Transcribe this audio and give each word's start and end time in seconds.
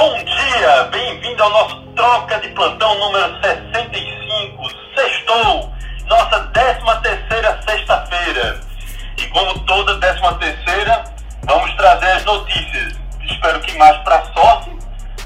Bom 0.00 0.16
dia, 0.24 0.84
bem-vindo 0.84 1.42
ao 1.42 1.50
nosso 1.50 1.82
Troca 1.94 2.40
de 2.40 2.48
Plantão 2.48 2.98
número 2.98 3.38
65. 3.42 4.70
Sextou, 4.96 5.70
nossa 6.06 6.40
13 6.54 6.80
terceira 7.02 7.60
sexta-feira. 7.68 8.60
E 9.18 9.26
como 9.26 9.58
toda 9.66 10.00
13 10.00 10.20
terceira, 10.38 11.04
vamos 11.44 11.70
trazer 11.74 12.12
as 12.12 12.24
notícias. 12.24 12.98
Espero 13.30 13.60
que 13.60 13.76
mais 13.76 13.94
para 13.98 14.24
sorte 14.32 14.70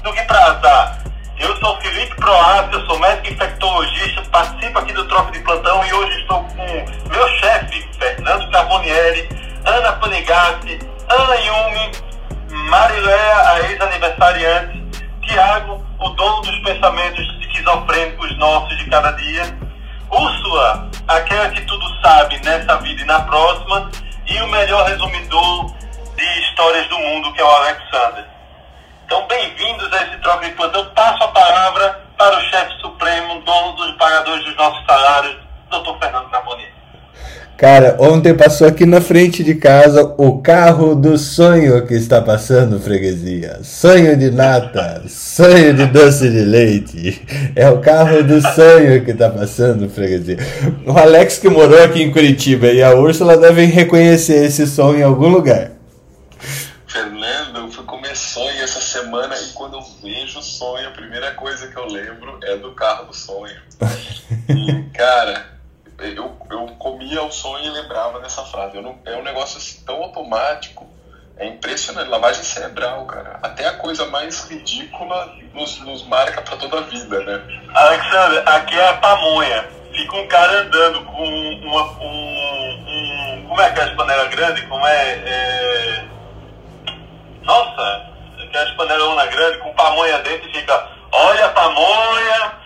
do 0.03 0.11
que 0.11 0.21
para 0.23 0.45
azar. 0.45 0.99
Eu 1.39 1.55
sou 1.55 1.77
Felipe 1.79 2.13
Proaz, 2.17 2.67
eu 2.73 2.85
sou 2.85 2.99
médico 2.99 3.31
infectologista, 3.31 4.23
participo 4.23 4.77
aqui 4.77 4.91
do 4.91 5.07
Troca 5.07 5.31
de 5.31 5.39
Plantão 5.39 5.85
e 5.85 5.93
hoje 5.93 6.19
estou 6.19 6.43
com 6.43 7.09
meu 7.09 7.27
chefe, 7.39 7.89
Fernando 7.97 8.51
Carbonieri, 8.51 9.29
Ana 9.63 9.93
Panigatti, 9.93 10.79
Ana 11.07 11.35
Yumi, 11.35 11.91
Mariléa, 12.55 13.49
a 13.49 13.59
ex-aniversariante, 13.69 14.81
Tiago, 15.21 15.85
o 15.99 16.09
dono 16.09 16.41
dos 16.41 16.57
pensamentos 16.59 17.21
esquizofrênicos 17.41 18.37
nossos 18.37 18.77
de 18.77 18.89
cada 18.89 19.11
dia, 19.11 19.43
Úrsula, 20.09 20.89
aquela 21.07 21.49
que 21.49 21.61
tudo 21.61 21.85
sabe 22.01 22.39
nessa 22.43 22.77
vida 22.77 23.01
e 23.01 23.05
na 23.05 23.19
próxima, 23.21 23.91
e 24.25 24.41
o 24.41 24.47
melhor 24.47 24.87
resumidor 24.87 25.73
de 26.15 26.39
histórias 26.39 26.87
do 26.87 26.97
mundo, 26.97 27.33
que 27.33 27.41
é 27.41 27.43
o 27.43 27.49
Alexander. 27.49 28.25
Então, 29.05 29.27
bem-vindos 29.27 29.91
a 29.93 30.03
esse 30.03 30.17
troca 30.17 30.45
de 30.45 30.55
plantão. 30.55 30.85
Passo 30.95 31.23
a 31.23 31.27
palavra 31.27 32.05
para 32.17 32.37
o 32.37 32.41
chefe 32.41 32.73
supremo, 32.81 33.41
dono 33.41 33.73
dos 33.73 33.91
pagadores 33.97 34.43
dos 34.45 34.55
nossos 34.55 34.83
salários, 34.85 35.37
Dr. 35.69 35.99
Fernando 35.99 36.29
Carboni. 36.29 36.67
Cara, 37.57 37.95
ontem 38.01 38.33
passou 38.33 38.67
aqui 38.67 38.85
na 38.85 38.99
frente 38.99 39.41
de 39.41 39.55
casa 39.55 40.13
o 40.17 40.41
carro 40.41 40.93
do 40.93 41.17
sonho 41.17 41.87
que 41.87 41.93
está 41.93 42.21
passando, 42.21 42.81
freguesia. 42.81 43.61
Sonho 43.63 44.17
de 44.17 44.29
nata, 44.29 45.03
sonho 45.07 45.73
de 45.73 45.85
doce 45.85 46.29
de 46.29 46.41
leite. 46.41 47.25
É 47.55 47.69
o 47.69 47.79
carro 47.79 48.21
do 48.23 48.41
sonho 48.41 49.05
que 49.05 49.11
está 49.11 49.29
passando, 49.29 49.89
freguesia. 49.89 50.37
O 50.85 50.97
Alex 50.97 51.39
que 51.39 51.47
morou 51.47 51.81
aqui 51.81 52.03
em 52.03 52.11
Curitiba 52.11 52.67
e 52.67 52.83
a 52.83 52.93
Úrsula 52.93 53.37
devem 53.37 53.69
reconhecer 53.69 54.43
esse 54.43 54.67
som 54.67 54.93
em 54.93 55.03
algum 55.03 55.29
lugar. 55.29 55.71
Fernando, 56.85 57.59
eu 57.59 57.71
fui 57.71 57.85
comer 57.85 58.17
sonho 58.17 58.61
essa 58.61 58.81
semana 58.81 59.33
e 59.33 59.53
quando 59.53 59.77
eu 59.77 59.83
vejo 60.03 60.41
sonho, 60.41 60.89
a 60.89 60.91
primeira 60.91 61.31
coisa 61.31 61.67
que 61.67 61.77
eu 61.77 61.85
lembro 61.85 62.37
é 62.43 62.57
do 62.57 62.73
carro 62.73 63.05
do 63.05 63.15
sonho. 63.15 63.55
E, 64.49 64.83
cara, 64.93 65.54
eu, 65.99 66.37
eu 66.49 66.67
comia 66.77 67.23
o 67.23 67.31
sonho 67.31 67.65
e 67.65 67.69
lembrava 67.69 68.19
dessa 68.19 68.43
frase. 68.43 68.79
Não, 68.81 68.99
é 69.05 69.15
um 69.15 69.23
negócio 69.23 69.57
assim, 69.57 69.83
tão 69.85 70.01
automático, 70.03 70.87
é 71.37 71.47
impressionante. 71.47 72.09
Lavagem 72.09 72.43
cerebral, 72.43 73.05
cara. 73.05 73.39
Até 73.41 73.67
a 73.67 73.73
coisa 73.73 74.05
mais 74.07 74.45
ridícula 74.49 75.33
nos, 75.53 75.79
nos 75.81 76.03
marca 76.07 76.41
para 76.41 76.57
toda 76.57 76.79
a 76.79 76.81
vida, 76.81 77.19
né? 77.23 77.41
Alexandre, 77.73 78.43
aqui 78.45 78.77
é 78.77 78.89
a 78.89 78.93
pamonha. 78.97 79.67
Fica 79.91 80.17
um 80.17 80.27
cara 80.27 80.61
andando 80.61 81.05
com 81.05 81.23
uma. 81.23 81.83
Um, 82.01 82.85
um, 82.87 83.45
como 83.47 83.61
é 83.61 83.71
que 83.71 83.79
é 83.79 83.83
as 83.83 83.95
panelas 83.95 84.29
grandes? 84.29 84.63
Como 84.65 84.85
é. 84.85 85.11
é... 85.25 86.05
Nossa, 87.43 88.11
aquelas 88.43 88.71
panelas 88.71 89.29
grandes 89.29 89.61
com 89.61 89.73
pamonha 89.73 90.19
dentro 90.19 90.49
e 90.49 90.53
fica. 90.53 90.89
Olha 91.11 91.45
a 91.45 91.49
pamonha! 91.49 92.64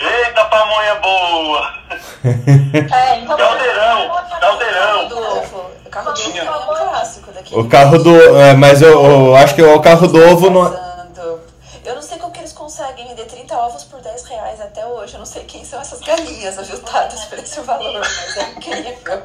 Eita, 0.00 0.44
pamonha 0.44 0.94
boa! 0.96 1.78
É, 2.24 3.18
então, 3.20 3.36
Caldeirão, 3.36 4.10
caldeirão. 4.40 5.06
O 5.06 5.08
carro 5.08 5.08
do 5.08 5.18
ovo. 5.18 5.70
O 5.86 5.90
carro 5.90 6.12
do 6.12 6.20
ovo 6.20 6.72
é 6.74 6.82
um 6.82 6.88
clássico 6.88 7.32
daqui. 7.32 7.54
O 7.56 7.68
carro 7.68 7.98
do. 7.98 8.38
É, 8.38 8.54
mas 8.54 8.82
eu, 8.82 9.04
eu 9.04 9.36
acho 9.36 9.54
que 9.54 9.62
o 9.62 9.80
carro 9.80 10.06
do 10.08 10.18
ovo 10.30 10.50
não. 10.50 10.62
Usando. 10.62 11.40
Eu 11.84 11.94
não 11.94 12.02
sei 12.02 12.18
como 12.18 12.32
que 12.32 12.40
eles 12.40 12.52
conseguem 12.52 13.08
vender 13.08 13.24
30 13.24 13.56
ovos 13.56 13.84
por 13.84 14.00
10 14.00 14.24
reais 14.24 14.60
até 14.60 14.84
hoje. 14.84 15.14
Eu 15.14 15.20
não 15.20 15.26
sei 15.26 15.44
quem 15.44 15.64
são 15.64 15.80
essas 15.80 16.00
galinhas 16.00 16.58
ajustadas 16.58 17.24
por 17.26 17.38
esse 17.38 17.60
valor, 17.60 18.00
mas 18.00 18.36
é 18.36 18.42
incrível. 18.50 19.22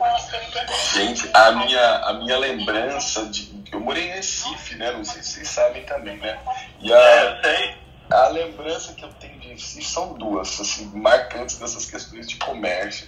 Gente, 0.94 1.30
a 1.34 1.52
minha, 1.52 1.96
a 1.98 2.14
minha 2.14 2.38
lembrança 2.38 3.26
de. 3.26 3.52
Eu 3.72 3.80
morei 3.80 4.08
em 4.08 4.12
Recife, 4.14 4.76
né? 4.76 4.92
Não 4.92 5.04
sei 5.04 5.22
se 5.24 5.32
vocês 5.34 5.50
sabem 5.50 5.84
também, 5.84 6.18
né? 6.18 6.38
E 6.80 6.94
É, 6.94 6.96
a, 6.96 7.24
eu 7.26 7.42
sei. 7.44 7.83
A 8.10 8.28
lembrança 8.28 8.94
que 8.94 9.04
eu 9.04 9.10
tenho 9.14 9.40
de 9.40 9.50
Recife 9.50 9.86
são 9.86 10.14
duas, 10.14 10.60
assim, 10.60 10.86
marcantes 10.96 11.58
dessas 11.58 11.86
questões 11.86 12.28
de 12.28 12.36
comércio. 12.38 13.08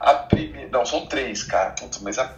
A 0.00 0.14
primeira. 0.14 0.68
Não, 0.70 0.84
são 0.84 1.06
três, 1.06 1.42
cara. 1.44 1.70
Putz, 1.70 1.98
mas 2.00 2.18
a- 2.18 2.34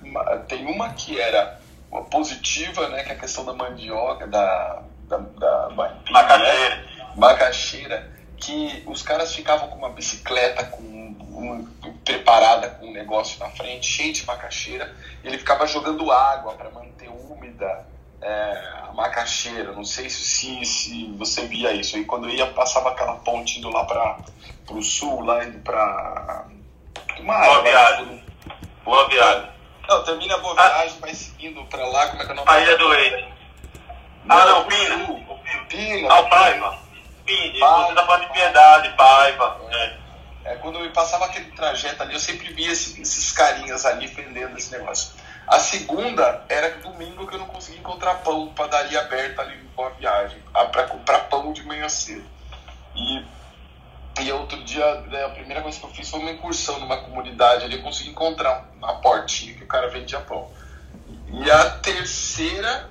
tem 0.49 0.67
uma 0.67 0.91
que 0.93 1.19
era 1.19 1.59
uma 1.91 2.03
positiva, 2.05 2.89
né? 2.89 3.03
Que 3.05 3.13
é 3.13 3.15
a 3.15 3.19
questão 3.19 3.45
da 3.45 3.53
mandioca, 3.55 4.27
da. 4.27 4.83
da, 5.09 5.17
da 5.19 5.71
maipim, 5.71 6.13
né? 6.13 6.21
Macaxeira. 6.23 6.85
macaxeira, 7.17 8.11
que 8.37 8.83
os 8.87 9.03
caras 9.03 9.35
ficavam 9.35 9.69
com 9.69 9.77
uma 9.79 9.91
bicicleta 9.91 10.65
com 10.65 10.83
um- 10.83 11.67
preparada 12.05 12.69
com 12.71 12.87
um 12.87 12.93
negócio 12.93 13.39
na 13.41 13.49
frente, 13.51 13.87
cheio 13.87 14.13
de 14.13 14.27
macaxeira, 14.27 14.95
e 15.23 15.29
ele 15.29 15.39
ficava 15.39 15.67
jogando 15.67 16.11
água 16.13 16.53
para 16.55 16.71
manter 16.71 17.09
úmida 17.09 17.87
é, 18.25 18.73
a 18.89 18.93
macaxeira. 18.93 19.73
Não 19.73 19.85
sei 19.85 20.09
se, 20.11 20.23
se, 20.25 20.65
se 20.65 21.13
você 21.17 21.47
via 21.47 21.73
isso. 21.73 21.97
E 21.99 22.05
quando 22.05 22.29
eu 22.29 22.35
ia, 22.35 22.47
passava 22.47 22.91
aquela 22.91 23.15
ponte 23.17 23.59
indo 23.59 23.69
lá 23.71 23.85
para 23.85 24.17
o 24.71 24.83
sul, 24.83 25.23
lá 25.25 25.45
indo 25.45 25.59
para. 25.61 26.47
Uma 27.21 27.35
Boa 27.39 27.59
área, 27.59 27.63
viagem. 27.63 28.25
Boa 28.85 29.09
viagem. 29.09 29.51
Não, 29.89 30.03
termina 30.05 30.35
a 30.35 30.39
boa 30.39 30.55
viagem, 30.55 30.99
vai 31.01 31.15
seguindo 31.15 31.63
para 31.67 31.87
lá, 31.87 32.09
como 32.09 32.23
é 32.23 32.25
que 32.25 32.31
é 32.31 32.33
o 32.33 32.37
nome? 32.37 32.51
A 32.51 32.61
Ilha 32.61 32.79
do 32.79 32.89
Leite. 32.89 33.29
Ah, 34.29 34.45
não, 34.47 34.65
Pina. 34.65 34.97
Pina. 35.69 36.09
Ah, 36.13 36.21
o 36.21 36.29
Paiva. 36.31 36.79
Paiva. 37.27 37.87
você 37.87 37.95
tá 37.95 38.07
falando 38.07 38.27
de 38.27 38.33
piedade, 38.33 38.89
Paiva. 38.97 39.61
É. 39.71 40.05
É, 40.45 40.55
quando 40.57 40.79
eu 40.79 40.91
passava 40.93 41.25
aquele 41.27 41.51
trajeto 41.53 42.03
ali, 42.03 42.13
eu 42.15 42.21
sempre 42.21 42.53
via 42.53 42.71
esse- 42.71 43.01
esses 43.01 43.33
carinhas 43.33 43.87
ali 43.87 44.07
vendendo 44.09 44.57
esse 44.59 44.71
negócio. 44.73 45.13
A 45.47 45.59
segunda 45.59 46.45
era 46.49 46.71
domingo 46.79 47.27
que 47.27 47.35
eu 47.35 47.39
não 47.39 47.47
conseguia 47.47 47.81
encontrar 47.81 48.15
pão, 48.17 48.49
padaria 48.55 49.01
aberta 49.01 49.43
ali 49.43 49.55
em 49.55 49.67
Boa 49.77 49.91
Viagem, 49.91 50.41
para 50.73 50.85
comprar 50.85 51.29
pão 51.29 51.53
de 51.53 51.63
manhã 51.65 51.89
cedo. 51.89 52.25
E, 52.97 53.25
e 54.21 54.33
outro 54.33 54.63
dia, 54.65 55.01
né, 55.03 55.25
a 55.25 55.29
primeira 55.31 55.61
coisa 55.61 55.79
que 55.79 55.85
eu 55.85 55.91
fiz 55.91 56.09
foi 56.09 56.21
uma 56.21 56.31
incursão 56.31 56.81
numa 56.81 56.97
comunidade 56.97 57.65
ali, 57.65 57.77
eu 57.77 57.83
consegui 57.83 58.11
encontrar 58.11 58.71
uma 58.77 59.01
portinha 59.01 59.55
que 59.55 59.65
o 59.65 59.67
cara 59.67 59.89
vendia 59.89 60.21
pão. 60.21 60.51
E 61.29 61.51
a 61.51 61.71
terceira, 61.71 62.89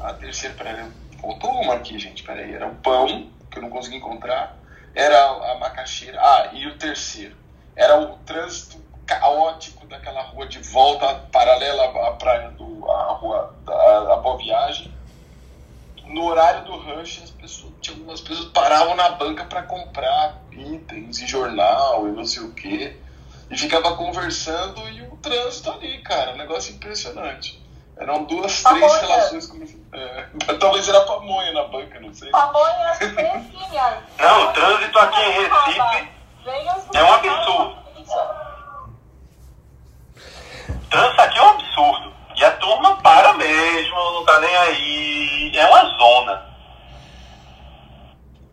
a 0.00 0.14
terceira, 0.14 0.54
peraí, 0.54 0.90
faltou 1.20 1.50
uma 1.60 1.74
aqui, 1.74 1.98
gente, 1.98 2.22
peraí, 2.22 2.54
era 2.54 2.66
o 2.68 2.74
pão, 2.76 3.30
que 3.50 3.58
eu 3.58 3.62
não 3.62 3.70
consegui 3.70 3.96
encontrar, 3.96 4.56
era 4.94 5.26
a 5.52 5.58
macaxeira, 5.58 6.18
ah, 6.20 6.50
e 6.54 6.66
o 6.66 6.78
terceiro, 6.78 7.36
era 7.74 8.00
o 8.00 8.16
trânsito 8.18 8.85
caótico 9.06 9.86
daquela 9.86 10.22
rua 10.22 10.46
de 10.46 10.58
volta 10.60 11.14
paralela 11.32 11.84
à 12.08 12.12
praia 12.12 12.50
do, 12.50 12.90
à 12.90 13.12
rua, 13.12 13.54
da 13.64 14.14
à 14.14 14.16
Boa 14.16 14.36
Viagem, 14.36 14.92
no 16.06 16.24
horário 16.26 16.64
do 16.64 16.76
rush, 16.76 17.22
as 17.22 17.30
pessoas, 17.30 17.72
tinha 17.80 17.96
algumas 17.96 18.20
pessoas 18.20 18.48
paravam 18.48 18.94
na 18.94 19.10
banca 19.10 19.44
para 19.44 19.62
comprar 19.62 20.36
itens 20.52 21.18
e 21.20 21.26
jornal 21.26 22.06
e 22.08 22.12
não 22.12 22.24
sei 22.24 22.42
o 22.42 22.52
quê. 22.52 22.96
E 23.50 23.56
ficava 23.56 23.96
conversando 23.96 24.88
e 24.88 25.02
o 25.02 25.16
trânsito 25.18 25.70
ali, 25.70 25.98
cara, 26.02 26.32
um 26.32 26.36
negócio 26.36 26.74
impressionante. 26.74 27.62
Eram 27.96 28.24
duas, 28.24 28.62
três 28.62 28.80
Pamonha. 28.80 29.00
relações 29.00 29.46
com. 29.46 29.64
É, 29.92 30.26
talvez 30.60 30.88
era 30.88 31.00
pamonha 31.02 31.52
na 31.52 31.64
banca, 31.64 31.98
não 32.00 32.12
sei. 32.12 32.30
Pamonha 32.30 32.94
fresquinha. 32.94 34.02
Não, 34.18 34.48
o 34.48 34.52
trânsito 34.52 34.98
aqui 34.98 35.20
em 35.20 35.32
Recife 35.32 36.16
é 36.94 37.04
um 37.04 37.12
absurdo. 37.12 37.86
Trânsito 40.90 41.20
aqui 41.20 41.38
é 41.38 41.42
um 41.42 41.48
absurdo. 41.48 42.12
E 42.36 42.44
a 42.44 42.50
turma 42.52 42.96
para 43.02 43.32
mesmo, 43.34 43.94
não 43.94 44.24
tá 44.24 44.38
nem 44.40 44.56
aí. 44.56 45.52
É 45.54 45.66
uma 45.66 45.84
zona. 45.98 46.46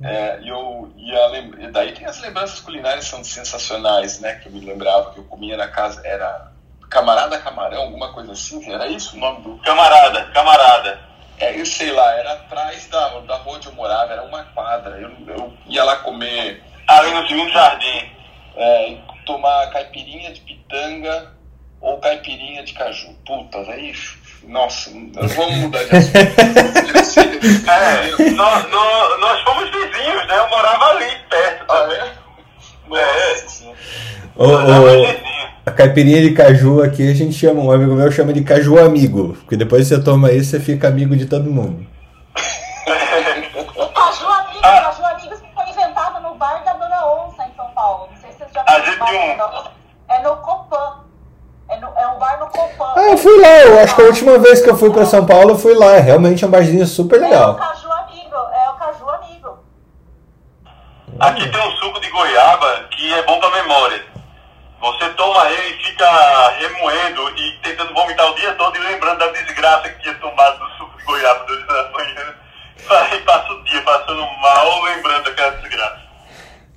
É, 0.02 0.40
e 0.42 0.50
eu 0.50 0.92
ia 0.98 1.28
lembrar. 1.28 1.72
Daí 1.72 1.92
tem 1.94 2.06
as 2.06 2.20
lembranças 2.20 2.60
culinárias 2.60 3.06
que 3.06 3.12
são 3.12 3.24
sensacionais, 3.24 4.20
né? 4.20 4.36
Que 4.36 4.48
eu 4.48 4.52
me 4.52 4.60
lembrava 4.62 5.12
que 5.12 5.20
eu 5.20 5.24
comia 5.26 5.58
na 5.58 5.68
casa. 5.68 6.02
Era 6.06 6.52
Camarada 6.90 7.40
Camarão, 7.40 7.84
alguma 7.84 8.14
coisa 8.14 8.32
assim. 8.32 8.72
Era 8.72 8.88
isso 8.88 9.16
o 9.16 9.20
nome 9.20 9.42
do. 9.42 9.58
Camarada, 9.60 10.26
camarada. 10.32 11.00
É, 11.40 11.60
eu 11.60 11.66
sei 11.66 11.92
lá, 11.92 12.14
era 12.14 12.34
atrás 12.34 12.88
da, 12.88 13.20
da 13.22 13.38
rua 13.38 13.56
onde 13.56 13.68
eu 13.68 13.74
morava, 13.74 14.14
era 14.14 14.24
uma 14.24 14.44
quadra. 14.46 14.98
Eu, 14.98 15.12
eu 15.28 15.54
ia 15.66 15.84
lá 15.84 15.98
comer, 15.98 16.64
Ali 16.88 17.12
no 17.12 17.28
segundo 17.28 17.50
jardim. 17.52 18.12
é, 18.56 18.98
tomar 19.26 19.72
caipirinha 19.72 20.32
de 20.34 20.42
pitanga 20.42 21.32
ou 21.84 21.98
caipirinha 21.98 22.64
de 22.64 22.74
caju. 22.74 23.10
Puta, 23.28 23.58
é 23.60 23.66
daí. 23.66 23.94
Nossa, 24.48 24.90
vamos 24.90 25.56
mudar 25.58 25.84
de 25.84 25.96
assunto. 25.96 26.18
é, 27.70 28.10
é 28.10 28.32
nós, 28.32 28.70
nós, 28.72 29.20
nós 29.20 29.42
fomos 29.44 29.70
vizinhos, 29.70 30.28
né? 30.28 30.40
Eu 30.40 30.50
morava 30.50 30.86
ali 30.86 31.12
perto 31.30 31.66
também. 31.68 32.00
Ah, 32.00 32.08
é? 32.08 32.24
Nossa, 32.90 33.66
é. 33.66 33.74
O, 34.36 34.48
o, 34.48 35.64
a 35.66 35.72
caipirinha 35.72 36.22
de 36.22 36.32
caju 36.32 36.82
aqui 36.82 37.10
a 37.10 37.14
gente 37.14 37.34
chama, 37.34 37.62
um 37.62 37.72
amigo 37.72 37.94
meu 37.94 38.12
chama 38.12 38.34
de 38.34 38.44
caju 38.44 38.80
amigo, 38.80 39.34
porque 39.42 39.56
depois 39.56 39.88
você 39.88 40.02
toma 40.02 40.32
isso 40.32 40.52
você 40.52 40.60
fica 40.60 40.88
amigo 40.88 41.16
de 41.16 41.26
todo 41.26 41.52
mundo. 41.52 41.86
caju 42.86 44.28
amigo, 44.28 44.60
ah. 44.64 44.82
caju 44.82 45.06
amigo 45.06 45.36
foi 45.54 45.70
inventado 45.70 46.22
no 46.22 46.36
bar 46.36 46.64
da 46.64 46.74
Dona 46.74 47.06
Onça 47.08 47.44
em 47.44 47.56
São 47.56 47.70
Paulo. 47.72 48.10
Não 48.12 48.22
sei 48.22 48.32
se 48.32 48.38
vocês 48.40 48.52
já 48.54 48.64
viram. 49.06 49.48
Um... 49.48 49.84
É 50.10 50.22
no 50.22 50.36
Copan 50.38 51.03
bar 52.24 52.40
no 52.40 52.48
Copan. 52.48 52.94
Ah, 52.96 53.12
eu 53.12 53.18
fui 53.18 53.38
lá, 53.42 53.60
eu 53.66 53.80
acho 53.80 53.96
que 53.96 54.02
a 54.02 54.06
última 54.06 54.38
vez 54.38 54.62
que 54.62 54.70
eu 54.70 54.78
fui 54.78 54.90
pra 54.92 55.06
São 55.06 55.26
Paulo 55.26 55.52
eu 55.52 55.58
fui 55.58 55.74
lá. 55.76 55.98
É 55.98 56.00
realmente 56.00 56.46
um 56.46 56.50
barzinho 56.50 56.86
super 56.88 57.18
É 57.18 57.20
o 57.20 57.24
legal. 57.24 57.56
Caju 57.56 57.92
Amigo. 57.92 58.36
É 58.36 58.70
o 58.70 58.74
Caju 58.76 59.10
Amigo. 59.10 59.60
Aqui 61.20 61.52
tem 61.52 61.68
um 61.68 61.72
suco 61.72 62.00
de 62.00 62.10
goiaba 62.10 62.86
que 62.92 63.14
é 63.14 63.24
bom 63.24 63.40
pra 63.40 63.52
memória. 63.52 64.02
Você 64.82 65.10
toma 65.12 65.50
ele 65.50 65.76
e 65.76 65.84
fica 65.84 66.50
remoendo 66.60 67.30
e 67.38 67.60
tentando 67.62 67.94
vomitar 67.94 68.32
o 68.32 68.36
dia 68.36 68.54
todo 68.54 68.76
e 68.76 68.80
lembrando 68.80 69.20
da 69.20 69.28
desgraça 69.28 69.90
que 69.90 70.02
tinha 70.02 70.16
tomado 70.16 70.60
do 70.60 70.66
suco 70.78 70.98
de 70.98 71.04
goiaba 71.06 71.46
durante 71.46 71.72
a 71.72 71.92
manhã. 71.92 72.34
Aí 72.90 73.20
passa 73.22 73.54
o 73.54 73.64
dia 73.64 73.82
passando 73.82 74.26
mal 74.42 74.84
lembrando 74.84 75.24
daquela 75.24 75.52
desgraça. 75.52 76.04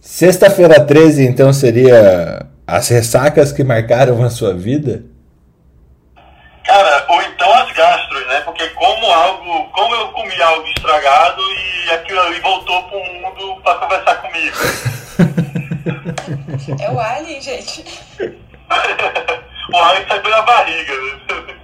Sexta-feira 0.01 0.81
13, 0.87 1.27
então, 1.27 1.53
seria 1.53 2.47
as 2.65 2.89
ressacas 2.89 3.51
que 3.51 3.65
marcaram 3.65 4.23
a 4.23 4.31
sua 4.31 4.55
vida? 4.55 5.03
Cara, 6.67 7.05
ou 7.09 7.23
então 7.23 7.53
as 7.55 7.71
gastros, 7.73 8.27
né? 8.27 8.41
Porque 8.41 8.69
como 8.71 9.07
algo, 9.07 9.65
como 9.71 9.95
eu 9.95 10.09
comi 10.09 10.43
algo 10.43 10.67
estragado 10.69 11.41
e 11.41 11.91
aquilo 11.93 12.21
ali 12.21 12.41
voltou 12.41 12.83
pro 12.85 12.99
mundo 12.99 13.61
pra 13.63 13.75
conversar 13.77 14.17
comigo. 14.17 14.57
É 16.81 16.91
o 16.91 16.99
Alien, 16.99 17.41
gente. 17.41 17.85
o 19.73 19.77
alho 19.77 20.09
sai 20.09 20.21
pela 20.21 20.43
barriga, 20.43 20.93
né? 20.93 21.57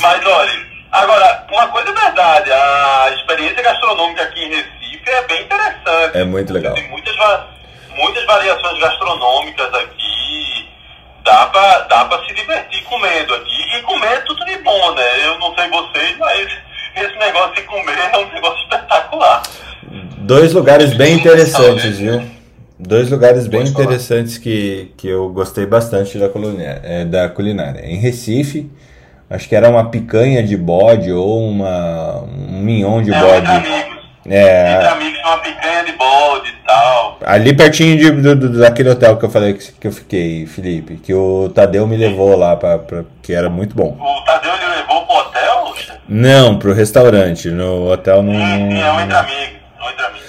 Mas 0.00 0.26
olha, 0.26 0.66
agora, 0.92 1.46
uma 1.50 1.68
coisa 1.68 1.90
é 1.90 1.92
verdade, 1.92 2.52
a 2.52 3.10
experiência 3.14 3.62
gastronômica 3.62 4.22
aqui 4.22 4.44
em 4.44 4.48
Recife 4.48 5.10
é 5.10 5.22
bem 5.24 5.42
interessante. 5.42 6.16
É 6.16 6.24
muito 6.24 6.52
legal. 6.52 6.74
Tem 6.74 6.88
muitas, 6.88 7.14
muitas 7.90 8.24
variações 8.24 8.78
gastronômicas 8.80 9.74
aqui. 9.74 10.68
Dá 11.24 11.46
pra, 11.46 11.78
dá 11.88 12.04
pra 12.04 12.22
se 12.26 12.34
divertir 12.34 12.84
comendo 12.84 13.34
aqui. 13.34 13.78
E 13.78 13.82
comer 13.82 14.12
é 14.12 14.20
tudo 14.20 14.44
de 14.44 14.58
bom, 14.58 14.94
né? 14.94 15.26
Eu 15.26 15.38
não 15.38 15.54
sei 15.54 15.68
vocês, 15.70 16.16
mas 16.18 16.48
esse 16.96 17.18
negócio 17.18 17.54
de 17.54 17.62
comer 17.62 17.98
é 18.12 18.18
um 18.18 18.32
negócio 18.32 18.62
espetacular. 18.64 19.42
Dois 20.18 20.52
lugares 20.52 20.94
bem 20.94 21.14
interessantes, 21.14 21.98
né? 21.98 22.18
viu? 22.18 22.30
Dois 22.78 23.10
lugares 23.10 23.46
bem 23.46 23.62
interessantes 23.62 24.36
que, 24.36 24.92
que 24.96 25.08
eu 25.08 25.30
gostei 25.30 25.64
bastante 25.64 26.18
da 26.18 26.28
culinária, 26.28 26.80
é, 26.84 27.04
da 27.04 27.28
culinária. 27.28 27.80
Em 27.86 27.96
Recife, 27.96 28.70
acho 29.30 29.48
que 29.48 29.54
era 29.54 29.70
uma 29.70 29.88
picanha 29.90 30.42
de 30.42 30.56
bode 30.56 31.10
ou 31.10 31.48
uma, 31.48 32.22
um 32.22 32.60
mignon 32.60 33.00
de 33.00 33.12
é 33.12 33.93
amigos. 34.26 34.26
Entre 34.26 34.36
É, 34.36 34.88
amigos, 34.88 35.20
uma 35.24 35.38
picanha 35.38 35.84
de 35.84 35.92
bode 35.92 36.48
e 36.50 36.66
tal. 36.66 37.18
ali 37.24 37.54
pertinho 37.54 37.96
de, 37.98 38.10
do, 38.10 38.34
do- 38.36 38.58
daquele 38.58 38.90
hotel 38.90 39.16
que 39.16 39.24
eu 39.24 39.30
falei 39.30 39.54
que, 39.54 39.72
que 39.72 39.86
eu 39.86 39.92
fiquei, 39.92 40.46
Felipe, 40.46 40.96
que 40.96 41.12
o 41.12 41.48
Tadeu 41.54 41.86
me 41.86 41.96
levou 41.96 42.36
lá, 42.36 42.56
pra, 42.56 42.78
pra- 42.78 43.04
que 43.22 43.32
era 43.34 43.50
muito 43.50 43.74
bom. 43.76 43.96
O 44.00 44.24
Tadeu 44.24 44.52
ele 44.54 44.76
levou 44.76 45.04
pro 45.06 45.16
hotel? 45.16 45.74
Não, 46.08 46.58
pro 46.58 46.72
restaurante, 46.72 47.48
no 47.50 47.90
hotel 47.90 48.22
não... 48.22 48.32
Sim, 48.34 48.70
sim, 48.70 48.80
é 48.80 48.92
um 48.92 49.00
entre 49.00 49.16
amigos. 49.16 49.54
É 49.78 49.82
um 49.84 49.90
entre 49.90 50.04
amigos. 50.06 50.24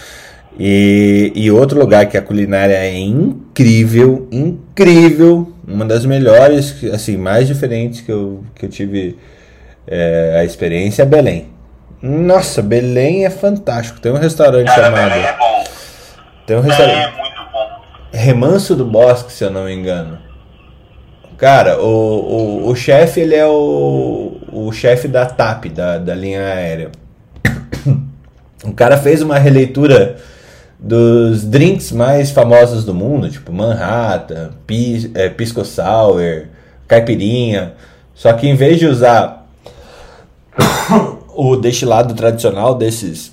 E, 0.57 1.31
e 1.35 1.51
outro 1.51 1.77
lugar 1.79 2.05
que 2.05 2.17
a 2.17 2.21
culinária 2.21 2.75
é 2.75 2.97
incrível, 2.97 4.27
incrível, 4.31 5.53
uma 5.67 5.83
das 5.83 6.05
melhores, 6.05 6.81
assim, 6.93 7.17
mais 7.17 7.47
diferentes 7.47 7.99
que 8.01 8.11
eu, 8.11 8.43
que 8.55 8.65
eu 8.65 8.69
tive 8.69 9.17
é, 9.87 10.37
a 10.39 10.45
experiência 10.45 11.03
é 11.03 11.05
Belém. 11.05 11.49
Nossa, 12.05 12.61
Belém 12.61 13.25
é 13.25 13.29
fantástico. 13.31 13.99
Tem 13.99 14.11
um 14.11 14.17
restaurante 14.17 14.67
Cara, 14.67 14.83
chamado. 14.83 15.09
Belém 15.09 15.25
é 15.25 15.37
bom. 15.37 15.63
Tem 16.45 16.57
um 16.57 16.61
Belém 16.61 16.77
restaurante. 16.77 17.17
é 17.17 17.21
muito 17.21 17.51
bom. 17.51 17.81
Remanso 18.13 18.75
do 18.75 18.85
Bosque, 18.85 19.31
se 19.31 19.43
eu 19.43 19.49
não 19.49 19.65
me 19.65 19.73
engano. 19.73 20.19
Cara, 21.37 21.81
o, 21.81 21.87
o, 21.87 22.69
o 22.69 22.75
chefe, 22.75 23.21
ele 23.21 23.35
é 23.35 23.45
o, 23.47 24.37
o 24.51 24.71
chefe 24.71 25.07
da 25.07 25.25
TAP, 25.25 25.65
da, 25.65 25.97
da 25.97 26.13
linha 26.13 26.41
aérea. 26.41 26.91
O 28.63 28.73
cara 28.73 28.97
fez 28.97 29.21
uma 29.21 29.37
releitura 29.37 30.15
dos 30.79 31.43
drinks 31.43 31.91
mais 31.91 32.31
famosos 32.31 32.85
do 32.85 32.93
mundo, 32.93 33.29
tipo 33.29 33.51
Manhattan, 33.51 34.51
Pis, 34.65 35.09
é, 35.13 35.29
Pisco 35.29 35.63
Sour, 35.65 36.45
Caipirinha. 36.87 37.73
Só 38.13 38.31
que 38.33 38.47
em 38.47 38.55
vez 38.55 38.79
de 38.79 38.87
usar 38.87 39.45
o 41.35 41.55
destilado 41.57 42.13
tradicional 42.15 42.75
desses, 42.75 43.31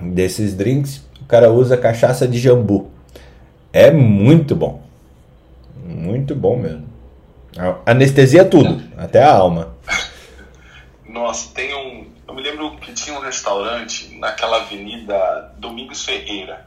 desses 0.00 0.54
drinks, 0.54 1.02
o 1.20 1.24
cara 1.24 1.50
usa 1.50 1.76
cachaça 1.76 2.28
de 2.28 2.38
jambu. 2.38 2.90
É 3.72 3.90
muito 3.90 4.54
bom. 4.54 4.82
Muito 5.84 6.34
bom 6.34 6.56
mesmo. 6.56 6.86
Anestesia 7.86 8.44
tudo, 8.44 8.82
até 8.96 9.22
a 9.22 9.32
alma. 9.32 9.74
Nossa, 11.06 11.50
tem 11.54 11.74
um. 11.74 12.06
Eu 12.26 12.34
me 12.34 12.42
lembro 12.42 12.76
que 12.76 12.92
tinha 12.92 13.16
um 13.18 13.20
restaurante 13.20 14.16
naquela 14.18 14.58
avenida 14.58 15.52
Domingos 15.58 16.04
Ferreira. 16.04 16.66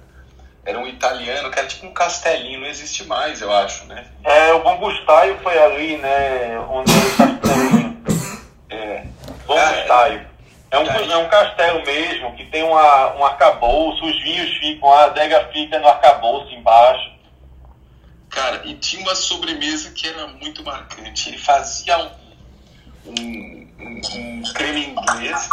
Era 0.63 0.79
um 0.79 0.87
italiano 0.87 1.51
que 1.51 1.59
era 1.59 1.67
tipo 1.67 1.85
um 1.85 1.93
castelinho, 1.93 2.59
não 2.59 2.67
existe 2.67 3.03
mais, 3.05 3.41
eu 3.41 3.51
acho, 3.51 3.85
né? 3.85 4.05
É, 4.23 4.51
o 4.53 4.63
Bom 4.63 4.77
Gustaio 4.77 5.37
foi 5.43 5.57
ali, 5.57 5.97
né? 5.97 6.59
Onde 6.69 6.91
é 6.91 6.95
o 6.95 7.17
castelinho. 7.17 7.97
É. 8.69 9.03
Bom. 9.47 9.55
Gustaio. 9.55 10.34
É 10.75 10.79
um, 10.79 11.11
é 11.11 11.17
um 11.17 11.29
castelo 11.29 11.83
mesmo, 11.85 12.35
que 12.35 12.45
tem 12.45 12.63
uma, 12.63 13.15
um 13.15 13.25
arcabouço, 13.25 14.03
os 14.05 14.21
vinhos 14.23 14.49
ficam, 14.57 14.91
a 14.91 15.05
adega 15.05 15.49
fica 15.53 15.79
no 15.79 15.87
arcabouço 15.87 16.51
embaixo. 16.53 17.13
Cara, 18.29 18.61
e 18.65 18.73
tinha 18.75 19.01
uma 19.01 19.15
sobremesa 19.15 19.91
que 19.91 20.07
era 20.07 20.27
muito 20.27 20.63
marcante. 20.63 21.29
Ele 21.29 21.37
fazia 21.37 21.97
um, 21.97 22.11
um, 23.05 23.73
um- 23.79 24.01
um 24.39 24.53
creme 24.53 24.87
inglês, 24.87 25.47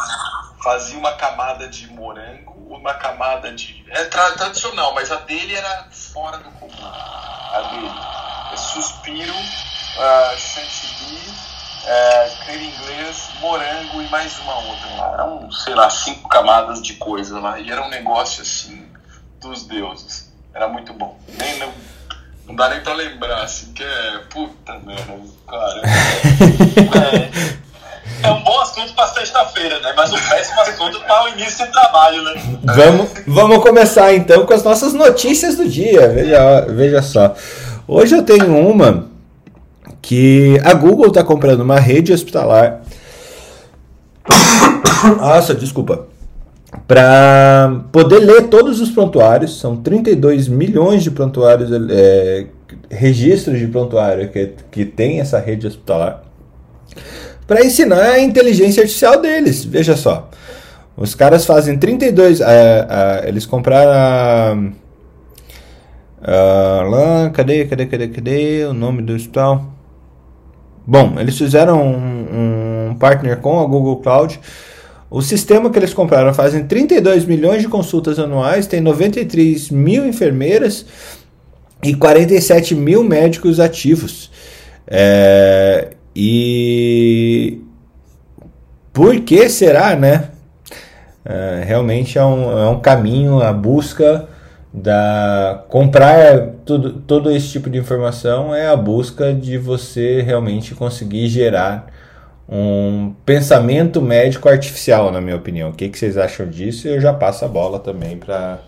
fazia 0.65 0.99
uma 0.99 1.13
camada 1.13 1.69
de 1.69 1.87
morango, 1.89 2.53
uma 2.75 2.95
camada 2.95 3.53
de. 3.53 3.85
É 3.91 4.05
tra- 4.07 4.33
tradicional, 4.33 4.93
mas 4.95 5.13
a 5.13 5.17
dele 5.17 5.55
era 5.55 5.87
fora 5.93 6.39
do 6.39 6.51
comum. 6.53 6.85
A 6.85 7.61
dele. 7.71 7.91
É 8.53 8.57
suspiro, 8.57 9.33
uh, 9.35 10.37
é, 11.87 12.31
creme 12.45 12.67
inglês, 12.67 13.29
morango 13.41 14.03
e 14.03 14.09
mais 14.09 14.39
uma 14.41 14.55
outra 14.57 14.89
lá. 14.97 15.13
Eram, 15.15 15.51
sei 15.51 15.75
lá, 15.75 15.91
cinco 15.91 16.29
camadas 16.29 16.81
de 16.83 16.95
coisa 16.95 17.41
lá. 17.41 17.59
E 17.59 17.71
era 17.71 17.83
um 17.83 17.89
negócio 17.89 18.43
assim 18.43 18.87
dos 19.41 19.65
deuses. 19.65 20.33
Era 20.55 20.69
muito 20.69 20.93
bom. 20.93 21.19
Nem, 21.39 21.59
não, 21.59 21.73
não 22.47 22.55
dá 22.55 22.69
nem 22.69 22.81
pra 22.81 22.95
lembrar, 22.95 23.43
assim, 23.43 23.73
que 23.73 23.83
é. 23.83 24.19
Puta 24.31 24.79
merda, 24.81 25.15
cara. 25.49 25.83
É 28.23 28.31
um 28.31 28.43
bom 28.43 28.61
assunto 28.61 28.93
para 28.95 29.09
sexta-feira, 29.09 29.81
né? 29.81 29.93
Mas 29.97 30.13
um 30.13 30.29
péssimo 30.29 30.61
assunto 30.61 31.01
para 31.01 31.25
o 31.25 31.29
início 31.31 31.67
de 31.67 31.73
trabalho, 31.73 32.23
né? 32.23 32.59
Vamos, 32.63 33.11
vamos 33.27 33.63
começar 33.63 34.15
então 34.15 34.47
com 34.47 34.55
as 34.55 34.63
nossas 34.63 34.93
notícias 34.93 35.57
do 35.57 35.69
dia. 35.69 36.09
Veja, 36.09 36.67
veja 36.69 37.03
só. 37.03 37.35
Hoje 37.87 38.15
eu 38.15 38.23
tenho 38.23 38.57
uma 38.57 39.12
que 40.03 40.61
a 40.65 40.75
Google 40.75 41.07
está 41.07 41.23
comprando 41.23 41.61
uma 41.61 41.79
rede 41.79 42.13
hospitalar. 42.13 42.83
Nossa, 45.19 45.55
desculpa. 45.55 46.09
Para 46.89 47.85
poder 47.93 48.19
ler 48.19 48.49
todos 48.49 48.81
os 48.81 48.91
prontuários, 48.91 49.61
são 49.61 49.77
32 49.77 50.49
milhões 50.49 51.03
de 51.05 51.11
prontuários, 51.11 51.71
é, 51.91 52.47
registros 52.91 53.59
de 53.59 53.67
prontuário 53.69 54.29
que, 54.31 54.53
que 54.71 54.85
tem 54.85 55.21
essa 55.21 55.39
rede 55.39 55.67
hospitalar, 55.67 56.25
para 57.47 57.65
ensinar 57.65 58.03
a 58.03 58.21
inteligência 58.21 58.83
artificial 58.83 59.21
deles. 59.21 59.65
Veja 59.65 59.97
só. 59.97 60.31
Os 60.97 61.15
caras 61.15 61.45
fazem 61.45 61.79
32. 61.79 62.41
ah, 62.41 62.47
ah, 62.49 63.29
eles 63.29 63.47
compraram 63.47 63.93
a. 63.93 64.57
ah, 66.23 66.83
lá, 66.89 67.31
cadê, 67.31 67.67
cadê, 67.67 67.87
cadê, 67.87 68.09
cadê 68.09 68.65
o 68.65 68.75
nome 68.75 69.03
do 69.03 69.15
hospital? 69.15 69.73
Bom, 70.87 71.15
eles 71.19 71.39
fizeram 71.39 71.81
um, 71.81 72.91
um 72.91 72.95
partner 72.95 73.39
com 73.39 73.61
a 73.61 73.67
Google 73.67 73.97
Cloud. 73.97 74.41
O 75.11 75.23
sistema 75.23 75.71
que 75.71 75.79
eles 75.79 75.93
compraram 75.93 76.33
fazem 76.33 76.67
32 76.67 77.25
milhões 77.25 77.63
de 77.63 77.69
consultas 77.69 78.19
anuais, 78.19 78.67
tem 78.67 78.81
93 78.81 79.71
mil 79.71 80.07
enfermeiras 80.07 80.87
e 81.83 81.95
47 81.95 82.75
mil 82.75 83.05
médicos 83.05 83.61
ativos. 83.61 84.31
É, 84.87 85.91
e 86.17 87.61
por 88.93 89.21
que 89.21 89.49
será, 89.49 89.95
né? 89.95 90.31
É, 91.25 91.63
realmente 91.65 92.19
é 92.19 92.25
um, 92.25 92.59
é 92.59 92.69
um 92.69 92.81
caminho, 92.81 93.41
a 93.41 93.53
busca 93.53 94.29
da 94.73 95.65
comprar 95.69 96.49
tudo, 96.65 96.95
todo 97.03 97.31
esse 97.31 97.51
tipo 97.51 97.69
de 97.69 97.77
informação 97.79 98.55
é 98.55 98.69
a 98.69 98.77
busca 98.77 99.35
de 99.35 99.59
você 99.59 100.23
realmente 100.23 100.75
conseguir 100.75 101.29
gerar 101.29 101.93
um 102.49 103.15
pensamento 103.27 104.01
médico 104.01 104.49
artificial, 104.49 105.13
na 105.13 105.21
minha 105.21 105.37
opinião. 105.37 105.71
O 105.71 105.73
que, 105.75 105.89
que 105.89 105.99
vocês 105.99 106.17
acham 106.17 106.49
disso? 106.49 106.89
Eu 106.89 107.01
já 107.01 107.13
passo 107.13 107.45
a 107.45 107.49
bola 107.49 107.79
também 107.79 108.17
para 108.17 108.61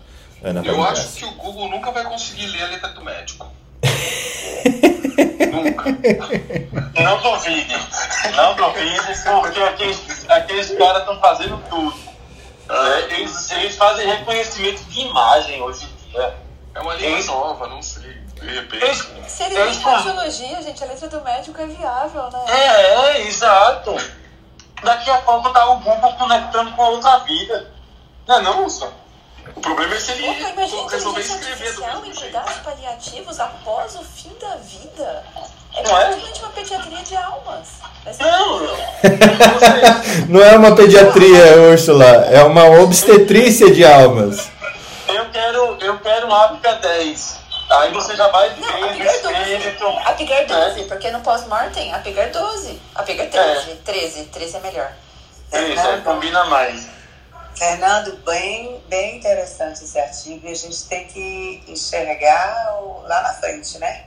Ana 0.43 0.61
Eu 0.63 0.83
acho 0.83 1.13
que 1.13 1.25
o 1.25 1.31
Google 1.31 1.69
nunca 1.69 1.91
vai 1.91 2.03
conseguir 2.03 2.47
ler 2.47 2.63
a 2.63 2.67
letra 2.67 2.89
do 2.89 3.03
médico. 3.03 3.51
Nunca. 5.55 5.85
Não 7.01 7.21
duvide. 7.21 7.75
Não 8.35 8.55
duvide, 8.55 9.23
porque 9.23 9.59
aqueles, 9.61 10.29
aqueles 10.29 10.71
caras 10.71 10.99
estão 10.99 11.19
fazendo 11.21 11.61
tudo. 11.69 11.95
né? 12.67 13.15
Eles, 13.17 13.51
eles 13.51 13.75
fazem 13.75 14.05
reconhecimento 14.07 14.83
de 14.85 14.99
imagem 15.01 15.61
hoje 15.61 15.94
dia. 16.15 16.33
É 16.73 16.79
uma 16.81 16.93
língua 16.95 17.11
Eles- 17.11 17.27
nova, 17.27 17.67
não 17.67 17.81
sei. 17.81 18.13
De 18.35 18.47
repente. 18.53 18.83
Eles, 18.83 18.97
Se 19.27 19.43
ele 19.43 19.55
gente, 20.61 20.83
a 20.83 20.87
letra 20.87 21.07
do 21.07 21.21
médico 21.21 21.61
é 21.61 21.65
viável, 21.67 22.29
né? 22.31 22.43
É, 22.47 22.93
é, 23.17 23.27
exato. 23.27 23.95
Daqui 24.83 25.09
a 25.09 25.17
pouco 25.19 25.49
tá 25.51 25.65
o 25.71 25.79
Google 25.79 26.13
conectando 26.13 26.71
com 26.73 26.81
a 26.83 26.89
outra 26.89 27.19
vida. 27.19 27.71
Não 28.27 28.37
é 28.37 28.41
não, 28.41 28.63
Wilson? 28.63 28.91
O 29.55 29.61
problema 29.61 29.95
é 29.95 29.99
se 29.99 30.11
ele 30.11 30.29
Opa, 30.29 30.49
imagina 30.49 30.89
resolver 30.89 31.21
escrever 31.21 31.73
do 31.75 31.81
mesmo 31.81 31.99
em 31.99 32.03
jeito. 32.05 32.19
cuidados 32.21 32.53
paliativos 32.57 33.39
após 33.39 33.95
o 33.95 34.03
fim 34.03 34.35
da 34.41 34.55
vida. 34.55 35.23
É 35.75 35.83
Não 35.83 35.97
é? 35.97 36.05
praticamente 36.07 36.39
uma 36.41 36.49
pediatria 36.51 37.03
de 37.03 37.15
almas. 37.15 37.67
Não, 38.19 38.59
Não 40.29 40.41
é 40.43 40.57
uma 40.57 40.75
pediatria, 40.75 41.61
Úrsula, 41.71 42.05
é 42.05 42.43
uma 42.43 42.65
obstetrícia 42.81 43.71
de 43.71 43.85
almas. 43.85 44.49
Eu 45.15 45.29
quero, 45.31 45.77
eu 45.81 45.99
quero 45.99 46.33
África 46.33 46.73
10. 46.75 47.39
Aí 47.71 47.91
você 47.91 48.15
já 48.15 48.27
vai 48.27 48.55
Não, 48.57 48.69
a 48.69 48.87
ver 48.87 48.93
Pigar 48.93 49.15
espírito. 49.15 49.79
12. 49.83 49.97
A 50.05 50.13
Pigar 50.13 50.45
12, 50.45 50.83
porque 50.83 51.11
no 51.11 51.21
pós-mortem, 51.21 51.93
a 51.93 51.99
Pigar 51.99 52.29
12. 52.29 52.79
A 52.93 53.03
Pigar 53.03 53.27
13. 53.27 53.75
13, 53.77 54.25
13 54.25 54.57
é 54.57 54.59
melhor. 54.59 54.91
Isso, 55.51 55.87
aí 55.87 56.01
combina 56.01 56.43
mais. 56.45 56.87
Fernando, 57.55 58.17
bem, 58.25 58.83
bem 58.89 59.17
interessante 59.17 59.83
esse 59.83 59.97
artigo 59.97 60.45
e 60.47 60.51
a 60.51 60.55
gente 60.55 60.83
tem 60.87 61.07
que 61.07 61.63
enxergar 61.67 62.75
o- 62.81 63.01
lá 63.07 63.21
na 63.21 63.33
frente, 63.33 63.77
né? 63.79 64.03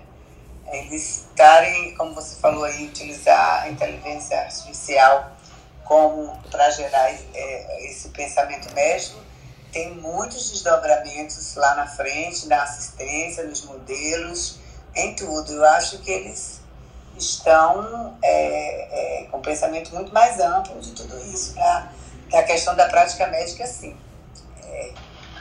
Eles 0.70 1.26
estarem, 1.30 1.94
como 1.96 2.14
você 2.14 2.36
falou 2.40 2.64
aí, 2.64 2.86
utilizar 2.88 3.62
a 3.62 3.68
inteligência 3.70 4.38
artificial 4.38 5.30
como 5.86 6.38
para 6.50 6.68
gerar 6.70 7.10
é, 7.10 7.86
esse 7.90 8.10
pensamento 8.10 8.70
médico, 8.74 9.18
tem 9.78 9.94
muitos 9.94 10.50
desdobramentos 10.50 11.54
lá 11.54 11.76
na 11.76 11.86
frente, 11.86 12.48
na 12.48 12.64
assistência, 12.64 13.44
nos 13.44 13.64
modelos, 13.64 14.58
em 14.96 15.14
tudo. 15.14 15.52
Eu 15.52 15.64
acho 15.66 15.98
que 15.98 16.10
eles 16.10 16.60
estão 17.16 18.18
é, 18.20 19.20
é, 19.20 19.24
com 19.26 19.38
um 19.38 19.42
pensamento 19.42 19.94
muito 19.94 20.12
mais 20.12 20.40
amplo 20.40 20.80
de 20.80 20.90
tudo 20.90 21.16
isso, 21.32 21.54
para 21.54 22.40
a 22.40 22.42
questão 22.42 22.74
da 22.74 22.88
prática 22.88 23.28
médica, 23.28 23.64
sim. 23.68 23.96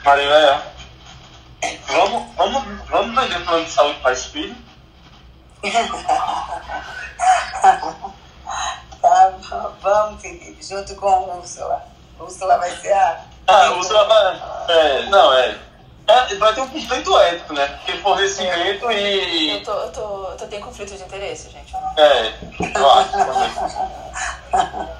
Maria, 0.04 0.62
é. 1.60 1.76
Vamos, 1.88 2.36
vamos, 2.36 2.88
vamos 2.88 3.20
vender 3.20 3.44
plano 3.44 3.64
de 3.64 3.70
saúde 3.72 3.98
para 4.00 4.12
espírito? 4.12 4.62
Tá, 9.00 9.32
vamos, 9.80 10.20
Felipe, 10.20 10.60
junto 10.60 10.96
com 10.96 11.08
a 11.08 11.36
Úrsula. 11.36 11.86
Úrsula 12.18 12.58
vai 12.58 12.76
ser 12.78 12.92
a. 12.92 13.27
Ah, 13.48 13.72
o 13.72 13.84
trabalho. 13.86 14.40
É, 14.68 15.06
não, 15.06 15.32
é. 15.32 15.58
é. 16.06 16.34
Vai 16.36 16.54
ter 16.54 16.60
um 16.60 16.68
conflito 16.68 17.18
ético, 17.18 17.54
né? 17.54 17.66
Porque 17.66 17.96
fornecimento 18.02 18.84
Eu 18.84 18.90
e. 18.92 19.62
tô, 19.64 19.72
eu 19.72 19.90
tô, 19.90 20.30
eu 20.30 20.36
tô 20.36 20.46
tenho 20.46 20.62
conflito 20.62 20.94
de 20.94 21.02
interesse, 21.02 21.48
gente. 21.50 21.74
É, 21.96 22.34
eu 22.78 22.90
acho 22.90 23.10
também. 23.12 24.88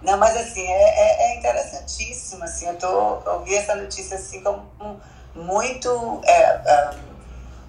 Não, 0.00 0.16
mas 0.16 0.36
assim, 0.36 0.64
é, 0.64 0.82
é, 1.00 1.22
é 1.32 1.38
interessantíssimo, 1.38 2.44
assim, 2.44 2.68
eu, 2.68 2.78
tô, 2.78 3.20
eu 3.26 3.42
vi 3.42 3.56
essa 3.56 3.74
notícia 3.74 4.16
assim 4.16 4.40
como 4.42 4.70
um- 4.80 4.96
muito 5.34 6.20
é, 6.24 6.94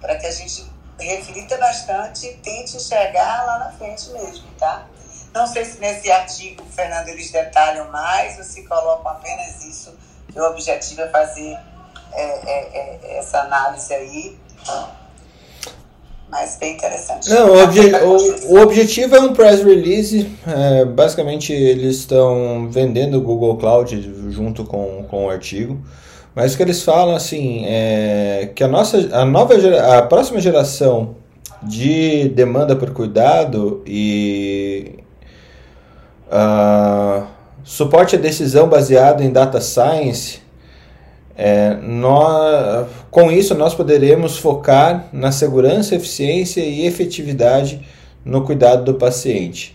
para 0.00 0.16
que 0.16 0.26
a 0.26 0.30
gente 0.30 0.72
reflita 0.98 1.56
bastante 1.58 2.26
e 2.28 2.36
tente 2.36 2.76
enxergar 2.76 3.44
lá 3.44 3.58
na 3.58 3.70
frente 3.72 4.10
mesmo, 4.10 4.46
tá? 4.58 4.86
Não 5.34 5.46
sei 5.46 5.64
se 5.64 5.78
nesse 5.80 6.10
artigo, 6.10 6.62
Fernando, 6.74 7.08
eles 7.08 7.30
detalham 7.30 7.90
mais 7.90 8.36
ou 8.38 8.44
se 8.44 8.62
colocam 8.66 9.10
apenas 9.12 9.64
isso, 9.64 9.94
que 10.32 10.38
o 10.40 10.44
objetivo 10.50 11.02
é 11.02 11.08
fazer 11.08 11.56
é, 12.12 12.22
é, 12.22 12.98
é, 13.04 13.18
essa 13.18 13.38
análise 13.42 13.92
aí, 13.94 14.36
mas 16.28 16.56
bem 16.60 16.74
interessante. 16.74 17.28
Não, 17.28 17.48
o, 17.50 17.62
obje- 17.62 17.92
o- 17.94 18.54
o 18.54 18.60
objetivo 18.62 19.16
é 19.16 19.20
um 19.20 19.32
press 19.32 19.62
release. 19.64 20.30
é, 20.46 20.84
basicamente, 20.84 21.52
eles 21.52 21.96
estão 21.96 22.68
vendendo 22.70 23.18
o 23.18 23.20
Google 23.20 23.56
Cloud 23.56 24.30
junto 24.30 24.64
com, 24.64 25.04
com 25.08 25.26
o 25.26 25.30
artigo. 25.30 25.80
Mas 26.34 26.54
o 26.54 26.56
que 26.56 26.62
eles 26.62 26.82
falam 26.84 27.16
assim 27.16 27.64
é 27.66 28.50
que 28.54 28.62
a 28.62 28.68
nossa 28.68 28.98
a 29.12 29.24
nova 29.24 29.54
a 29.98 30.02
próxima 30.02 30.40
geração 30.40 31.16
de 31.60 32.28
demanda 32.28 32.76
por 32.76 32.92
cuidado 32.92 33.82
e 33.84 35.00
ah, 36.30 37.26
suporte 37.64 38.16
à 38.16 38.18
decisão 38.18 38.68
baseado 38.68 39.22
em 39.22 39.32
data 39.32 39.60
science 39.60 40.40
é, 41.42 41.74
nós, 41.76 42.86
com 43.10 43.32
isso, 43.32 43.54
nós 43.54 43.74
poderemos 43.74 44.36
focar 44.36 45.06
na 45.10 45.32
segurança, 45.32 45.94
eficiência 45.94 46.60
e 46.60 46.86
efetividade 46.86 47.88
no 48.22 48.44
cuidado 48.44 48.84
do 48.84 48.94
paciente. 48.98 49.74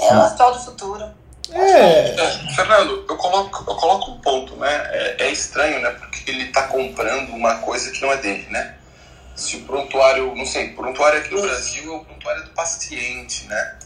É 0.00 0.16
o 0.16 0.20
hospital 0.22 0.52
do 0.54 0.60
futuro. 0.60 1.04
É, 1.52 2.08
É, 2.18 2.54
Fernando, 2.56 3.04
eu 3.06 3.16
coloco, 3.18 3.70
eu 3.70 3.76
coloco 3.76 4.12
um 4.12 4.20
ponto, 4.22 4.56
né? 4.56 4.88
É, 4.92 5.26
é 5.26 5.30
estranho, 5.30 5.78
né? 5.82 5.90
Porque 5.90 6.30
ele 6.30 6.46
tá 6.46 6.68
comprando 6.68 7.34
uma 7.34 7.56
coisa 7.56 7.90
que 7.90 8.00
não 8.00 8.10
é 8.10 8.16
dele, 8.16 8.46
né? 8.48 8.74
Se 9.36 9.56
o 9.56 9.60
prontuário, 9.64 10.34
não 10.34 10.46
sei, 10.46 10.70
prontuário 10.70 11.20
aqui 11.20 11.34
no 11.34 11.42
Brasil 11.42 11.92
é 11.92 11.96
o 11.96 12.00
prontuário 12.00 12.44
do 12.44 12.50
paciente, 12.52 13.46
né? 13.46 13.78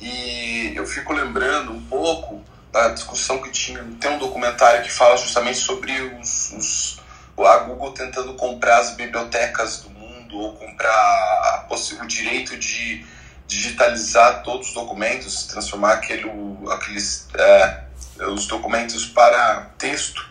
E 0.00 0.72
eu 0.74 0.86
fico 0.86 1.12
lembrando 1.12 1.72
um 1.72 1.82
pouco 1.82 2.42
da 2.72 2.88
discussão 2.88 3.40
que 3.40 3.50
tinha. 3.50 3.82
Tem 4.00 4.10
um 4.10 4.18
documentário 4.18 4.82
que 4.82 4.90
fala 4.90 5.16
justamente 5.16 5.58
sobre 5.58 5.92
os, 6.20 6.52
os 6.52 7.00
a 7.38 7.58
Google 7.58 7.92
tentando 7.92 8.34
comprar 8.34 8.78
as 8.78 8.94
bibliotecas 8.94 9.80
do 9.80 9.90
mundo 9.90 10.38
ou 10.38 10.56
comprar 10.56 11.66
o 11.70 12.06
direito 12.06 12.56
de 12.56 13.04
digitalizar 13.46 14.42
todos 14.42 14.68
os 14.68 14.74
documentos, 14.74 15.44
transformar 15.44 15.94
aquele, 15.94 16.30
aqueles 16.70 17.28
é, 17.34 17.84
os 18.28 18.46
documentos 18.46 19.06
para 19.06 19.70
texto. 19.78 20.28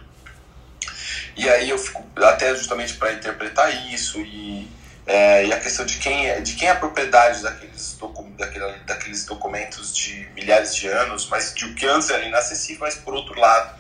E 1.36 1.50
aí 1.50 1.70
eu 1.70 1.78
fico 1.78 2.04
até 2.18 2.56
justamente 2.56 2.94
para 2.96 3.14
interpretar 3.14 3.74
isso 3.92 4.20
e, 4.20 4.70
é, 5.06 5.46
e 5.46 5.54
a 5.54 5.60
questão 5.60 5.86
de 5.86 5.98
quem 5.98 6.30
é 6.30 6.42
de 6.42 6.54
quem 6.54 6.68
é 6.68 6.72
a 6.72 6.76
propriedade 6.76 7.42
daqueles, 7.42 7.98
docu, 8.00 8.23
daquele, 8.38 8.72
daqueles 8.86 9.26
documentos 9.26 9.96
de 9.96 10.28
milhares 10.36 10.76
de 10.76 10.88
anos, 10.88 11.28
mas 11.30 11.54
de 11.54 11.66
o 11.66 11.74
que 11.76 11.86
antes 11.86 12.10
era 12.10 12.24
inacessível, 12.24 12.82
mas 12.82 12.96
por 12.96 13.14
outro 13.14 13.40
lado, 13.40 13.76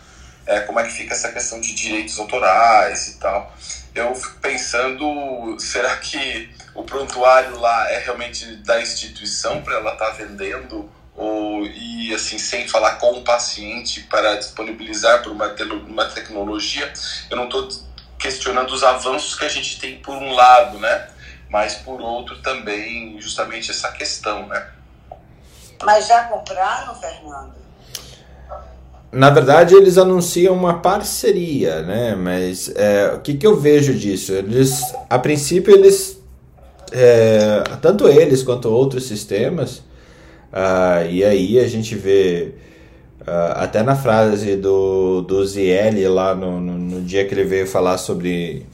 é, 0.45 0.59
como 0.61 0.79
é 0.79 0.83
que 0.83 0.91
fica 0.91 1.13
essa 1.13 1.31
questão 1.31 1.59
de 1.61 1.73
direitos 1.73 2.19
autorais 2.19 3.07
e 3.07 3.19
tal. 3.19 3.55
Eu 3.95 4.13
fico 4.15 4.39
pensando, 4.39 5.57
será 5.59 5.95
que 5.97 6.49
o 6.73 6.83
prontuário 6.83 7.59
lá 7.59 7.89
é 7.91 7.99
realmente 7.99 8.55
da 8.57 8.81
instituição 8.81 9.61
para 9.61 9.75
ela 9.75 9.93
estar 9.93 10.09
vendendo 10.11 10.89
ou 11.15 11.63
e 11.67 12.11
assim 12.13 12.39
sem 12.39 12.67
falar 12.67 12.95
com 12.95 13.11
o 13.11 13.23
paciente 13.23 14.01
para 14.01 14.35
disponibilizar 14.35 15.21
por 15.21 15.31
uma, 15.31 15.49
te- 15.49 15.61
uma 15.61 16.05
tecnologia 16.05 16.91
eu 17.29 17.37
não 17.37 17.43
estou 17.45 17.69
questionando 18.17 18.71
os 18.73 18.83
avanços 18.83 19.35
que 19.35 19.45
a 19.45 19.49
gente 19.49 19.79
tem 19.79 19.99
por 19.99 20.15
um 20.15 20.33
lado 20.33 20.79
né 20.79 21.07
mas 21.53 21.75
por 21.75 22.01
outro 22.01 22.41
também 22.41 23.15
justamente 23.21 23.71
essa 23.71 23.91
questão 23.91 24.47
né 24.47 24.67
Mas 25.83 26.07
já 26.07 26.25
compraram, 26.25 26.93
Fernando? 26.95 27.63
na 29.13 29.29
verdade, 29.29 29.75
eles 29.75 29.99
anunciam 29.99 30.55
uma 30.55 30.79
parceria, 30.79 31.83
né? 31.83 32.15
Mas 32.15 32.73
é, 32.75 33.13
o 33.13 33.19
que, 33.19 33.35
que 33.35 33.45
eu 33.45 33.55
vejo 33.55 33.93
disso? 33.93 34.33
Eles, 34.33 34.81
a 35.07 35.19
princípio, 35.19 35.71
eles, 35.71 36.19
é, 36.91 37.63
tanto 37.79 38.07
eles 38.07 38.41
quanto 38.41 38.69
outros 38.69 39.07
sistemas, 39.07 39.83
ah, 40.51 41.03
e 41.03 41.23
aí 41.23 41.59
a 41.59 41.67
gente 41.67 41.93
vê 41.95 42.55
ah, 43.25 43.63
até 43.63 43.83
na 43.83 43.95
frase 43.95 44.55
do, 44.55 45.21
do 45.21 45.45
ZL 45.45 46.09
lá 46.09 46.33
no, 46.33 46.59
no, 46.59 46.73
no 46.73 47.01
dia 47.01 47.23
que 47.23 47.35
ele 47.35 47.43
veio 47.43 47.67
falar 47.67 47.99
sobre, 47.99 48.65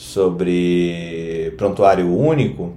sobre 0.00 1.52
prontuário 1.58 2.10
único, 2.16 2.72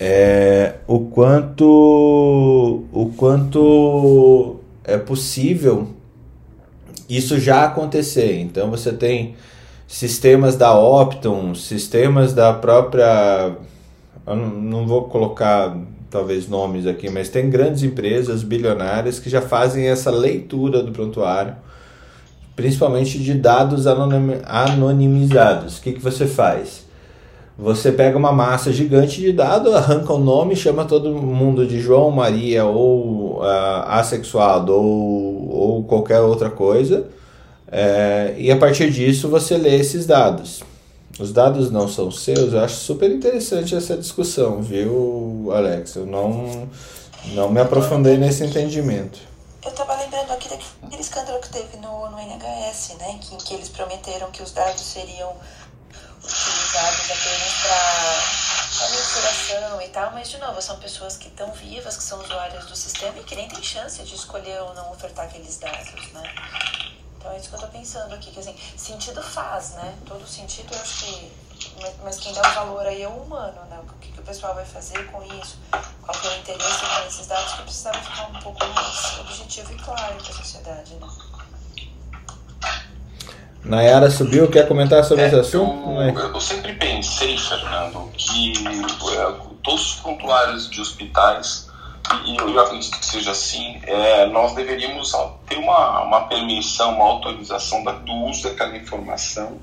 é, 0.00 0.76
o 0.86 1.00
quanto 1.00 2.84
o 2.90 3.12
quanto 3.16 4.56
é 4.82 4.96
possível 4.96 5.88
isso 7.06 7.38
já 7.38 7.66
acontecer. 7.66 8.40
Então 8.40 8.70
você 8.70 8.92
tem 8.92 9.36
sistemas 9.86 10.56
da 10.56 10.76
Optum, 10.76 11.54
sistemas 11.54 12.32
da 12.32 12.52
própria 12.54 13.54
eu 14.26 14.34
não, 14.34 14.48
não 14.48 14.86
vou 14.86 15.04
colocar 15.04 15.76
talvez 16.10 16.48
nomes 16.48 16.86
aqui, 16.86 17.10
mas 17.10 17.28
tem 17.28 17.50
grandes 17.50 17.82
empresas 17.82 18.42
bilionárias 18.42 19.18
que 19.18 19.28
já 19.28 19.42
fazem 19.42 19.86
essa 19.86 20.10
leitura 20.10 20.82
do 20.82 20.92
prontuário, 20.92 21.54
principalmente 22.56 23.18
de 23.18 23.34
dados 23.34 23.86
anonim- 23.86 24.40
anonimizados. 24.44 25.78
O 25.78 25.82
que, 25.82 25.92
que 25.92 26.00
você 26.00 26.26
faz? 26.26 26.86
você 27.58 27.90
pega 27.90 28.18
uma 28.18 28.32
massa 28.32 28.70
gigante 28.70 29.20
de 29.20 29.32
dados, 29.32 29.74
arranca 29.74 30.12
o 30.12 30.18
nome, 30.18 30.54
chama 30.54 30.84
todo 30.84 31.10
mundo 31.10 31.66
de 31.66 31.80
João, 31.80 32.10
Maria 32.10 32.66
ou 32.66 33.38
uh, 33.38 33.42
assexuado 33.86 34.74
ou, 34.74 35.48
ou 35.48 35.84
qualquer 35.84 36.20
outra 36.20 36.50
coisa, 36.50 37.06
é, 37.72 38.34
e 38.36 38.50
a 38.50 38.56
partir 38.56 38.90
disso 38.90 39.28
você 39.28 39.56
lê 39.56 39.76
esses 39.76 40.06
dados. 40.06 40.62
Os 41.18 41.32
dados 41.32 41.70
não 41.70 41.88
são 41.88 42.10
seus, 42.10 42.52
eu 42.52 42.60
acho 42.60 42.76
super 42.76 43.10
interessante 43.10 43.74
essa 43.74 43.96
discussão, 43.96 44.60
viu, 44.60 45.50
Alex? 45.50 45.96
Eu 45.96 46.04
não, 46.04 46.68
não 47.34 47.50
me 47.50 47.58
aprofundei 47.58 48.18
nesse 48.18 48.44
entendimento. 48.44 49.18
Eu 49.66 49.70
estava 49.70 49.96
lembrando 49.96 50.30
aqui 50.30 50.48
daquele 50.48 51.02
escândalo 51.02 51.40
que 51.40 51.48
teve 51.48 51.76
no, 51.78 52.08
no 52.08 52.20
NHS, 52.20 52.90
né? 53.00 53.18
Que, 53.20 53.34
em 53.34 53.38
que 53.38 53.52
eles 53.52 53.68
prometeram 53.68 54.30
que 54.30 54.40
os 54.40 54.52
dados 54.52 54.80
seriam 54.80 55.36
utilizados 56.22 57.10
apenas 57.10 57.52
para 57.62 58.88
mensuração 58.90 59.82
e 59.82 59.88
tal, 59.88 60.12
mas 60.12 60.30
de 60.30 60.38
novo, 60.38 60.62
são 60.62 60.78
pessoas 60.78 61.16
que 61.16 61.26
estão 61.26 61.50
vivas, 61.50 61.96
que 61.96 62.04
são 62.04 62.20
usuárias 62.20 62.64
do 62.66 62.76
sistema 62.76 63.18
e 63.18 63.24
que 63.24 63.34
nem 63.34 63.48
tem 63.48 63.60
chance 63.60 64.00
de 64.04 64.14
escolher 64.14 64.62
ou 64.62 64.72
não 64.72 64.92
ofertar 64.92 65.26
aqueles 65.26 65.58
dados, 65.58 66.12
né? 66.12 66.22
Então 67.18 67.32
é 67.32 67.38
isso 67.38 67.48
que 67.48 67.54
eu 67.56 67.58
estou 67.58 67.70
pensando 67.70 68.14
aqui, 68.14 68.30
que 68.30 68.38
assim, 68.38 68.56
sentido 68.76 69.20
faz, 69.20 69.70
né? 69.70 69.98
Todo 70.06 70.24
sentido 70.28 70.72
eu 70.72 70.80
acho 70.80 71.06
que. 71.06 71.32
Mas 72.04 72.18
quem 72.20 72.32
dá 72.32 72.40
o 72.40 72.54
valor 72.54 72.86
aí 72.86 73.02
é 73.02 73.08
o 73.08 73.16
humano, 73.16 73.64
né? 73.64 73.80
O 73.80 73.98
que, 73.98 74.12
pessoal 74.26 74.54
vai 74.54 74.64
fazer 74.64 75.04
com 75.06 75.22
isso? 75.40 75.58
Qual 76.02 76.18
que 76.20 76.26
é 76.26 76.30
o 76.30 76.38
interesse 76.38 76.80
com 76.80 77.06
esses 77.06 77.26
dados 77.26 77.52
que 77.54 77.62
precisava 77.62 77.98
ficar 77.98 78.28
um 78.28 78.40
pouco 78.40 78.64
mais 78.74 79.18
objetivo 79.20 79.72
e 79.72 79.76
claro 79.76 80.14
para 80.14 80.30
a 80.30 80.34
sociedade, 80.36 80.94
né? 80.94 81.06
Nayara 83.64 84.10
subiu, 84.10 84.48
quer 84.48 84.68
comentar 84.68 85.02
sobre 85.04 85.24
É, 85.24 85.26
esse 85.26 85.36
assunto? 85.36 85.74
Não 85.74 86.00
é? 86.02 86.10
eu, 86.10 86.34
eu 86.34 86.40
sempre 86.40 86.74
pensei, 86.74 87.36
Fernando, 87.36 88.10
que 88.16 88.52
é, 89.12 89.32
todos 89.62 89.94
os 89.94 90.00
prontuários 90.00 90.70
de 90.70 90.80
hospitais, 90.80 91.68
e 92.24 92.36
eu 92.36 92.60
acredito 92.60 92.96
que 92.98 93.04
seja 93.06 93.32
assim, 93.32 93.80
é, 93.82 94.26
nós 94.26 94.54
deveríamos 94.54 95.12
ter 95.48 95.56
uma, 95.58 96.02
uma 96.02 96.20
permissão, 96.28 96.94
uma 96.94 97.04
autorização 97.06 97.82
da- 97.82 97.92
do 97.92 98.12
uso 98.12 98.44
daquela 98.44 98.76
informação 98.76 99.60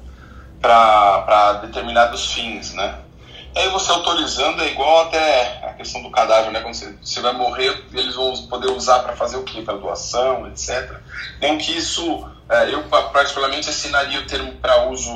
para 0.61 1.53
determinados 1.65 2.33
fins, 2.33 2.73
né? 2.73 2.99
Aí 3.55 3.69
você 3.69 3.91
autorizando 3.91 4.61
é 4.61 4.71
igual 4.71 5.07
até 5.07 5.59
a 5.63 5.73
questão 5.73 6.01
do 6.01 6.09
cadáver, 6.09 6.51
né? 6.51 6.61
Quando 6.61 6.73
você, 6.73 6.95
você 7.01 7.19
vai 7.21 7.33
morrer, 7.33 7.85
eles 7.93 8.15
vão 8.15 8.35
poder 8.47 8.71
usar 8.71 8.99
para 8.99 9.15
fazer 9.15 9.37
o 9.37 9.43
quê? 9.43 9.61
Para 9.61 9.77
doação, 9.77 10.47
etc. 10.47 10.97
Nem 11.39 11.57
que 11.57 11.77
isso, 11.77 12.27
é, 12.49 12.73
eu 12.73 12.83
particularmente 12.83 13.69
assinaria 13.69 14.19
o 14.19 14.27
termo 14.27 14.53
para 14.53 14.89
uso 14.89 15.11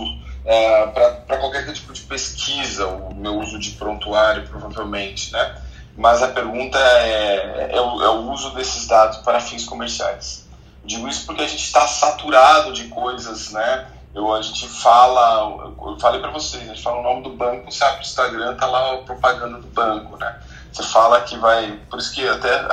para 1.26 1.38
qualquer 1.38 1.72
tipo 1.74 1.92
de 1.92 2.02
pesquisa, 2.04 2.88
o 2.88 3.14
meu 3.14 3.38
uso 3.38 3.60
de 3.60 3.72
prontuário, 3.72 4.48
provavelmente, 4.48 5.34
né? 5.34 5.62
Mas 5.98 6.24
a 6.24 6.30
pergunta 6.30 6.78
é, 6.80 7.72
é, 7.72 7.76
é 7.76 7.82
o 7.82 8.32
uso 8.32 8.52
desses 8.52 8.88
dados 8.88 9.18
para 9.20 9.42
fins 9.42 9.66
comerciais. 9.66 10.48
Digo 10.86 11.08
isso 11.10 11.26
porque 11.26 11.42
a 11.42 11.48
gente 11.48 11.64
está 11.64 11.86
saturado 11.86 12.72
de 12.72 12.86
coisas, 12.86 13.52
né? 13.52 13.88
Eu, 14.18 14.34
a 14.34 14.42
gente 14.42 14.68
fala, 14.68 15.72
eu 15.78 15.98
falei 16.00 16.20
para 16.20 16.32
vocês, 16.32 16.64
a 16.64 16.74
gente 16.74 16.82
fala 16.82 17.02
o 17.02 17.04
nome 17.04 17.22
do 17.22 17.30
banco, 17.30 17.72
você 17.72 17.84
abre 17.84 18.00
o 18.00 18.02
Instagram, 18.02 18.56
tá 18.56 18.66
lá 18.66 18.96
a 18.96 18.98
propaganda 18.98 19.60
do 19.60 19.68
banco, 19.68 20.18
né? 20.18 20.40
Você 20.74 20.82
fala 20.82 21.22
que 21.22 21.38
vai, 21.38 21.80
por 21.88 22.00
isso 22.00 22.12
que 22.16 22.28
até 22.28 22.68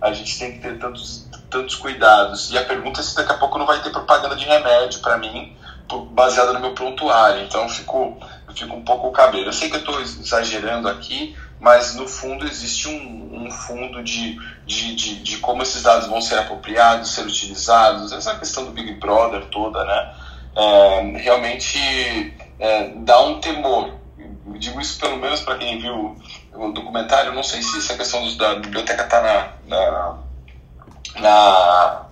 a 0.00 0.12
gente 0.14 0.38
tem 0.38 0.52
que 0.52 0.60
ter 0.60 0.78
tantos, 0.78 1.28
tantos 1.50 1.74
cuidados. 1.74 2.50
E 2.50 2.56
a 2.56 2.64
pergunta 2.64 3.00
é 3.00 3.02
se 3.02 3.14
daqui 3.14 3.32
a 3.32 3.36
pouco 3.36 3.58
não 3.58 3.66
vai 3.66 3.82
ter 3.82 3.90
propaganda 3.90 4.36
de 4.36 4.46
remédio 4.46 5.00
para 5.00 5.18
mim, 5.18 5.54
baseada 6.12 6.54
no 6.54 6.60
meu 6.60 6.72
prontuário. 6.72 7.42
Então 7.42 7.64
eu 7.64 7.68
fico, 7.68 8.16
eu 8.48 8.54
fico 8.54 8.74
um 8.74 8.82
pouco 8.82 9.12
cabreiro. 9.12 9.50
Eu 9.50 9.52
sei 9.52 9.68
que 9.68 9.76
eu 9.76 9.80
estou 9.80 10.00
exagerando 10.00 10.88
aqui, 10.88 11.36
mas 11.60 11.94
no 11.94 12.08
fundo 12.08 12.46
existe 12.46 12.88
um, 12.88 13.44
um 13.44 13.50
fundo 13.50 14.02
de, 14.02 14.40
de, 14.64 14.94
de, 14.94 15.22
de 15.22 15.36
como 15.38 15.62
esses 15.62 15.82
dados 15.82 16.08
vão 16.08 16.22
ser 16.22 16.38
apropriados, 16.38 17.10
ser 17.10 17.26
utilizados, 17.26 18.12
essa 18.12 18.34
questão 18.36 18.64
do 18.64 18.70
Big 18.70 18.94
Brother 18.94 19.44
toda, 19.50 19.84
né? 19.84 20.23
É, 20.56 21.00
realmente 21.18 21.78
é, 22.58 22.88
dá 22.96 23.20
um 23.22 23.40
temor. 23.40 23.92
Eu 24.18 24.58
digo 24.58 24.80
isso 24.80 24.98
pelo 25.00 25.16
menos 25.16 25.40
para 25.40 25.58
quem 25.58 25.80
viu 25.80 26.16
o 26.52 26.72
documentário, 26.72 27.34
não 27.34 27.42
sei 27.42 27.60
se 27.62 27.78
essa 27.78 27.96
questão 27.96 28.22
dos- 28.22 28.36
da 28.36 28.54
biblioteca 28.56 29.02
está 29.02 29.20
na, 29.20 29.48
na, 29.66 30.18
na 31.20 32.04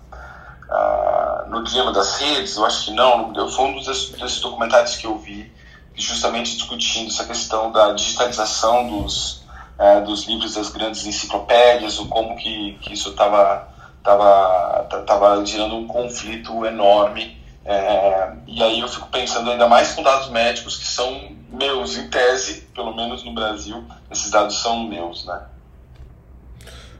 ah, 0.70 1.44
no 1.48 1.62
dilema 1.62 1.92
das 1.92 2.16
redes, 2.18 2.56
eu 2.56 2.64
acho 2.64 2.86
que 2.86 2.90
não. 2.92 3.32
Foi 3.50 3.66
um 3.66 3.74
dos, 3.74 4.10
desses 4.10 4.40
documentários 4.40 4.96
que 4.96 5.06
eu 5.06 5.18
vi, 5.18 5.52
justamente 5.94 6.56
discutindo 6.56 7.08
essa 7.08 7.24
questão 7.26 7.70
da 7.70 7.92
digitalização 7.92 8.88
dos, 8.88 9.44
eh, 9.78 10.00
dos 10.00 10.26
livros 10.26 10.54
das 10.54 10.70
grandes 10.70 11.04
enciclopédias, 11.04 11.98
o 11.98 12.08
como 12.08 12.36
que, 12.36 12.78
que 12.80 12.94
isso 12.94 13.10
estava 13.10 13.68
tava, 14.02 14.86
tava, 14.88 15.04
tava 15.04 15.44
gerando 15.46 15.76
um 15.76 15.86
conflito 15.86 16.64
enorme. 16.64 17.41
Eh, 17.64 18.32
e 18.46 18.62
aí 18.62 18.80
eu 18.80 18.88
fico 18.88 19.08
pensando 19.08 19.50
ainda 19.50 19.68
mais 19.68 19.92
com 19.92 20.02
dados 20.02 20.28
médicos 20.28 20.76
que 20.76 20.86
são 20.86 21.30
meus, 21.48 21.96
em 21.96 22.08
tese, 22.08 22.62
pelo 22.74 22.94
menos 22.94 23.22
no 23.24 23.32
Brasil, 23.34 23.84
esses 24.10 24.30
dados 24.30 24.60
são 24.60 24.84
meus, 24.84 25.24
né? 25.26 25.42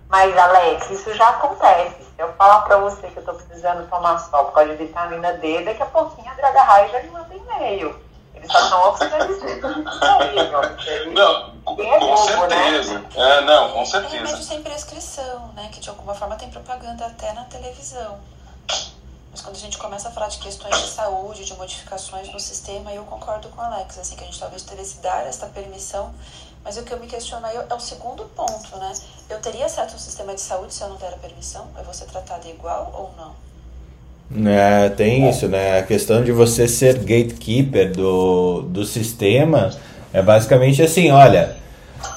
Mas, 0.09 0.37
Alex, 0.37 0.91
isso 0.91 1.15
já 1.15 1.31
acontece. 1.31 2.03
Se 2.05 2.21
eu 2.23 2.31
falar 2.35 2.61
pra 2.63 2.77
você 2.77 3.07
que 3.09 3.17
eu 3.17 3.25
tô 3.25 3.33
precisando 3.33 3.89
tomar 3.89 4.19
sol 4.19 4.45
por 4.45 4.53
causa 4.53 4.77
de 4.77 4.85
vitamina 4.85 5.33
D, 5.39 5.65
daqui 5.65 5.83
a 5.83 5.87
pouquinho 5.87 6.31
a 6.31 6.35
Draga 6.35 6.63
Raio 6.63 6.93
já 6.93 7.03
me 7.03 7.09
manda 7.11 7.35
e-mail. 7.35 7.99
Eles 8.35 8.53
só 8.53 8.59
estão 8.61 8.91
oficializando 8.91 9.89
isso 9.89 10.05
aí, 10.05 10.49
meu 10.51 10.59
amigo. 10.63 11.13
Não, 11.15 11.51
com, 11.65 11.83
é 11.83 11.99
com 11.99 12.07
bobo, 12.07 12.17
certeza. 12.19 13.05
É, 13.17 13.41
não, 13.43 13.71
com 13.71 13.81
É 13.81 13.85
certeza. 13.87 14.15
remédio 14.17 14.43
sem 14.43 14.63
prescrição, 14.63 15.51
né? 15.55 15.71
Que 15.73 15.81
de 15.81 15.89
alguma 15.89 16.15
forma 16.15 16.37
tem 16.37 16.51
propaganda 16.51 17.07
até 17.07 17.33
na 17.33 17.45
televisão. 17.45 18.19
Mas 19.33 19.41
quando 19.41 19.57
a 19.57 19.59
gente 19.59 19.79
começa 19.79 20.09
a 20.09 20.13
falar 20.13 20.29
de 20.29 20.39
questões 20.39 20.77
de 20.77 20.89
saúde, 20.89 21.45
de 21.47 21.55
modificações 21.55 22.31
no 22.31 22.39
sistema, 22.39 22.93
eu 22.93 23.03
concordo 23.05 23.49
com 23.49 23.63
o 23.63 23.65
Alex, 23.65 23.99
assim, 23.99 24.15
que 24.15 24.23
a 24.23 24.27
gente 24.27 24.39
talvez 24.39 24.63
devesse 24.63 24.99
dar 24.99 25.27
esta 25.27 25.47
permissão. 25.47 26.11
Mas 26.63 26.77
o 26.77 26.83
que 26.83 26.93
eu 26.93 27.01
me 27.01 27.07
questiono 27.07 27.45
aí 27.47 27.57
é 27.57 27.75
o 27.75 27.81
segundo 27.81 28.25
ponto, 28.37 28.77
né? 28.77 28.93
Eu 29.31 29.41
teria 29.41 29.65
acesso 29.65 29.97
um 29.97 29.99
sistema 29.99 30.35
de 30.35 30.41
saúde 30.41 30.75
se 30.75 30.83
eu 30.83 30.89
não 30.89 30.97
der 30.97 31.15
a 31.15 31.17
permissão? 31.17 31.67
Eu 31.77 31.83
vou 31.83 31.95
ser 31.95 32.05
tratada 32.05 32.47
igual 32.47 32.93
ou 32.95 33.11
não? 33.17 33.53
É, 34.49 34.91
tem 34.91 35.29
isso, 35.29 35.49
né? 35.49 35.79
A 35.79 35.83
questão 35.83 36.23
de 36.23 36.31
você 36.31 36.69
ser 36.69 36.99
gatekeeper 36.99 37.93
do, 37.93 38.63
do 38.63 38.85
sistema 38.85 39.75
é 40.13 40.23
basicamente 40.23 40.83
assim, 40.83 41.11
olha, 41.11 41.57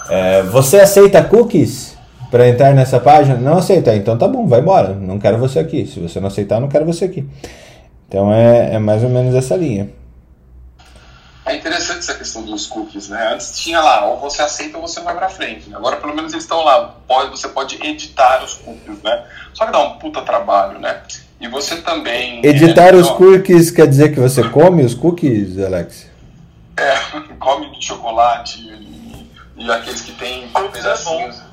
é, 0.10 0.44
você 0.44 0.80
aceita 0.80 1.24
cookies 1.24 1.95
para 2.36 2.50
entrar 2.50 2.74
nessa 2.74 3.00
página? 3.00 3.38
Não 3.38 3.60
aceita, 3.60 3.96
então 3.96 4.18
tá 4.18 4.28
bom, 4.28 4.46
vai 4.46 4.60
embora. 4.60 4.94
Não 4.94 5.18
quero 5.18 5.38
você 5.38 5.58
aqui. 5.58 5.88
Se 5.88 6.02
você 6.02 6.20
não 6.20 6.28
aceitar, 6.28 6.60
não 6.60 6.68
quero 6.68 6.86
você 6.86 7.06
aqui. 7.06 7.26
Então 8.10 8.34
é, 8.34 8.74
é 8.74 8.78
mais 8.78 9.02
ou 9.04 9.10
menos 9.10 9.34
essa 9.34 9.56
linha. 9.56 9.90
É 11.46 11.56
interessante 11.56 12.00
essa 12.00 12.14
questão 12.14 12.42
dos 12.42 12.68
cookies, 12.68 13.08
né? 13.08 13.30
Antes 13.32 13.58
tinha 13.58 13.80
lá, 13.80 14.06
ou 14.08 14.20
você 14.20 14.42
aceita 14.42 14.78
ou 14.78 14.86
você 14.86 15.00
vai 15.00 15.16
pra 15.16 15.30
frente. 15.30 15.70
né? 15.70 15.78
Agora 15.78 15.96
pelo 15.96 16.14
menos 16.14 16.34
eles 16.34 16.44
estão 16.44 16.62
lá, 16.62 16.96
pode, 17.08 17.30
você 17.30 17.48
pode 17.48 17.82
editar 17.82 18.44
os 18.44 18.56
cookies, 18.56 19.02
né? 19.02 19.24
Só 19.54 19.66
que 19.66 19.72
dá 19.72 19.80
um 19.80 19.98
puta 19.98 20.22
trabalho, 20.22 20.78
né? 20.78 21.04
E 21.40 21.48
você 21.48 21.78
também. 21.78 22.46
Editar 22.46 22.94
é, 22.94 22.98
os 22.98 23.10
cookies 23.12 23.72
quer 23.72 23.88
dizer 23.88 24.14
que 24.14 24.20
você 24.20 24.44
come 24.50 24.84
os 24.84 24.94
cookies, 24.94 25.58
Alex? 25.58 26.10
É, 26.76 26.98
come 27.40 27.72
de 27.72 27.86
chocolate 27.86 28.60
e, 28.60 29.32
e 29.56 29.72
aqueles 29.72 30.02
que 30.02 30.12
tem 30.14 30.50
pedacinhos, 30.74 31.40
é, 31.40 31.45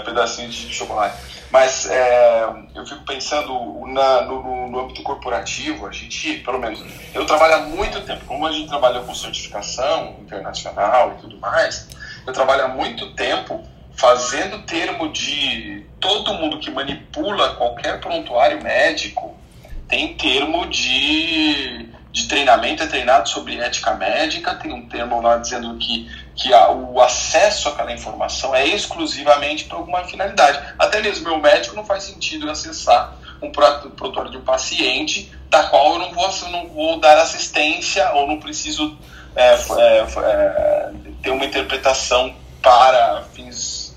pedacinhos 0.00 0.54
de 0.54 0.72
chocolate. 0.74 1.16
Mas 1.50 1.88
é, 1.88 2.44
eu 2.74 2.84
fico 2.86 3.04
pensando 3.04 3.52
na- 3.86 4.22
no, 4.22 4.42
no- 4.42 4.68
no 4.68 4.80
âmbito 4.80 5.02
corporativo, 5.02 5.86
a 5.86 5.92
gente, 5.92 6.38
pelo 6.38 6.58
menos, 6.58 6.84
eu 7.14 7.24
trabalho 7.26 7.54
há 7.54 7.58
muito 7.60 8.00
tempo, 8.02 8.24
como 8.26 8.46
a 8.46 8.52
gente 8.52 8.68
trabalha 8.68 9.00
com 9.00 9.14
certificação 9.14 10.16
internacional 10.20 11.12
e 11.16 11.20
tudo 11.20 11.38
mais, 11.38 11.88
eu 12.26 12.32
trabalho 12.32 12.64
há 12.64 12.68
muito 12.68 13.12
tempo 13.14 13.64
fazendo 13.96 14.62
termo 14.62 15.12
de 15.12 15.86
todo 16.00 16.34
mundo 16.34 16.58
que 16.58 16.70
manipula 16.70 17.50
qualquer 17.54 18.00
prontuário 18.00 18.62
médico 18.62 19.36
tem 19.88 20.14
termo 20.14 20.66
de, 20.68 21.88
de 22.12 22.28
treinamento, 22.28 22.82
é 22.84 22.86
treinado 22.86 23.28
sobre 23.28 23.58
ética 23.58 23.92
médica, 23.96 24.54
tem 24.54 24.72
um 24.72 24.88
termo 24.88 25.20
lá 25.20 25.36
dizendo 25.36 25.76
que, 25.78 26.08
que 26.36 26.52
a- 26.54 26.70
o 26.70 27.00
acesso 27.00 27.68
àquela 27.68 27.92
informação 27.92 28.54
é 28.54 28.66
exclusivamente 28.66 29.64
para 29.64 29.76
alguma 29.76 30.04
finalidade. 30.04 30.58
Até 30.78 31.00
mesmo 31.00 31.24
meu 31.28 31.38
médico 31.38 31.76
não 31.76 31.84
faz 31.84 32.04
sentido 32.04 32.50
acessar 32.50 33.16
um 33.42 33.50
pro- 33.50 33.90
prontuário 33.90 34.30
de 34.30 34.36
um 34.38 34.42
paciente 34.42 35.32
da 35.48 35.64
qual 35.64 35.94
eu 35.94 35.98
não 35.98 36.12
vou, 36.12 36.30
eu 36.42 36.48
não 36.50 36.68
vou 36.68 37.00
dar 37.00 37.18
assistência 37.18 38.10
ou 38.12 38.26
não 38.26 38.38
preciso 38.38 38.96
é, 39.34 39.54
é, 39.54 40.06
é, 40.24 40.90
ter 41.22 41.30
uma 41.30 41.44
interpretação 41.44 42.34
para 42.60 43.22
fins 43.32 43.96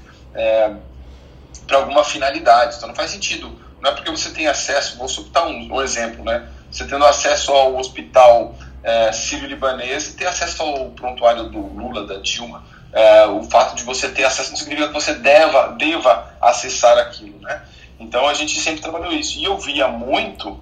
para 1.68 1.78
alguma 1.78 2.04
finalidade. 2.04 2.76
Então 2.76 2.88
não 2.90 2.96
faz 2.96 3.12
sentido. 3.12 3.60
Não 3.82 3.92
é 3.92 3.94
porque 3.96 4.12
você 4.12 4.30
tem 4.32 4.48
acesso, 4.48 4.98
vou 4.98 5.08
citar 5.10 5.46
um, 5.48 5.74
um 5.74 5.82
exemplo, 5.82 6.24
né? 6.24 6.48
Você 6.72 6.86
tendo 6.86 7.06
acesso 7.06 7.52
ao 7.52 7.76
hospital 7.76 8.56
é, 8.84 9.12
sírio-libanês 9.12 10.10
e 10.10 10.14
ter 10.14 10.28
acesso 10.28 10.62
ao 10.62 10.90
prontuário 10.92 11.46
do 11.46 11.60
Lula, 11.60 12.06
da 12.06 12.18
Dilma. 12.18 12.64
É, 12.92 13.26
o 13.26 13.44
fato 13.44 13.76
de 13.76 13.84
você 13.84 14.10
ter 14.10 14.24
acesso 14.24 14.52
não 14.52 14.58
significa 14.58 14.88
que 14.88 14.94
você 14.94 15.16
deva, 15.16 15.70
deva 15.70 16.32
acessar 16.40 16.98
aquilo, 17.00 17.40
né? 17.40 17.64
Então 18.00 18.28
a 18.28 18.34
gente 18.34 18.60
sempre 18.60 18.82
trabalhou 18.82 19.12
isso. 19.12 19.40
E 19.40 19.46
eu 19.46 19.58
via 19.58 19.88
muito, 19.88 20.60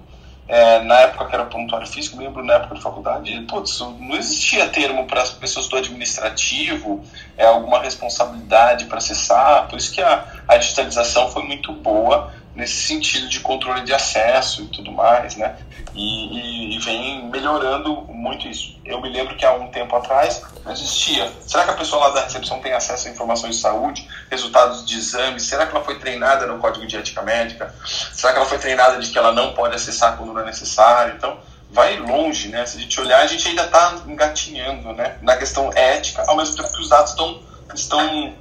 é, 0.48 0.82
na 0.82 1.00
época 1.00 1.26
que 1.26 1.34
era 1.34 1.44
prontuário 1.44 1.86
físico, 1.86 2.18
lembro 2.18 2.42
na 2.42 2.54
época 2.54 2.76
de 2.76 2.80
faculdade, 2.80 3.38
putz, 3.42 3.80
não 3.80 4.14
existia 4.16 4.68
termo 4.68 5.06
para 5.06 5.22
as 5.22 5.30
pessoas 5.30 5.68
do 5.68 5.76
administrativo, 5.76 7.04
é, 7.36 7.44
alguma 7.44 7.80
responsabilidade 7.80 8.86
para 8.86 8.98
acessar, 8.98 9.68
por 9.68 9.78
isso 9.78 9.92
que 9.92 10.00
a, 10.00 10.24
a 10.48 10.56
digitalização 10.56 11.30
foi 11.30 11.42
muito 11.42 11.72
boa 11.72 12.32
nesse 12.54 12.86
sentido 12.86 13.28
de 13.28 13.40
controle 13.40 13.82
de 13.82 13.92
acesso 13.92 14.62
e 14.62 14.66
tudo 14.68 14.92
mais, 14.92 15.36
né? 15.36 15.56
E, 15.94 16.38
e, 16.38 16.76
e, 16.76 16.78
vem 16.78 17.28
melhorando 17.28 18.02
muito 18.08 18.48
isso. 18.48 18.78
Eu 18.84 19.00
me 19.00 19.10
lembro 19.10 19.36
que 19.36 19.44
há 19.44 19.52
um 19.52 19.68
tempo 19.68 19.94
atrás 19.94 20.42
não 20.64 20.72
existia. 20.72 21.30
Será 21.46 21.64
que 21.64 21.70
a 21.70 21.74
pessoa 21.74 22.08
lá 22.08 22.14
da 22.14 22.24
recepção 22.24 22.60
tem 22.60 22.72
acesso 22.72 23.08
a 23.08 23.10
informações 23.10 23.56
de 23.56 23.62
saúde, 23.62 24.08
resultados 24.30 24.86
de 24.86 24.96
exames? 24.96 25.42
Será 25.42 25.66
que 25.66 25.74
ela 25.74 25.84
foi 25.84 25.98
treinada 25.98 26.46
no 26.46 26.58
Código 26.58 26.86
de 26.86 26.96
Ética 26.96 27.22
Médica? 27.22 27.74
Será 27.84 28.32
que 28.32 28.38
ela 28.38 28.48
foi 28.48 28.58
treinada 28.58 28.98
de 28.98 29.10
que 29.10 29.18
ela 29.18 29.32
não 29.32 29.52
pode 29.52 29.74
acessar 29.74 30.16
quando 30.16 30.32
não 30.32 30.40
é 30.40 30.46
necessário? 30.46 31.14
Então, 31.16 31.38
vai 31.70 31.98
longe, 31.98 32.48
né? 32.48 32.64
Se 32.64 32.76
a 32.76 32.80
gente 32.80 33.00
olhar, 33.00 33.20
a 33.20 33.26
gente 33.26 33.48
ainda 33.48 33.64
está 33.64 34.02
engatinhando, 34.06 34.92
né? 34.92 35.16
Na 35.22 35.36
questão 35.36 35.70
ética, 35.74 36.22
ao 36.26 36.36
mesmo 36.36 36.56
tempo 36.56 36.72
que 36.72 36.80
os 36.80 36.88
dados 36.88 37.10
estão 37.10 37.40
estão 37.74 38.34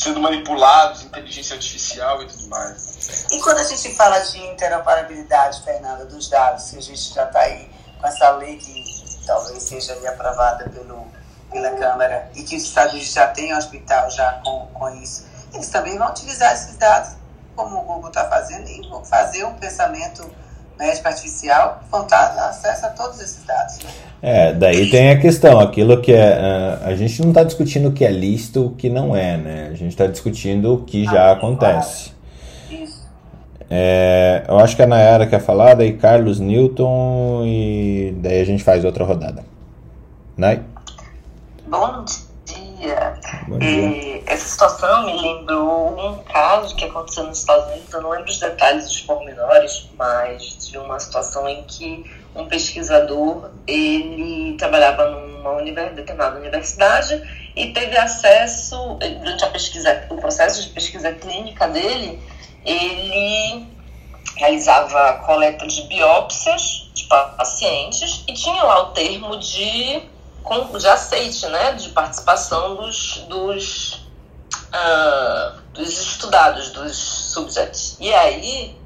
sendo 0.00 0.20
manipulados, 0.20 1.02
inteligência 1.02 1.54
artificial 1.54 2.22
e 2.22 2.26
tudo 2.26 2.48
mais. 2.48 3.26
E 3.30 3.40
quando 3.40 3.58
a 3.58 3.64
gente 3.64 3.94
fala 3.94 4.18
de 4.20 4.38
interoperabilidade, 4.38 5.62
Fernanda, 5.62 6.04
dos 6.04 6.28
dados, 6.28 6.70
que 6.70 6.78
a 6.78 6.82
gente 6.82 7.14
já 7.14 7.24
está 7.24 7.40
aí 7.40 7.70
com 8.00 8.06
essa 8.06 8.30
lei 8.32 8.56
que 8.56 8.84
talvez 9.26 9.62
seja 9.62 9.94
aprovada 10.08 10.68
pelo, 10.70 11.06
pela 11.50 11.70
Câmara 11.76 12.30
e 12.34 12.42
que 12.42 12.56
os 12.56 12.62
Estados 12.62 13.12
já 13.12 13.28
têm 13.28 13.54
hospital 13.54 14.10
já 14.10 14.40
com, 14.44 14.66
com 14.74 14.88
isso, 14.96 15.26
eles 15.52 15.68
também 15.68 15.96
vão 15.96 16.10
utilizar 16.10 16.52
esses 16.52 16.76
dados, 16.76 17.16
como 17.54 17.78
o 17.78 17.82
Google 17.82 18.08
está 18.08 18.28
fazendo, 18.28 18.68
e 18.68 18.88
vão 18.88 19.04
fazer 19.04 19.44
um 19.44 19.54
pensamento 19.54 20.30
médico 20.78 21.08
artificial, 21.08 21.80
vão 21.90 22.06
dar 22.06 22.32
acesso 22.48 22.86
a 22.86 22.90
todos 22.90 23.18
esses 23.20 23.44
dados. 23.44 23.78
Né? 23.78 23.90
É, 24.28 24.52
daí 24.52 24.90
tem 24.90 25.10
a 25.10 25.20
questão, 25.20 25.60
aquilo 25.60 26.00
que 26.00 26.12
é. 26.12 26.80
Uh, 26.82 26.88
a 26.88 26.96
gente 26.96 27.22
não 27.22 27.28
está 27.28 27.44
discutindo 27.44 27.90
o 27.90 27.92
que 27.92 28.04
é 28.04 28.10
lícito 28.10 28.66
o 28.66 28.70
que 28.70 28.90
não 28.90 29.14
é, 29.14 29.36
né? 29.36 29.68
A 29.70 29.74
gente 29.76 29.90
está 29.90 30.08
discutindo 30.08 30.74
o 30.74 30.82
que 30.82 31.04
já 31.04 31.28
ah, 31.28 31.32
acontece. 31.34 32.12
Isso. 32.68 33.06
É, 33.70 34.42
eu 34.48 34.58
acho 34.58 34.74
que 34.74 34.82
a 34.82 34.86
Nayara 34.88 35.28
quer 35.28 35.38
falar, 35.38 35.74
daí 35.74 35.92
Carlos 35.92 36.40
Newton 36.40 37.44
e 37.46 38.16
daí 38.16 38.40
a 38.40 38.44
gente 38.44 38.64
faz 38.64 38.84
outra 38.84 39.04
rodada. 39.04 39.44
Nay? 40.36 40.60
Bom 41.68 42.04
dia. 42.44 43.14
Bom 43.46 43.58
dia. 43.60 44.22
essa 44.26 44.48
situação 44.48 45.06
me 45.06 45.22
lembrou 45.22 46.00
um 46.00 46.18
caso 46.24 46.74
que 46.74 46.84
aconteceu 46.84 47.22
nos 47.22 47.38
Estados 47.38 47.70
Unidos, 47.70 47.94
eu 47.94 48.02
não 48.02 48.10
lembro 48.10 48.28
os 48.28 48.40
detalhes, 48.40 48.86
os 48.86 49.00
pormenores, 49.02 49.88
mas 49.96 50.66
de 50.68 50.76
uma 50.78 50.98
situação 50.98 51.48
em 51.48 51.62
que 51.62 52.04
um 52.36 52.46
pesquisador, 52.46 53.50
ele 53.66 54.56
trabalhava 54.56 55.10
numa 55.10 55.50
univers, 55.52 55.94
determinada 55.94 56.38
universidade 56.38 57.20
e 57.56 57.72
teve 57.72 57.96
acesso, 57.96 58.76
durante 58.98 59.44
a 59.44 59.50
pesquisa, 59.50 60.06
o 60.10 60.16
processo 60.16 60.62
de 60.62 60.68
pesquisa 60.70 61.12
clínica 61.12 61.66
dele, 61.68 62.20
ele 62.64 63.66
realizava 64.36 65.14
coleta 65.24 65.66
de 65.66 65.82
biópsias 65.82 66.90
de 66.92 67.04
pacientes 67.04 68.24
e 68.28 68.34
tinha 68.34 68.62
lá 68.62 68.82
o 68.82 68.92
termo 68.92 69.38
de, 69.38 70.02
de 70.78 70.88
aceite, 70.88 71.46
né, 71.46 71.72
de 71.72 71.88
participação 71.90 72.76
dos, 72.76 73.24
dos, 73.28 73.92
uh, 74.68 75.60
dos 75.72 75.88
estudados, 75.88 76.70
dos 76.70 76.96
subjects. 76.96 77.96
E 77.98 78.12
aí 78.12 78.76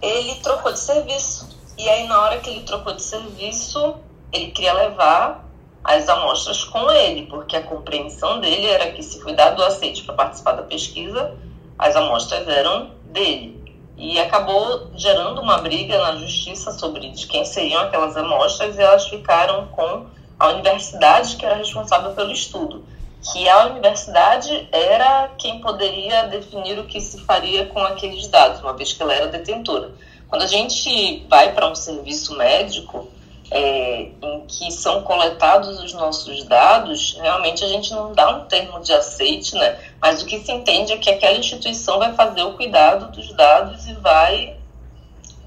ele 0.00 0.36
trocou 0.36 0.72
de 0.72 0.78
serviço 0.78 1.57
e 1.78 1.88
aí, 1.88 2.06
na 2.06 2.20
hora 2.20 2.38
que 2.38 2.50
ele 2.50 2.62
trocou 2.62 2.92
de 2.92 3.02
serviço, 3.02 3.94
ele 4.32 4.50
queria 4.50 4.72
levar 4.72 5.48
as 5.84 6.08
amostras 6.08 6.64
com 6.64 6.90
ele, 6.90 7.26
porque 7.26 7.56
a 7.56 7.62
compreensão 7.62 8.40
dele 8.40 8.66
era 8.66 8.90
que 8.90 9.02
se 9.02 9.22
foi 9.22 9.32
dado 9.32 9.60
o 9.60 9.64
aceite 9.64 10.02
para 10.02 10.14
participar 10.14 10.52
da 10.52 10.62
pesquisa, 10.62 11.34
as 11.78 11.94
amostras 11.94 12.46
eram 12.48 12.90
dele. 13.04 13.56
E 13.96 14.18
acabou 14.18 14.90
gerando 14.96 15.40
uma 15.40 15.58
briga 15.58 15.98
na 15.98 16.16
justiça 16.16 16.72
sobre 16.72 17.08
de 17.10 17.26
quem 17.26 17.44
seriam 17.44 17.82
aquelas 17.82 18.16
amostras 18.16 18.76
e 18.76 18.82
elas 18.82 19.08
ficaram 19.08 19.66
com 19.68 20.06
a 20.38 20.48
universidade 20.48 21.36
que 21.36 21.46
era 21.46 21.56
responsável 21.56 22.12
pelo 22.12 22.32
estudo. 22.32 22.84
Que 23.32 23.48
a 23.48 23.66
universidade 23.66 24.68
era 24.70 25.30
quem 25.38 25.60
poderia 25.60 26.24
definir 26.24 26.78
o 26.78 26.84
que 26.84 27.00
se 27.00 27.20
faria 27.24 27.66
com 27.66 27.80
aqueles 27.80 28.28
dados, 28.28 28.60
uma 28.60 28.72
vez 28.72 28.92
que 28.92 29.02
ela 29.02 29.14
era 29.14 29.26
detentora. 29.26 29.92
Quando 30.28 30.42
a 30.42 30.46
gente 30.46 31.26
vai 31.28 31.52
para 31.52 31.70
um 31.70 31.74
serviço 31.74 32.36
médico 32.36 33.08
é, 33.50 34.10
em 34.20 34.44
que 34.46 34.70
são 34.70 35.02
coletados 35.02 35.80
os 35.82 35.94
nossos 35.94 36.44
dados, 36.44 37.16
realmente 37.18 37.64
a 37.64 37.68
gente 37.68 37.90
não 37.92 38.12
dá 38.12 38.28
um 38.36 38.44
termo 38.44 38.80
de 38.80 38.92
aceite, 38.92 39.54
né? 39.54 39.78
Mas 40.00 40.22
o 40.22 40.26
que 40.26 40.38
se 40.40 40.52
entende 40.52 40.92
é 40.92 40.98
que 40.98 41.10
aquela 41.10 41.38
instituição 41.38 41.98
vai 41.98 42.12
fazer 42.12 42.42
o 42.42 42.52
cuidado 42.54 43.10
dos 43.10 43.32
dados 43.34 43.86
e 43.86 43.94
vai 43.94 44.56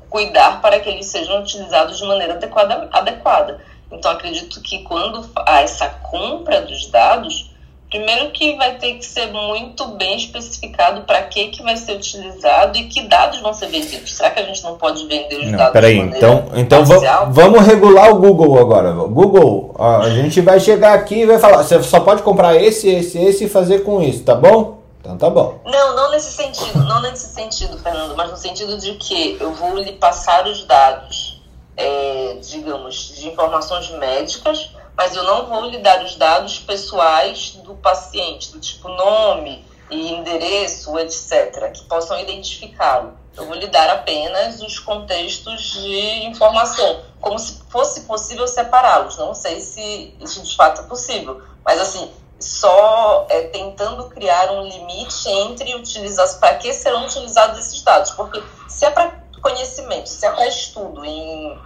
cuidar 0.09 0.61
para 0.61 0.79
que 0.79 0.89
eles 0.89 1.05
sejam 1.05 1.41
utilizados 1.41 1.97
de 1.97 2.03
maneira 2.03 2.33
adequada. 2.33 2.89
adequada. 2.91 3.63
Então, 3.91 4.11
acredito 4.11 4.61
que 4.61 4.83
quando 4.83 5.29
há 5.45 5.61
essa 5.61 5.87
compra 5.89 6.61
dos 6.61 6.87
dados, 6.87 7.50
Primeiro 7.91 8.31
que 8.31 8.55
vai 8.55 8.77
ter 8.77 8.93
que 8.93 9.05
ser 9.05 9.33
muito 9.33 9.85
bem 9.97 10.15
especificado 10.15 11.01
para 11.01 11.23
que, 11.23 11.49
que 11.49 11.61
vai 11.61 11.75
ser 11.75 11.97
utilizado 11.97 12.77
e 12.77 12.85
que 12.85 13.05
dados 13.05 13.41
vão 13.41 13.53
ser 13.53 13.67
vendidos. 13.67 14.15
Será 14.15 14.31
que 14.31 14.39
a 14.39 14.45
gente 14.45 14.63
não 14.63 14.77
pode 14.77 15.05
vender 15.07 15.39
os 15.39 15.47
não, 15.47 15.57
dados? 15.57 15.73
Peraí, 15.73 15.97
então, 15.97 16.45
então 16.55 16.85
vamos 17.31 17.67
regular 17.67 18.09
o 18.11 18.15
Google 18.15 18.57
agora. 18.59 18.93
Google, 18.93 19.75
a 19.77 20.09
gente 20.09 20.39
vai 20.39 20.57
chegar 20.57 20.93
aqui 20.93 21.15
e 21.15 21.25
vai 21.25 21.37
falar, 21.37 21.63
você 21.63 21.83
só 21.83 21.99
pode 21.99 22.23
comprar 22.23 22.55
esse, 22.55 22.89
esse, 22.89 23.17
esse 23.17 23.43
e 23.43 23.49
fazer 23.49 23.79
com 23.79 24.01
isso, 24.01 24.23
tá 24.23 24.35
bom? 24.35 24.79
Então 25.01 25.17
tá 25.17 25.29
bom. 25.29 25.59
Não, 25.65 25.93
não 25.93 26.11
nesse 26.11 26.31
sentido, 26.31 26.85
não 26.85 27.01
nesse 27.01 27.33
sentido, 27.33 27.77
Fernando, 27.77 28.15
mas 28.15 28.31
no 28.31 28.37
sentido 28.37 28.77
de 28.77 28.93
que 28.93 29.35
eu 29.37 29.53
vou 29.53 29.75
lhe 29.75 29.91
passar 29.91 30.47
os 30.47 30.63
dados, 30.63 31.41
é, 31.75 32.37
digamos, 32.41 33.15
de 33.17 33.27
informações 33.27 33.89
médicas 33.89 34.71
mas 34.95 35.15
eu 35.15 35.23
não 35.23 35.47
vou 35.47 35.65
lhe 35.65 35.79
dar 35.79 36.03
os 36.03 36.15
dados 36.15 36.59
pessoais 36.59 37.51
do 37.63 37.75
paciente, 37.75 38.51
do 38.51 38.59
tipo 38.59 38.87
nome 38.89 39.65
e 39.89 40.13
endereço, 40.13 40.97
etc., 40.99 41.71
que 41.73 41.83
possam 41.83 42.19
identificá-lo. 42.19 43.13
Eu 43.35 43.45
vou 43.45 43.55
lhe 43.55 43.67
dar 43.67 43.89
apenas 43.89 44.61
os 44.61 44.79
contextos 44.79 45.73
de 45.73 46.25
informação, 46.25 47.01
como 47.19 47.39
se 47.39 47.61
fosse 47.69 48.01
possível 48.01 48.47
separá-los. 48.47 49.17
Não 49.17 49.33
sei 49.33 49.61
se 49.61 50.15
isso 50.19 50.43
de 50.43 50.55
fato 50.55 50.81
é 50.81 50.83
possível, 50.85 51.41
mas 51.63 51.79
assim, 51.79 52.11
só 52.39 53.25
é, 53.29 53.43
tentando 53.43 54.09
criar 54.09 54.51
um 54.51 54.63
limite 54.63 55.29
entre 55.29 55.75
utilização, 55.75 56.39
para 56.39 56.55
que 56.55 56.73
serão 56.73 57.05
utilizados 57.05 57.59
esses 57.59 57.81
dados, 57.81 58.11
porque 58.11 58.41
se 58.67 58.85
é 58.85 58.91
para 58.91 59.21
conhecimento, 59.41 60.07
se 60.07 60.25
é 60.25 60.29
para 60.29 60.47
estudo 60.47 61.03
em, 61.03 61.59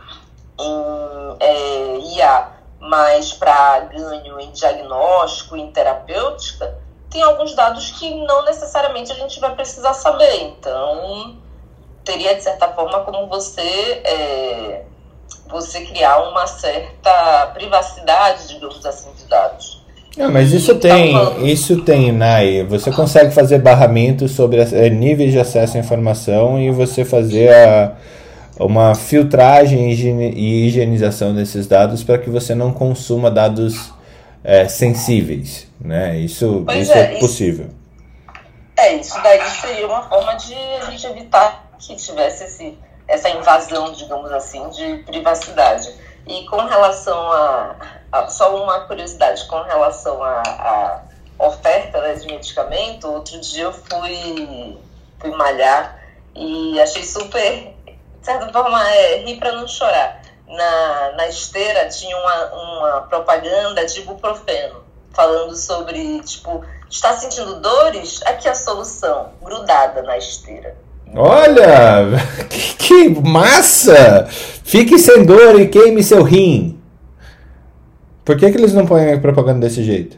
em 0.59 1.35
é, 1.39 1.97
IA 2.15 2.54
mas 2.89 3.33
para 3.33 3.79
ganho 3.81 4.39
em 4.39 4.51
diagnóstico, 4.51 5.57
em 5.57 5.71
terapêutica, 5.71 6.75
tem 7.09 7.21
alguns 7.21 7.55
dados 7.55 7.91
que 7.91 8.13
não 8.25 8.45
necessariamente 8.45 9.11
a 9.11 9.15
gente 9.15 9.39
vai 9.39 9.55
precisar 9.55 9.93
saber. 9.93 10.43
Então, 10.43 11.35
teria 12.03 12.35
de 12.35 12.43
certa 12.43 12.67
forma 12.69 12.99
como 13.01 13.27
você 13.27 13.61
é, 13.61 14.83
você 15.47 15.81
criar 15.81 16.29
uma 16.29 16.45
certa 16.45 17.51
privacidade, 17.53 18.47
digamos 18.47 18.85
assim, 18.85 19.09
de 19.13 19.25
dados. 19.25 19.83
Não, 20.17 20.31
mas 20.31 20.53
isso 20.53 20.75
tem, 20.75 21.13
isso 21.43 21.81
tem, 21.81 22.11
Nai. 22.11 22.63
Você 22.69 22.89
consegue 22.91 23.33
fazer 23.33 23.59
barramentos 23.59 24.31
sobre 24.31 24.61
é, 24.61 24.89
níveis 24.89 25.31
de 25.31 25.39
acesso 25.39 25.75
à 25.75 25.79
informação 25.79 26.59
e 26.59 26.71
você 26.71 27.03
fazer 27.03 27.53
a 27.53 27.95
uma 28.59 28.95
filtragem 28.95 29.91
e 29.91 30.67
higienização 30.67 31.33
desses 31.33 31.67
dados 31.67 32.03
para 32.03 32.17
que 32.17 32.29
você 32.29 32.55
não 32.55 32.71
consuma 32.71 33.29
dados 33.29 33.91
é, 34.43 34.67
sensíveis, 34.67 35.67
né? 35.79 36.17
Isso, 36.17 36.65
isso 36.79 36.93
é, 36.93 37.15
é 37.15 37.19
possível. 37.19 37.65
Isso, 37.65 37.75
é, 38.77 38.93
isso 38.93 39.21
daí 39.21 39.49
seria 39.49 39.87
uma 39.87 40.03
forma 40.03 40.35
de 40.35 40.53
a 40.53 40.89
gente 40.89 41.05
evitar 41.07 41.69
que 41.79 41.95
tivesse 41.95 42.45
esse, 42.45 42.77
essa 43.07 43.29
invasão, 43.29 43.91
digamos 43.91 44.31
assim, 44.31 44.69
de 44.69 45.03
privacidade. 45.03 45.93
E 46.27 46.45
com 46.45 46.57
relação 46.57 47.17
a, 47.31 47.75
a 48.11 48.27
só 48.27 48.55
uma 48.63 48.81
curiosidade, 48.81 49.45
com 49.45 49.61
relação 49.61 50.23
a 50.23 51.03
oferta 51.37 52.01
né, 52.01 52.13
de 52.13 52.25
medicamento, 52.27 53.07
outro 53.07 53.39
dia 53.41 53.65
eu 53.65 53.73
fui, 53.73 54.77
fui 55.19 55.31
malhar 55.31 55.99
e 56.33 56.79
achei 56.79 57.03
super 57.03 57.74
de 58.25 58.31
certa 58.31 58.51
forma, 58.51 58.89
é 58.89 59.23
rir 59.23 59.37
para 59.37 59.51
não 59.51 59.67
chorar. 59.67 60.19
na, 60.47 61.11
na 61.15 61.27
esteira 61.27 61.87
tinha 61.89 62.17
uma, 62.17 62.53
uma 62.55 63.01
propaganda 63.01 63.85
de 63.85 63.99
ibuprofeno, 63.99 64.83
falando 65.13 65.55
sobre, 65.55 66.19
tipo, 66.21 66.65
está 66.89 67.13
sentindo 67.13 67.59
dores? 67.61 68.21
Aqui 68.25 68.47
é 68.47 68.51
a 68.51 68.55
solução, 68.55 69.29
grudada 69.43 70.01
na 70.01 70.17
esteira. 70.17 70.75
Olha, 71.15 72.17
que, 72.49 72.75
que 72.75 73.21
massa! 73.21 74.27
Fique 74.63 74.97
sem 74.97 75.23
dor 75.23 75.59
e 75.59 75.67
queime 75.67 76.01
seu 76.01 76.23
rim. 76.23 76.81
Por 78.23 78.37
que, 78.37 78.49
que 78.49 78.57
eles 78.57 78.73
não 78.73 78.87
põem 78.87 79.21
propaganda 79.21 79.67
desse 79.67 79.83
jeito? 79.83 80.17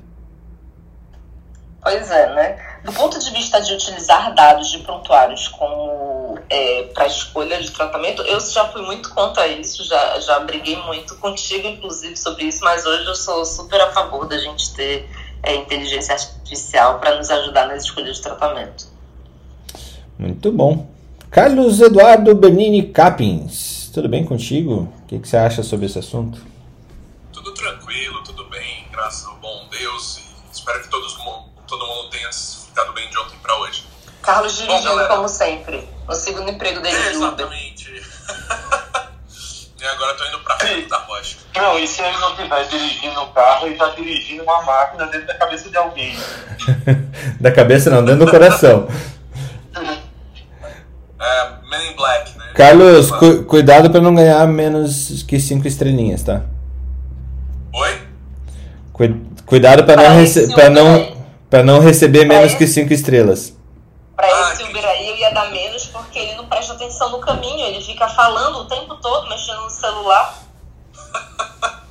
Pois 1.83 2.09
é, 2.09 2.33
né? 2.33 2.56
Do 2.87 2.93
ponto 2.93 3.19
de 3.19 3.29
vista 3.31 3.59
de 3.59 3.73
utilizar 3.73 4.33
dados 4.33 4.71
de 4.71 4.77
prontuários 4.79 5.49
como 5.49 6.39
é, 6.49 6.83
para 6.93 7.05
escolha 7.05 7.61
de 7.61 7.69
tratamento, 7.69 8.21
eu 8.21 8.39
já 8.39 8.63
fui 8.69 8.81
muito 8.81 9.09
contra 9.09 9.45
isso, 9.45 9.83
já, 9.83 10.17
já 10.21 10.39
briguei 10.39 10.77
muito 10.83 11.17
contigo, 11.17 11.67
inclusive, 11.67 12.15
sobre 12.15 12.45
isso, 12.45 12.63
mas 12.63 12.85
hoje 12.85 13.05
eu 13.05 13.13
sou 13.13 13.43
super 13.43 13.81
a 13.81 13.91
favor 13.91 14.25
da 14.25 14.37
gente 14.37 14.73
ter 14.73 15.05
é, 15.43 15.55
inteligência 15.55 16.13
artificial 16.13 16.97
para 16.99 17.17
nos 17.17 17.29
ajudar 17.29 17.67
nas 17.67 17.83
escolhas 17.83 18.15
de 18.15 18.21
tratamento. 18.23 18.87
Muito 20.17 20.49
bom. 20.49 20.87
Carlos 21.29 21.81
Eduardo 21.81 22.33
Bernini 22.35 22.83
Capins, 22.83 23.91
tudo 23.93 24.07
bem 24.07 24.23
contigo? 24.23 24.87
O 25.03 25.07
que, 25.07 25.19
que 25.19 25.27
você 25.27 25.35
acha 25.35 25.61
sobre 25.61 25.87
esse 25.87 25.99
assunto? 25.99 26.41
Tudo 27.33 27.53
tranquilo, 27.53 28.23
tudo 28.23 28.45
bem, 28.45 28.87
graças 28.93 29.27
ao 29.27 29.35
bom 29.35 29.67
Deus. 29.69 30.19
E 30.19 30.55
espero 30.55 30.81
que 30.81 30.89
todos, 30.89 31.17
ficado 32.77 32.93
bem 32.93 33.09
de 33.09 33.17
ontem 33.17 33.37
para 33.41 33.57
hoje. 33.57 33.83
Carlos 34.21 34.55
dirigindo 34.55 35.07
como 35.07 35.27
sempre, 35.27 35.89
no 36.07 36.13
segundo 36.13 36.51
emprego 36.51 36.79
dele 36.79 36.95
é, 36.95 37.09
Exatamente. 37.09 37.89
e 39.81 39.85
agora 39.85 40.11
eu 40.11 40.17
tô 40.17 40.25
indo 40.25 40.39
pra 40.43 40.59
frente 40.59 40.87
da 40.87 40.97
rocha. 40.99 41.37
Não, 41.55 41.79
e 41.79 41.87
se 41.87 42.03
ele 42.03 42.17
não 42.19 42.35
estiver 42.35 42.67
dirigindo 42.67 43.19
o 43.19 43.27
carro, 43.31 43.65
ele 43.65 43.75
tá 43.77 43.87
dirigindo 43.89 44.43
uma 44.43 44.61
máquina 44.61 45.07
dentro 45.07 45.25
da 45.25 45.33
cabeça 45.33 45.69
de 45.69 45.77
alguém. 45.77 46.15
da 47.41 47.51
cabeça 47.51 47.89
não, 47.89 48.05
dentro 48.05 48.25
do 48.25 48.31
coração. 48.31 48.87
É, 51.19 51.49
Men 51.67 51.91
in 51.91 51.95
Black, 51.95 52.37
né? 52.37 52.51
Carlos, 52.53 53.09
cu 53.09 53.43
cuidado 53.45 53.89
para 53.89 54.01
não 54.01 54.13
ganhar 54.13 54.45
menos 54.47 55.23
que 55.23 55.39
cinco 55.39 55.67
estrelinhas, 55.67 56.21
tá? 56.21 56.43
Oi? 57.73 58.01
Cu 58.93 59.03
cuidado 59.47 59.83
para 59.83 60.03
não, 60.03 60.15
rece 60.15 60.53
pra 60.53 60.69
não, 60.69 61.16
pra 61.49 61.63
não 61.63 61.79
receber 61.79 62.25
menos 62.25 62.53
que 62.53 62.67
cinco 62.67 62.93
estrelas. 62.93 63.55
Pra 64.15 64.25
ah, 64.25 64.53
esse 64.53 64.63
Uber 64.63 64.83
aí 64.83 65.09
eu 65.09 65.15
ia 65.15 65.31
dar 65.31 65.51
menos 65.51 65.85
porque 65.85 66.17
ele 66.17 66.35
não 66.35 66.47
presta 66.47 66.73
atenção 66.73 67.11
no 67.11 67.19
caminho, 67.19 67.65
ele 67.67 67.83
fica 67.83 68.07
falando 68.09 68.59
o 68.59 68.65
tempo 68.67 68.95
todo, 68.95 69.29
mexendo 69.29 69.61
no 69.61 69.69
celular. 69.69 70.43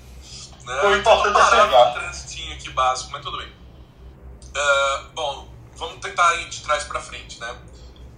não, 0.65 0.91
o 0.91 0.97
importante 0.97 1.39
é 1.39 1.45
chegar. 1.45 1.91
um 1.91 1.95
transitinho 1.95 2.55
aqui 2.55 2.71
básico, 2.71 3.13
mas 3.13 3.23
tudo 3.23 3.39
bem. 3.39 3.49
Uh, 3.49 5.05
bom, 5.15 5.49
vamos 5.77 6.01
tentar 6.01 6.35
ir 6.37 6.49
de 6.49 6.63
trás 6.63 6.85
para 6.85 7.01
frente, 7.01 7.39
né? 7.39 7.55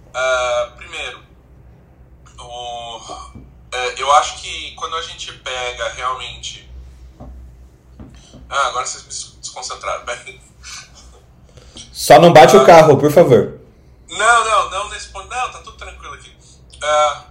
Uh, 0.07 0.71
primeiro, 0.75 1.21
o, 2.39 2.97
uh, 2.97 3.43
eu 3.97 4.11
acho 4.13 4.41
que 4.41 4.73
quando 4.75 4.95
a 4.95 5.01
gente 5.03 5.31
pega 5.33 5.89
realmente. 5.89 6.67
Ah, 8.49 8.67
agora 8.67 8.87
vocês 8.87 9.03
me 9.03 9.39
desconcentraram. 9.39 10.03
Bem. 10.05 10.48
Só 11.99 12.17
não 12.17 12.31
bate 12.31 12.55
uh, 12.55 12.61
o 12.61 12.65
carro, 12.65 12.95
por 12.95 13.11
favor. 13.11 13.59
Não, 14.09 14.45
não, 14.45 14.69
não 14.69 14.89
nesse 14.89 15.09
ponto. 15.09 15.27
Não, 15.27 15.51
tá 15.51 15.59
tudo 15.59 15.75
tranquilo 15.75 16.13
aqui. 16.13 16.29
Uh, 16.29 17.23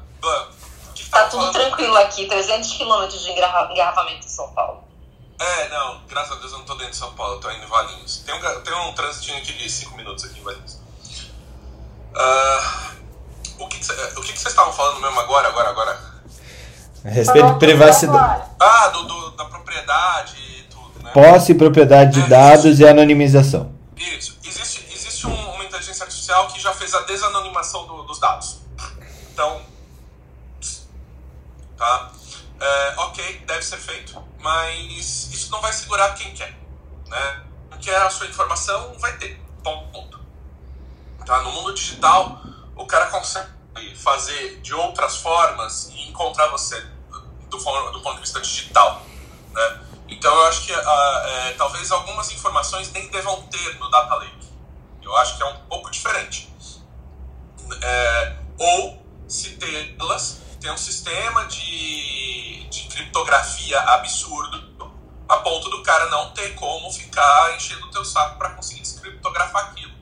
que 0.94 1.04
que 1.04 1.10
tá, 1.10 1.22
tá 1.22 1.28
tudo 1.30 1.50
tranquilo 1.52 1.96
aqui, 1.96 2.26
300 2.26 2.74
quilômetros 2.74 3.22
de 3.22 3.30
engarrafamento 3.30 4.26
em 4.26 4.28
São 4.28 4.46
Paulo. 4.52 4.84
É, 5.40 5.68
não, 5.70 6.02
graças 6.06 6.36
a 6.36 6.40
Deus 6.40 6.52
eu 6.52 6.58
não 6.58 6.66
tô 6.66 6.74
dentro 6.74 6.90
de 6.90 6.98
São 6.98 7.14
Paulo, 7.14 7.36
eu 7.36 7.40
tô 7.40 7.50
indo 7.50 7.64
em 7.64 7.66
Valinhos. 7.66 8.18
Tem 8.26 8.34
um, 8.34 8.60
tem 8.60 8.74
um 8.74 8.92
trânsitinho 8.92 9.38
aqui 9.38 9.54
de 9.54 9.70
5 9.70 9.96
minutos 9.96 10.24
aqui 10.24 10.38
em 10.38 10.42
Valinhos. 10.42 10.74
Uh, 12.12 12.92
o 13.60 13.68
que, 13.68 13.78
que, 13.78 13.90
o 13.90 14.20
que, 14.20 14.32
que 14.34 14.38
vocês 14.38 14.52
estavam 14.52 14.74
falando 14.74 15.00
mesmo 15.00 15.18
agora, 15.18 15.48
agora, 15.48 15.70
agora? 15.70 15.98
A 17.06 17.08
respeito 17.08 17.54
de 17.54 17.58
privacidade. 17.58 18.50
Ah, 18.60 18.88
do, 18.88 19.02
do, 19.04 19.30
da 19.30 19.46
propriedade 19.46 20.36
e 20.36 20.62
tudo, 20.64 21.02
né? 21.02 21.10
Posse, 21.12 21.54
propriedade 21.54 22.20
de 22.20 22.26
é, 22.26 22.28
dados 22.28 22.66
existe, 22.66 22.82
e 22.82 22.86
anonimização. 22.86 23.72
Isso. 23.96 24.37
Artificial 26.28 26.48
que 26.48 26.60
já 26.60 26.74
fez 26.74 26.94
a 26.94 27.00
desanonimação 27.00 27.86
do, 27.86 28.02
dos 28.02 28.18
dados. 28.18 28.58
Então. 29.32 29.62
Tá? 31.76 32.10
É, 32.60 32.94
ok, 32.98 33.44
deve 33.46 33.62
ser 33.62 33.76
feito, 33.76 34.22
mas 34.40 35.32
isso 35.32 35.50
não 35.50 35.60
vai 35.60 35.72
segurar 35.72 36.14
quem 36.14 36.34
quer. 36.34 36.58
Né? 37.06 37.44
Quer 37.80 38.02
a 38.02 38.10
sua 38.10 38.26
informação, 38.26 38.94
vai 38.98 39.16
ter. 39.16 39.40
Ponto. 39.62 40.20
Tá? 41.24 41.42
No 41.42 41.52
mundo 41.52 41.72
digital, 41.74 42.40
o 42.74 42.86
cara 42.86 43.06
consegue 43.06 43.48
fazer 43.96 44.60
de 44.60 44.74
outras 44.74 45.18
formas 45.18 45.88
e 45.90 46.08
encontrar 46.08 46.48
você 46.48 46.80
do, 47.48 47.58
do 47.58 48.00
ponto 48.00 48.14
de 48.14 48.20
vista 48.22 48.40
digital. 48.40 49.02
Né? 49.52 49.80
Então, 50.08 50.34
eu 50.34 50.46
acho 50.46 50.66
que 50.66 50.72
uh, 50.72 50.78
é, 50.78 51.52
talvez 51.52 51.92
algumas 51.92 52.32
informações 52.32 52.90
nem 52.92 53.08
devam 53.08 53.42
ter 53.42 53.78
no 53.78 53.88
Data 53.90 54.16
Lake. 54.16 54.47
Eu 55.08 55.16
acho 55.16 55.36
que 55.36 55.42
é 55.42 55.46
um 55.46 55.56
pouco 55.66 55.90
diferente. 55.90 56.48
É, 57.82 58.36
ou, 58.58 59.04
se 59.26 59.56
tê-las, 59.56 60.40
tem 60.60 60.70
um 60.70 60.76
sistema 60.76 61.44
de, 61.46 62.68
de 62.70 62.88
criptografia 62.88 63.80
absurdo 63.80 64.68
a 65.28 65.36
ponto 65.38 65.68
do 65.68 65.82
cara 65.82 66.06
não 66.06 66.30
ter 66.32 66.54
como 66.54 66.90
ficar 66.90 67.54
enchendo 67.54 67.86
o 67.86 67.90
teu 67.90 68.04
saco 68.04 68.38
para 68.38 68.50
conseguir 68.50 68.80
descriptografar 68.80 69.66
aquilo 69.66 69.98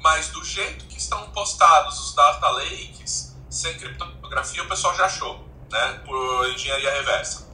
mas 0.00 0.28
do 0.28 0.44
jeito 0.44 0.84
que 0.86 0.96
estão 0.96 1.30
postados 1.30 1.98
os 2.00 2.14
data 2.14 2.48
lakes, 2.50 3.36
sem 3.50 3.76
criptografia, 3.78 4.62
o 4.62 4.68
pessoal 4.68 4.94
já 4.96 5.06
achou, 5.06 5.46
né? 5.70 6.00
Por 6.04 6.48
engenharia 6.50 6.92
reversa. 6.92 7.46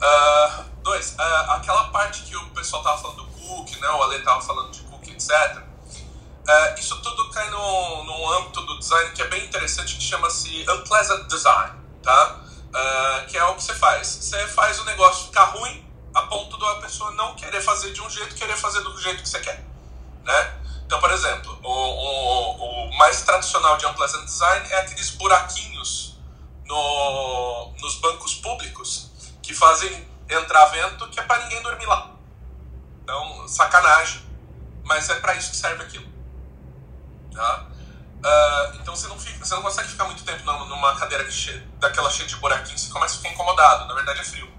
Uh, 0.00 0.64
dois, 0.82 1.14
uh, 1.14 1.50
aquela 1.50 1.84
parte 1.90 2.22
que 2.22 2.36
o 2.36 2.50
pessoal 2.50 2.82
estava 2.82 3.00
falando 3.00 3.24
do 3.24 3.26
cookie, 3.26 3.78
né? 3.80 3.88
O 3.88 4.02
Ale 4.02 4.16
estava 4.16 4.40
falando 4.40 4.72
de 4.72 4.80
etc. 5.30 5.58
Uh, 5.58 6.78
isso 6.78 7.00
tudo 7.00 7.30
cai 7.30 7.48
no, 7.50 8.04
no 8.04 8.32
âmbito 8.32 8.60
do 8.62 8.78
design 8.78 9.12
que 9.12 9.22
é 9.22 9.28
bem 9.28 9.44
interessante, 9.44 9.96
que 9.96 10.02
chama-se 10.02 10.64
Unpleasant 10.68 11.28
Design, 11.28 11.72
tá? 12.02 12.40
que 13.28 13.36
é 13.36 13.44
o 13.44 13.54
que 13.54 13.62
você 13.62 13.74
faz. 13.74 14.08
Você 14.08 14.46
faz 14.48 14.80
o 14.80 14.84
negócio 14.84 15.26
ficar 15.26 15.44
ruim 15.44 15.86
a 16.14 16.22
ponto 16.22 16.56
da 16.58 16.76
pessoa 16.76 17.10
não 17.12 17.34
querer 17.34 17.60
fazer 17.60 17.92
de 17.92 18.00
um 18.02 18.10
jeito, 18.10 18.34
querer 18.34 18.56
fazer 18.56 18.80
do 18.80 19.00
jeito 19.00 19.22
que 19.22 19.28
você 19.28 19.40
quer, 19.40 19.64
né? 20.24 20.62
Então, 20.84 21.00
por 21.00 21.10
exemplo, 21.10 21.58
o, 21.62 21.70
o, 21.70 22.88
o 22.88 22.98
mais 22.98 23.22
tradicional 23.22 23.76
de 23.78 23.86
Unpleasant 23.86 24.24
Design 24.24 24.68
é 24.70 24.80
aqueles 24.80 25.10
buraquinhos 25.10 26.18
no, 26.66 27.72
nos 27.80 27.96
bancos 27.96 28.34
públicos 28.34 29.10
que 29.42 29.54
fazem 29.54 30.06
entrar 30.28 30.66
vento 30.66 31.08
que 31.08 31.18
é 31.18 31.22
para 31.22 31.42
ninguém 31.44 31.62
dormir 31.62 31.86
lá. 31.86 32.10
Então, 33.02 33.48
sacanagem. 33.48 34.31
Mas 34.84 35.08
é 35.08 35.14
para 35.16 35.34
isso 35.34 35.50
que 35.50 35.56
serve 35.56 35.82
aquilo. 35.82 36.06
Tá? 37.32 37.66
Uh, 38.18 38.76
então 38.76 38.94
você 38.94 39.08
não, 39.08 39.18
fica, 39.18 39.44
você 39.44 39.54
não 39.54 39.62
consegue 39.62 39.88
ficar 39.88 40.04
muito 40.04 40.22
tempo 40.22 40.44
numa 40.44 40.94
cadeira 40.96 41.24
que 41.24 41.58
daquela 41.78 42.10
cheia 42.10 42.28
de 42.28 42.36
buraquinhos, 42.36 42.82
você 42.82 42.92
começa 42.92 43.14
a 43.14 43.16
ficar 43.18 43.30
incomodado. 43.30 43.86
Na 43.86 43.94
verdade 43.94 44.20
é 44.20 44.24
frio. 44.24 44.52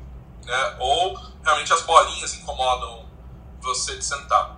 Né? 0.46 0.76
Ou 0.80 1.16
realmente 1.44 1.72
as 1.72 1.82
bolinhas 1.82 2.34
incomodam 2.34 3.10
você 3.62 3.98
de 3.98 4.04
sentar. 4.04 4.58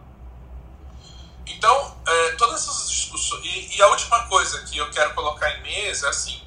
Então, 1.46 1.98
é, 2.08 2.32
todas 2.32 2.62
essas 2.62 2.90
discussões. 2.90 3.46
E, 3.46 3.78
e, 3.78 3.82
a 3.82 3.88
última 3.88 4.28
coisa 4.28 4.64
que 4.64 4.78
eu 4.78 4.90
quero 4.90 5.14
colocar 5.14 5.50
em 5.52 5.62
mesa 5.62 6.08
é 6.08 6.10
assim: 6.10 6.42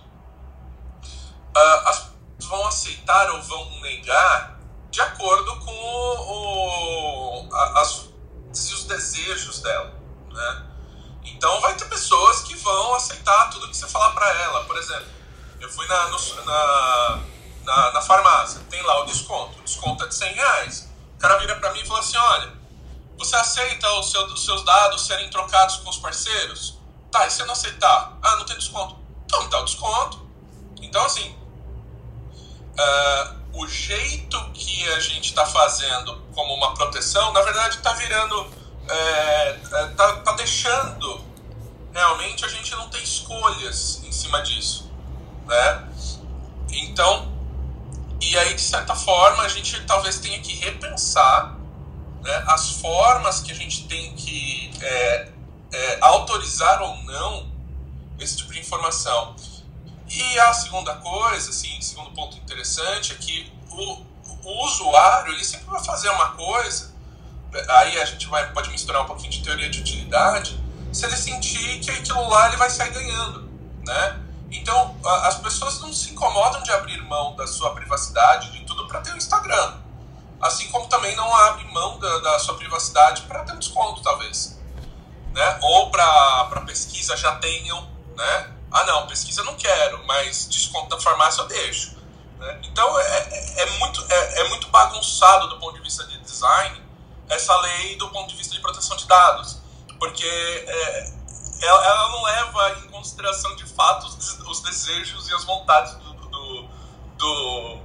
uh, 1.57 1.88
as 1.88 1.98
pessoas 1.98 2.18
vão 2.48 2.66
aceitar 2.66 3.31
ou 3.31 3.42
vão 3.42 3.81
negar 3.81 4.59
de 4.90 5.00
acordo 5.00 5.57
com 5.61 5.72
o, 5.72 7.48
a, 7.52 7.81
as, 7.81 8.08
os 8.53 8.85
desejos 8.85 9.61
dela. 9.61 9.95
Né? 10.31 10.67
Então, 11.25 11.61
vai 11.61 11.75
ter 11.77 11.89
pessoas 11.89 12.43
que 12.43 12.55
vão 12.57 12.95
aceitar 12.95 13.51
tudo 13.51 13.69
que 13.69 13.77
você 13.77 13.87
falar 13.87 14.11
para 14.11 14.29
ela. 14.43 14.65
Por 14.65 14.77
exemplo, 14.77 15.09
eu 15.61 15.69
fui 15.69 15.87
na, 15.87 16.09
no, 16.09 16.45
na, 16.45 17.21
na, 17.65 17.93
na, 17.93 18.03
farmácia, 18.03 18.61
tem 18.71 18.83
lá 18.83 19.03
o 19.03 19.07
desconto. 19.07 19.59
O 19.59 19.63
desconto 19.63 20.05
é 20.05 20.09
de 20.09 20.15
100 20.15 20.35
reais. 20.35 20.89
O 21.17 21.19
cara 21.19 21.37
vira 21.39 21.57
para 21.57 21.73
mim 21.73 21.81
e 21.81 21.87
fala 21.87 22.01
assim: 22.01 22.17
olha 22.17 22.59
você 23.19 23.35
aceita 23.35 23.91
os, 23.95 24.11
seu, 24.13 24.37
seus 24.37 24.65
dados 24.65 25.05
serem 25.07 25.29
trocados 25.29 25.79
com 25.79 25.91
os 25.91 25.99
parceiros? 25.99 26.79
Tá, 27.11 27.27
e 27.27 27.31
se 27.31 27.45
não 27.45 27.53
aceitar? 27.53 28.17
Ah, 28.23 28.37
não 28.37 28.47
tem 28.47 28.57
desconto. 28.57 28.97
Então 29.25 29.43
não 29.43 29.51
dá 29.51 29.61
o 29.61 29.65
desconto. 29.65 30.27
Então, 30.81 31.05
assim, 31.05 31.37
uh, 32.75 33.38
o 33.59 33.66
jeito 33.66 34.38
que 34.53 34.88
a 34.90 35.01
gente 35.01 35.31
está 35.31 35.44
fazendo 35.44 36.16
como 36.35 36.55
uma 36.55 36.75
proteção, 36.75 37.33
na 37.33 37.42
verdade, 37.42 37.77
está 37.77 37.92
virando. 37.94 38.47
está 38.85 40.09
é, 40.09 40.16
tá 40.23 40.33
deixando 40.33 41.25
realmente 41.92 42.44
a 42.44 42.49
gente 42.49 42.71
não 42.73 42.88
ter 42.88 43.03
escolhas 43.03 44.03
em 44.05 44.12
cima 44.12 44.40
disso. 44.42 44.90
Né? 45.47 45.88
Então, 46.71 47.33
e 48.21 48.38
aí, 48.38 48.55
de 48.55 48.61
certa 48.61 48.94
forma, 48.94 49.42
a 49.42 49.49
gente 49.49 49.85
talvez 49.85 50.18
tenha 50.18 50.38
que 50.40 50.55
repensar 50.55 51.57
né, 52.23 52.44
as 52.47 52.71
formas 52.71 53.40
que 53.40 53.51
a 53.51 53.55
gente 53.55 53.88
tem 53.88 54.14
que 54.14 54.71
é, 54.81 55.29
é, 55.73 55.99
autorizar 56.01 56.81
ou 56.83 56.97
não 57.05 57.51
esse 58.21 58.37
tipo 58.37 58.53
de 58.53 58.61
informação. 58.61 59.35
E 60.11 60.40
a 60.40 60.53
segunda 60.53 60.94
coisa, 60.97 61.51
assim, 61.51 61.81
segundo 61.81 62.11
ponto 62.12 62.37
interessante, 62.37 63.12
é 63.12 63.16
que 63.16 63.53
o, 63.71 64.07
o 64.42 64.64
usuário 64.64 65.33
ele 65.33 65.44
sempre 65.44 65.66
vai 65.66 65.85
fazer 65.85 66.09
uma 66.11 66.31
coisa, 66.31 66.94
aí 67.68 68.01
a 68.01 68.05
gente 68.05 68.27
vai, 68.27 68.51
pode 68.53 68.71
misturar 68.71 69.03
um 69.03 69.07
pouquinho 69.07 69.31
de 69.31 69.42
teoria 69.42 69.68
de 69.68 69.81
utilidade, 69.81 70.59
se 70.92 71.05
ele 71.05 71.16
sentir 71.16 71.81
que 71.81 71.90
aquilo 71.90 72.27
lá 72.29 72.49
ele 72.49 72.57
vai 72.57 72.71
sair 72.71 72.90
ganhando, 72.90 73.51
né? 73.85 74.21
Então, 74.51 74.97
as 75.25 75.37
pessoas 75.37 75.79
não 75.81 75.92
se 75.92 76.11
incomodam 76.11 76.62
de 76.62 76.71
abrir 76.73 77.03
mão 77.03 77.37
da 77.37 77.47
sua 77.47 77.75
privacidade, 77.75 78.51
de 78.53 78.64
tudo, 78.64 78.87
para 78.88 79.01
ter 79.01 79.12
um 79.12 79.16
Instagram. 79.16 79.75
Assim 80.40 80.68
como 80.68 80.87
também 80.87 81.14
não 81.16 81.35
abre 81.37 81.64
mão 81.73 81.99
da, 81.99 82.18
da 82.21 82.38
sua 82.38 82.57
privacidade 82.57 83.23
para 83.23 83.44
ter 83.44 83.53
um 83.53 83.59
desconto, 83.59 84.03
talvez. 84.03 84.59
Né? 85.35 85.59
Ou 85.61 85.90
para 85.90 86.62
pesquisa 86.64 87.16
já 87.16 87.37
tenham, 87.37 87.87
né? 88.16 88.58
Ah, 88.70 88.85
não, 88.85 89.07
pesquisa 89.07 89.42
não 89.44 89.54
quero, 89.54 90.04
mas 90.07 90.48
desconto 90.48 90.88
da 90.88 91.00
farmácia 91.00 91.42
eu 91.42 91.46
deixo. 91.46 91.96
Né? 92.38 92.61
Então, 92.64 92.98
é, 93.00 93.04
é, 93.04 93.62
é 93.62 93.66
muito, 93.78 94.04
é, 94.09 94.40
é 94.40 94.48
muito 94.48 94.68
bagunçado 94.68 95.48
do 95.48 95.59
ponto 95.59 95.74
de 95.74 95.83
vista 95.83 96.04
de 96.07 96.18
design 96.20 96.88
essa 97.28 97.57
lei 97.61 97.96
do 97.96 98.09
ponto 98.11 98.28
de 98.31 98.37
vista 98.37 98.54
de 98.54 98.61
proteção 98.61 98.96
de 98.96 99.07
dados. 99.07 99.59
Porque 99.98 100.24
é, 100.24 101.12
ela, 101.62 101.85
ela, 101.85 102.09
não 102.11 102.22
leva 102.22 102.78
em 102.85 102.88
consideração 102.88 103.54
de 103.57 103.66
fato 103.66 104.07
os, 104.07 104.38
os 104.40 104.61
desejos 104.61 105.28
e 105.28 105.35
as 105.35 105.44
vontades 105.44 105.94
do, 105.94 106.12
do, 106.14 106.68
do, 107.16 107.78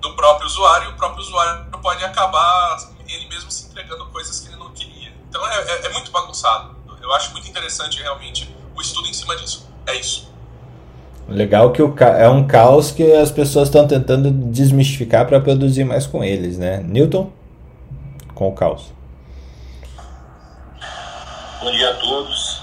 do, 0.00 0.16
próprio 0.16 0.46
usuário, 0.46 0.90
e 0.90 0.92
o 0.92 0.96
próprio 0.96 1.22
usuário 1.22 1.70
pode 1.82 2.04
acabar 2.04 2.78
ele 3.06 3.28
mesmo 3.28 3.50
se 3.50 3.66
entregando 3.66 4.06
coisas 4.06 4.40
que 4.40 4.48
ele 4.48 4.56
não 4.56 4.72
queria. 4.72 5.14
Então 5.28 5.46
é, 5.46 5.58
é, 5.58 5.86
é 5.86 5.88
muito 5.90 6.10
bagunçado. 6.10 6.76
Eu 7.00 7.12
acho 7.12 7.30
muito 7.32 7.48
interessante 7.48 8.00
realmente 8.00 8.54
o 8.74 8.80
estudo 8.80 9.06
em 9.06 9.14
cima 9.14 9.36
disso. 9.36 9.67
É 9.88 9.96
isso. 9.96 10.28
Legal 11.26 11.72
que 11.72 11.82
o 11.82 11.94
é 11.98 12.28
um 12.28 12.46
caos 12.46 12.90
que 12.90 13.12
as 13.12 13.30
pessoas 13.30 13.68
estão 13.68 13.86
tentando 13.86 14.30
desmistificar 14.30 15.26
para 15.26 15.40
produzir 15.40 15.84
mais 15.84 16.06
com 16.06 16.22
eles, 16.22 16.58
né? 16.58 16.78
Newton, 16.86 17.30
com 18.34 18.48
o 18.48 18.52
caos. 18.52 18.92
Bom 21.60 21.70
dia 21.70 21.90
a 21.90 21.94
todos. 21.94 22.62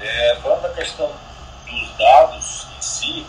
É, 0.00 0.36
falando 0.42 0.62
da 0.62 0.68
questão 0.70 1.06
dos 1.06 1.98
dados 1.98 2.66
em 2.76 2.82
si, 2.82 3.26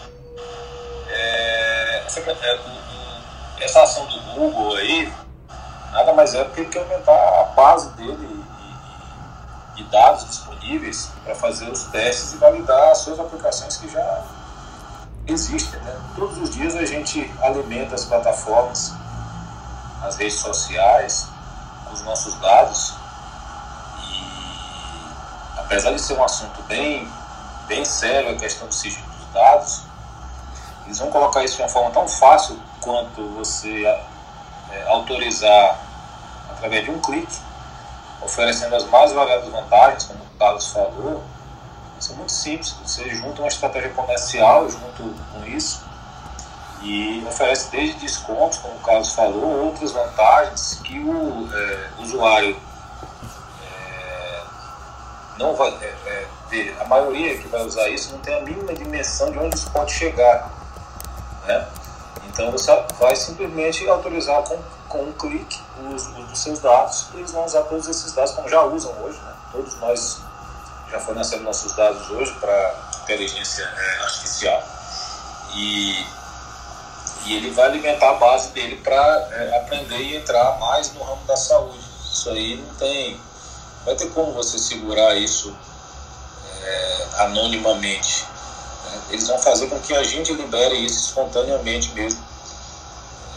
é, 1.09 2.03
essa, 2.05 2.19
é, 2.19 2.59
essa, 3.61 3.83
ação 3.83 4.05
do 4.05 4.19
Google 4.33 4.75
aí, 4.75 5.11
nada 5.91 6.13
mais 6.13 6.33
é 6.35 6.43
do 6.43 6.51
que 6.51 6.77
aumentar 6.77 7.13
a 7.13 7.43
base 7.55 7.89
dele 7.95 8.43
de 9.75 9.83
dados 9.85 10.25
disponíveis 10.25 10.48
para 11.23 11.35
fazer 11.35 11.69
os 11.69 11.83
testes 11.85 12.33
e 12.33 12.37
validar 12.37 12.91
as 12.91 12.99
suas 12.99 13.19
aplicações 13.19 13.77
que 13.77 13.89
já 13.89 14.23
existem. 15.27 15.79
Né? 15.79 15.99
Todos 16.15 16.37
os 16.37 16.49
dias 16.49 16.75
a 16.75 16.85
gente 16.85 17.31
alimenta 17.41 17.95
as 17.95 18.05
plataformas, 18.05 18.93
as 20.03 20.15
redes 20.17 20.39
sociais, 20.39 21.27
com 21.85 21.93
os 21.93 22.01
nossos 22.03 22.35
dados 22.35 22.99
apesar 25.69 25.91
de 25.91 26.01
ser 26.01 26.17
um 26.17 26.23
assunto 26.23 26.63
bem, 26.63 27.07
bem 27.67 27.85
sério, 27.85 28.31
a 28.31 28.35
questão 28.35 28.67
do 28.67 28.73
sigilo 28.73 29.05
dos 29.07 29.31
dados, 29.31 29.83
eles 30.85 30.97
vão 30.97 31.11
colocar 31.11 31.43
isso 31.43 31.57
de 31.57 31.61
uma 31.61 31.69
forma 31.69 31.91
tão 31.91 32.07
fácil 32.07 32.59
quanto 32.81 33.23
você 33.35 33.85
é, 33.85 34.87
autorizar 34.87 35.79
através 36.49 36.85
de 36.85 36.89
um 36.89 36.99
clique, 36.99 37.37
oferecendo 38.19 38.75
as 38.75 38.83
mais 38.85 39.11
variadas 39.11 39.47
vantagens, 39.49 40.05
como 40.05 40.19
Carlos 40.39 40.71
falou. 40.71 41.23
Isso 41.99 42.13
é 42.13 42.15
muito 42.15 42.31
simples, 42.31 42.75
você 42.85 43.09
junta 43.09 43.41
uma 43.41 43.49
estratégia 43.49 43.89
comercial 43.89 44.69
junto 44.69 45.13
com 45.33 45.45
isso 45.45 45.83
e 46.81 47.21
oferece 47.27 47.69
desde 47.71 47.99
descontos, 47.99 48.57
como 48.59 48.73
o 48.75 48.79
Carlos 48.79 49.11
falou, 49.13 49.65
outras 49.65 49.91
vantagens 49.91 50.79
que 50.81 50.97
o 50.97 51.49
é, 51.53 51.89
usuário 52.01 52.55
não 55.39 55.55
vai 55.55 55.69
é, 55.81 55.95
é, 56.05 56.27
ver, 56.49 56.75
a 56.79 56.85
maioria 56.85 57.37
que 57.37 57.47
vai 57.47 57.65
usar 57.65 57.89
isso 57.89 58.11
não 58.11 58.19
tem 58.19 58.35
a 58.35 58.41
mínima 58.41 58.73
dimensão 58.73 59.31
de 59.31 59.39
onde 59.39 59.55
isso 59.55 59.71
pode 59.71 59.93
chegar. 59.93 60.51
Né? 61.47 61.67
Então 62.27 62.51
você 62.51 62.71
vai 62.99 63.15
simplesmente 63.15 63.87
autorizar 63.87 64.43
com, 64.43 64.59
com 64.89 65.03
um 65.03 65.11
clique 65.13 65.59
o 65.81 65.95
uso 65.95 66.11
dos 66.11 66.39
seus 66.39 66.59
dados 66.59 67.07
e 67.13 67.17
eles 67.17 67.31
vão 67.31 67.45
usar 67.45 67.61
todos 67.63 67.87
esses 67.87 68.11
dados 68.11 68.33
como 68.33 68.49
já 68.49 68.61
usam 68.63 68.91
hoje. 69.01 69.17
Né? 69.19 69.33
Todos 69.51 69.79
nós 69.79 70.21
já 70.91 70.99
fornecemos 70.99 71.45
nossos 71.45 71.75
dados 71.75 72.09
hoje 72.09 72.31
para 72.39 72.89
inteligência 73.03 73.63
é, 73.63 74.03
artificial 74.03 74.63
e, 75.55 76.05
e 77.25 77.35
ele 77.35 77.51
vai 77.51 77.65
alimentar 77.65 78.09
a 78.09 78.13
base 78.13 78.49
dele 78.49 78.77
para 78.77 79.27
é, 79.31 79.57
aprender 79.57 79.97
e 79.97 80.17
entrar 80.17 80.57
mais 80.59 80.93
no 80.93 81.03
ramo 81.03 81.25
da 81.25 81.35
saúde. 81.35 81.79
Isso 82.11 82.29
aí 82.29 82.57
não 82.57 82.75
tem 82.75 83.19
vai 83.85 83.95
ter 83.95 84.09
como 84.11 84.33
você 84.33 84.59
segurar 84.59 85.15
isso 85.15 85.55
é, 86.63 87.07
anonimamente. 87.19 88.25
Né? 88.85 89.01
Eles 89.11 89.27
vão 89.27 89.39
fazer 89.39 89.67
com 89.67 89.79
que 89.79 89.95
a 89.95 90.03
gente 90.03 90.33
libere 90.33 90.75
isso 90.85 91.07
espontaneamente 91.07 91.91
mesmo. 91.93 92.23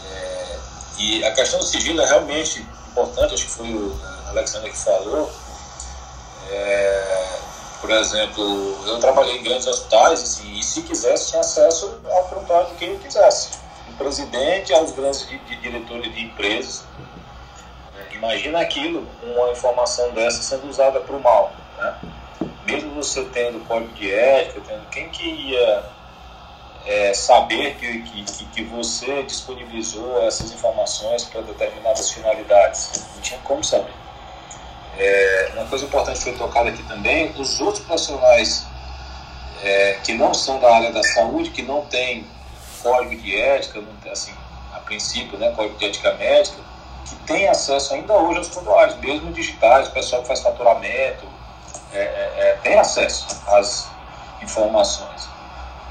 É, 0.05 0.59
e 0.99 1.25
a 1.25 1.31
questão 1.31 1.59
do 1.59 1.65
sigilo 1.65 2.01
é 2.01 2.05
realmente 2.05 2.65
importante, 2.91 3.33
acho 3.33 3.45
que 3.45 3.51
foi 3.51 3.73
o 3.73 3.99
Alexandre 4.27 4.69
que 4.69 4.77
falou. 4.77 5.31
É, 6.53 7.39
por 7.81 7.91
exemplo, 7.91 8.77
eu 8.87 8.99
trabalhei 8.99 9.37
em 9.39 9.43
grandes 9.43 9.67
hospitais 9.67 10.21
assim, 10.21 10.57
e 10.57 10.63
se 10.63 10.81
quisesse 10.83 11.29
tinha 11.29 11.41
acesso 11.41 11.99
ao 12.09 12.23
prontuário 12.25 12.69
de 12.69 12.75
quem 12.75 12.93
eu 12.93 12.99
quisesse. 12.99 13.49
Do 13.87 13.97
presidente 13.97 14.73
aos 14.73 14.91
grandes 14.91 15.27
de, 15.27 15.37
de 15.39 15.55
diretores 15.57 16.13
de 16.13 16.21
empresas 16.21 16.83
Imagina 18.23 18.61
aquilo, 18.61 19.05
uma 19.21 19.51
informação 19.51 20.11
dessa 20.11 20.41
sendo 20.41 20.69
usada 20.69 21.01
para 21.01 21.13
o 21.13 21.19
mal. 21.19 21.51
Né? 21.77 21.95
Mesmo 22.65 22.95
você 22.95 23.21
tendo 23.25 23.59
código 23.67 23.91
de 23.95 24.09
ética, 24.09 24.61
tendo 24.65 24.89
quem 24.89 25.09
que 25.09 25.27
ia 25.27 25.83
é, 26.85 27.13
saber 27.13 27.75
que, 27.75 28.01
que, 28.03 28.45
que 28.45 28.63
você 28.63 29.23
disponibilizou 29.23 30.25
essas 30.25 30.53
informações 30.53 31.25
para 31.25 31.41
determinadas 31.41 32.11
finalidades? 32.11 33.05
Não 33.13 33.21
tinha 33.21 33.39
como 33.41 33.61
saber. 33.61 33.93
É, 34.97 35.51
uma 35.55 35.65
coisa 35.65 35.85
importante 35.85 36.19
foi 36.19 36.33
tocada 36.33 36.69
aqui 36.69 36.83
também, 36.83 37.31
os 37.37 37.59
outros 37.59 37.83
profissionais 37.83 38.65
é, 39.63 39.97
que 40.03 40.13
não 40.13 40.33
são 40.33 40.59
da 40.59 40.75
área 40.75 40.91
da 40.91 41.01
saúde, 41.03 41.49
que 41.49 41.61
não 41.61 41.85
têm 41.85 42.25
código 42.81 43.21
de 43.21 43.35
ética, 43.35 43.79
não 43.79 43.95
tem, 43.97 44.11
assim, 44.11 44.33
a 44.73 44.79
princípio, 44.79 45.37
né, 45.37 45.51
código 45.55 45.77
de 45.77 45.85
ética 45.85 46.13
médica, 46.15 46.57
que 47.05 47.15
tem 47.25 47.47
acesso 47.47 47.93
ainda 47.93 48.13
hoje 48.13 48.39
aos 48.39 48.49
prontuários, 48.49 48.97
mesmo 48.97 49.31
digitais, 49.31 49.87
o 49.87 49.91
pessoal 49.91 50.21
que 50.21 50.27
faz 50.27 50.41
faturamento, 50.41 51.25
é, 51.93 51.99
é, 51.99 52.33
é 52.37 52.59
tem 52.61 52.77
acesso 52.77 53.25
às 53.47 53.89
informações. 54.41 55.27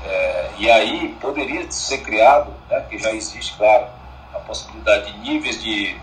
É, 0.05 0.51
e 0.59 0.71
aí 0.71 1.17
poderia 1.21 1.71
ser 1.71 1.99
criado, 1.99 2.53
né, 2.69 2.85
que 2.89 2.99
já 2.99 3.13
existe, 3.13 3.57
claro, 3.57 3.87
a 4.35 4.39
possibilidade 4.41 5.13
de 5.13 5.19
níveis 5.19 5.63
de 5.63 5.97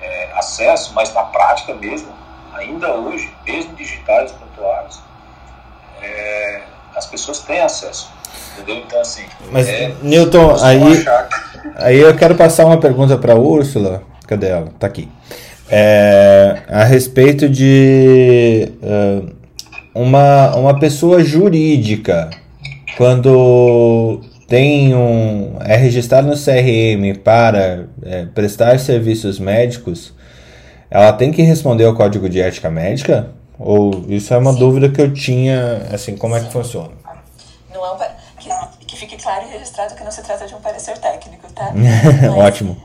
é, 0.00 0.30
acesso, 0.34 0.92
mas 0.94 1.12
na 1.12 1.22
prática 1.24 1.74
mesmo, 1.74 2.08
ainda 2.54 2.92
hoje, 2.92 3.32
mesmo 3.46 3.74
digitais, 3.74 4.32
prontuários, 4.32 5.00
é, 6.02 6.62
as 6.94 7.06
pessoas 7.06 7.40
têm 7.40 7.60
acesso. 7.60 8.10
Entendeu? 8.54 8.76
Então, 8.76 9.00
assim. 9.00 9.24
Mas, 9.50 9.66
Newton, 10.02 10.56
aí, 10.62 11.04
aí 11.76 11.98
eu 11.98 12.16
quero 12.16 12.34
passar 12.34 12.64
uma 12.64 12.78
pergunta 12.78 13.18
para 13.18 13.34
a 13.34 13.36
Úrsula 13.36 14.02
Cadê 14.26 14.48
ela? 14.48 14.68
Tá 14.78 14.88
aqui. 14.88 15.08
É, 15.70 16.62
a 16.68 16.84
respeito 16.84 17.48
de 17.48 18.72
uh, 18.82 19.32
uma, 19.94 20.54
uma 20.56 20.78
pessoa 20.78 21.22
jurídica, 21.22 22.30
quando 22.96 24.20
tem 24.46 24.94
um, 24.94 25.56
é 25.60 25.76
registrado 25.76 26.28
no 26.28 26.34
CRM 26.34 27.18
para 27.22 27.86
é, 28.02 28.26
prestar 28.26 28.78
serviços 28.78 29.38
médicos, 29.38 30.14
ela 30.90 31.12
tem 31.12 31.32
que 31.32 31.42
responder 31.42 31.84
ao 31.84 31.94
código 31.94 32.28
de 32.28 32.40
ética 32.40 32.70
médica? 32.70 33.30
Ou 33.58 34.04
isso 34.08 34.32
é 34.32 34.36
uma 34.36 34.52
Sim. 34.52 34.58
dúvida 34.58 34.88
que 34.88 35.00
eu 35.00 35.12
tinha, 35.12 35.88
assim, 35.92 36.16
como 36.16 36.36
é 36.36 36.40
que 36.40 36.52
funciona? 36.52 36.92
Não 37.72 37.84
é 37.84 37.92
um, 37.92 37.98
que, 38.38 38.84
que 38.86 38.96
fique 38.96 39.16
claro 39.16 39.46
e 39.48 39.52
registrado 39.52 39.94
que 39.94 40.04
não 40.04 40.10
se 40.10 40.22
trata 40.22 40.46
de 40.46 40.54
um 40.54 40.60
parecer 40.60 40.96
técnico, 40.98 41.50
tá? 41.52 41.72
Ótimo. 42.36 42.76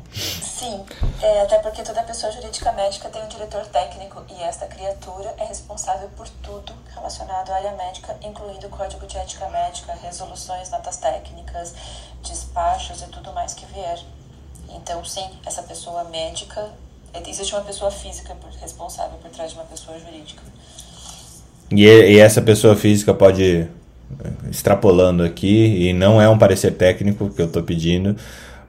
Sim, 0.61 0.79
é, 1.23 1.41
até 1.41 1.57
porque 1.57 1.81
toda 1.81 2.03
pessoa 2.03 2.31
jurídica 2.31 2.71
médica 2.73 3.09
tem 3.09 3.23
um 3.23 3.27
diretor 3.27 3.65
técnico 3.65 4.23
e 4.29 4.43
esta 4.43 4.67
criatura 4.67 5.33
é 5.39 5.45
responsável 5.45 6.07
por 6.15 6.29
tudo 6.43 6.71
relacionado 6.93 7.49
à 7.49 7.55
área 7.55 7.71
médica, 7.71 8.15
incluindo 8.23 8.67
o 8.67 8.69
código 8.69 9.07
de 9.07 9.17
ética 9.17 9.49
médica, 9.49 9.97
resoluções, 10.03 10.69
notas 10.69 10.97
técnicas, 10.97 11.73
despachos 12.21 13.01
e 13.01 13.07
tudo 13.07 13.33
mais 13.33 13.55
que 13.55 13.65
vier. 13.73 13.97
Então, 14.69 15.03
sim, 15.03 15.27
essa 15.47 15.63
pessoa 15.63 16.03
médica, 16.03 16.69
existe 17.27 17.55
uma 17.55 17.63
pessoa 17.63 17.89
física 17.89 18.37
responsável 18.61 19.17
por 19.17 19.31
trás 19.31 19.49
de 19.49 19.57
uma 19.57 19.65
pessoa 19.65 19.97
jurídica. 19.97 20.43
E, 21.71 22.19
essa 22.19 22.39
pessoa 22.39 22.75
física 22.75 23.15
pode, 23.15 23.67
extrapolando 24.47 25.23
aqui, 25.23 25.87
e 25.87 25.91
não 25.91 26.21
é 26.21 26.29
um 26.29 26.37
parecer 26.37 26.75
técnico 26.75 27.31
que 27.31 27.41
eu 27.41 27.47
estou 27.47 27.63
pedindo, 27.63 28.15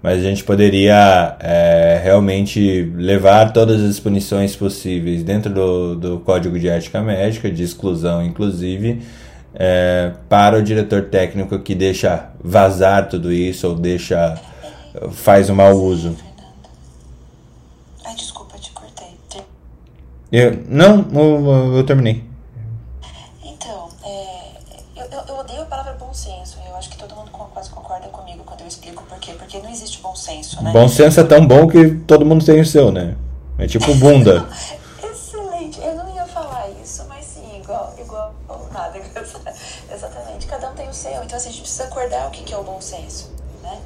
mas 0.03 0.19
a 0.19 0.23
gente 0.23 0.43
poderia 0.43 1.37
é, 1.39 2.01
realmente 2.03 2.93
levar 2.97 3.53
todas 3.53 3.81
as 3.83 4.01
punições 4.01 4.57
possíveis 4.57 5.23
dentro 5.23 5.53
do, 5.53 5.95
do 5.95 6.21
Código 6.21 6.59
de 6.59 6.69
Ética 6.69 7.01
Médica, 7.01 7.51
de 7.51 7.63
exclusão 7.63 8.25
inclusive, 8.25 9.03
é, 9.55 10.13
para 10.29 10.59
o 10.59 10.63
diretor 10.63 11.03
técnico 11.03 11.59
que 11.61 11.75
deixa 11.75 12.31
vazar 12.43 13.09
tudo 13.09 13.33
isso 13.33 13.69
ou 13.69 13.75
deixa 13.75 14.41
faz 15.11 15.49
o 15.49 15.55
mau 15.55 15.75
uso. 15.75 16.17
Ai, 18.05 18.15
desculpa, 18.15 18.59
te 18.59 18.71
cortei. 18.73 19.17
Eu, 20.31 20.65
não, 20.69 21.07
eu, 21.13 21.77
eu 21.77 21.87
terminei. 21.87 22.25
Então, 23.43 23.89
é, 24.05 24.57
eu, 24.97 25.21
eu 25.29 25.39
odeio 25.39 25.63
a 25.63 25.67
palavra 25.67 25.93
bom 25.95 26.13
senso. 26.13 26.59
Eu 26.67 26.77
acho 26.77 26.91
que 26.91 26.99
todo 26.99 27.15
mundo 27.15 27.31
quase 27.31 27.71
concorda 27.71 28.09
comigo 28.09 28.43
quando 28.45 28.61
eu 28.63 28.69
explico 28.69 29.03
por 29.05 29.19
quê. 29.19 29.33
Porque 29.33 29.59
não 29.59 29.71
existe 29.71 30.01
bom 30.01 30.15
senso, 30.15 30.52
né? 30.63 30.73
Bom 30.73 30.89
senso 30.89 31.21
é 31.21 31.25
tão 31.25 31.47
bom 31.47 31.67
que 31.67 31.91
todo 32.07 32.25
mundo 32.25 32.45
tem 32.45 32.61
o 32.61 32.67
seu, 32.67 32.91
né? 32.93 33.17
É 33.59 33.67
tipo 33.67 33.95
bunda. 33.95 34.47
Excelente. 35.03 35.81
Eu 35.81 35.95
não 35.97 36.15
ia 36.15 36.25
falar 36.27 36.69
isso, 36.83 37.05
mas 37.09 37.25
sim, 37.25 37.61
igual, 37.61 37.95
igual 37.99 38.35
nada. 38.73 38.99
Exatamente. 39.93 40.47
Cada 40.47 40.71
um 40.71 40.75
tem 40.75 40.89
o 40.89 40.95
seu. 40.95 41.23
Então, 41.25 41.37
assim, 41.37 41.49
a 41.49 41.53
gente 41.53 41.63
precisa 41.63 41.85
acordar 41.85 42.29
o 42.29 42.31
que 42.31 42.53
é 42.53 42.57
o 42.57 42.63
bom 42.63 42.81
senso, 42.81 43.31
né? 43.63 43.79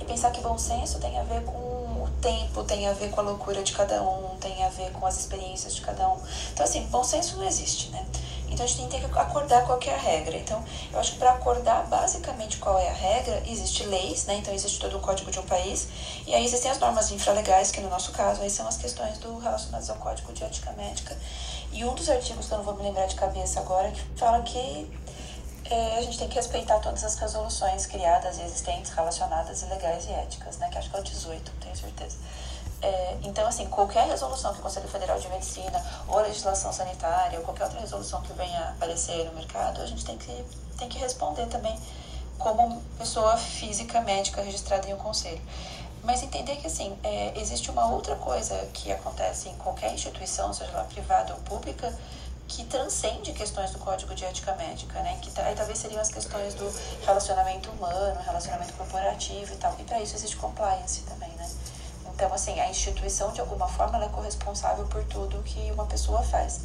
E 0.00 0.04
pensar 0.04 0.30
que 0.30 0.40
bom 0.40 0.58
senso 0.58 0.98
tem 0.98 1.18
a 1.18 1.22
ver 1.22 1.42
com 1.42 1.52
o 1.52 2.08
tempo, 2.20 2.62
tem 2.64 2.86
a 2.86 2.92
ver 2.92 3.10
com 3.10 3.20
a 3.20 3.24
loucura 3.24 3.62
de 3.62 3.72
cada 3.72 4.02
um, 4.02 4.36
tem 4.40 4.64
a 4.64 4.68
ver 4.68 4.90
com 4.92 5.06
as 5.06 5.18
experiências 5.18 5.74
de 5.74 5.80
cada 5.80 6.08
um. 6.08 6.16
Então, 6.52 6.64
assim, 6.64 6.86
bom 6.90 7.02
senso 7.02 7.36
não 7.36 7.46
existe, 7.46 7.90
né? 7.90 8.04
Então 8.48 8.64
a 8.64 8.68
gente 8.68 8.88
tem 8.88 9.00
que 9.00 9.18
acordar 9.18 9.64
qual 9.64 9.78
é 9.86 9.90
a 9.90 9.96
regra. 9.96 10.36
Então, 10.36 10.64
eu 10.92 10.98
acho 10.98 11.12
que 11.12 11.18
para 11.18 11.32
acordar 11.32 11.86
basicamente 11.86 12.58
qual 12.58 12.78
é 12.78 12.88
a 12.88 12.92
regra, 12.92 13.42
existe 13.46 13.84
leis, 13.84 14.24
né? 14.26 14.36
Então 14.36 14.54
existe 14.54 14.78
todo 14.78 14.96
o 14.96 15.00
código 15.00 15.30
de 15.30 15.38
um 15.38 15.44
país, 15.44 15.88
e 16.26 16.34
aí 16.34 16.44
existem 16.44 16.70
as 16.70 16.78
normas 16.78 17.10
infralegais, 17.10 17.70
que 17.70 17.80
no 17.80 17.88
nosso 17.88 18.12
caso 18.12 18.42
aí 18.42 18.50
são 18.50 18.66
as 18.66 18.76
questões 18.76 19.18
do 19.18 19.38
relacionadas 19.38 19.90
ao 19.90 19.96
código 19.96 20.32
de 20.32 20.44
ética 20.44 20.72
médica. 20.72 21.16
E 21.72 21.84
um 21.84 21.94
dos 21.94 22.08
artigos 22.08 22.46
que 22.46 22.52
eu 22.52 22.58
não 22.58 22.64
vou 22.64 22.74
me 22.74 22.82
lembrar 22.82 23.06
de 23.06 23.14
cabeça 23.14 23.60
agora, 23.60 23.90
que 23.90 24.00
fala 24.16 24.42
que 24.42 24.90
é, 25.70 25.98
a 25.98 26.02
gente 26.02 26.18
tem 26.18 26.28
que 26.28 26.36
respeitar 26.36 26.78
todas 26.78 27.02
as 27.02 27.16
resoluções 27.16 27.86
criadas 27.86 28.38
e 28.38 28.42
existentes 28.42 28.92
relacionadas 28.92 29.62
e 29.62 29.66
legais 29.66 30.06
e 30.06 30.12
éticas, 30.12 30.58
né? 30.58 30.68
Que 30.70 30.78
acho 30.78 30.90
que 30.90 30.96
é 30.96 31.00
o 31.00 31.02
18, 31.02 31.52
tenho 31.60 31.76
certeza. 31.76 32.16
É, 32.82 33.16
então, 33.22 33.46
assim, 33.46 33.66
qualquer 33.66 34.06
resolução 34.06 34.52
que 34.52 34.60
o 34.60 34.62
Conselho 34.62 34.88
Federal 34.88 35.18
de 35.18 35.28
Medicina 35.28 35.82
ou 36.08 36.20
legislação 36.20 36.72
sanitária 36.72 37.38
ou 37.38 37.44
qualquer 37.44 37.64
outra 37.64 37.80
resolução 37.80 38.20
que 38.22 38.32
venha 38.34 38.70
aparecer 38.70 39.24
no 39.24 39.32
mercado, 39.32 39.80
a 39.80 39.86
gente 39.86 40.04
tem 40.04 40.16
que, 40.18 40.44
tem 40.78 40.88
que 40.88 40.98
responder 40.98 41.46
também 41.46 41.78
como 42.38 42.82
pessoa 42.98 43.36
física 43.36 44.00
médica 44.02 44.42
registrada 44.42 44.88
em 44.88 44.94
um 44.94 44.98
conselho. 44.98 45.40
Mas 46.04 46.22
entender 46.22 46.56
que, 46.56 46.66
assim, 46.66 46.96
é, 47.02 47.32
existe 47.36 47.70
uma 47.70 47.86
outra 47.86 48.14
coisa 48.16 48.54
que 48.72 48.92
acontece 48.92 49.48
em 49.48 49.54
qualquer 49.56 49.92
instituição, 49.92 50.52
seja 50.52 50.70
ela 50.70 50.84
privada 50.84 51.34
ou 51.34 51.40
pública, 51.40 51.92
que 52.46 52.64
transcende 52.64 53.32
questões 53.32 53.72
do 53.72 53.78
Código 53.80 54.14
de 54.14 54.24
Ética 54.24 54.54
Médica, 54.54 55.00
né? 55.00 55.18
Que 55.20 55.40
aí 55.40 55.54
talvez 55.56 55.78
seriam 55.78 56.00
as 56.00 56.10
questões 56.10 56.54
do 56.54 56.72
relacionamento 57.04 57.70
humano, 57.70 58.20
relacionamento 58.22 58.72
corporativo 58.74 59.52
e 59.52 59.56
tal. 59.56 59.74
E 59.80 59.82
para 59.82 60.00
isso 60.00 60.14
existe 60.14 60.36
compliance 60.36 61.00
também? 61.02 61.35
Então, 62.16 62.32
assim, 62.32 62.58
a 62.58 62.70
instituição, 62.70 63.30
de 63.30 63.42
alguma 63.42 63.68
forma, 63.68 63.96
ela 63.96 64.06
é 64.06 64.08
corresponsável 64.08 64.86
por 64.86 65.04
tudo 65.04 65.42
que 65.42 65.70
uma 65.70 65.84
pessoa 65.84 66.22
faz. 66.22 66.62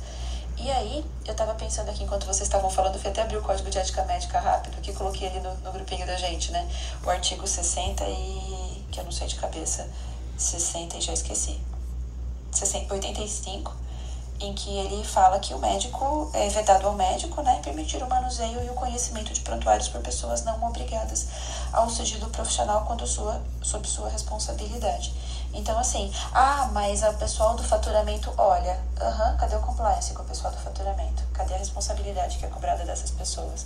E 0.57 0.71
aí, 0.71 1.03
eu 1.25 1.33
estava 1.33 1.53
pensando 1.55 1.89
aqui, 1.89 2.05
enquanto 2.05 2.25
vocês 2.25 2.43
estavam 2.43 2.69
falando, 2.69 2.97
fui 2.97 3.09
até 3.09 3.21
abrir 3.21 3.35
o 3.35 3.41
Código 3.41 3.69
de 3.69 3.77
Ética 3.77 4.05
Médica 4.05 4.39
rápido, 4.39 4.79
que 4.81 4.93
coloquei 4.93 5.27
ali 5.27 5.41
no, 5.41 5.53
no 5.55 5.73
grupinho 5.73 6.07
da 6.07 6.15
gente, 6.15 6.53
né? 6.53 6.65
O 7.05 7.09
artigo 7.09 7.45
60 7.45 8.01
e... 8.07 8.85
que 8.89 9.01
eu 9.01 9.03
não 9.03 9.11
sei 9.11 9.27
de 9.27 9.35
cabeça, 9.35 9.89
60 10.37 10.97
e 10.97 11.01
já 11.01 11.11
esqueci. 11.11 11.59
60, 12.53 12.93
85, 12.93 13.75
em 14.39 14.53
que 14.53 14.69
ele 14.69 15.03
fala 15.03 15.37
que 15.39 15.53
o 15.53 15.59
médico, 15.59 16.31
é 16.33 16.47
vedado 16.47 16.87
ao 16.87 16.93
médico, 16.93 17.41
né, 17.41 17.59
permitir 17.63 18.01
o 18.01 18.09
manuseio 18.09 18.63
e 18.63 18.69
o 18.69 18.73
conhecimento 18.73 19.33
de 19.33 19.41
prontuários 19.41 19.87
por 19.87 20.01
pessoas 20.01 20.43
não 20.43 20.63
obrigadas 20.63 21.27
ao 21.71 21.89
sigilo 21.89 22.29
profissional 22.29 22.85
quando 22.85 23.05
sua, 23.05 23.41
sob 23.61 23.87
sua 23.87 24.09
responsabilidade. 24.09 25.13
Então, 25.53 25.77
assim, 25.77 26.11
ah, 26.33 26.69
mas 26.71 27.03
o 27.03 27.13
pessoal 27.13 27.55
do 27.55 27.63
faturamento 27.63 28.33
olha, 28.37 28.79
aham, 28.99 29.31
uhum, 29.31 29.37
cadê 29.37 29.55
o 29.55 29.59
compliance 29.59 30.13
com 30.13 30.23
o 30.23 30.25
pessoal 30.25 30.51
do 30.53 30.59
faturamento? 30.59 31.23
Cadê 31.33 31.53
a 31.53 31.57
responsabilidade 31.57 32.37
que 32.37 32.45
é 32.45 32.49
cobrada 32.49 32.85
dessas 32.85 33.11
pessoas? 33.11 33.65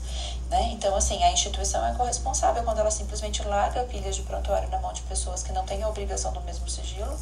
Né? 0.49 0.71
Então, 0.71 0.95
assim, 0.95 1.21
a 1.23 1.31
instituição 1.31 1.85
é 1.85 1.93
corresponsável 1.93 2.63
quando 2.63 2.79
ela 2.79 2.89
simplesmente 2.89 3.43
larga 3.43 3.83
pilhas 3.83 4.15
de 4.15 4.23
prontuário 4.23 4.67
na 4.69 4.79
mão 4.79 4.93
de 4.93 5.03
pessoas 5.03 5.43
que 5.43 5.51
não 5.51 5.63
têm 5.63 5.83
a 5.83 5.87
obrigação 5.87 6.33
do 6.33 6.41
mesmo 6.41 6.67
sigilo. 6.67 7.17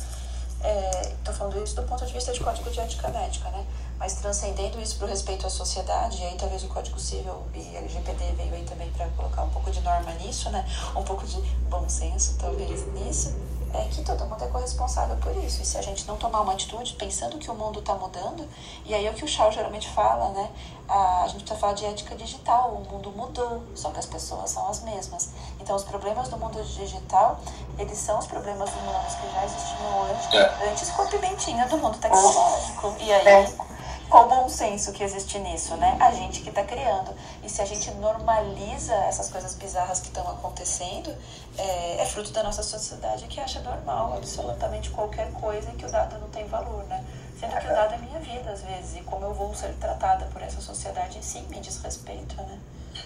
Estou 0.59 1.34
é, 1.34 1.38
falando 1.38 1.61
isso 1.61 1.76
do 1.76 1.84
ponto 1.84 2.05
de 2.05 2.14
vista 2.14 2.32
de 2.32 2.39
código 2.39 2.70
de 2.72 2.80
ética 2.80 3.09
médica, 3.09 3.49
né? 3.49 3.66
Mas 3.99 4.14
transcendendo 4.14 4.80
isso 4.80 4.95
para 4.95 5.07
o 5.07 5.09
respeito 5.09 5.45
à 5.45 5.49
sociedade, 5.49 6.22
e 6.22 6.26
aí 6.26 6.38
talvez 6.38 6.64
o 6.64 6.68
Código 6.70 6.97
Civil 6.97 7.43
e 7.53 7.76
LGPD 7.76 8.32
veio 8.38 8.53
aí 8.53 8.64
também 8.64 8.89
para 8.91 9.07
colocar 9.09 9.43
um 9.43 9.49
pouco 9.49 9.70
de 9.70 9.82
norma 9.82 10.14
nisso, 10.14 10.49
né? 10.51 10.66
Um 10.95 11.03
pouco 11.03 11.28
de 11.28 11.41
bom 11.70 11.88
senso, 11.89 12.38
talvez, 12.39 12.88
nisso 12.93 13.34
é 13.74 13.88
que 13.89 14.03
todo 14.03 14.26
mundo 14.26 14.43
é 14.43 14.47
corresponsável 14.47 15.15
por 15.17 15.36
isso. 15.38 15.61
E 15.61 15.65
se 15.65 15.78
a 15.78 15.82
gente 15.82 16.07
não 16.07 16.15
tomar 16.15 16.41
uma 16.41 16.53
atitude 16.53 16.93
pensando 16.93 17.38
que 17.38 17.49
o 17.49 17.55
mundo 17.55 17.80
está 17.80 17.95
mudando, 17.95 18.47
e 18.86 18.93
aí 18.93 19.05
é 19.05 19.09
o 19.09 19.13
que 19.13 19.26
o 19.26 19.28
Charles 19.28 19.55
geralmente 19.55 19.89
fala, 19.89 20.30
né? 20.30 20.49
A, 20.88 21.24
a 21.24 21.28
gente 21.28 21.39
precisa 21.39 21.59
falar 21.59 21.74
de 21.74 21.86
ética 21.86 22.15
digital, 22.15 22.71
o 22.71 22.91
mundo 22.91 23.11
mudou, 23.11 23.63
só 23.74 23.89
que 23.89 23.99
as 23.99 24.05
pessoas 24.05 24.51
são 24.51 24.69
as 24.69 24.84
mesmas. 24.84 25.32
Então 25.59 25.76
os 25.76 25.84
problemas 25.84 26.30
do 26.30 26.38
mundo 26.38 26.63
digital, 26.63 27.39
eles 27.78 27.97
são 27.97 28.19
os 28.19 28.28
problemas 28.28 28.69
humanos 28.69 29.15
que 29.15 29.32
já 29.34 29.45
existiam 29.45 30.03
antes, 30.03 30.34
é. 30.34 30.69
antes 30.69 30.89
com 30.91 31.01
a 31.01 31.05
pimentinha 31.05 31.67
do 31.67 31.78
mundo 31.78 31.97
tecnológico. 31.97 32.95
E 32.99 33.11
aí 33.11 33.28
é 33.28 33.72
qual 34.14 34.28
o 34.28 34.30
bom 34.30 34.47
senso 34.47 34.91
que 34.91 35.03
existe 35.03 35.39
nisso, 35.39 35.76
né? 35.76 35.97
A 35.99 36.11
gente 36.11 36.41
que 36.41 36.49
está 36.49 36.64
criando. 36.64 37.16
E 37.41 37.49
se 37.49 37.64
a 37.64 37.66
gente 37.66 37.89
normaliza 37.95 38.93
essas 38.93 39.28
coisas 39.28 39.55
bizarras 39.55 39.99
que 40.01 40.09
estão 40.09 40.30
acontecendo, 40.30 41.11
é, 41.57 41.99
é, 41.99 42.05
fruto 42.05 42.30
da 42.30 42.43
nossa 42.43 42.61
sociedade 42.61 43.26
que 43.26 43.39
acha 43.39 43.59
normal 43.61 44.14
absolutamente 44.16 44.91
qualquer 44.91 45.32
coisa 45.32 45.68
e 45.72 45.74
que 45.74 45.86
o 45.88 45.89
dado 45.89 46.20
não 46.20 46.30
tem 46.30 46.45
valor, 46.45 46.84
né? 46.84 47.03
Sendo 47.39 47.57
que 47.57 47.66
o 47.66 47.70
dado 47.70 47.95
é 47.95 47.97
minha 47.97 48.20
vida, 48.20 48.51
às 48.51 48.61
vezes, 48.61 48.97
e 48.97 49.01
como 49.01 49.26
eu 49.26 49.34
vou 49.34 49.51
ser 49.55 49.74
tratada 49.80 50.26
por 50.28 50.43
essa 50.43 50.61
sociedade 50.61 51.18
em 51.18 51.24
si 51.24 51.41
me 51.49 51.59
diz 51.59 51.82
respeito, 51.82 52.36
né? 52.36 52.59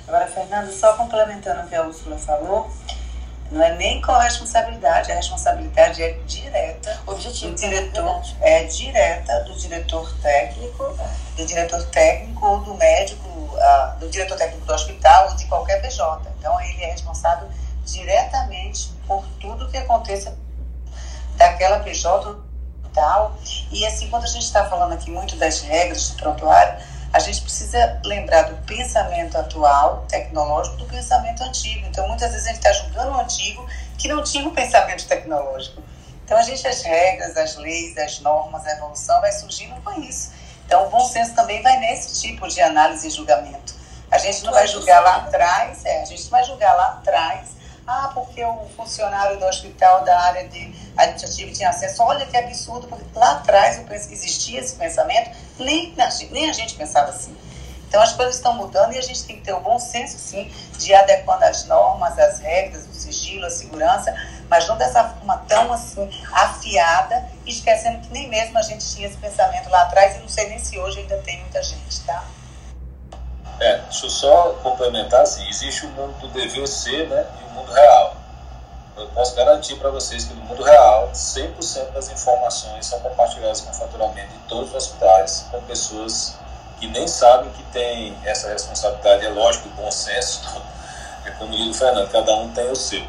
Agora, 0.09 0.27
Fernanda, 0.27 0.69
só 0.73 0.97
complementando 0.97 1.61
o 1.61 1.69
que 1.69 1.75
a 1.75 1.83
Úrsula 1.83 2.17
falou, 2.17 2.69
não 3.51 3.63
é 3.63 3.75
nem 3.75 4.01
corresponsabilidade, 4.01 5.11
a 5.11 5.15
responsabilidade 5.15 6.03
é 6.03 6.13
direta 6.25 7.01
Objetivo, 7.05 7.51
do 7.51 7.57
diretor, 7.57 8.21
é 8.41 8.63
direta 8.65 9.43
do 9.43 9.53
diretor 9.55 10.13
técnico, 10.21 10.97
do 11.35 11.45
diretor 11.45 11.83
técnico 11.85 12.45
ou 12.45 12.59
do 12.61 12.73
médico, 12.75 13.27
uh, 13.27 13.99
do 13.99 14.09
diretor 14.09 14.37
técnico 14.37 14.65
do 14.65 14.73
hospital 14.73 15.29
ou 15.29 15.35
de 15.35 15.45
qualquer 15.45 15.81
PJ. 15.81 16.29
Então 16.39 16.59
ele 16.61 16.83
é 16.83 16.91
responsável 16.91 17.47
diretamente 17.85 18.91
por 19.07 19.25
tudo 19.39 19.69
que 19.69 19.77
aconteça 19.77 20.37
daquela 21.37 21.79
PJ 21.79 22.47
tal. 22.97 23.37
E 23.71 23.85
assim, 23.85 24.09
quando 24.09 24.23
a 24.23 24.27
gente 24.27 24.43
está 24.43 24.65
falando 24.65 24.93
aqui 24.93 25.11
muito 25.11 25.35
das 25.35 25.61
regras 25.61 26.09
do 26.09 26.17
prontuário, 26.17 26.83
a 27.13 27.19
gente 27.19 27.41
precisa 27.41 27.99
lembrar 28.03 28.43
do 28.43 28.55
pensamento 28.65 29.37
atual, 29.37 30.05
tecnológico, 30.07 30.77
do 30.77 30.85
pensamento 30.85 31.43
antigo. 31.43 31.85
Então, 31.87 32.07
muitas 32.07 32.31
vezes 32.31 32.45
a 32.45 32.49
gente 32.49 32.57
está 32.57 32.71
julgando 32.73 33.11
o 33.11 33.19
antigo 33.19 33.65
que 33.97 34.07
não 34.07 34.23
tinha 34.23 34.47
um 34.47 34.53
pensamento 34.53 35.07
tecnológico. 35.07 35.81
Então, 36.23 36.37
a 36.37 36.41
gente, 36.41 36.67
as 36.67 36.81
regras, 36.81 37.37
as 37.37 37.55
leis, 37.55 37.97
as 37.97 38.19
normas, 38.19 38.65
a 38.65 38.71
evolução 38.71 39.19
vai 39.21 39.31
surgindo 39.31 39.81
com 39.81 40.01
isso. 40.01 40.31
Então, 40.65 40.85
o 40.85 40.89
bom 40.89 41.05
senso 41.07 41.33
também 41.33 41.61
vai 41.63 41.79
nesse 41.79 42.21
tipo 42.21 42.47
de 42.47 42.59
análise 42.61 43.07
e 43.07 43.09
julgamento. 43.09 43.75
A 44.11 44.17
gente 44.17 44.43
não 44.43 44.51
vai 44.51 44.67
julgar 44.67 45.01
lá 45.01 45.15
atrás, 45.17 45.85
é, 45.85 46.01
a 46.01 46.05
gente 46.05 46.23
não 46.23 46.31
vai 46.31 46.43
julgar 46.43 46.75
lá 46.75 46.87
atrás 46.99 47.56
ah, 47.87 48.11
porque 48.13 48.43
o 48.43 48.67
funcionário 48.75 49.39
do 49.39 49.45
hospital 49.45 50.03
da 50.03 50.19
área 50.19 50.45
de 50.49 50.75
administrativa 50.97 51.51
tinha 51.53 51.69
acesso. 51.69 52.03
Olha 52.03 52.25
que 52.25 52.35
absurdo, 52.35 52.85
porque 52.87 53.05
lá 53.15 53.33
atrás 53.33 53.77
eu 53.77 53.85
penso 53.85 54.09
que 54.09 54.13
existia 54.13 54.59
esse 54.59 54.75
pensamento, 54.75 55.31
nem, 55.57 55.95
nem 56.31 56.49
a 56.49 56.53
gente 56.53 56.75
pensava 56.75 57.09
assim. 57.09 57.35
Então 57.87 58.01
as 58.01 58.11
coisas 58.11 58.35
estão 58.35 58.53
mudando 58.53 58.93
e 58.93 58.97
a 58.97 59.01
gente 59.01 59.23
tem 59.23 59.37
que 59.37 59.43
ter 59.43 59.53
o 59.53 59.61
bom 59.61 59.79
senso, 59.79 60.17
sim, 60.17 60.51
de 60.77 60.93
adequando 60.93 61.45
as 61.45 61.63
normas, 61.65 62.19
as 62.19 62.39
regras, 62.39 62.85
o 62.85 62.93
sigilo, 62.93 63.45
a 63.45 63.49
segurança, 63.49 64.13
mas 64.49 64.67
não 64.67 64.77
dessa 64.77 65.05
forma 65.05 65.37
tão 65.47 65.71
assim 65.71 66.09
afiada, 66.33 67.31
esquecendo 67.45 68.01
que 68.01 68.11
nem 68.11 68.27
mesmo 68.27 68.57
a 68.57 68.61
gente 68.61 68.85
tinha 68.85 69.07
esse 69.07 69.15
pensamento 69.15 69.69
lá 69.69 69.83
atrás 69.83 70.17
e 70.17 70.19
não 70.19 70.27
sei 70.27 70.49
nem 70.49 70.59
se 70.59 70.77
hoje 70.77 70.99
ainda 70.99 71.17
tem 71.19 71.39
muita 71.39 71.63
gente, 71.63 72.01
tá? 72.01 72.25
É, 73.59 73.77
deixa 73.77 74.05
eu 74.05 74.09
só 74.09 74.53
complementar 74.61 75.21
assim, 75.21 75.47
existe 75.49 75.85
o 75.85 75.89
mundo 75.89 76.13
do 76.19 76.27
dever 76.29 76.67
ser 76.67 77.07
né, 77.07 77.25
e 77.41 77.43
o 77.45 77.49
mundo 77.53 77.71
real. 77.71 78.15
Eu 78.95 79.07
posso 79.09 79.35
garantir 79.35 79.75
para 79.75 79.89
vocês 79.89 80.25
que 80.25 80.33
no 80.33 80.41
mundo 80.41 80.63
real, 80.63 81.09
100% 81.13 81.91
das 81.91 82.09
informações 82.09 82.85
são 82.85 82.99
compartilhadas 82.99 83.61
com 83.61 83.73
faturamento 83.73 84.33
em 84.33 84.47
todos 84.47 84.69
os 84.69 84.75
hospitais, 84.75 85.45
com 85.51 85.61
pessoas 85.61 86.35
que 86.79 86.87
nem 86.87 87.07
sabem 87.07 87.49
que 87.51 87.63
tem 87.65 88.17
essa 88.23 88.49
responsabilidade. 88.49 89.25
É 89.25 89.29
lógico, 89.29 89.69
bom 89.69 89.91
senso, 89.91 90.41
é 91.25 91.31
como 91.31 91.51
diz 91.51 91.67
o 91.67 91.73
Fernando, 91.73 92.09
cada 92.11 92.35
um 92.35 92.51
tem 92.53 92.71
o 92.71 92.75
seu. 92.75 93.03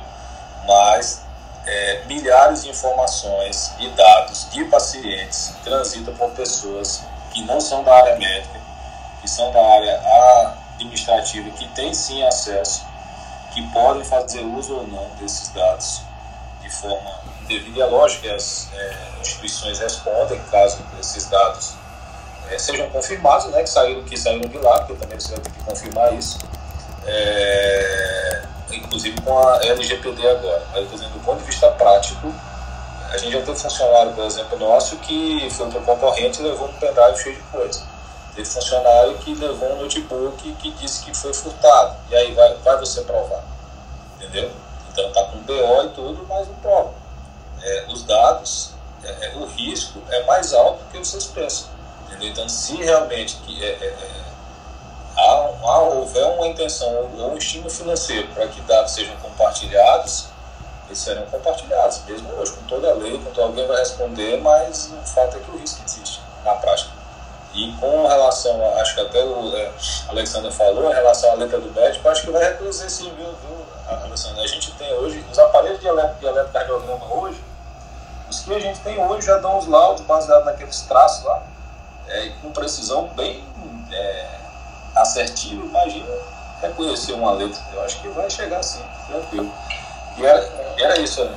Mas 0.67 1.23
é, 1.67 2.03
milhares 2.07 2.65
de 2.65 2.71
informações 2.71 3.73
e 3.79 3.89
dados 3.91 4.49
de 4.51 4.65
pacientes 4.65 5.55
transitam 5.63 6.15
por 6.15 6.31
pessoas 6.31 7.03
que 7.33 7.43
não 7.45 7.61
são 7.61 7.85
da 7.85 7.95
área 7.95 8.17
médica, 8.17 8.59
que 9.21 9.29
são 9.29 9.51
da 9.53 9.61
área 9.61 10.01
administrativa, 10.75 11.51
que 11.51 11.67
têm 11.69 11.93
sim 11.93 12.23
acesso, 12.25 12.85
que 13.53 13.63
podem 13.73 14.05
fazer 14.05 14.43
uso 14.43 14.77
ou 14.77 14.87
não 14.87 15.09
desses 15.21 15.49
dados 15.49 16.03
de 16.61 16.71
forma 16.71 17.11
indevida. 17.43 17.83
É 17.83 17.87
lógico 17.87 18.23
que 18.23 18.31
as 18.31 18.69
é, 18.73 19.21
instituições 19.21 19.79
respondem 19.79 20.41
caso 20.51 20.79
esses 21.01 21.27
dados 21.27 21.75
é, 22.51 22.59
sejam 22.59 22.89
confirmados, 22.91 23.47
né, 23.47 23.63
que 23.63 23.71
saíram, 23.71 24.03
que 24.05 24.17
saíram 24.17 24.49
de 24.49 24.59
lá, 24.59 24.79
porque 24.81 24.95
também 24.95 25.19
você 25.19 25.33
vai 25.33 25.41
ter 25.41 25.51
que 25.51 25.63
confirmar 25.65 26.15
isso, 26.15 26.39
é, 27.07 28.43
inclusive 28.71 29.21
com 29.21 29.39
a 29.39 29.61
LGPD 29.65 30.29
agora. 30.29 30.63
Mas, 30.73 30.87
por 30.89 30.95
exemplo, 30.95 31.19
do 31.19 31.25
ponto 31.25 31.39
de 31.41 31.45
vista 31.45 31.69
prático, 31.73 32.33
a 33.11 33.17
gente 33.17 33.33
já 33.33 33.43
tem 33.43 33.55
funcionário, 33.55 34.13
por 34.13 34.25
exemplo, 34.25 34.59
nosso, 34.59 34.97
que 34.99 35.49
foi 35.51 35.71
para 35.71 35.81
o 35.81 35.85
concorrente 35.85 36.41
e 36.41 36.45
levou 36.45 36.69
um 36.69 36.73
pendrive 36.75 37.19
cheio 37.19 37.37
de 37.37 37.43
coisa. 37.43 37.83
Teve 38.39 38.51
funcionário 38.51 39.19
que 39.19 39.35
levou 39.35 39.73
um 39.73 39.83
notebook 39.83 40.53
que 40.61 40.71
disse 40.71 41.05
que 41.05 41.13
foi 41.13 41.35
furtado. 41.35 41.97
E 42.09 42.15
aí 42.15 42.33
vai, 42.35 42.55
vai 42.59 42.79
você 42.79 43.01
provar. 43.01 43.43
Entendeu? 44.15 44.53
Então 44.93 45.11
tá 45.11 45.25
com 45.25 45.39
BO 45.39 45.83
e 45.83 45.89
tudo, 45.89 46.25
mas 46.29 46.47
não 46.47 46.55
prova. 46.55 46.93
É, 47.61 47.87
os 47.89 48.05
dados, 48.05 48.75
é, 49.03 49.27
é, 49.27 49.33
o 49.35 49.45
risco 49.45 50.01
é 50.09 50.23
mais 50.23 50.55
alto 50.55 50.85
do 50.85 50.91
que 50.93 50.99
vocês 50.99 51.27
pensam. 51.27 51.67
Entendeu? 52.07 52.29
Então, 52.29 52.49
se 52.49 52.77
realmente 52.77 53.39
que 53.39 53.61
é, 53.61 53.71
é, 53.71 53.87
é 53.87 54.25
há, 55.17 55.51
há, 55.65 55.79
houver 55.81 56.25
uma 56.27 56.47
intenção 56.47 57.11
ou 57.19 57.33
um 57.33 57.37
estímulo 57.37 57.71
financeiro 57.71 58.29
para 58.35 58.47
que 58.47 58.61
dados 58.61 58.93
sejam 58.93 59.17
compartilhados, 59.17 60.27
eles 60.87 60.99
serão 61.01 61.27
compartilhados, 61.27 62.03
mesmo 62.07 62.33
hoje, 62.35 62.53
com 62.53 62.63
toda 62.69 62.89
a 62.89 62.95
lei, 62.95 63.19
com 63.19 63.43
alguém 63.43 63.67
vai 63.67 63.79
responder, 63.79 64.41
mas 64.41 64.93
o 64.93 65.07
fato 65.09 65.39
é 65.39 65.41
que 65.41 65.51
o 65.51 65.59
risco 65.59 65.83
existe 65.85 66.21
na 66.45 66.55
prática. 66.55 66.98
E 67.55 67.73
com 67.73 68.07
relação, 68.07 68.63
a, 68.65 68.81
acho 68.81 68.95
que 68.95 69.01
até 69.01 69.25
o 69.25 69.57
é, 69.57 69.71
Alexandre 70.09 70.53
falou, 70.53 70.91
em 70.91 70.95
relação 70.95 71.31
à 71.33 71.35
letra 71.35 71.59
do 71.59 71.73
médico, 71.73 72.09
acho 72.09 72.23
que 72.23 72.31
vai 72.31 72.45
reduzir 72.45 72.91
sim, 72.91 73.13
viu, 73.17 73.27
viu 73.27 73.67
Alexandre? 73.89 74.43
A 74.43 74.47
gente 74.47 74.71
tem 74.73 74.93
hoje, 74.95 75.25
os 75.31 75.39
aparelhos 75.39 75.81
de 75.81 75.87
eletrocardiograma 75.87 77.15
hoje, 77.15 77.43
os 78.29 78.41
que 78.41 78.55
a 78.55 78.61
gente 78.61 78.81
tem 78.81 79.03
hoje 79.03 79.27
já 79.27 79.39
dão 79.39 79.59
os 79.59 79.67
laudos 79.67 80.05
baseados 80.05 80.45
naqueles 80.45 80.83
traços 80.83 81.25
lá, 81.25 81.43
é, 82.09 82.29
com 82.43 82.51
precisão 82.53 83.09
bem 83.09 83.45
é, 83.91 84.27
assertiva, 84.97 85.65
imagina 85.65 86.07
reconhecer 86.61 87.13
uma 87.13 87.33
letra. 87.33 87.61
Eu 87.73 87.83
acho 87.83 88.01
que 88.01 88.09
vai 88.09 88.29
chegar 88.29 88.59
assim, 88.59 88.83
tranquilo. 89.07 89.53
E 90.17 90.27
era, 90.27 90.75
era 90.79 90.99
isso, 91.01 91.25
né? 91.25 91.37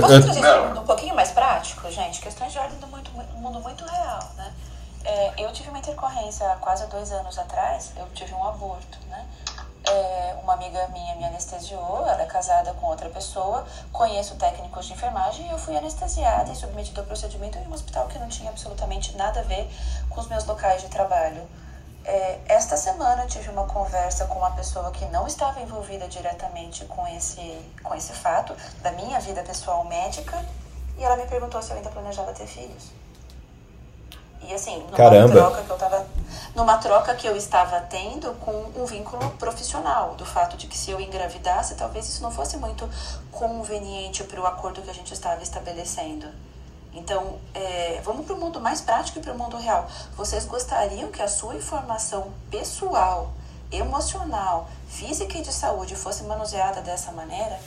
Posso 0.00 0.22
trazer 0.22 0.60
um 0.60 0.80
um 0.80 0.84
pouquinho 0.84 1.14
mais 1.14 1.30
prático, 1.30 1.90
gente? 1.90 2.20
Questões 2.20 2.52
de 2.52 2.58
ordem 2.58 2.78
do 2.78 2.86
muito, 2.86 3.10
mundo 3.10 3.60
muito 3.60 3.84
real, 3.84 4.30
né? 4.36 4.52
É, 5.04 5.32
eu 5.38 5.52
tive 5.52 5.70
uma 5.70 5.78
intercorrência 5.78 6.50
há 6.52 6.56
quase 6.56 6.86
dois 6.88 7.10
anos 7.10 7.38
atrás, 7.38 7.92
eu 7.96 8.06
tive 8.10 8.34
um 8.34 8.46
aborto, 8.46 8.98
né? 9.08 9.26
É, 9.88 10.36
uma 10.42 10.52
amiga 10.52 10.86
minha 10.88 11.16
me 11.16 11.24
anestesiou, 11.24 12.06
ela 12.06 12.22
é 12.22 12.26
casada 12.26 12.74
com 12.74 12.86
outra 12.86 13.08
pessoa, 13.08 13.66
conheço 13.90 14.36
técnicos 14.36 14.86
de 14.86 14.92
enfermagem 14.92 15.46
e 15.46 15.50
eu 15.50 15.58
fui 15.58 15.74
anestesiada 15.74 16.52
e 16.52 16.54
submetida 16.54 17.00
ao 17.00 17.06
procedimento 17.06 17.56
em 17.58 17.66
um 17.66 17.72
hospital 17.72 18.06
que 18.06 18.18
não 18.18 18.28
tinha 18.28 18.50
absolutamente 18.50 19.16
nada 19.16 19.40
a 19.40 19.42
ver 19.42 19.68
com 20.10 20.20
os 20.20 20.28
meus 20.28 20.44
locais 20.44 20.82
de 20.82 20.88
trabalho. 20.88 21.48
É, 22.04 22.38
esta 22.46 22.76
semana 22.76 23.22
eu 23.24 23.28
tive 23.28 23.48
uma 23.50 23.66
conversa 23.66 24.26
com 24.26 24.38
uma 24.38 24.50
pessoa 24.50 24.90
que 24.90 25.06
não 25.06 25.26
estava 25.26 25.60
envolvida 25.60 26.06
diretamente 26.08 26.84
com 26.84 27.06
esse, 27.08 27.64
com 27.82 27.94
esse 27.94 28.12
fato 28.12 28.54
da 28.82 28.92
minha 28.92 29.18
vida 29.18 29.42
pessoal 29.42 29.82
médica 29.84 30.44
e 30.98 31.04
ela 31.04 31.16
me 31.16 31.26
perguntou 31.26 31.62
se 31.62 31.70
eu 31.70 31.78
ainda 31.78 31.90
planejava 31.90 32.32
ter 32.32 32.46
filhos. 32.46 32.99
E 34.42 34.54
assim, 34.54 34.78
numa 34.78 34.96
Caramba. 34.96 35.32
troca 35.32 35.62
que 35.62 35.70
eu 35.70 35.76
tava. 35.76 36.06
Numa 36.54 36.78
troca 36.78 37.14
que 37.14 37.26
eu 37.26 37.36
estava 37.36 37.80
tendo 37.82 38.32
com 38.40 38.52
um 38.76 38.84
vínculo 38.84 39.30
profissional, 39.32 40.14
do 40.14 40.26
fato 40.26 40.56
de 40.56 40.66
que 40.66 40.76
se 40.76 40.90
eu 40.90 41.00
engravidasse, 41.00 41.74
talvez 41.76 42.08
isso 42.08 42.22
não 42.22 42.30
fosse 42.30 42.56
muito 42.56 42.88
conveniente 43.30 44.24
para 44.24 44.40
o 44.40 44.46
acordo 44.46 44.82
que 44.82 44.90
a 44.90 44.94
gente 44.94 45.12
estava 45.12 45.42
estabelecendo. 45.42 46.26
Então, 46.92 47.38
é, 47.54 48.00
vamos 48.02 48.26
para 48.26 48.34
o 48.34 48.38
mundo 48.38 48.60
mais 48.60 48.80
prático 48.80 49.18
e 49.18 49.22
para 49.22 49.32
o 49.32 49.38
mundo 49.38 49.56
real. 49.56 49.86
Vocês 50.16 50.44
gostariam 50.44 51.10
que 51.10 51.22
a 51.22 51.28
sua 51.28 51.54
informação 51.54 52.32
pessoal, 52.50 53.30
emocional, 53.70 54.68
física 54.88 55.38
e 55.38 55.42
de 55.42 55.52
saúde 55.52 55.94
fosse 55.94 56.24
manuseada 56.24 56.80
dessa 56.80 57.12
maneira? 57.12 57.60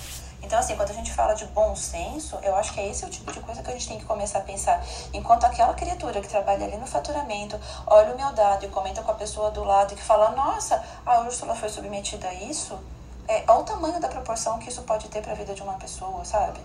Então, 0.43 0.59
assim, 0.59 0.75
quando 0.75 0.91
a 0.91 0.93
gente 0.93 1.11
fala 1.11 1.33
de 1.33 1.45
bom 1.45 1.75
senso, 1.75 2.37
eu 2.43 2.55
acho 2.55 2.73
que 2.73 2.79
é 2.79 2.87
esse 2.89 3.05
o 3.05 3.09
tipo 3.09 3.31
de 3.31 3.39
coisa 3.39 3.63
que 3.63 3.69
a 3.69 3.73
gente 3.73 3.87
tem 3.87 3.97
que 3.97 4.05
começar 4.05 4.39
a 4.39 4.41
pensar. 4.41 4.83
Enquanto 5.13 5.45
aquela 5.45 5.73
criatura 5.73 6.21
que 6.21 6.27
trabalha 6.27 6.65
ali 6.65 6.77
no 6.77 6.85
faturamento 6.85 7.59
olha 7.87 8.13
o 8.13 8.17
meu 8.17 8.31
dado 8.33 8.65
e 8.65 8.67
comenta 8.67 9.01
com 9.01 9.11
a 9.11 9.15
pessoa 9.15 9.49
do 9.51 9.63
lado 9.63 9.93
e 9.93 9.95
que 9.95 10.03
fala, 10.03 10.31
nossa, 10.31 10.83
a 11.05 11.21
Úrsula 11.21 11.55
foi 11.55 11.69
submetida 11.69 12.27
a 12.27 12.33
isso, 12.33 12.77
é, 13.27 13.43
olha 13.47 13.61
o 13.61 13.63
tamanho 13.63 13.99
da 14.01 14.09
proporção 14.09 14.59
que 14.59 14.69
isso 14.69 14.81
pode 14.83 15.07
ter 15.07 15.21
para 15.21 15.31
a 15.31 15.35
vida 15.35 15.53
de 15.53 15.63
uma 15.63 15.73
pessoa, 15.73 16.25
sabe? 16.25 16.59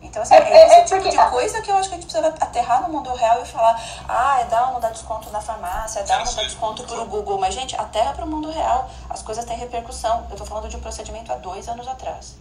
Então, 0.00 0.22
assim, 0.22 0.34
é, 0.34 0.38
é 0.38 0.66
esse 0.66 0.74
é, 0.76 0.84
tipo 0.84 1.10
de 1.10 1.16
coisa 1.30 1.60
que 1.60 1.70
eu 1.70 1.76
acho 1.76 1.88
que 1.88 1.96
a 1.96 1.98
gente 1.98 2.10
precisa 2.10 2.28
aterrar 2.40 2.82
no 2.82 2.88
mundo 2.88 3.12
real 3.12 3.42
e 3.42 3.44
falar, 3.44 3.78
ah, 4.08 4.40
é 4.40 4.44
dar 4.44 4.68
ou 4.68 4.74
não 4.74 4.80
dar 4.80 4.90
desconto 4.90 5.28
na 5.30 5.40
farmácia, 5.40 6.00
é 6.00 6.02
dar 6.04 6.20
ou 6.20 6.24
não 6.24 6.34
dar 6.34 6.44
desconto 6.44 6.84
pro 6.84 7.04
Google. 7.04 7.38
Mas, 7.38 7.52
gente, 7.52 7.76
aterra 7.76 8.12
pro 8.12 8.26
mundo 8.26 8.50
real. 8.50 8.88
As 9.10 9.22
coisas 9.22 9.44
têm 9.44 9.56
repercussão. 9.56 10.26
Eu 10.30 10.36
tô 10.36 10.46
falando 10.46 10.68
de 10.68 10.76
um 10.76 10.80
procedimento 10.80 11.32
há 11.32 11.36
dois 11.36 11.68
anos 11.68 11.86
atrás. 11.86 12.36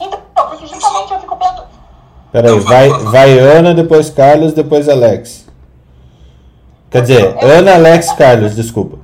Então, 0.00 0.20
porque 0.48 0.66
justamente 0.66 1.12
eu 1.12 1.20
fico 1.20 1.36
pensando. 1.36 1.68
Peraí, 2.32 2.58
vai, 2.60 2.88
vai 2.88 3.38
Ana, 3.38 3.74
depois 3.74 4.08
Carlos, 4.08 4.52
depois 4.52 4.88
Alex. 4.88 5.48
Quer 6.90 7.02
dizer, 7.02 7.36
eu, 7.40 7.48
Ana, 7.48 7.74
Alex, 7.74 8.12
Carlos, 8.12 8.56
desculpa. 8.56 8.98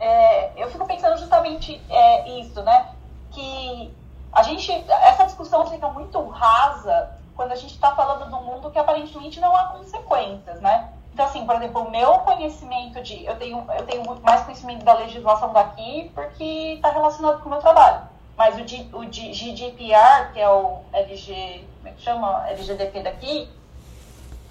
É, 0.00 0.50
eu 0.56 0.68
fico 0.70 0.86
pensando 0.86 1.16
justamente 1.18 1.80
é, 1.88 2.40
isso, 2.40 2.60
né? 2.62 2.86
Que 3.30 3.92
a 4.32 4.42
gente, 4.42 4.72
essa 4.88 5.24
discussão 5.24 5.66
fica 5.66 5.88
muito 5.88 6.20
rasa 6.28 7.10
quando 7.36 7.52
a 7.52 7.56
gente 7.56 7.74
está 7.74 7.94
falando 7.94 8.28
de 8.28 8.34
um 8.34 8.42
mundo 8.42 8.70
que 8.70 8.78
aparentemente 8.78 9.40
não 9.40 9.54
há 9.54 9.64
consequências, 9.66 10.60
né? 10.60 10.88
Então, 11.12 11.26
assim, 11.26 11.44
por 11.44 11.56
exemplo, 11.56 11.82
o 11.82 11.90
meu 11.90 12.10
conhecimento 12.20 13.02
de. 13.02 13.24
Eu 13.24 13.36
tenho, 13.36 13.64
eu 13.76 13.86
tenho 13.86 14.02
muito 14.04 14.22
mais 14.22 14.42
conhecimento 14.42 14.84
da 14.84 14.94
legislação 14.94 15.52
daqui 15.52 16.10
porque 16.14 16.74
está 16.74 16.90
relacionado 16.90 17.40
com 17.42 17.48
o 17.48 17.52
meu 17.52 17.60
trabalho. 17.60 18.11
Mas 18.36 18.56
o, 18.56 18.66
G, 18.66 18.88
o 18.92 19.04
GDPR, 19.04 20.32
que 20.32 20.40
é 20.40 20.48
o 20.48 20.80
LG, 20.92 21.68
como 21.76 21.88
é 21.88 21.92
que 21.92 22.02
chama? 22.02 22.48
LGDP 22.48 23.02
daqui, 23.02 23.50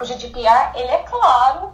o 0.00 0.04
GDPR, 0.04 0.76
ele 0.76 0.90
é 0.90 0.98
claro 0.98 1.72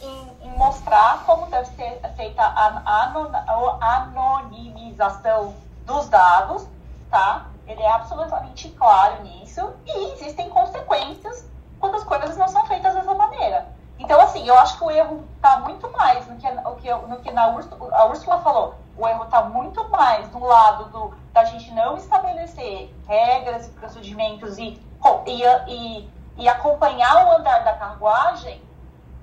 em, 0.00 0.46
em 0.46 0.50
mostrar 0.56 1.24
como 1.24 1.46
deve 1.46 1.66
ser 1.70 2.00
feita 2.16 2.42
a, 2.42 2.82
a 2.84 4.02
anonimização 4.02 5.54
dos 5.84 6.08
dados, 6.08 6.66
tá? 7.10 7.46
Ele 7.66 7.82
é 7.82 7.90
absolutamente 7.90 8.68
claro 8.70 9.22
nisso 9.22 9.72
e 9.86 10.12
existem 10.12 10.48
consequências 10.50 11.44
quando 11.80 11.96
as 11.96 12.04
coisas 12.04 12.36
não 12.36 12.48
são 12.48 12.64
feitas 12.66 12.94
dessa 12.94 13.14
maneira. 13.14 13.66
Então, 13.98 14.20
assim, 14.20 14.46
eu 14.46 14.56
acho 14.58 14.78
que 14.78 14.84
o 14.84 14.90
erro 14.90 15.24
está 15.36 15.60
muito 15.60 15.90
mais 15.90 16.26
no 16.26 16.36
que, 16.36 16.50
no 16.50 16.76
que, 16.76 16.94
no 16.94 17.16
que 17.20 17.30
na 17.32 17.44
a 17.44 18.04
Úrsula 18.06 18.38
falou. 18.38 18.74
O 18.96 19.06
erro 19.06 19.24
está 19.24 19.42
muito 19.42 19.88
mais 19.88 20.28
do 20.28 20.38
lado 20.38 20.84
do, 20.90 21.14
da 21.32 21.44
gente 21.44 21.72
não 21.72 21.96
estabelecer 21.96 22.94
regras 23.06 23.66
e 23.66 23.70
procedimentos 23.70 24.58
e, 24.58 24.80
e, 25.26 25.42
e, 25.68 26.10
e 26.38 26.48
acompanhar 26.48 27.26
o 27.26 27.36
andar 27.36 27.64
da 27.64 27.74
carruagem 27.74 28.62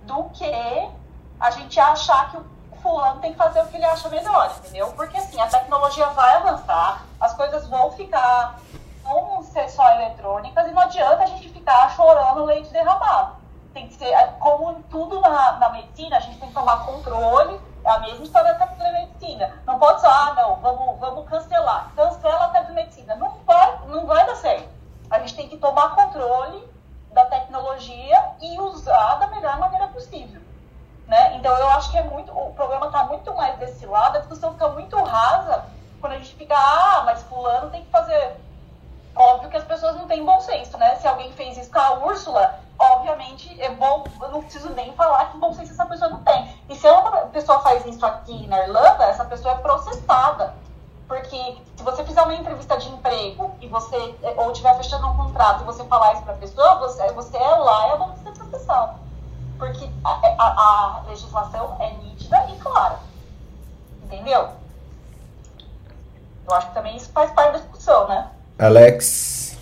do 0.04 0.26
que 0.26 0.90
a 1.40 1.52
gente 1.52 1.80
achar 1.80 2.32
que 2.32 2.38
o 2.38 2.76
fulano 2.82 3.20
tem 3.20 3.32
que 3.32 3.38
fazer 3.38 3.62
o 3.62 3.68
que 3.68 3.78
ele 3.78 3.86
acha 3.86 4.10
melhor, 4.10 4.54
entendeu? 4.58 4.92
Porque 4.94 5.18
assim, 5.18 5.40
a 5.40 5.48
tecnologia 5.48 6.08
vai 6.10 6.36
avançar, 6.36 7.04
as 7.20 7.34
coisas 7.34 7.68
vão 7.68 7.92
ficar, 7.92 8.60
vão 9.04 9.42
ser 9.44 9.70
só 9.70 9.90
eletrônicas 9.94 10.68
e 10.68 10.72
não 10.72 10.82
adianta 10.82 11.24
a 11.24 11.28
gente 11.28 11.50
ficar 11.50 11.90
chorando 11.96 12.46
leite 12.46 12.72
derramado 12.72 13.44
tem 13.74 13.88
que 13.88 13.96
ser, 13.96 14.06
é, 14.06 14.28
como 14.40 14.82
tudo 14.84 15.20
na, 15.20 15.54
na 15.54 15.70
medicina, 15.70 16.18
a 16.18 16.20
gente 16.20 16.38
tem 16.38 16.48
que 16.48 16.54
tomar 16.54 16.86
controle, 16.86 17.60
é 17.84 17.90
a 17.90 18.00
mesma 18.00 18.24
história 18.24 18.54
da 18.54 18.68
telemedicina. 18.68 19.52
Não 19.66 19.78
pode 19.78 20.02
ser, 20.02 20.08
ah, 20.08 20.34
não, 20.36 20.56
vamos, 20.56 21.00
vamos 21.00 21.30
cancelar. 21.30 21.92
Cancela 21.96 22.46
a 22.46 22.50
telemedicina. 22.50 23.16
Não 23.16 23.38
vai, 23.46 23.80
não 23.88 24.06
vai 24.06 24.26
dar 24.26 24.36
certo. 24.36 24.70
A 25.10 25.20
gente 25.20 25.36
tem 25.36 25.50
que 25.50 25.58
tomar 25.58 25.96
controle 25.96 26.66
da 27.12 27.26
tecnologia 27.26 28.32
e 28.42 28.60
usar 28.60 29.16
da 29.16 29.28
melhor 29.28 29.60
maneira 29.60 29.88
possível. 29.88 30.42
Né? 31.08 31.36
Então, 31.36 31.56
eu 31.58 31.68
acho 31.72 31.92
que 31.92 31.98
é 31.98 32.04
muito, 32.04 32.32
o 32.32 32.54
problema 32.54 32.88
está 32.88 33.04
muito 33.04 33.34
mais 33.36 33.58
desse 33.60 33.86
lado, 33.86 34.18
a 34.18 34.20
discussão 34.20 34.54
fica 34.54 34.70
muito 34.70 34.96
rasa 35.04 35.66
quando 36.00 36.14
a 36.14 36.18
gente 36.18 36.36
fica, 36.36 36.56
ah, 36.56 37.04
mas 37.06 37.22
fulano 37.24 37.70
tem 37.70 37.84
que 37.84 37.92
fazer 37.92 38.38
Óbvio 39.16 39.50
que 39.50 39.58
as 39.58 39.64
pessoas 39.64 39.96
não 39.96 40.08
têm 40.08 40.26
bom 40.26 40.40
senso, 40.42 40.78
né? 40.78 40.96
Se 40.96 41.08
alguém 41.08 41.32
fez 41.34 41.58
isso 41.58 41.72
com 41.72 41.80
a 41.80 42.06
Úrsula, 42.06 42.60
obviamente 42.80 43.62
é 43.62 43.70
bom, 43.70 44.04
eu 44.22 44.30
não 44.30 44.42
preciso 44.42 44.70
nem 44.72 44.92
falar 44.94 45.26
que 45.26 45.38
bom 45.38 45.54
senso 45.54 45.72
essa 45.72 45.86
pessoa 45.86 46.10
não 46.10 46.24
tem. 46.24 46.58
E 46.68 46.76
se 46.76 46.90
uma 46.90 47.12
pessoa 47.28 47.60
faz 47.60 47.86
isso 47.86 48.04
aqui 48.06 48.48
na 48.48 48.64
Irlanda, 48.64 49.04
essa 49.06 49.26
pessoa 49.26 49.54
é 49.54 49.58
processada. 49.58 50.54
Porque 51.08 51.58
se 51.76 51.84
você 51.84 52.04
fizer 52.04 52.22
uma 52.24 52.34
entrevista 52.34 52.76
de 52.78 52.90
emprego 52.90 53.56
e 53.62 53.68
você, 53.68 54.16
ou 54.38 54.52
estiver 54.52 54.76
fechando 54.78 55.06
um 55.08 55.16
contrato 55.16 55.62
e 55.62 55.66
você 55.66 55.84
falar 55.84 56.14
isso 56.14 56.24
para 56.24 56.34
a 56.34 56.38
pessoa, 56.38 56.76
você, 56.80 57.12
você 57.12 57.38
é 57.38 57.58
liable 57.58 58.14
de 58.14 58.20
ser 58.24 58.32
processado. 58.32 59.00
Porque 59.60 59.88
a, 60.04 60.10
a, 60.10 60.44
a 60.48 61.04
legislação 61.08 61.76
é 61.80 61.92
nítida 61.92 62.44
e 62.50 62.58
clara. 62.58 62.98
Entendeu? 64.04 64.50
Eu 66.48 66.56
acho 66.56 66.68
que 66.68 66.74
também 66.74 66.96
isso 66.96 67.12
faz 67.12 67.32
parte 67.32 67.54
da 67.54 67.60
discussão, 67.60 68.08
né? 68.08 68.32
Alex. 68.58 69.58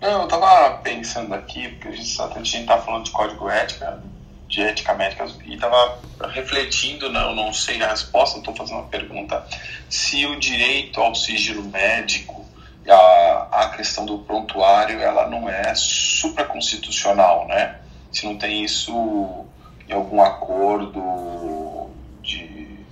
Não, 0.00 0.22
eu 0.22 0.28
tava 0.28 0.78
pensando 0.78 1.34
aqui, 1.34 1.68
porque 1.68 1.88
a 1.88 1.92
gente, 1.92 2.20
a 2.20 2.42
gente 2.42 2.66
tá 2.66 2.78
falando 2.78 3.04
de 3.04 3.10
código 3.10 3.48
ética, 3.48 4.02
de 4.48 4.60
ética 4.60 4.92
médica, 4.92 5.26
e 5.46 5.56
tava 5.56 5.98
refletindo, 6.28 7.10
não, 7.10 7.30
eu 7.30 7.34
não 7.34 7.52
sei 7.54 7.82
a 7.82 7.88
resposta, 7.88 8.38
estou 8.38 8.54
fazendo 8.54 8.80
uma 8.80 8.88
pergunta, 8.88 9.46
se 9.88 10.26
o 10.26 10.38
direito 10.38 11.00
ao 11.00 11.14
sigilo 11.14 11.64
médico, 11.64 12.44
a, 12.86 13.48
a 13.50 13.68
questão 13.70 14.04
do 14.04 14.18
prontuário, 14.18 15.00
ela 15.00 15.26
não 15.28 15.48
é 15.48 15.74
supraconstitucional, 15.74 17.48
né? 17.48 17.76
Se 18.12 18.26
não 18.26 18.36
tem 18.36 18.62
isso 18.62 19.46
em 19.88 19.92
algum 19.92 20.22
acordo 20.22 21.00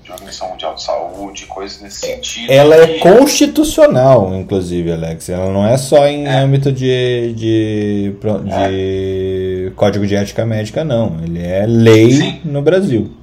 de 0.02 0.10
Organização 0.10 0.50
Mundial 0.50 0.74
de 0.74 0.82
Saúde, 0.82 1.46
coisas 1.46 1.80
nesse 1.80 2.00
sentido. 2.00 2.50
Ela 2.50 2.74
é 2.76 2.98
constitucional, 2.98 4.34
inclusive, 4.34 4.92
Alex. 4.92 5.28
Ela 5.28 5.50
não 5.50 5.66
é 5.66 5.76
só 5.76 6.06
em 6.06 6.26
é. 6.26 6.38
âmbito 6.38 6.72
de, 6.72 7.32
de, 7.34 8.14
de 8.14 9.68
é. 9.68 9.70
código 9.76 10.06
de 10.06 10.16
ética 10.16 10.44
médica, 10.44 10.84
não. 10.84 11.20
Ele 11.22 11.42
é 11.42 11.64
lei 11.66 12.12
Sim. 12.12 12.40
no 12.44 12.62
Brasil. 12.62 13.16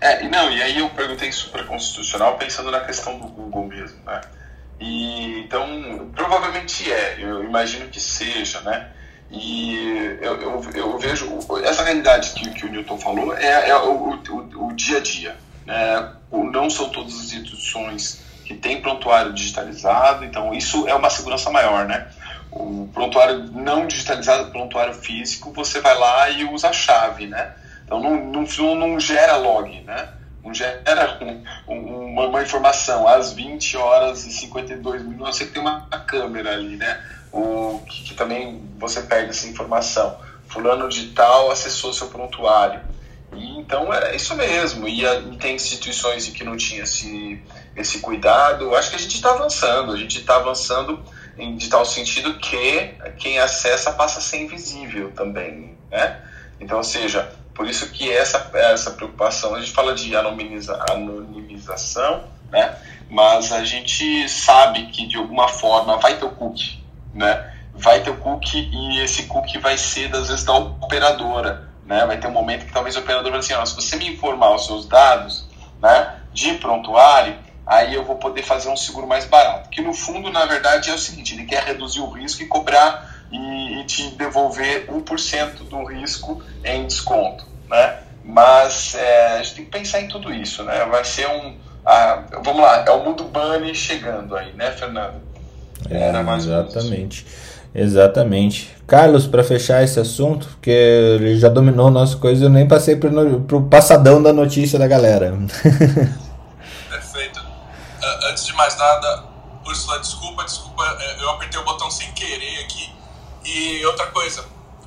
É, 0.00 0.28
não, 0.28 0.50
e 0.50 0.62
aí 0.62 0.78
eu 0.78 0.88
perguntei 0.90 1.32
supraconstitucional 1.32 2.36
pensando 2.36 2.70
na 2.70 2.80
questão 2.80 3.18
do 3.18 3.26
Google 3.26 3.66
mesmo, 3.66 3.96
né? 4.04 4.20
E, 4.80 5.40
então, 5.40 6.10
provavelmente 6.14 6.90
é, 6.92 7.16
eu 7.18 7.44
imagino 7.44 7.88
que 7.88 8.00
seja, 8.00 8.60
né? 8.60 8.88
E 9.30 10.18
eu, 10.20 10.40
eu, 10.40 10.62
eu 10.74 10.98
vejo 10.98 11.26
essa 11.64 11.82
realidade 11.82 12.30
que, 12.34 12.50
que 12.50 12.66
o 12.66 12.70
Newton 12.70 12.98
falou 12.98 13.36
é, 13.36 13.70
é 13.70 13.76
o, 13.76 14.10
o, 14.10 14.66
o 14.66 14.72
dia 14.74 14.98
a 14.98 15.00
dia. 15.00 15.36
É, 15.66 16.08
não 16.30 16.68
são 16.68 16.88
todas 16.90 17.14
as 17.14 17.24
instituições 17.24 18.22
que 18.44 18.54
têm 18.54 18.80
prontuário 18.80 19.32
digitalizado, 19.32 20.24
então 20.24 20.54
isso 20.54 20.86
é 20.86 20.94
uma 20.94 21.08
segurança 21.08 21.50
maior, 21.50 21.86
né? 21.86 22.08
O 22.50 22.88
prontuário 22.92 23.50
não 23.52 23.86
digitalizado, 23.86 24.50
prontuário 24.50 24.94
físico, 24.94 25.52
você 25.52 25.80
vai 25.80 25.98
lá 25.98 26.30
e 26.30 26.44
usa 26.44 26.68
a 26.68 26.72
chave, 26.72 27.26
né? 27.26 27.54
Então 27.84 28.00
não, 28.00 28.16
não, 28.16 28.74
não 28.74 29.00
gera 29.00 29.36
log, 29.36 29.80
né? 29.82 30.08
Não 30.44 30.52
gera 30.52 31.18
um, 31.66 32.12
uma, 32.12 32.26
uma, 32.26 32.42
informação 32.42 33.08
às 33.08 33.32
20 33.32 33.76
horas 33.78 34.26
e 34.26 34.30
52 34.30 35.02
minutos, 35.02 35.36
você 35.36 35.46
tem 35.46 35.60
uma 35.60 35.80
câmera 36.06 36.52
ali, 36.52 36.76
né? 36.76 37.02
O, 37.32 37.82
que, 37.88 38.04
que 38.04 38.14
também 38.14 38.62
você 38.78 39.02
perde 39.02 39.30
essa 39.30 39.48
informação. 39.48 40.16
Fulano 40.46 40.88
de 40.88 41.08
tal 41.08 41.50
acessou 41.50 41.92
seu 41.92 42.08
prontuário 42.08 42.80
então 43.36 43.92
é 43.92 44.14
isso 44.14 44.34
mesmo. 44.36 44.86
E, 44.88 45.04
e, 45.04 45.36
tem 45.36 45.54
instituições 45.54 46.28
em 46.28 46.32
que 46.32 46.44
não 46.44 46.56
tinha 46.56 46.82
esse, 46.82 47.42
esse 47.76 48.00
cuidado. 48.00 48.74
Acho 48.74 48.90
que 48.90 48.96
a 48.96 48.98
gente 48.98 49.16
está 49.16 49.30
avançando. 49.32 49.92
A 49.92 49.96
gente 49.96 50.18
está 50.18 50.36
avançando 50.36 51.02
em, 51.38 51.56
de 51.56 51.68
tal 51.68 51.84
sentido 51.84 52.38
que 52.38 52.94
quem 53.18 53.38
acessa 53.38 53.92
passa 53.92 54.18
a 54.18 54.22
ser 54.22 54.42
invisível 54.42 55.12
também. 55.12 55.76
Né? 55.90 56.20
Então, 56.60 56.78
ou 56.78 56.84
seja, 56.84 57.32
por 57.54 57.66
isso 57.66 57.90
que 57.90 58.10
essa, 58.10 58.50
essa 58.54 58.90
preocupação, 58.90 59.54
a 59.54 59.60
gente 59.60 59.72
fala 59.72 59.94
de 59.94 60.14
anonimiza, 60.16 60.82
anonimização, 60.90 62.24
né? 62.50 62.76
mas 63.08 63.52
a 63.52 63.64
gente 63.64 64.28
sabe 64.28 64.86
que 64.86 65.06
de 65.06 65.16
alguma 65.16 65.48
forma 65.48 65.96
vai 65.98 66.16
ter 66.16 66.24
o 66.24 66.30
cookie. 66.30 66.82
Né? 67.12 67.52
Vai 67.74 68.02
ter 68.02 68.10
o 68.10 68.16
cookie 68.16 68.70
e 68.72 69.00
esse 69.00 69.24
cookie 69.24 69.58
vai 69.58 69.76
ser, 69.76 70.14
às 70.14 70.28
vezes, 70.28 70.44
da 70.44 70.54
operadora 70.54 71.73
né? 71.86 72.04
Vai 72.06 72.18
ter 72.18 72.26
um 72.26 72.32
momento 72.32 72.66
que 72.66 72.72
talvez 72.72 72.96
o 72.96 73.00
operador 73.00 73.30
vai 73.30 73.40
dizer 73.40 73.54
assim, 73.54 73.80
se 73.80 73.88
você 73.88 73.96
me 73.96 74.08
informar 74.08 74.54
os 74.54 74.66
seus 74.66 74.86
dados 74.86 75.46
né, 75.80 76.16
de 76.32 76.54
prontuário, 76.54 77.36
aí 77.66 77.94
eu 77.94 78.04
vou 78.04 78.16
poder 78.16 78.42
fazer 78.42 78.68
um 78.68 78.76
seguro 78.76 79.06
mais 79.06 79.24
barato. 79.24 79.68
Que 79.70 79.80
no 79.80 79.92
fundo, 79.92 80.30
na 80.30 80.44
verdade, 80.46 80.90
é 80.90 80.94
o 80.94 80.98
seguinte, 80.98 81.34
ele 81.34 81.44
quer 81.44 81.62
reduzir 81.64 82.00
o 82.00 82.10
risco 82.10 82.42
e 82.42 82.46
cobrar 82.46 83.26
e, 83.30 83.80
e 83.80 83.84
te 83.84 84.10
devolver 84.10 84.86
1% 84.86 85.68
do 85.68 85.84
risco 85.84 86.42
em 86.64 86.86
desconto, 86.86 87.46
né? 87.68 88.00
Mas 88.24 88.94
é, 88.94 89.38
a 89.38 89.42
gente 89.42 89.54
tem 89.56 89.64
que 89.66 89.70
pensar 89.70 90.00
em 90.00 90.08
tudo 90.08 90.32
isso, 90.32 90.62
né? 90.64 90.84
Vai 90.86 91.04
ser 91.04 91.28
um... 91.28 91.56
A, 91.84 92.22
vamos 92.42 92.62
lá, 92.62 92.82
é 92.86 92.90
o 92.90 93.04
mundo 93.04 93.24
bunny 93.24 93.74
chegando 93.74 94.34
aí, 94.34 94.54
né, 94.54 94.70
Fernando? 94.70 95.20
É, 95.90 96.10
exatamente. 96.38 97.26
Exatamente. 97.74 98.72
Carlos, 98.86 99.26
para 99.26 99.42
fechar 99.42 99.82
esse 99.82 99.98
assunto, 99.98 100.46
porque 100.46 100.70
ele 100.70 101.36
já 101.36 101.48
dominou 101.48 101.90
nossa 101.90 102.16
coisa, 102.16 102.44
eu 102.44 102.50
nem 102.50 102.68
passei 102.68 102.94
pro, 102.94 103.40
pro 103.40 103.62
passadão 103.62 104.22
da 104.22 104.32
notícia 104.32 104.78
da 104.78 104.86
galera. 104.86 105.32
Perfeito. 106.88 107.40
Uh, 107.40 108.26
antes 108.30 108.46
de 108.46 108.52
mais 108.52 108.76
nada, 108.76 109.24
Ursula, 109.66 109.98
desculpa, 109.98 110.44
desculpa, 110.44 110.84
é, 111.00 111.22
eu 111.22 111.30
apertei 111.30 111.58
o 111.58 111.64
botão 111.64 111.90
sem 111.90 112.12
querer 112.12 112.60
aqui. 112.64 112.94
E 113.44 113.84
outra 113.86 114.06
coisa, 114.06 114.44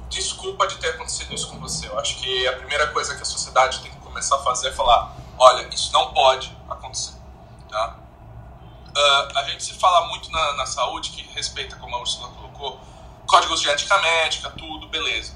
desculpa 0.10 0.66
de 0.68 0.78
ter 0.78 0.92
acontecido 0.92 1.34
isso 1.34 1.50
com 1.50 1.60
você. 1.60 1.88
Eu 1.88 2.00
acho 2.00 2.16
que 2.16 2.48
a 2.48 2.54
primeira 2.54 2.88
coisa 2.88 3.16
que 3.16 3.22
a 3.22 3.26
sociedade 3.26 3.82
tem 3.82 3.92
que 3.92 3.98
começar 3.98 4.38
a 4.38 4.40
fazer 4.40 4.70
é 4.70 4.72
falar: 4.72 5.14
olha, 5.38 5.68
isso 5.74 5.92
não 5.92 6.14
pode 6.14 6.56
acontecer. 6.70 7.14
Tá? 7.70 7.98
Uh, 8.96 9.38
a 9.38 9.44
gente 9.50 9.64
se 9.64 9.74
fala 9.74 10.08
muito 10.08 10.32
na, 10.32 10.54
na 10.54 10.66
saúde 10.66 11.10
que 11.10 11.22
respeita, 11.36 11.76
como 11.76 11.96
a 11.98 12.00
Ursula 12.00 12.30
colocou, 12.58 12.80
códigos 13.26 13.62
de 13.62 13.70
ética 13.70 13.98
médica, 14.00 14.50
tudo, 14.52 14.88
beleza. 14.88 15.36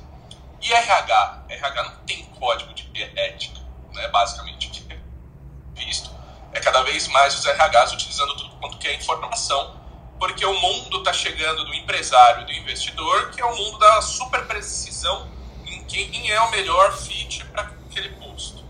E 0.62 0.72
RH? 0.72 1.46
RH 1.50 1.84
não 1.84 1.96
tem 2.06 2.26
código 2.40 2.74
de 2.74 3.04
ética, 3.16 3.60
né, 3.94 4.08
basicamente. 4.10 4.70
Que 4.70 4.94
é 4.94 5.00
visto 5.76 6.12
é 6.54 6.60
cada 6.60 6.84
vez 6.84 7.08
mais 7.08 7.34
os 7.34 7.46
RHs 7.46 7.94
utilizando 7.94 8.36
tudo 8.36 8.56
quanto 8.58 8.78
que 8.78 8.88
é 8.88 8.94
informação, 8.94 9.80
porque 10.20 10.46
o 10.46 10.60
mundo 10.60 11.00
está 11.00 11.14
chegando 11.14 11.64
do 11.64 11.74
empresário 11.74 12.42
e 12.42 12.46
do 12.46 12.52
investidor, 12.52 13.32
que 13.32 13.42
é 13.42 13.46
o 13.46 13.56
mundo 13.56 13.78
da 13.80 14.02
super 14.02 14.46
precisão 14.46 15.30
em 15.66 15.84
quem 15.86 16.30
é 16.30 16.42
o 16.42 16.52
melhor 16.52 16.92
fit 16.94 17.46
para 17.46 17.62
aquele 17.64 18.10
posto. 18.10 18.64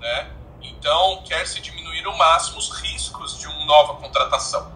Né? 0.00 0.30
Então, 0.62 1.22
quer-se 1.24 1.60
diminuir 1.60 2.04
ao 2.06 2.16
máximo 2.16 2.58
os 2.58 2.70
riscos 2.80 3.38
de 3.38 3.46
uma 3.46 3.66
nova 3.66 3.94
contratação. 3.94 4.72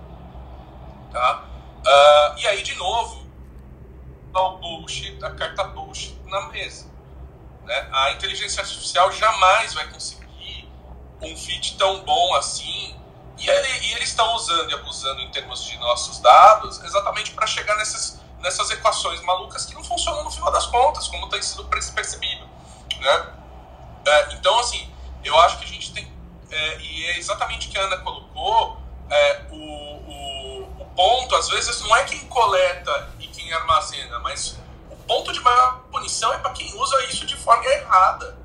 Tá? 1.11 1.45
Uh, 1.85 2.39
e 2.39 2.47
aí, 2.47 2.63
de 2.63 2.75
novo, 2.77 3.27
o 4.35 4.51
bullshit, 4.59 5.23
a 5.23 5.31
carta 5.31 5.65
bullshit 5.65 6.17
na 6.27 6.49
mesa. 6.49 6.87
Né? 7.65 7.89
A 7.93 8.13
inteligência 8.13 8.63
artificial 8.63 9.11
jamais 9.13 9.75
vai 9.75 9.89
conseguir 9.91 10.69
um 11.21 11.37
fit 11.37 11.77
tão 11.77 12.03
bom 12.05 12.35
assim. 12.35 12.97
E, 13.39 13.49
ele, 13.49 13.69
e 13.87 13.95
eles 13.95 14.11
estão 14.11 14.35
usando 14.35 14.71
e 14.71 14.75
abusando 14.75 15.21
em 15.21 15.31
termos 15.31 15.65
de 15.65 15.77
nossos 15.79 16.19
dados 16.21 16.83
exatamente 16.85 17.33
para 17.33 17.47
chegar 17.47 17.77
nessas, 17.77 18.21
nessas 18.39 18.71
equações 18.71 19.21
malucas 19.23 19.67
que 19.67 19.75
não 19.75 19.83
funcionam 19.83 20.25
no 20.25 20.31
final 20.31 20.53
das 20.53 20.67
contas, 20.67 21.09
como 21.09 21.29
tem 21.29 21.43
sido 21.43 21.65
percebido. 21.65 22.47
Né? 23.01 23.33
É, 24.07 24.35
então, 24.35 24.59
assim, 24.59 24.93
eu 25.25 25.39
acho 25.41 25.59
que 25.59 25.65
a 25.65 25.69
gente 25.69 25.93
tem. 25.93 26.11
É, 26.51 26.81
e 26.81 27.07
é 27.07 27.19
exatamente 27.19 27.69
o 27.69 27.71
que 27.71 27.79
a 27.79 27.83
Ana 27.83 27.99
colocou: 27.99 28.79
é, 29.11 29.43
o, 29.51 29.92
ponto, 30.95 31.35
às 31.35 31.49
vezes, 31.49 31.81
não 31.81 31.95
é 31.97 32.05
quem 32.05 32.21
coleta 32.29 33.11
e 33.19 33.27
quem 33.29 33.53
armazena, 33.53 34.19
mas 34.21 34.59
o 34.91 34.97
ponto 34.97 35.33
de 35.33 35.41
maior 35.41 35.81
punição 35.91 36.33
é 36.33 36.39
para 36.39 36.53
quem 36.53 36.75
usa 36.79 37.05
isso 37.07 37.27
de 37.27 37.37
forma 37.37 37.65
errada. 37.67 38.39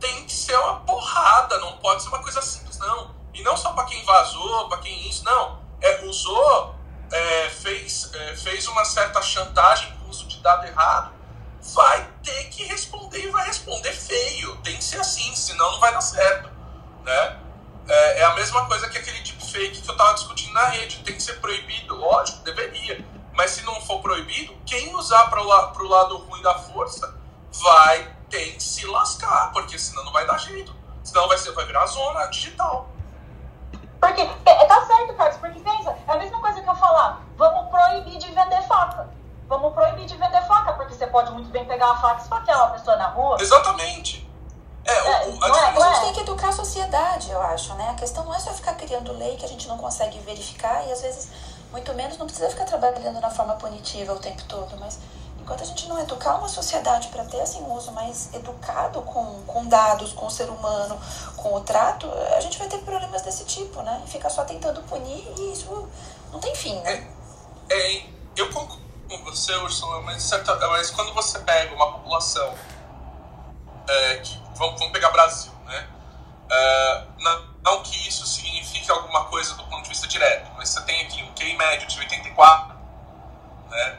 Tem 0.00 0.24
que 0.26 0.32
ser 0.32 0.56
uma 0.58 0.80
porrada, 0.80 1.58
não 1.58 1.78
pode 1.78 2.02
ser 2.02 2.08
uma 2.08 2.22
coisa 2.22 2.42
simples, 2.42 2.78
não. 2.78 3.14
E 3.34 3.42
não 3.42 3.56
só 3.56 3.72
para 3.72 3.84
quem 3.84 4.04
vazou, 4.04 4.68
para 4.68 4.78
quem 4.78 5.08
isso, 5.08 5.24
não. 5.24 5.60
É, 5.80 6.04
usou, 6.04 6.74
é, 7.10 7.50
fez, 7.50 8.12
é, 8.14 8.36
fez 8.36 8.66
uma 8.68 8.84
certa 8.84 9.20
chantagem 9.22 9.92
com 9.98 10.08
uso 10.08 10.26
de 10.26 10.38
dado 10.38 10.66
errado 10.66 11.16
vai 11.74 12.08
ter 12.22 12.44
que 12.44 12.64
responder 12.64 13.24
e 13.24 13.30
vai 13.30 13.46
responder 13.46 13.92
feio. 13.92 14.56
Tem 14.58 14.76
que 14.76 14.84
ser 14.84 15.00
assim, 15.00 15.34
senão 15.34 15.72
não 15.72 15.80
vai 15.80 15.92
dar 15.92 16.00
certo. 16.00 16.48
Né? 17.04 17.40
É, 17.88 18.20
é 18.20 18.24
a 18.24 18.34
mesma 18.34 18.66
coisa 18.66 18.88
que 18.88 18.98
aquele 18.98 19.22
deepfake 19.46 19.80
que 19.80 19.88
eu 19.88 19.92
estava 19.92 20.14
discutindo 20.14 20.52
na 20.52 20.66
rede. 20.66 20.98
Tem 20.98 21.14
que 21.14 21.22
ser 21.22 21.40
proibido? 21.40 21.96
Lógico, 21.96 22.42
deveria. 22.42 23.04
Mas 23.32 23.52
se 23.52 23.64
não 23.64 23.80
for 23.82 24.00
proibido, 24.00 24.54
quem 24.66 24.94
usar 24.94 25.28
para 25.28 25.40
o 25.40 25.88
lado 25.88 26.16
ruim 26.18 26.42
da 26.42 26.54
força 26.54 27.14
vai 27.52 28.16
ter 28.28 28.54
que 28.54 28.62
se 28.62 28.86
lascar, 28.86 29.52
porque 29.52 29.78
senão 29.78 30.04
não 30.04 30.12
vai 30.12 30.26
dar 30.26 30.38
jeito. 30.38 30.74
Senão 31.04 31.28
vai, 31.28 31.38
ser, 31.38 31.52
vai 31.52 31.64
virar 31.64 31.86
zona 31.86 32.26
digital. 32.26 32.88
Porque, 34.00 34.20
é, 34.22 34.64
tá 34.64 34.84
certo, 34.84 35.14
Carlos, 35.14 35.36
porque 35.38 35.60
pensa, 35.60 35.96
é 36.06 36.12
a 36.12 36.16
mesma 36.16 36.40
coisa 36.40 36.60
que 36.60 36.68
eu 36.68 36.74
falar, 36.74 37.22
vamos 37.36 37.70
proibir 37.70 38.18
de 38.18 38.26
vender 38.26 38.62
faca. 38.62 39.08
Vamos 39.48 39.72
proibir 39.72 40.06
de 40.06 40.16
vender 40.16 40.42
faca, 40.46 40.72
porque 40.72 40.94
você 40.94 41.06
pode 41.06 41.30
muito 41.30 41.48
bem 41.50 41.64
pegar 41.64 41.92
a 41.92 41.96
faca 41.98 42.20
e 42.20 42.22
esfaquear 42.22 42.58
uma 42.58 42.70
pessoa 42.72 42.96
na 42.96 43.08
rua. 43.08 43.36
Exatamente. 43.40 44.25
É, 44.86 44.92
É, 44.92 45.26
o, 45.26 45.30
o, 45.30 45.38
não 45.38 45.46
é, 45.46 45.64
a, 45.64 45.72
não 45.72 45.82
A 45.82 45.86
é? 45.86 45.94
gente 45.94 46.04
tem 46.04 46.12
que 46.14 46.20
educar 46.20 46.48
a 46.48 46.52
sociedade, 46.52 47.30
eu 47.30 47.40
acho, 47.42 47.74
né? 47.74 47.90
A 47.90 47.94
questão 47.94 48.24
não 48.24 48.34
é 48.34 48.38
só 48.38 48.52
ficar 48.52 48.74
criando 48.74 49.12
lei 49.12 49.36
que 49.36 49.44
a 49.44 49.48
gente 49.48 49.66
não 49.66 49.76
consegue 49.76 50.18
verificar 50.20 50.86
e 50.86 50.92
às 50.92 51.02
vezes, 51.02 51.28
muito 51.72 51.92
menos, 51.94 52.16
não 52.18 52.26
precisa 52.26 52.48
ficar 52.48 52.64
trabalhando 52.64 53.20
na 53.20 53.30
forma 53.30 53.54
punitiva 53.54 54.12
o 54.12 54.18
tempo 54.18 54.42
todo, 54.44 54.76
mas 54.78 54.98
enquanto 55.40 55.62
a 55.62 55.66
gente 55.66 55.88
não 55.88 55.98
educar 56.00 56.36
uma 56.36 56.48
sociedade 56.48 57.08
para 57.08 57.24
ter 57.24 57.40
assim, 57.40 57.60
um 57.62 57.72
uso 57.74 57.92
mais 57.92 58.30
educado 58.34 59.02
com, 59.02 59.42
com 59.46 59.66
dados, 59.66 60.12
com 60.12 60.26
o 60.26 60.30
ser 60.30 60.48
humano, 60.48 60.98
com 61.36 61.54
o 61.54 61.60
trato, 61.60 62.08
a 62.36 62.40
gente 62.40 62.58
vai 62.58 62.68
ter 62.68 62.78
problemas 62.78 63.22
desse 63.22 63.44
tipo, 63.44 63.82
né? 63.82 64.02
E 64.06 64.10
ficar 64.10 64.30
só 64.30 64.44
tentando 64.44 64.80
punir 64.82 65.24
e 65.36 65.52
isso 65.52 65.88
não 66.32 66.40
tem 66.40 66.54
fim, 66.54 66.76
né? 66.80 67.08
É, 67.70 68.02
eu 68.36 68.52
concordo 68.52 68.82
com 69.08 69.18
você, 69.24 69.54
Ursula, 69.56 70.00
mas, 70.02 70.22
certa, 70.22 70.56
mas 70.68 70.90
quando 70.90 71.12
você 71.14 71.38
pega 71.40 71.74
uma 71.74 71.92
população 71.92 72.54
é, 73.88 74.16
que 74.16 74.38
vamos, 74.54 74.78
vamos 74.78 74.92
pegar 74.92 75.10
Brasil, 75.10 75.52
né? 75.66 75.86
É, 76.50 77.04
não, 77.18 77.44
não 77.62 77.82
que 77.82 78.08
isso 78.08 78.26
signifique 78.26 78.90
alguma 78.90 79.24
coisa 79.24 79.54
do 79.54 79.64
ponto 79.64 79.82
de 79.82 79.88
vista 79.88 80.06
direto, 80.06 80.50
mas 80.56 80.68
você 80.68 80.80
tem 80.82 81.02
aqui 81.06 81.22
um 81.22 81.32
QI 81.34 81.56
médio 81.56 81.86
de 81.88 81.98
84, 81.98 82.76
né? 83.68 83.98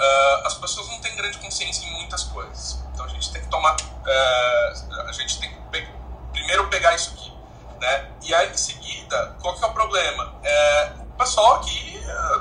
É, 0.00 0.42
as 0.46 0.54
pessoas 0.54 0.88
não 0.88 1.00
têm 1.00 1.14
grande 1.16 1.38
consciência 1.38 1.86
em 1.86 1.92
muitas 1.92 2.24
coisas, 2.24 2.82
então 2.92 3.04
a 3.04 3.08
gente 3.08 3.30
tem 3.30 3.42
que 3.42 3.48
tomar, 3.48 3.76
é, 4.06 4.72
a 5.06 5.12
gente 5.12 5.38
tem 5.38 5.50
que 5.50 5.60
pe- 5.70 5.88
primeiro 6.32 6.66
pegar 6.68 6.94
isso 6.94 7.10
aqui, 7.10 7.32
né? 7.80 8.10
E 8.22 8.34
aí 8.34 8.50
em 8.50 8.56
seguida, 8.56 9.36
qual 9.40 9.54
que 9.54 9.62
é 9.62 9.66
o 9.66 9.72
problema? 9.72 10.34
É, 10.42 10.92
o 11.00 11.16
pessoal 11.18 11.56
aqui 11.56 11.98
é, 11.98 12.40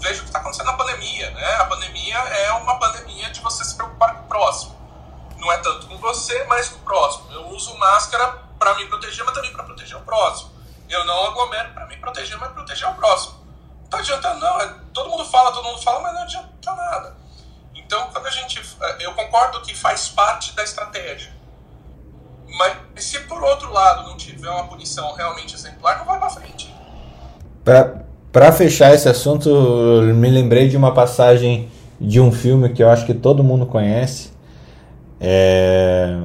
veja 0.00 0.20
o 0.20 0.22
que 0.22 0.28
está 0.28 0.40
acontecendo 0.40 0.66
na 0.66 0.72
pandemia, 0.74 1.30
né? 1.30 1.54
A 1.54 1.64
pandemia 1.66 2.16
é 2.18 2.52
uma 2.52 2.78
pandemia 2.78 3.30
de 3.30 3.40
você 3.40 3.64
se 3.64 3.74
preocupar 3.76 4.14
com 4.14 4.22
o 4.24 4.26
próximo. 4.28 4.77
Não 5.38 5.50
é 5.52 5.58
tanto 5.58 5.86
com 5.86 5.96
você, 5.98 6.44
mas 6.44 6.68
com 6.68 6.76
o 6.78 6.82
próximo. 6.82 7.32
Eu 7.32 7.46
uso 7.48 7.76
máscara 7.78 8.26
para 8.58 8.74
me 8.76 8.86
proteger, 8.86 9.24
mas 9.24 9.34
também 9.34 9.52
para 9.52 9.64
proteger 9.64 9.96
o 9.96 10.00
próximo. 10.00 10.50
Eu 10.88 11.04
não 11.04 11.26
aglomero 11.26 11.72
para 11.74 11.86
me 11.86 11.96
proteger, 11.96 12.36
mas 12.38 12.50
proteger 12.52 12.88
o 12.88 12.94
próximo. 12.94 13.34
Não 13.82 13.88
tá 13.88 13.98
adiantando, 13.98 14.40
não. 14.40 14.60
É- 14.60 14.74
Todo 14.92 15.10
mundo 15.10 15.24
fala, 15.24 15.52
todo 15.52 15.64
mundo 15.64 15.80
fala, 15.80 16.00
mas 16.00 16.14
não 16.14 16.22
adianta 16.22 16.74
nada. 16.74 17.16
Então, 17.74 18.08
quando 18.12 18.26
a 18.26 18.30
gente. 18.30 18.60
é, 18.80 19.06
Eu 19.06 19.12
concordo 19.14 19.60
que 19.62 19.74
faz 19.74 20.08
parte 20.08 20.54
da 20.56 20.62
estratégia. 20.64 21.32
Mas 22.48 22.76
se 23.04 23.20
por 23.20 23.42
outro 23.42 23.70
lado 23.72 24.08
não 24.08 24.16
tiver 24.16 24.50
uma 24.50 24.66
punição 24.66 25.12
realmente 25.14 25.54
exemplar, 25.54 25.98
não 25.98 26.04
vai 26.06 26.18
para 26.18 26.30
frente. 26.30 26.74
Pra 28.32 28.50
fechar 28.52 28.92
esse 28.94 29.08
assunto, 29.08 29.48
me 30.14 30.30
lembrei 30.30 30.68
de 30.68 30.76
uma 30.76 30.92
passagem 30.92 31.70
de 32.00 32.20
um 32.20 32.32
filme 32.32 32.70
que 32.72 32.82
eu 32.82 32.90
acho 32.90 33.04
que 33.06 33.14
todo 33.14 33.44
mundo 33.44 33.66
conhece. 33.66 34.32
É... 35.20 36.18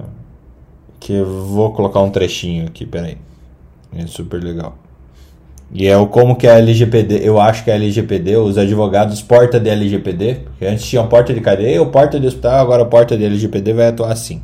Que 1.00 1.14
eu 1.14 1.26
vou 1.26 1.74
colocar 1.74 2.02
um 2.02 2.10
trechinho 2.10 2.68
aqui, 2.68 2.86
peraí. 2.86 3.18
É 3.96 4.08
super 4.08 4.42
legal. 4.42 4.78
E 5.76 5.88
é 5.88 5.98
o 5.98 6.06
como 6.06 6.36
que 6.36 6.48
a 6.48 6.60
LGPD, 6.60 7.28
eu 7.28 7.42
acho 7.42 7.64
que 7.64 7.72
a 7.72 7.74
LGPD, 7.74 8.38
os 8.38 8.60
advogados 8.60 9.24
porta 9.24 9.60
de 9.60 9.72
LGPD, 9.72 10.42
porque 10.46 10.66
antes 10.68 10.86
tinha 10.86 11.04
porta 11.04 11.34
de 11.34 11.42
cadeia 11.42 11.82
ou 11.82 11.88
porta 11.88 12.20
de 12.20 12.28
hospital, 12.28 12.60
agora 12.60 12.86
porta 12.86 13.18
de 13.18 13.26
LGPD 13.26 13.74
vai 13.74 13.88
atuar 13.88 14.12
assim. 14.12 14.44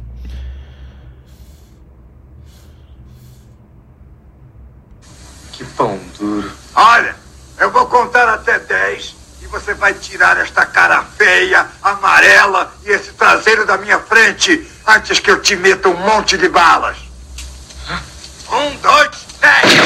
Que 5.52 5.64
pão 5.78 6.00
duro. 6.18 6.52
Olha, 6.76 7.16
eu 7.60 7.72
vou 7.72 7.86
contar 7.86 8.28
até 8.34 8.58
10 8.58 9.10
e 9.12 9.19
você 9.60 9.74
vai 9.74 9.94
tirar 9.94 10.38
esta 10.38 10.66
cara 10.66 11.04
feia, 11.18 11.66
amarela 11.84 12.74
e 12.86 12.92
esse 12.92 13.12
traseiro 13.12 13.66
da 13.66 13.78
minha 13.78 14.00
frente 14.00 14.66
antes 14.88 15.20
que 15.20 15.30
eu 15.30 15.42
te 15.42 15.56
meta 15.58 15.90
um 15.90 15.98
monte 15.98 16.38
de 16.38 16.48
balas. 16.48 16.96
Um, 18.52 18.76
dois, 18.78 19.10
dez! 19.42 19.80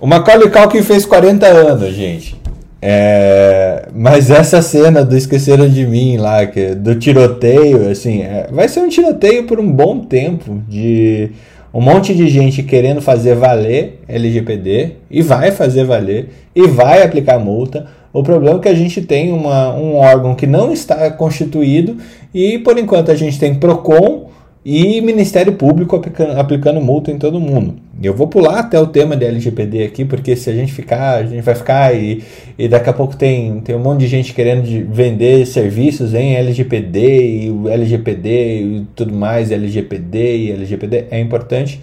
O 0.00 0.06
Macaulay 0.06 0.50
Culkin 0.50 0.82
fez 0.82 1.04
40 1.06 1.46
anos, 1.46 1.94
gente. 1.94 2.43
É, 2.86 3.88
mas 3.94 4.30
essa 4.30 4.60
cena 4.60 5.02
do 5.02 5.16
Esqueceram 5.16 5.66
de 5.66 5.86
Mim 5.86 6.18
lá, 6.18 6.44
que, 6.44 6.60
é 6.60 6.74
do 6.74 6.94
tiroteio, 6.94 7.88
assim, 7.88 8.20
é, 8.20 8.46
vai 8.52 8.68
ser 8.68 8.80
um 8.80 8.90
tiroteio 8.90 9.44
por 9.44 9.58
um 9.58 9.72
bom 9.72 10.00
tempo 10.00 10.62
de 10.68 11.30
um 11.72 11.80
monte 11.80 12.14
de 12.14 12.28
gente 12.28 12.62
querendo 12.62 13.00
fazer 13.00 13.36
valer 13.36 14.00
LGPD 14.06 14.96
e 15.10 15.22
vai 15.22 15.50
fazer 15.50 15.84
valer 15.84 16.28
e 16.54 16.66
vai 16.66 17.02
aplicar 17.02 17.38
multa. 17.38 17.86
O 18.12 18.22
problema 18.22 18.58
é 18.58 18.60
que 18.60 18.68
a 18.68 18.74
gente 18.74 19.00
tem 19.00 19.32
uma, 19.32 19.74
um 19.74 19.96
órgão 19.96 20.34
que 20.34 20.46
não 20.46 20.70
está 20.70 21.10
constituído 21.10 21.96
e 22.34 22.58
por 22.58 22.76
enquanto 22.78 23.10
a 23.10 23.14
gente 23.14 23.38
tem 23.38 23.54
PROCON 23.54 24.28
e 24.64 24.98
Ministério 25.02 25.52
Público 25.52 26.00
aplicando, 26.38 26.80
multa 26.80 27.10
em 27.10 27.18
todo 27.18 27.38
mundo. 27.38 27.74
Eu 28.02 28.14
vou 28.14 28.26
pular 28.26 28.60
até 28.60 28.80
o 28.80 28.86
tema 28.86 29.14
de 29.14 29.26
LGPD 29.26 29.84
aqui, 29.84 30.06
porque 30.06 30.34
se 30.34 30.48
a 30.48 30.54
gente 30.54 30.72
ficar, 30.72 31.16
a 31.16 31.22
gente 31.26 31.42
vai 31.42 31.54
ficar 31.54 31.94
e, 31.94 32.24
e 32.58 32.66
daqui 32.66 32.88
a 32.88 32.92
pouco 32.94 33.14
tem, 33.14 33.60
tem 33.60 33.76
um 33.76 33.80
monte 33.80 34.00
de 34.00 34.06
gente 34.06 34.32
querendo 34.32 34.62
de 34.62 34.82
vender 34.82 35.46
serviços 35.46 36.14
em 36.14 36.34
LGPD 36.34 37.44
e 37.44 37.50
o 37.50 37.68
LGPD 37.68 38.62
e 38.62 38.86
tudo 38.96 39.14
mais, 39.14 39.50
LGPD 39.50 40.36
e 40.38 40.52
LGPD 40.52 41.06
é 41.10 41.20
importante, 41.20 41.78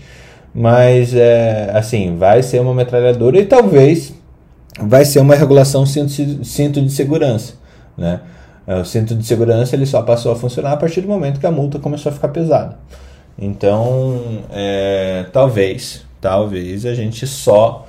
mas 0.53 1.13
é, 1.13 1.69
assim, 1.75 2.15
vai 2.17 2.41
ser 2.41 2.61
uma 2.61 2.73
metralhadora 2.73 3.37
e 3.37 3.45
talvez 3.45 4.11
vai 4.81 5.05
ser 5.05 5.19
uma 5.19 5.35
regulação 5.35 5.85
cinto, 5.85 6.43
cinto 6.43 6.81
de 6.81 6.91
segurança, 6.91 7.53
né? 7.95 8.21
O 8.79 8.85
cinto 8.85 9.15
de 9.15 9.25
segurança 9.25 9.75
ele 9.75 9.85
só 9.85 10.01
passou 10.01 10.31
a 10.31 10.35
funcionar 10.35 10.73
a 10.73 10.77
partir 10.77 11.01
do 11.01 11.07
momento 11.07 11.39
que 11.39 11.45
a 11.45 11.51
multa 11.51 11.79
começou 11.79 12.11
a 12.11 12.13
ficar 12.13 12.29
pesada. 12.29 12.77
Então, 13.37 14.43
é, 14.51 15.25
talvez, 15.33 16.05
talvez 16.19 16.85
a 16.85 16.93
gente 16.93 17.25
só 17.25 17.87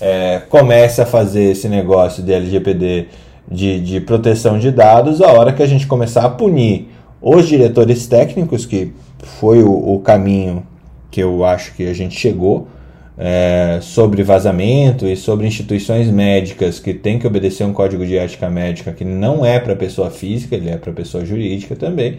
é, 0.00 0.42
comece 0.48 1.00
a 1.00 1.06
fazer 1.06 1.50
esse 1.50 1.68
negócio 1.68 2.22
de 2.22 2.32
LGPD 2.32 3.08
de, 3.50 3.80
de 3.80 4.00
proteção 4.00 4.58
de 4.58 4.70
dados 4.70 5.20
a 5.20 5.32
hora 5.32 5.52
que 5.52 5.62
a 5.62 5.66
gente 5.66 5.86
começar 5.86 6.24
a 6.24 6.30
punir 6.30 6.88
os 7.20 7.46
diretores 7.46 8.06
técnicos, 8.06 8.66
que 8.66 8.92
foi 9.22 9.62
o, 9.62 9.94
o 9.94 10.00
caminho 10.00 10.66
que 11.10 11.22
eu 11.22 11.44
acho 11.44 11.74
que 11.74 11.86
a 11.86 11.94
gente 11.94 12.18
chegou, 12.18 12.68
é, 13.16 13.78
sobre 13.80 14.22
vazamento 14.22 15.06
e 15.06 15.16
sobre 15.16 15.46
instituições 15.46 16.08
médicas 16.08 16.80
que 16.80 16.92
tem 16.92 17.18
que 17.18 17.26
obedecer 17.26 17.64
um 17.64 17.72
código 17.72 18.04
de 18.04 18.16
ética 18.16 18.50
médica 18.50 18.92
que 18.92 19.04
não 19.04 19.44
é 19.44 19.58
para 19.60 19.76
pessoa 19.76 20.10
física, 20.10 20.56
ele 20.56 20.68
é 20.68 20.76
para 20.76 20.92
pessoa 20.92 21.24
jurídica 21.24 21.76
também. 21.76 22.18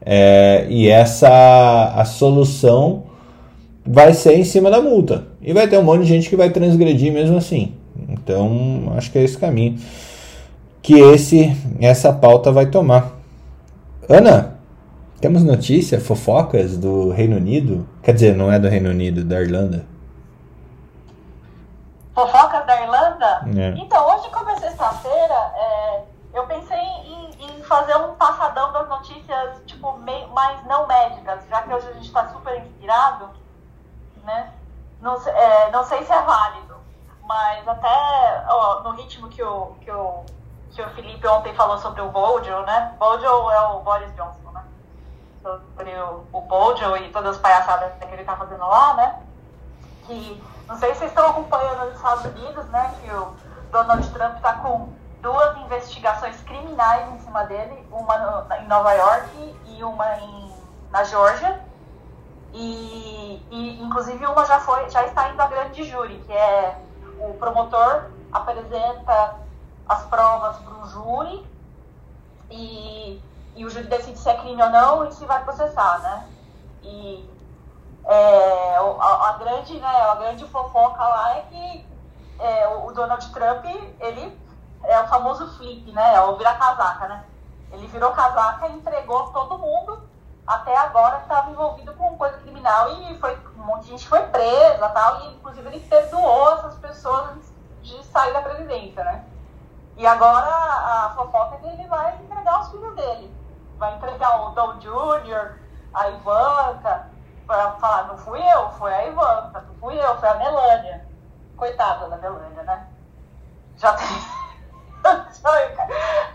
É, 0.00 0.66
e 0.70 0.88
essa 0.88 1.92
a 1.94 2.04
solução 2.04 3.04
vai 3.84 4.14
ser 4.14 4.34
em 4.34 4.44
cima 4.44 4.70
da 4.70 4.80
multa. 4.80 5.26
E 5.42 5.52
vai 5.52 5.68
ter 5.68 5.78
um 5.78 5.82
monte 5.82 6.02
de 6.02 6.08
gente 6.08 6.28
que 6.28 6.36
vai 6.36 6.50
transgredir 6.50 7.12
mesmo 7.12 7.36
assim. 7.36 7.74
Então, 8.08 8.92
acho 8.96 9.10
que 9.10 9.18
é 9.18 9.22
esse 9.22 9.36
caminho 9.36 9.76
que 10.82 10.94
esse 10.94 11.54
essa 11.80 12.12
pauta 12.12 12.50
vai 12.50 12.66
tomar. 12.66 13.20
Ana, 14.08 14.54
temos 15.20 15.44
notícia, 15.44 16.00
fofocas 16.00 16.76
do 16.76 17.10
Reino 17.10 17.36
Unido? 17.36 17.86
Quer 18.02 18.14
dizer, 18.14 18.34
não 18.34 18.50
é 18.50 18.58
do 18.58 18.68
Reino 18.68 18.90
Unido, 18.90 19.22
da 19.22 19.40
Irlanda. 19.40 19.84
Fofocas 22.14 22.66
da 22.66 22.80
Irlanda? 22.82 23.42
É. 23.56 23.68
Então, 23.78 24.06
hoje, 24.14 24.28
como 24.30 24.50
é 24.50 24.56
sexta-feira, 24.56 25.52
é, 25.54 26.04
eu 26.34 26.46
pensei 26.46 26.78
em, 26.78 27.30
em 27.38 27.62
fazer 27.62 27.96
um 27.96 28.14
passadão 28.14 28.72
das 28.72 28.88
notícias, 28.88 29.62
tipo, 29.66 29.96
meio, 29.98 30.28
mais 30.28 30.64
não 30.66 30.86
médicas, 30.86 31.46
já 31.48 31.62
que 31.62 31.72
hoje 31.72 31.88
a 31.88 31.92
gente 31.92 32.06
está 32.06 32.28
super 32.28 32.56
inspirado, 32.58 33.30
né? 34.24 34.52
Não, 35.00 35.14
é, 35.26 35.70
não 35.70 35.84
sei 35.84 36.04
se 36.04 36.12
é 36.12 36.22
válido, 36.22 36.76
mas 37.22 37.66
até 37.66 38.44
ó, 38.48 38.80
no 38.82 38.90
ritmo 38.90 39.28
que 39.28 39.42
o, 39.42 39.74
que, 39.80 39.90
o, 39.90 40.24
que 40.72 40.82
o 40.82 40.90
Felipe 40.90 41.26
ontem 41.26 41.54
falou 41.54 41.78
sobre 41.78 42.02
o 42.02 42.10
Bojo, 42.10 42.60
né? 42.62 42.94
Bojo 42.98 43.24
é 43.24 43.60
o 43.68 43.80
Boris 43.80 44.14
Johnson, 44.14 44.50
né? 44.52 44.64
Sobre 45.42 45.90
o, 45.94 46.26
o 46.32 46.40
Bojo 46.42 46.96
e 46.96 47.10
todas 47.10 47.36
as 47.36 47.40
palhaçadas 47.40 47.92
que 47.98 48.04
ele 48.12 48.24
tá 48.24 48.36
fazendo 48.36 48.66
lá, 48.66 48.94
né? 48.94 49.22
Que 50.06 50.42
não 50.68 50.78
sei 50.78 50.92
se 50.92 51.00
vocês 51.00 51.10
estão 51.10 51.28
acompanhando 51.30 51.86
nos 51.86 51.96
Estados 51.96 52.24
Unidos, 52.26 52.64
né, 52.66 52.94
que 53.00 53.10
o 53.12 53.34
Donald 53.72 54.08
Trump 54.10 54.36
está 54.36 54.54
com 54.54 54.92
duas 55.20 55.56
investigações 55.58 56.40
criminais 56.42 57.12
em 57.12 57.18
cima 57.20 57.44
dele, 57.44 57.86
uma 57.90 58.18
no- 58.18 58.54
em 58.54 58.66
Nova 58.68 58.92
York 58.92 59.56
e 59.66 59.84
uma 59.84 60.16
em, 60.18 60.54
na 60.90 61.04
Geórgia. 61.04 61.60
E, 62.52 63.46
e, 63.50 63.82
inclusive 63.82 64.26
uma 64.26 64.44
já 64.44 64.58
foi, 64.60 64.88
já 64.90 65.04
está 65.04 65.28
indo 65.28 65.40
a 65.40 65.46
grande 65.46 65.84
júri, 65.84 66.18
que 66.26 66.32
é 66.32 66.82
o 67.20 67.34
promotor 67.34 68.10
apresenta 68.32 69.36
as 69.88 70.02
provas 70.06 70.56
para 70.58 70.74
o 70.74 70.86
júri 70.88 71.46
e, 72.50 73.22
e 73.54 73.64
o 73.64 73.70
júri 73.70 73.86
decide 73.86 74.18
se 74.18 74.28
é 74.28 74.36
crime 74.38 74.62
ou 74.62 74.70
não 74.70 75.06
e 75.06 75.12
se 75.12 75.24
vai 75.26 75.42
processar, 75.44 76.00
né? 76.00 76.28
E 76.82 77.28
é, 78.06 78.76
a, 78.76 79.28
a, 79.28 79.32
grande, 79.38 79.78
né, 79.78 80.02
a 80.10 80.14
grande 80.16 80.46
fofoca 80.46 81.02
lá 81.02 81.36
é 81.36 81.42
que 81.42 81.86
é, 82.38 82.68
o 82.68 82.90
Donald 82.92 83.32
Trump, 83.32 83.64
ele 84.00 84.40
é 84.84 85.00
o 85.00 85.08
famoso 85.08 85.46
flip, 85.56 85.92
né? 85.92 86.14
É 86.14 86.20
o 86.22 86.36
vira-casaca, 86.36 87.08
né? 87.08 87.24
Ele 87.72 87.86
virou 87.86 88.12
casaca 88.12 88.68
e 88.68 88.72
entregou 88.72 89.28
todo 89.30 89.58
mundo 89.58 90.02
até 90.46 90.76
agora 90.76 91.18
que 91.18 91.22
estava 91.24 91.50
envolvido 91.50 91.94
com 91.94 92.16
coisa 92.16 92.38
criminal 92.38 92.90
e 92.90 93.18
foi, 93.18 93.38
um 93.56 93.64
monte 93.64 93.84
de 93.84 93.90
gente 93.90 94.08
foi 94.08 94.20
presa 94.22 94.88
tal, 94.88 95.20
e 95.20 95.34
inclusive 95.34 95.68
ele 95.68 95.80
perdoou 95.80 96.54
essas 96.54 96.76
pessoas 96.78 97.52
de 97.82 98.04
sair 98.06 98.32
da 98.32 98.40
presidência, 98.40 99.04
né? 99.04 99.24
E 99.96 100.06
agora 100.06 100.48
a 100.48 101.12
fofoca 101.14 101.56
é 101.56 101.58
que 101.58 101.66
ele 101.68 101.86
vai 101.86 102.16
entregar 102.16 102.60
os 102.62 102.70
filhos 102.70 102.96
dele. 102.96 103.36
Vai 103.78 103.94
entregar 103.94 104.48
o 104.48 104.50
Dom 104.50 104.78
Jr., 104.78 105.58
a 105.92 106.08
Ivanka, 106.08 107.10
para 107.50 107.72
falar, 107.72 108.04
não 108.04 108.16
fui 108.16 108.40
eu, 108.40 108.70
foi 108.70 108.94
a 108.94 109.08
Ivanka, 109.08 109.64
não 109.66 109.74
fui 109.80 110.00
eu, 110.00 110.16
foi 110.20 110.28
a 110.28 110.36
Melânia. 110.36 111.04
Coitada 111.56 112.08
da 112.08 112.16
Melânia, 112.18 112.62
né? 112.62 112.86
Já 113.76 113.92
tem. 113.94 114.06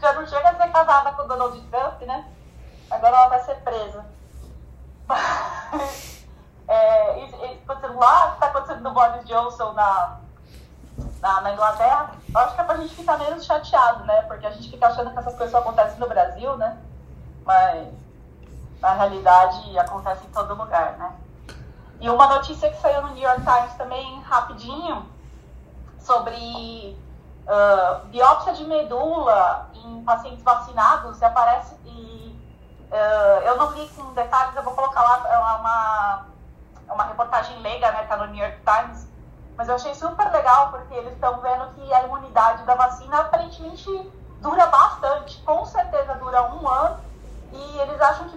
Já 0.01 0.13
não 0.13 0.28
chega 0.28 0.49
a 0.49 0.55
ser 0.55 0.70
casada 0.74 1.13
com 1.13 1.22
o 1.22 1.28
Donald 1.28 1.57
Trump, 1.68 2.01
né? 2.01 2.28
Agora 2.91 3.16
ela 3.16 3.30
vai 3.30 3.39
ser 3.45 3.55
presa. 3.61 4.05
é, 6.68 7.20
e, 7.20 7.24
e, 7.24 7.63
lá, 7.95 8.34
está 8.34 8.47
acontecendo 8.47 8.82
no 8.82 8.91
Boris 8.91 9.26
Johnson 9.26 9.72
na, 9.72 10.18
na, 11.22 11.41
na, 11.41 11.53
Inglaterra, 11.53 12.11
eu 12.34 12.39
acho 12.41 12.55
que 12.55 12.61
é 12.61 12.63
pra 12.66 12.78
gente 12.78 12.93
ficar 12.93 13.18
menos 13.18 13.45
chateado, 13.45 14.03
né? 14.03 14.24
Porque 14.24 14.45
a 14.45 14.51
gente 14.51 14.70
fica 14.70 14.88
achando 14.88 15.11
que 15.11 15.20
essas 15.20 15.36
coisas 15.36 15.55
acontecem 15.55 15.97
no 15.97 16.09
Brasil, 16.09 16.57
né? 16.57 16.78
Mas 17.45 17.88
na 18.82 18.93
realidade 18.93 19.78
acontece 19.80 20.26
em 20.26 20.30
todo 20.30 20.55
lugar, 20.55 20.97
né? 20.97 21.13
E 21.99 22.09
uma 22.09 22.28
notícia 22.28 22.69
que 22.69 22.80
saiu 22.82 23.01
no 23.03 23.09
New 23.09 23.23
York 23.23 23.41
Times 23.41 23.73
também, 23.76 24.21
rapidinho, 24.21 25.07
sobre 25.99 26.97
uh, 27.47 28.05
biópsia 28.07 28.53
de 28.53 28.65
medula 28.65 29.69
em 29.73 30.03
pacientes 30.03 30.43
vacinados, 30.43 31.19
e 31.19 31.26
aparece 31.26 31.76
e 31.86 32.39
uh, 32.91 33.41
eu 33.45 33.57
não 33.57 33.71
li 33.71 33.88
com 33.89 34.13
detalhes, 34.13 34.55
eu 34.55 34.63
vou 34.63 34.73
colocar 34.73 35.01
lá, 35.01 35.28
é 35.30 35.38
uma, 35.38 36.26
é 36.88 36.93
uma 36.93 37.03
reportagem 37.05 37.59
leiga, 37.61 37.91
né, 37.91 38.03
tá 38.03 38.17
no 38.17 38.28
New 38.28 38.43
York 38.43 38.59
Times, 38.63 39.07
mas 39.57 39.69
eu 39.69 39.76
achei 39.76 39.95
super 39.95 40.32
legal 40.32 40.69
porque 40.69 40.93
eles 40.93 41.13
estão 41.13 41.39
vendo 41.39 41.73
que 41.76 41.93
a 41.93 42.03
imunidade 42.03 42.63
da 42.63 42.76
vacina 42.76 43.21
aparentemente 43.21 44.11
dura 44.41 44.65
bastante, 44.67 45.41
com 45.43 45.65
certeza 45.65 46.13
dura 46.15 46.53
um 46.53 46.67
ano, 46.67 46.99
e 47.51 47.78
eles 47.80 47.99
acham 48.01 48.28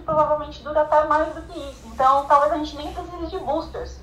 dura 0.63 0.81
até 0.81 1.03
mais 1.05 1.33
do 1.33 1.41
que 1.43 1.59
isso. 1.59 1.87
Então 1.87 2.25
talvez 2.25 2.51
a 2.53 2.57
gente 2.57 2.75
nem 2.75 2.93
precise 2.93 3.27
de 3.27 3.39
boosters. 3.39 3.99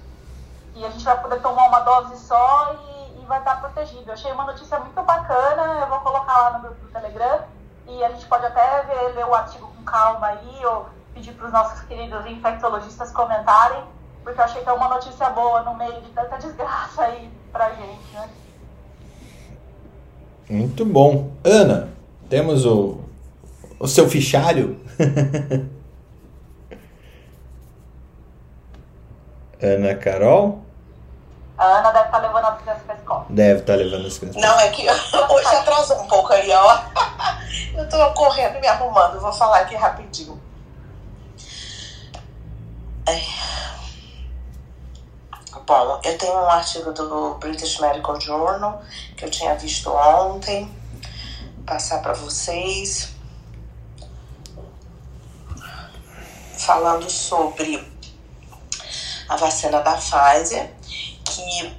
E 0.74 0.84
a 0.84 0.90
gente 0.90 1.04
vai 1.04 1.20
poder 1.20 1.40
tomar 1.40 1.68
uma 1.68 1.80
dose 1.80 2.18
só 2.18 2.74
e, 2.74 3.22
e 3.22 3.24
vai 3.26 3.38
estar 3.38 3.60
protegido. 3.60 4.04
Eu 4.06 4.12
achei 4.12 4.30
uma 4.30 4.44
notícia 4.44 4.78
muito 4.78 5.02
bacana, 5.02 5.80
eu 5.80 5.86
vou 5.88 6.00
colocar 6.00 6.38
lá 6.38 6.50
no 6.52 6.60
grupo 6.60 6.86
do 6.86 6.92
Telegram. 6.92 7.40
E 7.88 8.04
a 8.04 8.10
gente 8.10 8.26
pode 8.26 8.44
até 8.44 8.82
ver, 8.82 9.14
ler 9.14 9.26
o 9.26 9.34
artigo 9.34 9.66
com 9.66 9.84
calma 9.84 10.26
aí, 10.26 10.66
ou 10.66 10.86
pedir 11.14 11.32
para 11.32 11.46
os 11.46 11.52
nossos 11.52 11.80
queridos 11.82 12.26
infectologistas 12.26 13.10
comentarem, 13.10 13.82
porque 14.22 14.38
eu 14.38 14.44
achei 14.44 14.62
que 14.62 14.68
é 14.68 14.72
uma 14.72 14.88
notícia 14.88 15.30
boa 15.30 15.62
no 15.62 15.74
meio 15.74 16.00
de 16.02 16.10
tanta 16.10 16.36
desgraça 16.36 17.02
aí 17.02 17.30
pra 17.50 17.70
gente, 17.70 18.12
né? 18.12 18.28
Muito 20.50 20.84
bom. 20.84 21.30
Ana, 21.42 21.88
temos 22.28 22.66
o, 22.66 23.00
o 23.80 23.88
seu 23.88 24.08
fichário? 24.08 24.78
Ana 29.62 29.94
Carol? 29.94 30.62
A 31.56 31.64
Ana 31.64 31.90
deve 31.90 32.06
estar 32.06 32.20
tá 32.20 32.26
levando 32.26 32.44
as 32.44 32.60
crianças 32.60 32.82
para 32.84 32.94
escola. 32.96 33.26
Deve 33.30 33.60
estar 33.60 33.72
tá 33.72 33.78
levando 33.78 34.06
as 34.06 34.18
crianças. 34.18 34.42
Não, 34.42 34.60
é 34.60 34.68
que 34.70 34.86
hoje 34.88 35.56
atrasou 35.56 36.00
um 36.02 36.06
pouco 36.06 36.32
aí, 36.32 36.50
ó. 36.52 36.78
Eu 37.76 37.88
tô 37.88 38.12
correndo 38.14 38.58
me 38.60 38.66
arrumando, 38.66 39.20
vou 39.20 39.32
falar 39.32 39.60
aqui 39.60 39.74
rapidinho. 39.74 40.40
Bom, 45.66 46.00
eu 46.04 46.16
tenho 46.16 46.32
um 46.32 46.48
artigo 46.48 46.92
do 46.92 47.34
British 47.34 47.80
Medical 47.80 48.20
Journal 48.20 48.82
que 49.16 49.24
eu 49.24 49.30
tinha 49.30 49.54
visto 49.56 49.90
ontem, 49.90 50.72
passar 51.66 52.00
para 52.02 52.12
vocês. 52.12 53.16
falando 56.66 57.08
sobre 57.08 57.78
a 59.28 59.36
vacina 59.36 59.80
da 59.80 59.92
Pfizer, 59.92 60.70
que 61.24 61.76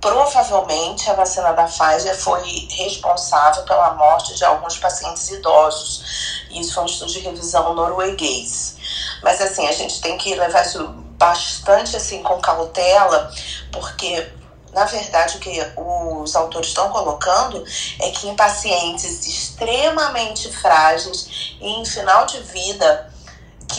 provavelmente 0.00 1.10
a 1.10 1.14
vacina 1.14 1.52
da 1.52 1.64
Pfizer 1.64 2.16
foi 2.16 2.68
responsável 2.70 3.64
pela 3.64 3.94
morte 3.94 4.34
de 4.34 4.44
alguns 4.44 4.78
pacientes 4.78 5.28
idosos. 5.28 6.46
Isso 6.50 6.74
foi 6.74 6.84
um 6.84 6.86
estudo 6.86 7.12
de 7.12 7.20
revisão 7.20 7.74
norueguês. 7.74 8.76
Mas 9.22 9.40
assim, 9.40 9.66
a 9.66 9.72
gente 9.72 10.00
tem 10.00 10.16
que 10.16 10.34
levar 10.34 10.64
isso 10.64 10.86
bastante 11.18 11.96
assim 11.96 12.22
com 12.22 12.40
cautela, 12.40 13.32
porque 13.72 14.30
na 14.72 14.84
verdade 14.84 15.38
o 15.38 15.40
que 15.40 15.60
os 15.76 16.36
autores 16.36 16.68
estão 16.68 16.90
colocando 16.90 17.64
é 18.00 18.10
que 18.10 18.28
em 18.28 18.36
pacientes 18.36 19.26
extremamente 19.26 20.52
frágeis 20.52 21.56
e 21.60 21.68
em 21.68 21.84
final 21.84 22.24
de 22.26 22.38
vida 22.40 23.12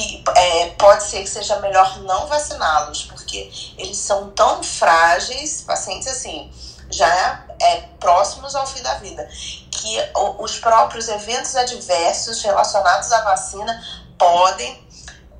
que 0.07 0.23
é, 0.35 0.69
pode 0.77 1.03
ser 1.03 1.21
que 1.21 1.29
seja 1.29 1.59
melhor 1.59 1.99
não 2.01 2.27
vaciná-los, 2.27 3.03
porque 3.03 3.51
eles 3.77 3.97
são 3.97 4.29
tão 4.31 4.63
frágeis, 4.63 5.61
pacientes 5.61 6.07
assim, 6.07 6.51
já 6.89 7.45
é, 7.61 7.81
próximos 7.99 8.55
ao 8.55 8.65
fim 8.65 8.81
da 8.81 8.95
vida, 8.95 9.27
que 9.71 9.97
os 10.39 10.57
próprios 10.59 11.07
eventos 11.07 11.55
adversos 11.55 12.41
relacionados 12.41 13.11
à 13.11 13.21
vacina 13.21 13.83
podem 14.17 14.87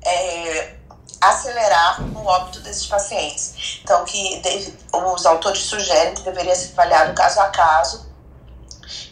é, 0.04 0.74
acelerar 1.20 2.00
o 2.02 2.26
óbito 2.26 2.60
desses 2.60 2.86
pacientes. 2.86 3.80
Então, 3.82 4.04
que 4.04 4.40
deve, 4.40 4.78
os 4.92 5.26
autores 5.26 5.62
sugerem 5.62 6.14
que 6.14 6.22
deveria 6.22 6.54
ser 6.54 6.72
avaliado 6.72 7.14
caso 7.14 7.40
a 7.40 7.48
caso 7.48 8.10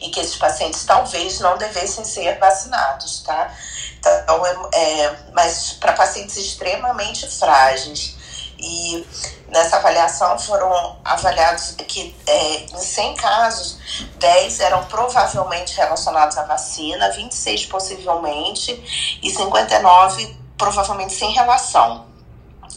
e 0.00 0.10
que 0.10 0.20
esses 0.20 0.36
pacientes 0.36 0.84
talvez 0.84 1.40
não 1.40 1.58
devessem 1.58 2.04
ser 2.04 2.38
vacinados, 2.38 3.22
tá? 3.22 3.52
Então, 3.98 4.46
é, 4.46 4.56
é 4.74 5.16
mas 5.32 5.72
para 5.72 5.92
pacientes 5.92 6.36
extremamente 6.36 7.28
frágeis. 7.28 8.16
E 8.60 9.06
nessa 9.48 9.76
avaliação 9.76 10.36
foram 10.38 10.98
avaliados 11.04 11.76
que 11.86 12.14
é, 12.26 12.56
em 12.64 12.78
100 12.78 13.14
casos, 13.14 13.78
10 14.16 14.60
eram 14.60 14.84
provavelmente 14.86 15.76
relacionados 15.76 16.36
à 16.36 16.42
vacina, 16.44 17.10
26 17.12 17.66
possivelmente 17.66 19.18
e 19.22 19.30
59 19.30 20.36
provavelmente 20.56 21.14
sem 21.14 21.30
relação. 21.32 22.06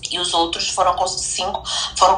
E 0.09 0.19
os 0.19 0.33
outros 0.33 0.69
foram 0.69 0.95
cinco 1.07 1.63
foram 1.97 2.17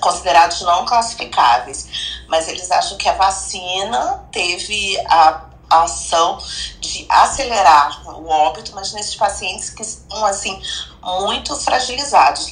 considerados 0.00 0.60
não 0.62 0.86
classificáveis. 0.86 2.24
Mas 2.28 2.48
eles 2.48 2.70
acham 2.70 2.96
que 2.96 3.08
a 3.08 3.12
vacina 3.14 4.24
teve 4.32 4.98
a 5.06 5.42
a 5.70 5.82
ação 5.82 6.38
de 6.80 7.06
acelerar 7.08 8.02
o 8.08 8.28
óbito, 8.28 8.72
mas 8.74 8.92
nesses 8.92 9.16
pacientes 9.16 9.70
que 9.70 9.82
estão 9.82 10.24
assim 10.24 10.60
muito 11.02 11.54
fragilizados. 11.56 12.50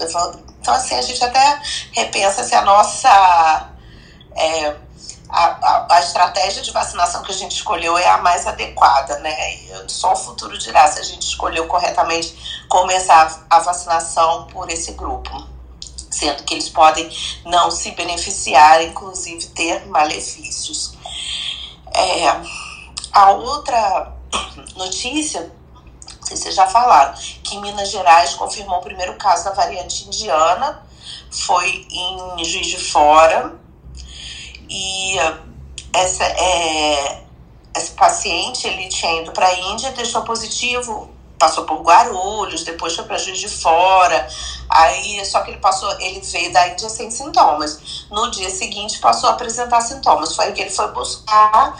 Então 0.60 0.74
assim 0.74 0.94
a 0.94 1.02
gente 1.02 1.22
até 1.24 1.60
repensa 1.92 2.44
se 2.44 2.54
a 2.54 2.62
nossa 2.62 3.68
é, 4.34 4.76
a, 5.32 5.44
a, 5.44 5.96
a, 5.96 6.00
estratégia 6.00 6.62
de 6.62 6.70
vacinação 6.70 7.22
que 7.22 7.32
a 7.32 7.34
gente 7.34 7.52
escolheu 7.52 7.96
é 7.96 8.06
a 8.06 8.18
mais 8.18 8.46
adequada, 8.46 9.18
né? 9.20 9.34
Só 9.88 10.12
o 10.12 10.16
futuro 10.16 10.56
dirá 10.58 10.86
se 10.86 11.00
a 11.00 11.02
gente 11.02 11.26
escolheu 11.26 11.66
corretamente 11.66 12.64
começar 12.68 13.46
a 13.48 13.58
vacinação 13.60 14.46
por 14.48 14.70
esse 14.70 14.92
grupo, 14.92 15.30
sendo 16.10 16.42
que 16.44 16.54
eles 16.54 16.68
podem 16.68 17.10
não 17.46 17.70
se 17.70 17.92
beneficiar, 17.92 18.82
inclusive 18.82 19.46
ter 19.48 19.86
malefícios. 19.86 20.92
É, 21.94 22.61
a 23.12 23.32
outra 23.32 24.12
notícia, 24.76 25.40
não 25.42 26.26
sei 26.26 26.36
se 26.36 26.42
vocês 26.44 26.54
já 26.54 26.66
falaram, 26.66 27.14
que 27.42 27.58
Minas 27.58 27.90
Gerais 27.90 28.34
confirmou 28.34 28.78
o 28.78 28.82
primeiro 28.82 29.16
caso 29.16 29.44
da 29.44 29.52
variante 29.52 30.06
indiana, 30.06 30.82
foi 31.30 31.86
em 31.90 32.44
Juiz 32.44 32.66
de 32.66 32.78
Fora, 32.78 33.54
e 34.68 35.16
essa, 35.92 36.24
é, 36.24 37.24
esse 37.76 37.92
paciente 37.92 38.66
ele 38.66 38.88
tinha 38.88 39.20
ido 39.20 39.32
para 39.32 39.46
a 39.46 39.60
Índia, 39.60 39.92
testou 39.92 40.22
positivo 40.22 41.10
passou 41.42 41.64
por 41.64 41.82
Guarulhos, 41.82 42.62
depois 42.62 42.94
foi 42.94 43.04
para 43.04 43.18
Juiz 43.18 43.40
de 43.40 43.48
Fora. 43.48 44.28
Aí, 44.70 45.24
só 45.26 45.40
que 45.40 45.50
ele 45.50 45.58
passou, 45.58 45.90
ele 45.98 46.20
veio 46.20 46.52
da 46.52 46.68
Índia 46.68 46.88
sem 46.88 47.10
sintomas. 47.10 48.06
No 48.12 48.30
dia 48.30 48.48
seguinte 48.48 49.00
passou 49.00 49.28
a 49.28 49.32
apresentar 49.32 49.80
sintomas. 49.80 50.36
Foi 50.36 50.44
aí 50.44 50.52
que 50.52 50.60
ele 50.60 50.70
foi 50.70 50.86
buscar, 50.92 51.76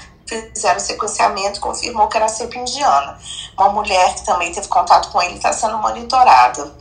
fizeram 0.55 0.81
sequenciamento, 0.81 1.61
confirmou 1.61 2.09
que 2.09 2.17
era 2.17 2.29
cepa 2.29 2.59
indiana. 2.59 3.19
Uma 3.57 3.71
mulher 3.71 4.15
que 4.15 4.25
também 4.25 4.53
teve 4.53 4.69
contato 4.69 5.11
com 5.11 5.21
ele 5.23 5.37
está 5.37 5.53
sendo 5.53 5.79
monitorada. 5.79 6.73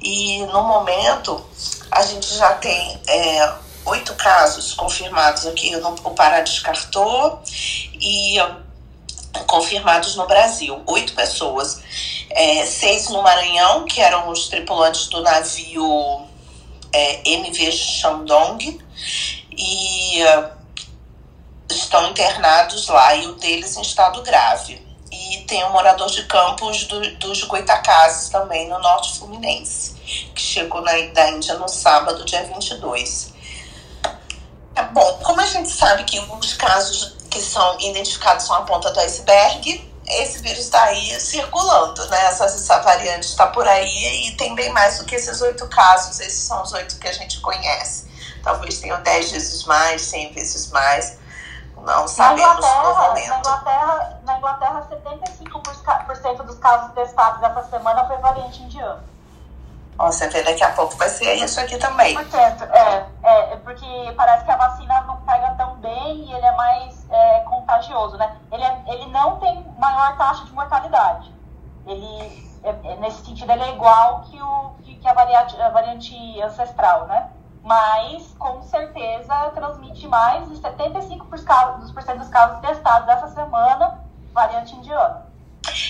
E 0.00 0.40
no 0.46 0.62
momento 0.62 1.44
a 1.90 2.02
gente 2.02 2.34
já 2.34 2.54
tem 2.54 3.00
é, 3.06 3.52
oito 3.86 4.14
casos 4.14 4.74
confirmados 4.74 5.46
aqui, 5.46 5.74
o 5.76 6.10
Pará 6.10 6.40
descartou 6.40 7.40
e 7.94 8.38
confirmados 9.46 10.16
no 10.16 10.26
Brasil, 10.26 10.82
oito 10.86 11.14
pessoas, 11.14 11.80
é, 12.30 12.64
seis 12.66 13.08
no 13.08 13.22
Maranhão, 13.22 13.84
que 13.84 14.00
eram 14.00 14.28
os 14.28 14.48
tripulantes 14.48 15.08
do 15.08 15.22
navio 15.22 16.26
é, 16.92 17.28
MV 17.28 17.72
Shandong, 17.72 18.78
e 19.50 20.22
estão 21.70 22.10
internados 22.10 22.88
lá, 22.88 23.14
e 23.14 23.26
um 23.26 23.34
deles 23.34 23.76
em 23.76 23.82
estado 23.82 24.22
grave. 24.22 24.86
E 25.10 25.44
tem 25.48 25.64
um 25.64 25.72
morador 25.72 26.08
de 26.10 26.24
campos 26.24 26.84
do, 26.84 27.16
dos 27.16 27.42
Goitacazes 27.44 28.28
também, 28.28 28.68
no 28.68 28.78
norte 28.78 29.18
fluminense, 29.18 29.94
que 30.34 30.40
chegou 30.40 30.80
na, 30.82 30.92
da 31.12 31.30
Índia 31.30 31.54
no 31.54 31.68
sábado, 31.68 32.24
dia 32.24 32.44
22. 32.44 33.32
É, 34.76 34.82
bom, 34.84 35.20
como 35.24 35.40
a 35.40 35.46
gente 35.46 35.70
sabe 35.70 36.04
que 36.04 36.20
os 36.20 36.54
casos 36.54 37.16
que 37.30 37.40
são 37.40 37.80
identificados 37.80 38.46
são 38.46 38.56
a 38.56 38.62
ponta 38.62 38.90
do 38.90 39.00
iceberg, 39.00 39.88
esse 40.06 40.38
vírus 40.40 40.60
está 40.60 40.84
aí 40.84 41.20
circulando, 41.20 42.06
né? 42.08 42.26
Essa, 42.26 42.44
essa 42.44 42.78
variante 42.78 43.26
está 43.26 43.46
por 43.48 43.66
aí 43.68 44.28
e 44.28 44.36
tem 44.36 44.54
bem 44.54 44.72
mais 44.72 44.98
do 44.98 45.04
que 45.04 45.14
esses 45.14 45.40
oito 45.42 45.66
casos. 45.68 46.18
Esses 46.20 46.44
são 46.44 46.62
os 46.62 46.72
oito 46.72 46.98
que 46.98 47.06
a 47.06 47.12
gente 47.12 47.40
conhece. 47.40 48.06
Talvez 48.42 48.78
tenham 48.78 49.02
dez 49.02 49.30
vezes 49.30 49.64
mais, 49.64 50.02
cem 50.02 50.32
vezes 50.32 50.70
mais. 50.70 51.18
Não 51.84 52.08
sabemos 52.08 52.60
na 52.60 52.82
no 52.82 52.94
momento. 52.94 53.28
Na 53.28 53.38
Inglaterra, 53.38 54.20
na 54.24 54.38
Inglaterra 54.38 54.88
75% 54.90 56.42
dos 56.44 56.58
casos 56.58 56.92
testados 56.92 57.42
essa 57.42 57.62
semana 57.64 58.04
foi 58.06 58.16
variante 58.18 58.62
indiana. 58.62 59.02
Você 59.98 60.28
vê, 60.28 60.42
daqui 60.44 60.62
a 60.62 60.70
pouco 60.70 60.94
vai 60.96 61.08
ser 61.08 61.34
isso 61.34 61.58
aqui 61.58 61.76
também. 61.76 62.14
Portanto, 62.14 62.62
é, 62.64 63.06
é, 63.24 63.56
porque 63.56 64.14
parece 64.16 64.44
que 64.44 64.50
a 64.50 64.56
vacina 64.56 65.00
não 65.02 65.16
pega 65.22 65.50
tão 65.56 65.74
bem 65.76 66.24
e 66.24 66.32
ele 66.32 66.46
é 66.46 66.56
mais 66.56 67.04
é, 67.10 67.40
contagioso, 67.40 68.16
né? 68.16 68.36
Ele, 68.52 68.62
é, 68.62 68.82
ele 68.86 69.06
não 69.06 69.40
tem 69.40 69.66
maior 69.76 70.16
taxa 70.16 70.44
de 70.44 70.52
mortalidade. 70.52 71.34
Ele, 71.84 72.48
é, 72.62 72.70
é, 72.84 72.96
nesse 72.96 73.24
sentido, 73.24 73.50
ele 73.50 73.64
é 73.64 73.70
igual 73.70 74.20
que, 74.22 74.40
o, 74.40 74.70
que 74.84 75.08
a, 75.08 75.12
variante, 75.12 75.60
a 75.60 75.68
variante 75.70 76.42
ancestral, 76.42 77.06
né? 77.06 77.28
Mas, 77.68 78.22
com 78.38 78.62
certeza, 78.62 79.34
transmite 79.54 80.08
mais 80.08 80.48
de 80.48 80.54
75% 80.56 81.80
dos 81.80 82.28
casos 82.30 82.60
testados 82.60 83.06
dessa 83.06 83.28
semana, 83.28 84.00
variante 84.32 84.74
indiana. 84.74 85.26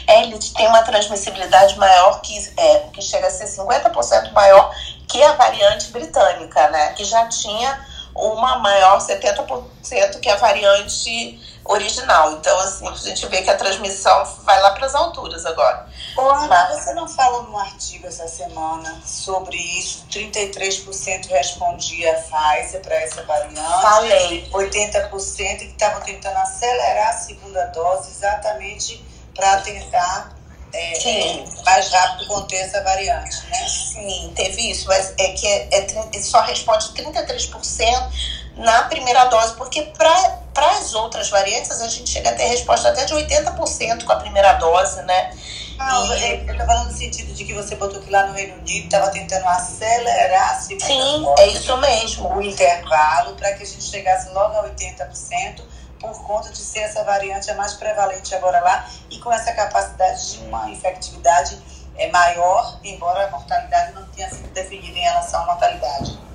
É, 0.08 0.24
ele 0.24 0.36
tem 0.36 0.66
uma 0.66 0.82
transmissibilidade 0.82 1.78
maior 1.78 2.20
que, 2.20 2.36
é, 2.56 2.78
que 2.92 3.00
chega 3.00 3.28
a 3.28 3.30
ser 3.30 3.44
50% 3.44 4.32
maior 4.32 4.74
que 5.06 5.22
a 5.22 5.34
variante 5.34 5.92
britânica, 5.92 6.68
né? 6.70 6.94
Que 6.94 7.04
já 7.04 7.28
tinha 7.28 7.86
uma 8.12 8.58
maior 8.58 8.98
70% 8.98 10.18
que 10.18 10.28
a 10.28 10.34
variante 10.34 11.57
original. 11.68 12.32
Então, 12.32 12.58
assim, 12.60 12.88
a 12.88 12.94
gente 12.94 13.26
vê 13.26 13.42
que 13.42 13.50
a 13.50 13.56
transmissão 13.56 14.24
vai 14.42 14.60
lá 14.60 14.70
para 14.70 14.86
as 14.86 14.94
alturas 14.94 15.44
agora. 15.44 15.86
Ô, 16.16 16.22
Ana, 16.22 16.48
Mas... 16.48 16.82
você 16.82 16.94
não 16.94 17.06
falou 17.06 17.44
num 17.44 17.58
artigo 17.58 18.06
essa 18.06 18.26
semana 18.26 19.00
sobre 19.04 19.56
isso? 19.56 20.06
33% 20.10 21.28
respondia 21.28 22.14
Pfizer 22.14 22.80
para 22.80 22.96
essa 22.96 23.22
variante. 23.24 23.82
Falei. 23.82 24.48
80% 24.50 25.58
que 25.58 25.64
estavam 25.66 26.00
tentando 26.00 26.38
acelerar 26.38 27.10
a 27.10 27.12
segunda 27.12 27.66
dose 27.66 28.10
exatamente 28.10 29.04
para 29.34 29.58
tentar 29.60 30.38
é, 30.72 31.44
mais 31.64 31.90
rápido 31.90 32.26
conter 32.26 32.56
essa 32.56 32.82
variante, 32.82 33.36
né? 33.46 33.68
Sim, 33.68 34.32
teve 34.34 34.70
isso, 34.70 34.86
mas 34.86 35.14
é 35.18 35.28
que 35.28 35.46
é, 35.46 35.68
é, 35.72 36.20
só 36.20 36.40
responde 36.42 36.88
33% 36.88 38.38
na 38.58 38.82
primeira 38.84 39.24
dose, 39.26 39.54
porque 39.54 39.82
para 39.96 40.70
as 40.70 40.92
outras 40.94 41.30
variantes 41.30 41.80
a 41.80 41.88
gente 41.88 42.10
chega 42.10 42.30
a 42.30 42.34
ter 42.34 42.44
resposta 42.44 42.88
até 42.88 43.04
de 43.04 43.14
80% 43.14 44.04
com 44.04 44.12
a 44.12 44.16
primeira 44.16 44.54
dose, 44.54 45.00
né? 45.02 45.30
Não, 45.78 46.14
e... 46.16 46.24
É, 46.24 46.44
eu 46.48 46.58
tô 46.58 46.66
falando 46.66 46.90
no 46.90 46.96
sentido 46.96 47.32
de 47.32 47.44
que 47.44 47.54
você 47.54 47.76
botou 47.76 48.00
que 48.00 48.10
lá 48.10 48.26
no 48.26 48.32
Reino 48.32 48.54
Unido 48.54 48.86
estava 48.86 49.10
tentando 49.10 49.46
acelerar 49.46 50.50
a 50.50 50.54
segunda 50.56 50.86
Sim, 50.86 51.22
dose, 51.22 51.42
é 51.42 51.46
isso 51.46 51.76
mesmo. 51.76 52.34
O 52.34 52.42
intervalo 52.42 53.36
para 53.36 53.52
que 53.52 53.62
a 53.62 53.66
gente 53.66 53.84
chegasse 53.84 54.28
logo 54.30 54.56
a 54.56 54.68
80% 54.68 55.62
por 56.00 56.22
conta 56.24 56.50
de 56.50 56.58
ser 56.58 56.80
essa 56.80 57.04
variante 57.04 57.50
a 57.50 57.54
mais 57.54 57.74
prevalente 57.74 58.34
agora 58.34 58.60
lá 58.60 58.88
e 59.10 59.18
com 59.18 59.32
essa 59.32 59.52
capacidade 59.52 60.32
de 60.32 60.44
uma 60.44 60.68
infectividade 60.68 61.60
é, 61.96 62.10
maior, 62.10 62.78
embora 62.82 63.26
a 63.26 63.30
mortalidade 63.30 63.92
não 63.92 64.06
tenha 64.08 64.28
sido 64.30 64.48
definida 64.52 64.96
em 64.96 65.02
relação 65.02 65.42
à 65.42 65.46
mortalidade. 65.46 66.27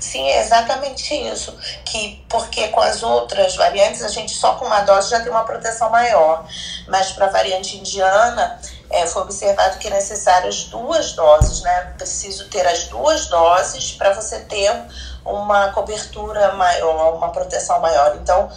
Sim, 0.00 0.28
é 0.28 0.40
exatamente 0.40 1.14
isso. 1.14 1.56
Que 1.84 2.24
porque 2.28 2.68
com 2.68 2.80
as 2.80 3.02
outras 3.02 3.56
variantes 3.56 4.02
a 4.02 4.08
gente 4.08 4.32
só 4.32 4.54
com 4.54 4.64
uma 4.64 4.80
dose 4.80 5.10
já 5.10 5.20
tem 5.20 5.30
uma 5.30 5.44
proteção 5.44 5.90
maior, 5.90 6.46
mas 6.88 7.12
para 7.12 7.26
a 7.26 7.30
variante 7.30 7.76
indiana 7.76 8.58
é, 8.90 9.06
foi 9.06 9.22
observado 9.22 9.78
que 9.78 9.86
é 9.86 9.90
necessário 9.90 10.48
as 10.48 10.64
duas 10.64 11.12
doses, 11.12 11.62
né? 11.62 11.92
Preciso 11.96 12.48
ter 12.48 12.66
as 12.66 12.84
duas 12.84 13.26
doses 13.26 13.92
para 13.92 14.12
você 14.12 14.40
ter 14.40 14.72
uma 15.24 15.68
cobertura 15.68 16.52
maior, 16.54 17.14
uma 17.14 17.30
proteção 17.30 17.80
maior. 17.80 18.16
Então, 18.16 18.50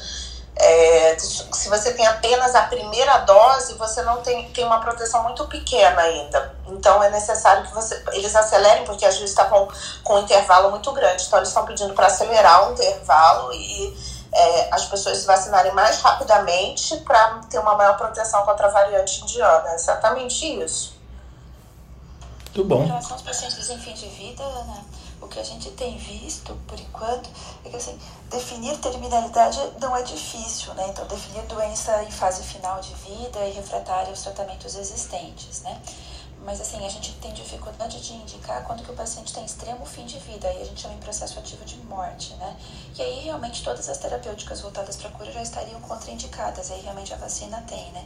é, 0.56 1.18
se 1.18 1.68
você 1.68 1.94
tem 1.94 2.06
apenas 2.06 2.54
a 2.54 2.64
primeira 2.64 3.20
dose, 3.20 3.74
você 3.74 4.04
não 4.04 4.22
tem, 4.22 4.50
tem 4.52 4.64
uma 4.64 4.80
proteção 4.80 5.24
muito 5.24 5.46
pequena 5.48 6.02
ainda. 6.02 6.56
Então 6.68 7.02
é 7.04 7.10
necessário 7.10 7.66
que 7.66 7.74
você, 7.74 8.02
eles 8.14 8.36
acelerem, 8.36 8.86
porque 8.86 9.06
às 9.06 9.16
vezes 9.16 9.32
estavam 9.32 9.68
com 10.04 10.16
um 10.16 10.20
intervalo 10.20 10.70
muito 10.70 10.92
grande. 10.92 11.24
Então 11.26 11.40
eles 11.40 11.50
estão 11.50 11.66
pedindo 11.66 11.94
para 11.94 12.08
acelerar 12.08 12.70
o 12.70 12.74
intervalo 12.74 13.52
e 13.54 13.98
é, 14.32 14.74
as 14.74 14.86
pessoas 14.86 15.20
se 15.20 15.26
vacinarem 15.26 15.74
mais 15.74 16.00
rapidamente 16.02 16.98
para 16.98 17.40
ter 17.50 17.60
uma 17.60 17.76
maior 17.76 17.98
proteção 17.98 18.44
contra 18.44 18.68
a 18.68 18.70
variante 18.70 19.22
indiana. 19.22 19.72
É 19.72 19.76
exatamente 19.76 20.46
isso. 20.62 20.94
Muito 22.56 22.64
bom. 22.68 22.84
Em 22.84 22.88
relação 22.88 23.14
aos 23.14 23.24
pacientes 23.24 23.70
em 23.70 23.80
fim 23.80 23.94
de 23.94 24.08
vida, 24.10 24.44
Ana, 24.44 24.86
o 25.24 25.28
que 25.28 25.40
a 25.40 25.44
gente 25.44 25.72
tem 25.72 25.98
visto, 25.98 26.56
por 26.68 26.80
enquanto, 26.80 27.30
é 27.64 27.70
que 27.70 27.76
assim, 27.76 27.98
definir 28.30 28.78
terminalidade 28.78 29.60
não 29.80 29.96
é 29.96 30.02
difícil, 30.04 30.74
né? 30.74 30.88
Então, 30.90 31.06
definir 31.08 31.44
doença 31.44 32.04
em 32.04 32.12
fase 32.12 32.44
final 32.44 32.80
de 32.82 32.94
vida 32.96 33.40
e 33.48 33.52
refratária 33.52 34.10
aos 34.10 34.22
tratamentos 34.22 34.76
existentes, 34.76 35.62
né? 35.62 35.82
Mas 36.46 36.60
assim, 36.60 36.86
a 36.86 36.90
gente 36.90 37.14
tem 37.22 37.32
dificuldade 37.32 38.02
de 38.02 38.14
indicar 38.14 38.66
quando 38.66 38.84
que 38.84 38.92
o 38.92 38.94
paciente 38.94 39.34
tem 39.34 39.46
extremo 39.46 39.86
fim 39.86 40.06
de 40.06 40.20
vida, 40.20 40.46
aí 40.48 40.62
a 40.62 40.66
gente 40.66 40.82
chama 40.82 40.94
em 40.96 41.00
processo 41.00 41.40
ativo 41.40 41.64
de 41.64 41.78
morte, 41.86 42.34
né? 42.34 42.58
E 42.98 43.02
aí 43.02 43.20
realmente 43.22 43.64
todas 43.64 43.88
as 43.88 43.98
terapêuticas 43.98 44.60
voltadas 44.60 44.98
para 44.98 45.10
cura 45.12 45.32
já 45.32 45.42
estariam 45.42 45.80
contraindicadas, 45.80 46.70
aí 46.70 46.82
realmente 46.82 47.14
a 47.14 47.18
vacina 47.18 47.64
tem, 47.66 47.92
né? 47.94 48.06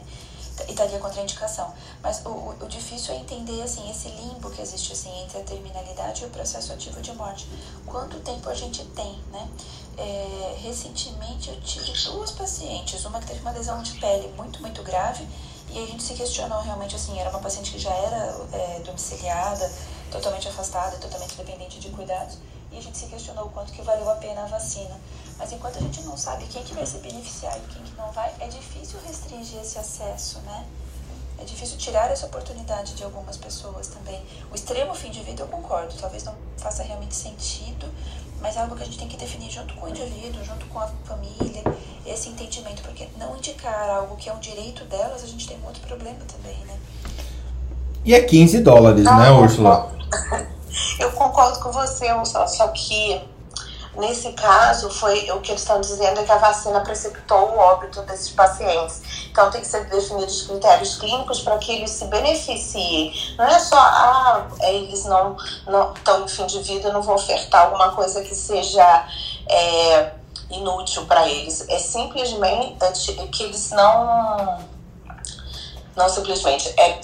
E 0.68 0.72
daria 0.72 0.98
contraindicação. 0.98 1.72
Mas 2.02 2.24
o, 2.24 2.30
o, 2.30 2.56
o, 2.60 2.68
difícil 2.68 3.14
é 3.14 3.18
entender 3.18 3.62
assim 3.62 3.88
esse 3.90 4.08
limbo 4.08 4.50
que 4.50 4.60
existe 4.60 4.92
assim 4.92 5.22
entre 5.22 5.38
a 5.38 5.42
terminalidade 5.42 6.22
e 6.22 6.26
o 6.26 6.30
processo 6.30 6.72
ativo 6.72 7.00
de 7.00 7.12
morte. 7.12 7.46
Quanto 7.86 8.18
tempo 8.20 8.48
a 8.48 8.54
gente 8.54 8.84
tem, 8.86 9.18
né? 9.30 9.48
É, 9.96 10.56
recentemente 10.62 11.50
eu 11.50 11.60
tive 11.60 11.92
duas 12.04 12.30
pacientes, 12.30 13.04
uma 13.04 13.20
que 13.20 13.26
teve 13.26 13.40
uma 13.40 13.50
lesão 13.50 13.82
de 13.82 13.92
pele 13.98 14.28
muito, 14.36 14.60
muito 14.60 14.82
grave, 14.82 15.26
e 15.70 15.82
a 15.82 15.86
gente 15.86 16.02
se 16.02 16.14
questionou 16.14 16.60
realmente 16.62 16.94
assim, 16.94 17.18
era 17.18 17.28
uma 17.30 17.40
paciente 17.40 17.72
que 17.72 17.78
já 17.78 17.92
era 17.92 18.40
é, 18.52 18.80
domiciliada, 18.84 19.70
totalmente 20.10 20.48
afastada, 20.48 20.96
totalmente 20.98 21.34
dependente 21.36 21.80
de 21.80 21.90
cuidados, 21.90 22.38
e 22.70 22.78
a 22.78 22.80
gente 22.80 22.96
se 22.96 23.06
questionou 23.06 23.46
o 23.46 23.50
quanto 23.50 23.72
que 23.72 23.82
valeu 23.82 24.08
a 24.08 24.14
pena 24.14 24.44
a 24.44 24.46
vacina. 24.46 24.98
Mas 25.38 25.52
enquanto 25.52 25.76
a 25.76 25.80
gente 25.80 26.02
não 26.02 26.16
sabe 26.16 26.44
quem 26.46 26.62
que 26.64 26.74
vai 26.74 26.84
se 26.84 26.98
beneficiar 26.98 27.56
e 27.56 27.72
quem 27.72 27.82
que 27.82 27.96
não 27.96 28.10
vai, 28.10 28.32
é 28.40 28.48
difícil 28.48 28.98
restringir 29.06 29.60
esse 29.60 29.78
acesso, 29.78 30.40
né? 30.40 30.64
É 31.40 31.44
difícil 31.44 31.78
tirar 31.78 32.10
essa 32.10 32.26
oportunidade 32.26 32.94
de 32.94 33.04
algumas 33.04 33.36
pessoas 33.36 33.86
também. 33.86 34.20
O 34.50 34.56
extremo 34.56 34.92
fim 34.94 35.10
de 35.10 35.20
vida 35.22 35.42
eu 35.42 35.46
concordo, 35.46 35.94
talvez 36.00 36.24
não 36.24 36.34
faça 36.56 36.82
realmente 36.82 37.14
sentido, 37.14 37.86
mas 38.40 38.56
é 38.56 38.60
algo 38.60 38.74
que 38.74 38.82
a 38.82 38.84
gente 38.84 38.98
tem 38.98 39.08
que 39.08 39.16
definir 39.16 39.50
junto 39.50 39.74
com 39.74 39.86
o 39.86 39.88
indivíduo, 39.88 40.44
junto 40.44 40.66
com 40.66 40.80
a 40.80 40.88
família, 41.04 41.62
esse 42.04 42.28
entendimento, 42.28 42.82
porque 42.82 43.08
não 43.16 43.36
indicar 43.36 43.88
algo 43.90 44.16
que 44.16 44.28
é 44.28 44.32
um 44.32 44.40
direito 44.40 44.84
delas, 44.86 45.22
a 45.22 45.26
gente 45.26 45.46
tem 45.46 45.56
muito 45.58 45.80
problema 45.80 46.18
também, 46.26 46.56
né? 46.64 46.76
E 48.04 48.14
é 48.14 48.20
15 48.20 48.60
dólares, 48.60 49.04
né, 49.04 49.30
Úrsula? 49.30 49.92
Eu 50.98 51.12
concordo 51.12 51.60
com 51.60 51.70
você, 51.70 52.12
Úrsula, 52.12 52.48
só 52.48 52.68
que 52.68 53.20
Nesse 53.98 54.30
caso, 54.32 54.88
foi 54.90 55.28
o 55.32 55.40
que 55.40 55.50
eles 55.50 55.62
estão 55.62 55.80
dizendo 55.80 56.20
é 56.20 56.22
que 56.22 56.30
a 56.30 56.38
vacina 56.38 56.80
precipitou 56.82 57.50
o 57.50 57.58
óbito 57.58 58.00
desses 58.02 58.30
pacientes. 58.30 59.02
Então, 59.28 59.50
tem 59.50 59.60
que 59.60 59.66
ser 59.66 59.86
definidos 59.86 60.42
critérios 60.42 60.96
clínicos 60.98 61.40
para 61.40 61.58
que 61.58 61.72
eles 61.72 61.90
se 61.90 62.04
beneficiem. 62.04 63.12
Não 63.36 63.44
é 63.44 63.58
só, 63.58 63.76
ah, 63.76 64.46
eles 64.60 65.04
não 65.04 65.36
estão 65.96 66.24
em 66.24 66.28
fim 66.28 66.46
de 66.46 66.60
vida, 66.60 66.92
não 66.92 67.02
vou 67.02 67.16
ofertar 67.16 67.64
alguma 67.64 67.90
coisa 67.90 68.22
que 68.22 68.36
seja 68.36 69.04
é, 69.48 70.12
inútil 70.48 71.04
para 71.06 71.28
eles. 71.28 71.68
É 71.68 71.80
simplesmente 71.80 72.76
é 72.80 73.26
que 73.26 73.42
eles 73.42 73.72
não. 73.72 74.58
Não 75.96 76.08
simplesmente. 76.08 76.72
É, 76.78 77.00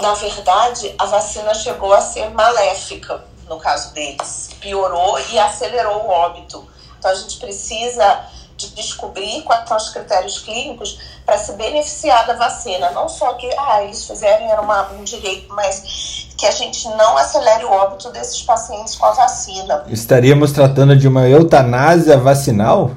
na 0.00 0.14
verdade, 0.14 0.94
a 0.96 1.06
vacina 1.06 1.52
chegou 1.52 1.92
a 1.92 2.00
ser 2.00 2.30
maléfica 2.30 3.24
no 3.48 3.58
caso 3.58 3.92
deles, 3.92 4.50
piorou 4.60 5.18
e 5.30 5.38
acelerou 5.38 6.04
o 6.04 6.08
óbito. 6.08 6.66
Então 6.98 7.10
a 7.10 7.14
gente 7.14 7.38
precisa 7.38 8.26
de 8.56 8.70
descobrir 8.70 9.42
quais 9.42 9.68
são 9.68 9.76
os 9.76 9.90
critérios 9.90 10.38
clínicos 10.38 10.98
para 11.24 11.36
se 11.38 11.52
beneficiar 11.52 12.26
da 12.26 12.34
vacina. 12.34 12.90
Não 12.90 13.08
só 13.08 13.34
que 13.34 13.48
ah, 13.58 13.82
eles 13.82 14.06
fizeram 14.06 14.50
era 14.50 14.60
uma, 14.60 14.90
um 14.92 15.04
direito, 15.04 15.52
mas 15.52 16.26
que 16.36 16.46
a 16.46 16.50
gente 16.50 16.88
não 16.88 17.16
acelere 17.16 17.64
o 17.64 17.70
óbito 17.70 18.10
desses 18.10 18.42
pacientes 18.42 18.96
com 18.96 19.06
a 19.06 19.12
vacina. 19.12 19.84
Estaríamos 19.88 20.52
tratando 20.52 20.96
de 20.96 21.06
uma 21.06 21.28
eutanásia 21.28 22.16
vacinal? 22.16 22.92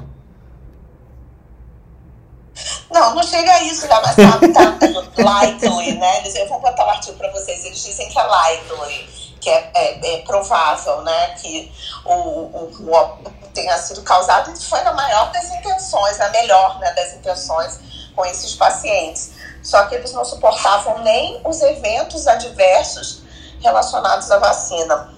Não, 2.90 3.14
não 3.14 3.22
chega 3.22 3.52
a 3.52 3.62
isso, 3.62 3.86
já, 3.86 4.00
mas 4.00 4.16
tá, 4.16 4.38
tá 4.52 5.22
likely, 5.22 5.92
né? 5.98 6.22
Eu 6.34 6.48
vou 6.48 6.60
botar 6.60 6.84
o 6.84 6.86
um 6.86 6.90
artigo 6.90 7.16
para 7.16 7.30
vocês, 7.30 7.64
eles 7.64 7.82
dizem 7.82 8.08
que 8.08 8.18
é 8.18 8.22
likely 8.22 9.29
que 9.40 9.48
é, 9.48 9.70
é, 9.74 10.14
é 10.14 10.18
provável 10.22 11.02
né, 11.02 11.34
que 11.40 11.72
o, 12.04 12.12
o, 12.12 12.70
o, 12.88 13.30
tenha 13.54 13.76
sido 13.78 14.02
causado 14.02 14.52
e 14.52 14.62
foi 14.62 14.80
na 14.82 14.92
maior 14.92 15.32
das 15.32 15.50
intenções, 15.50 16.18
na 16.18 16.28
melhor 16.28 16.78
né, 16.78 16.92
das 16.92 17.14
intenções 17.14 17.80
com 18.14 18.24
esses 18.26 18.54
pacientes. 18.54 19.32
Só 19.62 19.86
que 19.86 19.94
eles 19.94 20.12
não 20.12 20.24
suportavam 20.24 20.98
nem 21.02 21.40
os 21.44 21.60
eventos 21.62 22.26
adversos 22.26 23.22
relacionados 23.60 24.30
à 24.30 24.38
vacina. 24.38 25.14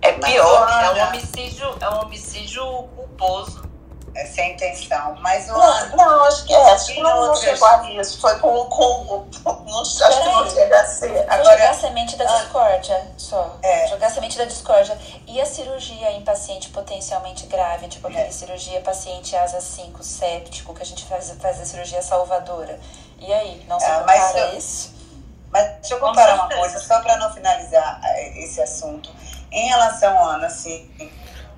É 0.00 0.12
pior, 0.12 0.68
é 0.68 0.90
um 0.90 1.08
homicídio, 1.08 1.76
é 1.80 1.88
um 1.88 2.02
homicídio 2.02 2.64
culposo 2.96 3.61
é 4.14 4.26
sem 4.26 4.52
intenção. 4.52 5.16
Mas 5.20 5.48
o 5.48 5.52
não, 5.52 5.96
não, 5.96 6.24
acho 6.24 6.44
que 6.44 6.52
é. 6.52 6.70
Acho 6.70 6.86
que 6.86 7.00
não, 7.00 7.26
não 7.26 7.36
chegou 7.36 7.68
a 7.68 7.90
isso. 7.90 8.20
Foi 8.20 8.38
com. 8.38 8.64
com 8.66 9.26
não, 9.44 9.80
acho 9.80 10.22
que 10.22 10.28
não 10.28 10.50
chega 10.50 10.80
a 10.80 10.86
ser. 10.86 11.18
Agora, 11.30 11.52
jogar 11.52 11.70
a 11.70 11.74
semente 11.74 12.16
da 12.16 12.24
ah, 12.24 12.38
discórdia 12.38 13.12
só. 13.16 13.56
É. 13.62 13.86
Jogar 13.88 14.06
a 14.06 14.10
semente 14.10 14.38
da 14.38 14.44
discórdia. 14.44 14.98
E 15.26 15.40
a 15.40 15.46
cirurgia 15.46 16.10
em 16.12 16.22
paciente 16.22 16.68
potencialmente 16.70 17.46
grave, 17.46 17.88
tipo 17.88 18.06
aquela 18.06 18.26
é. 18.26 18.30
cirurgia 18.30 18.80
paciente 18.80 19.34
asa 19.34 19.60
5, 19.60 20.02
séptico, 20.02 20.74
que 20.74 20.82
a 20.82 20.86
gente 20.86 21.04
faz, 21.04 21.30
faz 21.40 21.60
a 21.60 21.64
cirurgia 21.64 22.02
salvadora. 22.02 22.78
E 23.18 23.32
aí, 23.32 23.64
não 23.68 23.78
se 23.78 23.86
compara 23.86 24.38
eu, 24.38 24.58
isso? 24.58 24.92
Mas 25.50 25.70
deixa 25.80 25.94
eu 25.94 26.00
comparar 26.00 26.34
uma 26.34 26.48
coisa, 26.48 26.78
só 26.80 27.00
para 27.00 27.16
não 27.18 27.32
finalizar 27.32 28.00
eh, 28.02 28.42
esse 28.42 28.60
assunto. 28.60 29.10
Em 29.50 29.68
relação, 29.68 30.18
Ana, 30.26 30.46
assim 30.46 30.90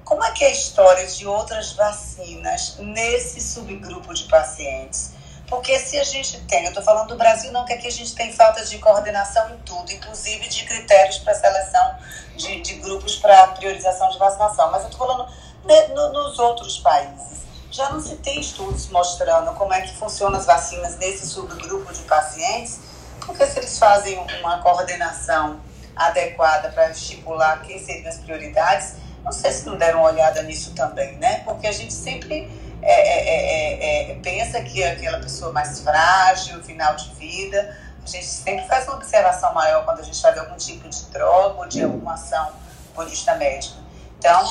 como 0.04 0.22
é 0.22 0.30
que 0.32 0.44
é 0.44 0.48
a 0.48 0.50
história 0.50 1.06
de 1.06 1.26
outras 1.26 1.72
vacinas 1.72 2.76
nesse 2.78 3.40
subgrupo 3.40 4.12
de 4.12 4.24
pacientes? 4.24 5.12
Porque 5.48 5.78
se 5.78 5.98
a 5.98 6.04
gente 6.04 6.40
tem, 6.42 6.64
eu 6.64 6.68
estou 6.68 6.82
falando 6.82 7.08
do 7.08 7.16
Brasil, 7.16 7.52
não 7.52 7.64
que 7.64 7.72
aqui 7.72 7.86
a 7.86 7.92
gente 7.92 8.14
tem 8.14 8.32
falta 8.32 8.64
de 8.64 8.78
coordenação 8.78 9.50
em 9.50 9.58
tudo, 9.58 9.90
inclusive 9.92 10.48
de 10.48 10.64
critérios 10.64 11.18
para 11.18 11.34
seleção 11.34 11.96
de, 12.36 12.60
de 12.60 12.74
grupos 12.74 13.16
para 13.16 13.48
priorização 13.48 14.08
de 14.10 14.18
vacinação, 14.18 14.70
mas 14.70 14.82
eu 14.82 14.90
estou 14.90 15.06
falando 15.06 15.30
né, 15.64 15.88
no, 15.88 16.12
nos 16.12 16.38
outros 16.38 16.78
países. 16.78 17.44
Já 17.70 17.90
não 17.90 18.00
se 18.00 18.16
tem 18.16 18.40
estudos 18.40 18.88
mostrando 18.88 19.52
como 19.54 19.72
é 19.72 19.82
que 19.82 19.94
funcionam 19.96 20.38
as 20.38 20.46
vacinas 20.46 20.96
nesse 20.96 21.26
subgrupo 21.26 21.92
de 21.92 22.02
pacientes, 22.02 22.78
porque 23.20 23.46
se 23.46 23.58
eles 23.58 23.78
fazem 23.78 24.18
uma 24.40 24.60
coordenação 24.62 25.60
adequada 25.96 26.70
para 26.70 26.90
estipular 26.90 27.62
quem 27.62 27.78
seriam 27.78 28.08
as 28.08 28.18
prioridades, 28.18 29.03
não 29.24 29.32
sei 29.32 29.50
se 29.50 29.66
não 29.66 29.76
deram 29.76 30.00
uma 30.00 30.10
olhada 30.10 30.42
nisso 30.42 30.74
também, 30.74 31.16
né? 31.16 31.40
Porque 31.44 31.66
a 31.66 31.72
gente 31.72 31.92
sempre 31.92 32.48
é 32.82 32.92
é, 32.92 33.28
é, 33.28 34.08
é, 34.08 34.10
é, 34.10 34.14
pensa 34.16 34.60
que 34.60 34.84
aquela 34.84 35.18
pessoa 35.18 35.50
mais 35.52 35.80
frágil, 35.80 36.62
final 36.62 36.94
de 36.94 37.14
vida, 37.14 37.76
a 38.02 38.06
gente 38.06 38.26
sempre 38.26 38.66
faz 38.66 38.86
uma 38.86 38.96
observação 38.96 39.54
maior 39.54 39.84
quando 39.86 40.00
a 40.00 40.02
gente 40.02 40.20
faz 40.20 40.36
algum 40.36 40.56
tipo 40.56 40.86
de 40.86 41.04
droga 41.06 41.60
ou 41.60 41.66
de 41.66 41.82
alguma 41.82 42.12
ação 42.12 42.52
política 42.94 43.34
médica. 43.36 43.76
Então, 44.18 44.42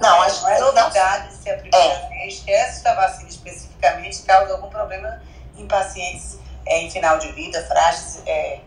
não, 0.00 0.22
acho 0.22 0.42
não 0.42 0.50
é 0.50 0.60
novidade 0.60 1.34
se 1.34 1.50
a 1.50 1.56
primeira 1.56 2.08
vez 2.08 2.40
que 2.40 2.50
essa 2.50 2.94
vacina 2.94 3.28
especificamente 3.28 4.22
causa 4.22 4.52
algum 4.54 4.68
problema 4.68 5.22
em 5.56 5.66
pacientes 5.66 6.36
em 6.66 6.90
final 6.90 7.18
de 7.18 7.30
vida, 7.32 7.64
frágeis, 7.66 8.22
é 8.26 8.58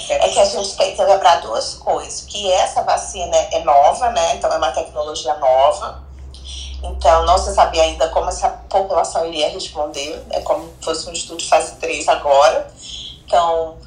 que 0.00 0.38
a 0.40 0.44
gente 0.44 0.76
tem 0.76 0.94
que 0.94 1.02
lembrar 1.02 1.40
duas 1.40 1.74
coisas, 1.74 2.22
que 2.22 2.50
essa 2.52 2.82
vacina 2.82 3.36
é 3.36 3.62
nova, 3.62 4.10
né? 4.10 4.34
Então 4.34 4.52
é 4.52 4.56
uma 4.56 4.72
tecnologia 4.72 5.34
nova. 5.34 6.02
Então 6.82 7.24
não 7.24 7.38
se 7.38 7.54
sabia 7.54 7.82
ainda 7.82 8.08
como 8.08 8.28
essa 8.28 8.48
população 8.68 9.26
iria 9.26 9.48
responder, 9.48 10.22
é 10.30 10.40
como 10.40 10.66
se 10.66 10.84
fosse 10.84 11.08
um 11.08 11.12
estudo 11.12 11.38
de 11.38 11.48
fase 11.48 11.76
3 11.76 12.08
agora. 12.08 12.70
Então 13.26 13.78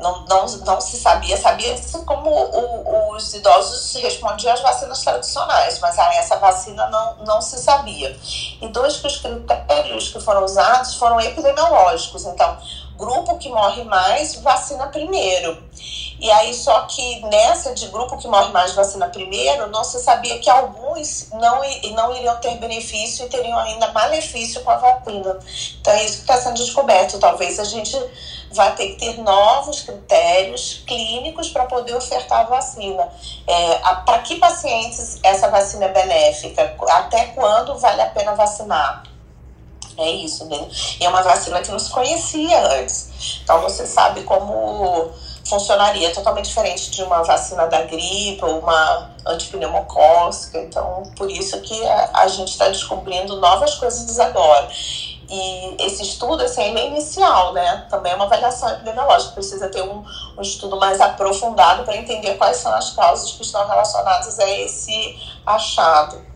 não, 0.00 0.24
não, 0.24 0.46
não 0.46 0.80
se 0.80 0.96
sabia, 0.96 1.36
sabia-se 1.36 2.04
como 2.04 2.30
o, 2.30 3.14
os 3.14 3.34
idosos 3.34 3.94
respondiam 4.02 4.54
às 4.54 4.60
vacinas 4.60 5.02
tradicionais, 5.02 5.78
mas 5.78 5.98
aí 5.98 6.16
essa 6.16 6.36
vacina 6.36 6.88
não, 6.88 7.16
não 7.26 7.42
se 7.42 7.58
sabia. 7.58 8.16
E 8.60 8.68
dois 8.68 8.96
que 8.96 9.06
os 9.06 9.18
critérios 9.18 10.08
que 10.08 10.20
foram 10.20 10.44
usados 10.44 10.94
foram 10.94 11.20
epidemiológicos. 11.20 12.24
Então, 12.24 12.56
grupo 13.00 13.38
que 13.38 13.48
morre 13.48 13.82
mais, 13.84 14.36
vacina 14.36 14.86
primeiro. 14.88 15.60
E 16.20 16.30
aí, 16.30 16.52
só 16.52 16.82
que 16.82 17.20
nessa 17.22 17.74
de 17.74 17.88
grupo 17.88 18.18
que 18.18 18.28
morre 18.28 18.52
mais, 18.52 18.74
vacina 18.74 19.08
primeiro, 19.08 19.68
não 19.68 19.82
se 19.82 19.98
sabia 19.98 20.38
que 20.38 20.50
alguns 20.50 21.30
não, 21.32 21.62
não 21.94 22.14
iriam 22.14 22.36
ter 22.36 22.56
benefício 22.58 23.24
e 23.24 23.28
teriam 23.30 23.58
ainda 23.58 23.90
malefício 23.92 24.62
com 24.62 24.70
a 24.70 24.76
vacina. 24.76 25.38
Então, 25.80 25.94
é 25.94 26.04
isso 26.04 26.16
que 26.16 26.20
está 26.20 26.36
sendo 26.36 26.56
descoberto. 26.56 27.18
Talvez 27.18 27.58
a 27.58 27.64
gente 27.64 27.96
vai 28.52 28.74
ter 28.74 28.88
que 28.88 28.96
ter 28.96 29.18
novos 29.22 29.80
critérios 29.80 30.84
clínicos 30.86 31.48
para 31.48 31.64
poder 31.64 31.94
ofertar 31.94 32.40
a 32.40 32.44
vacina. 32.50 33.08
É, 33.46 33.78
para 34.04 34.18
que 34.18 34.36
pacientes 34.36 35.18
essa 35.22 35.48
vacina 35.48 35.86
é 35.86 35.88
benéfica? 35.88 36.76
Até 36.90 37.26
quando 37.28 37.78
vale 37.78 38.02
a 38.02 38.10
pena 38.10 38.34
vacinar? 38.34 39.04
É 40.00 40.10
isso, 40.10 40.46
né? 40.46 40.68
E 40.98 41.04
é 41.04 41.08
uma 41.08 41.22
vacina 41.22 41.60
que 41.60 41.70
não 41.70 41.78
se 41.78 41.90
conhecia 41.90 42.80
antes. 42.80 43.40
Então 43.42 43.60
você 43.60 43.86
sabe 43.86 44.22
como 44.22 45.10
funcionaria 45.50 46.08
é 46.08 46.12
totalmente 46.12 46.46
diferente 46.46 46.90
de 46.90 47.02
uma 47.02 47.22
vacina 47.22 47.66
da 47.66 47.82
gripe 47.82 48.38
ou 48.42 48.60
uma 48.60 49.10
antipneumocócica. 49.26 50.58
Então, 50.58 51.02
por 51.16 51.28
isso 51.28 51.60
que 51.60 51.86
a, 52.14 52.28
gente 52.28 52.50
está 52.50 52.68
descobrindo 52.68 53.36
novas 53.36 53.74
coisas 53.74 54.18
agora. 54.20 54.68
E 55.28 55.76
esse 55.84 56.02
estudo, 56.02 56.42
assim, 56.42 56.62
é 56.62 56.86
inicial, 56.86 57.52
né? 57.52 57.86
Também 57.90 58.12
é 58.12 58.14
uma 58.14 58.24
avaliação 58.24 58.68
epidemiológica. 58.70 59.32
Precisa 59.32 59.68
ter 59.68 59.82
um, 59.82 60.04
um 60.36 60.42
estudo 60.42 60.76
mais 60.76 61.00
aprofundado 61.00 61.84
para 61.84 61.96
entender 61.96 62.34
quais 62.34 62.56
são 62.56 62.72
as 62.74 62.90
causas 62.92 63.32
que 63.32 63.42
estão 63.42 63.66
relacionadas 63.66 64.38
a 64.38 64.48
esse 64.48 65.18
achado 65.44 66.29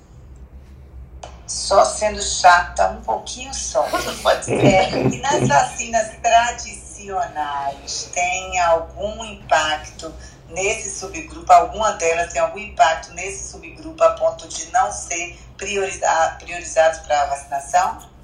só 1.47 1.85
sendo 1.85 2.23
chata 2.23 2.89
um 2.89 3.01
pouquinho 3.03 3.53
só. 3.55 3.87
Pode 4.23 4.45
ser. 4.45 4.65
É, 4.65 4.91
e 4.91 5.21
nas 5.21 5.49
vacinas 5.49 6.11
tradicionais 6.23 8.11
tem 8.13 8.61
algum 8.61 9.25
impacto 9.25 10.13
nesse 10.49 10.99
subgrupo? 10.99 11.53
Alguma 11.53 11.93
delas 11.93 12.33
tem 12.33 12.41
algum 12.41 12.59
impacto 12.59 13.13
nesse 13.13 13.51
subgrupo 13.51 14.03
a 14.03 14.11
ponto 14.11 14.49
de 14.49 14.71
não 14.73 14.91
ser 14.91 15.39
priorizado, 15.57 16.39
priorizados 16.39 17.01
para 17.01 17.23
a 17.23 17.27
vacinação? 17.27 18.15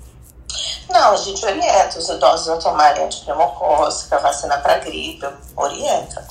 Não, 0.88 1.12
a 1.12 1.16
gente 1.16 1.44
orienta 1.44 1.98
os 1.98 2.08
idosos 2.08 2.48
a 2.48 2.56
tomarem 2.56 3.04
antipneumocócica, 3.04 4.18
vacina 4.18 4.58
para 4.58 4.78
gripe, 4.78 5.26
orienta. 5.54 6.26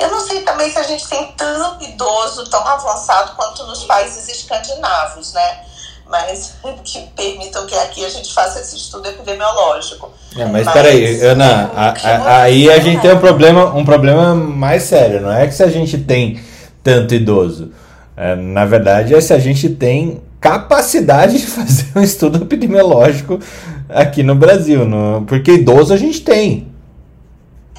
Eu 0.00 0.10
não 0.10 0.20
sei 0.20 0.42
também 0.42 0.70
se 0.70 0.78
a 0.78 0.82
gente 0.82 1.08
tem 1.08 1.32
tanto 1.36 1.84
idoso 1.84 2.48
tão 2.50 2.66
avançado 2.66 3.34
quanto 3.36 3.64
nos 3.66 3.84
países 3.84 4.28
escandinavos, 4.28 5.32
né? 5.32 5.60
Mas 6.08 6.54
que 6.84 7.00
permitam 7.16 7.66
que 7.66 7.74
aqui 7.76 8.04
a 8.04 8.08
gente 8.08 8.32
faça 8.32 8.60
esse 8.60 8.76
estudo 8.76 9.08
epidemiológico. 9.08 10.12
É, 10.36 10.44
mas, 10.44 10.64
mas 10.64 10.72
peraí, 10.72 11.20
Ana, 11.22 11.70
a, 11.74 11.88
a, 11.90 12.42
aí 12.42 12.70
a 12.70 12.78
gente 12.78 13.00
tem 13.00 13.12
um 13.12 13.20
problema, 13.20 13.74
um 13.74 13.84
problema 13.84 14.34
mais 14.34 14.82
sério, 14.84 15.20
não 15.20 15.32
é 15.32 15.46
que 15.46 15.54
se 15.54 15.62
a 15.62 15.70
gente 15.70 15.98
tem 15.98 16.42
tanto 16.82 17.14
idoso. 17.14 17.72
É, 18.16 18.36
na 18.36 18.64
verdade, 18.64 19.14
é 19.14 19.20
se 19.20 19.32
a 19.32 19.38
gente 19.38 19.68
tem 19.70 20.22
capacidade 20.40 21.38
de 21.38 21.46
fazer 21.48 21.86
um 21.96 22.02
estudo 22.02 22.42
epidemiológico 22.42 23.40
aqui 23.88 24.22
no 24.22 24.34
Brasil. 24.34 24.84
No, 24.84 25.24
porque 25.26 25.52
idoso 25.52 25.94
a 25.94 25.96
gente 25.96 26.20
tem. 26.20 26.73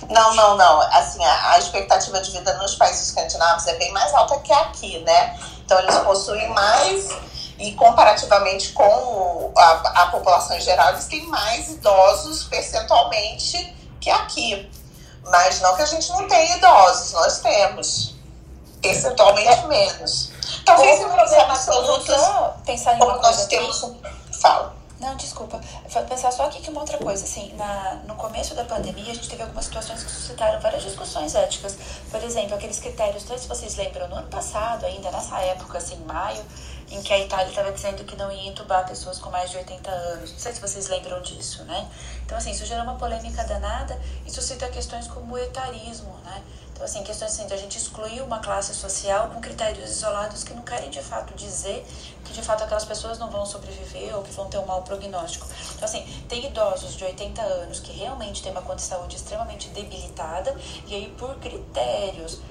Não, 0.10 0.36
não, 0.36 0.56
não. 0.56 0.82
Assim, 0.82 1.24
a, 1.24 1.52
a, 1.52 1.60
expectativa 1.60 2.20
de 2.22 2.32
vida 2.32 2.54
nos 2.58 2.76
países 2.76 3.08
escandinavos 3.08 3.66
é 3.68 3.76
bem 3.76 3.92
mais 3.92 4.14
alta 4.14 4.40
que 4.40 4.54
aqui, 4.54 5.00
né? 5.00 5.40
Então 5.64 5.80
eles 5.80 5.96
possuem 6.00 6.50
mais 6.50 7.10
e 7.58 7.74
comparativamente 7.74 8.74
com 8.74 9.52
a, 9.56 9.72
a 10.04 10.06
população 10.08 10.58
em 10.58 10.62
geral, 10.62 10.90
eles 10.90 11.06
têm 11.06 11.26
mais 11.28 11.70
idosos 11.70 12.44
percentualmente 12.46 13.76
que 14.00 14.10
aqui. 14.10 14.70
Mas 15.24 15.60
não 15.62 15.76
que 15.76 15.82
a 15.82 15.86
gente 15.86 16.10
não 16.12 16.28
tenha 16.28 16.58
idosos, 16.58 17.14
nós 17.14 17.40
temos. 17.40 18.16
Percentualmente 18.82 19.66
menos. 19.66 20.32
Talvez 20.64 21.00
em 21.00 21.04
números 21.04 21.34
absolutos, 21.34 22.16
pensar 22.66 22.96
em 22.96 23.00
como 23.00 23.20
nós 23.20 23.48
temos... 23.48 23.84
Fala. 24.40 24.76
Não, 25.06 25.16
desculpa. 25.18 25.62
Pensar 26.10 26.32
só 26.32 26.48
aqui 26.48 26.64
que 26.64 26.72
uma 26.72 26.80
outra 26.80 26.98
coisa, 26.98 27.24
assim, 27.24 27.54
na, 27.54 28.02
no 28.08 28.16
começo 28.16 28.56
da 28.56 28.66
pandemia 28.66 29.12
a 29.12 29.14
gente 29.14 29.30
teve 29.30 29.44
algumas 29.44 29.66
situações 29.66 30.04
que 30.04 30.10
suscitaram 30.10 30.60
várias 30.60 30.82
discussões 30.82 31.36
éticas. 31.36 31.78
Por 32.10 32.24
exemplo, 32.24 32.56
aqueles 32.56 32.80
critérios, 32.80 33.22
sei 33.22 33.38
se 33.38 33.48
vocês 33.48 33.76
lembram, 33.76 34.08
no 34.08 34.16
ano 34.16 34.28
passado, 34.30 34.84
ainda 34.84 35.12
nessa 35.12 35.40
época, 35.42 35.78
assim, 35.78 35.98
maio, 36.08 36.44
em 36.90 37.04
que 37.04 37.14
a 37.14 37.20
Itália 37.20 37.50
estava 37.50 37.72
dizendo 37.72 38.04
que 38.04 38.16
não 38.16 38.32
ia 38.32 38.50
entubar 38.50 38.84
pessoas 38.88 39.20
com 39.20 39.30
mais 39.30 39.52
de 39.52 39.58
80 39.58 39.92
anos. 39.92 40.32
Não 40.32 40.40
sei 40.40 40.54
se 40.54 40.60
vocês 40.60 40.88
lembram 40.88 41.22
disso, 41.22 41.64
né? 41.66 41.88
Então, 42.26 42.36
assim, 42.36 42.50
isso 42.50 42.66
gerou 42.66 42.84
uma 42.84 42.96
polêmica 42.96 43.44
danada 43.44 44.02
e 44.26 44.32
suscita 44.32 44.68
questões 44.70 45.08
como 45.08 45.36
o 45.36 45.38
etarismo, 45.38 46.18
né? 46.26 46.42
Então, 46.76 46.84
assim, 46.84 47.04
questões 47.04 47.32
assim, 47.32 47.48
de 47.48 47.54
a 47.54 47.58
gente 47.58 47.78
excluir 47.78 48.22
uma 48.22 48.40
classe 48.40 48.76
social 48.76 49.30
com 49.30 49.40
critérios 49.40 49.90
isolados 49.90 50.44
que 50.44 50.54
não 50.54 50.62
querem, 50.62 50.90
de 50.90 51.02
fato, 51.02 51.34
dizer 51.34 51.88
que, 52.26 52.34
de 52.34 52.42
fato, 52.42 52.66
aquelas 52.66 52.84
pessoas 52.84 53.18
não 53.18 53.32
vão 53.32 53.46
sobreviver 53.46 54.14
ou 54.14 54.22
que 54.22 54.32
vão 54.32 54.50
ter 54.50 54.58
um 54.58 54.66
mau 54.66 54.82
prognóstico. 54.82 55.48
Então, 55.74 55.86
assim, 55.86 56.06
tem 56.28 56.46
idosos 56.46 56.98
de 56.98 57.06
80 57.06 57.42
anos 57.42 57.80
que 57.80 57.94
realmente 57.94 58.44
têm 58.44 58.52
uma 58.52 58.62
condição 58.62 58.76
de 58.86 58.96
saúde 58.96 59.16
extremamente 59.16 59.70
debilitada 59.70 60.54
e 60.86 60.96
aí, 60.96 61.16
por 61.18 61.36
critérios 61.36 62.42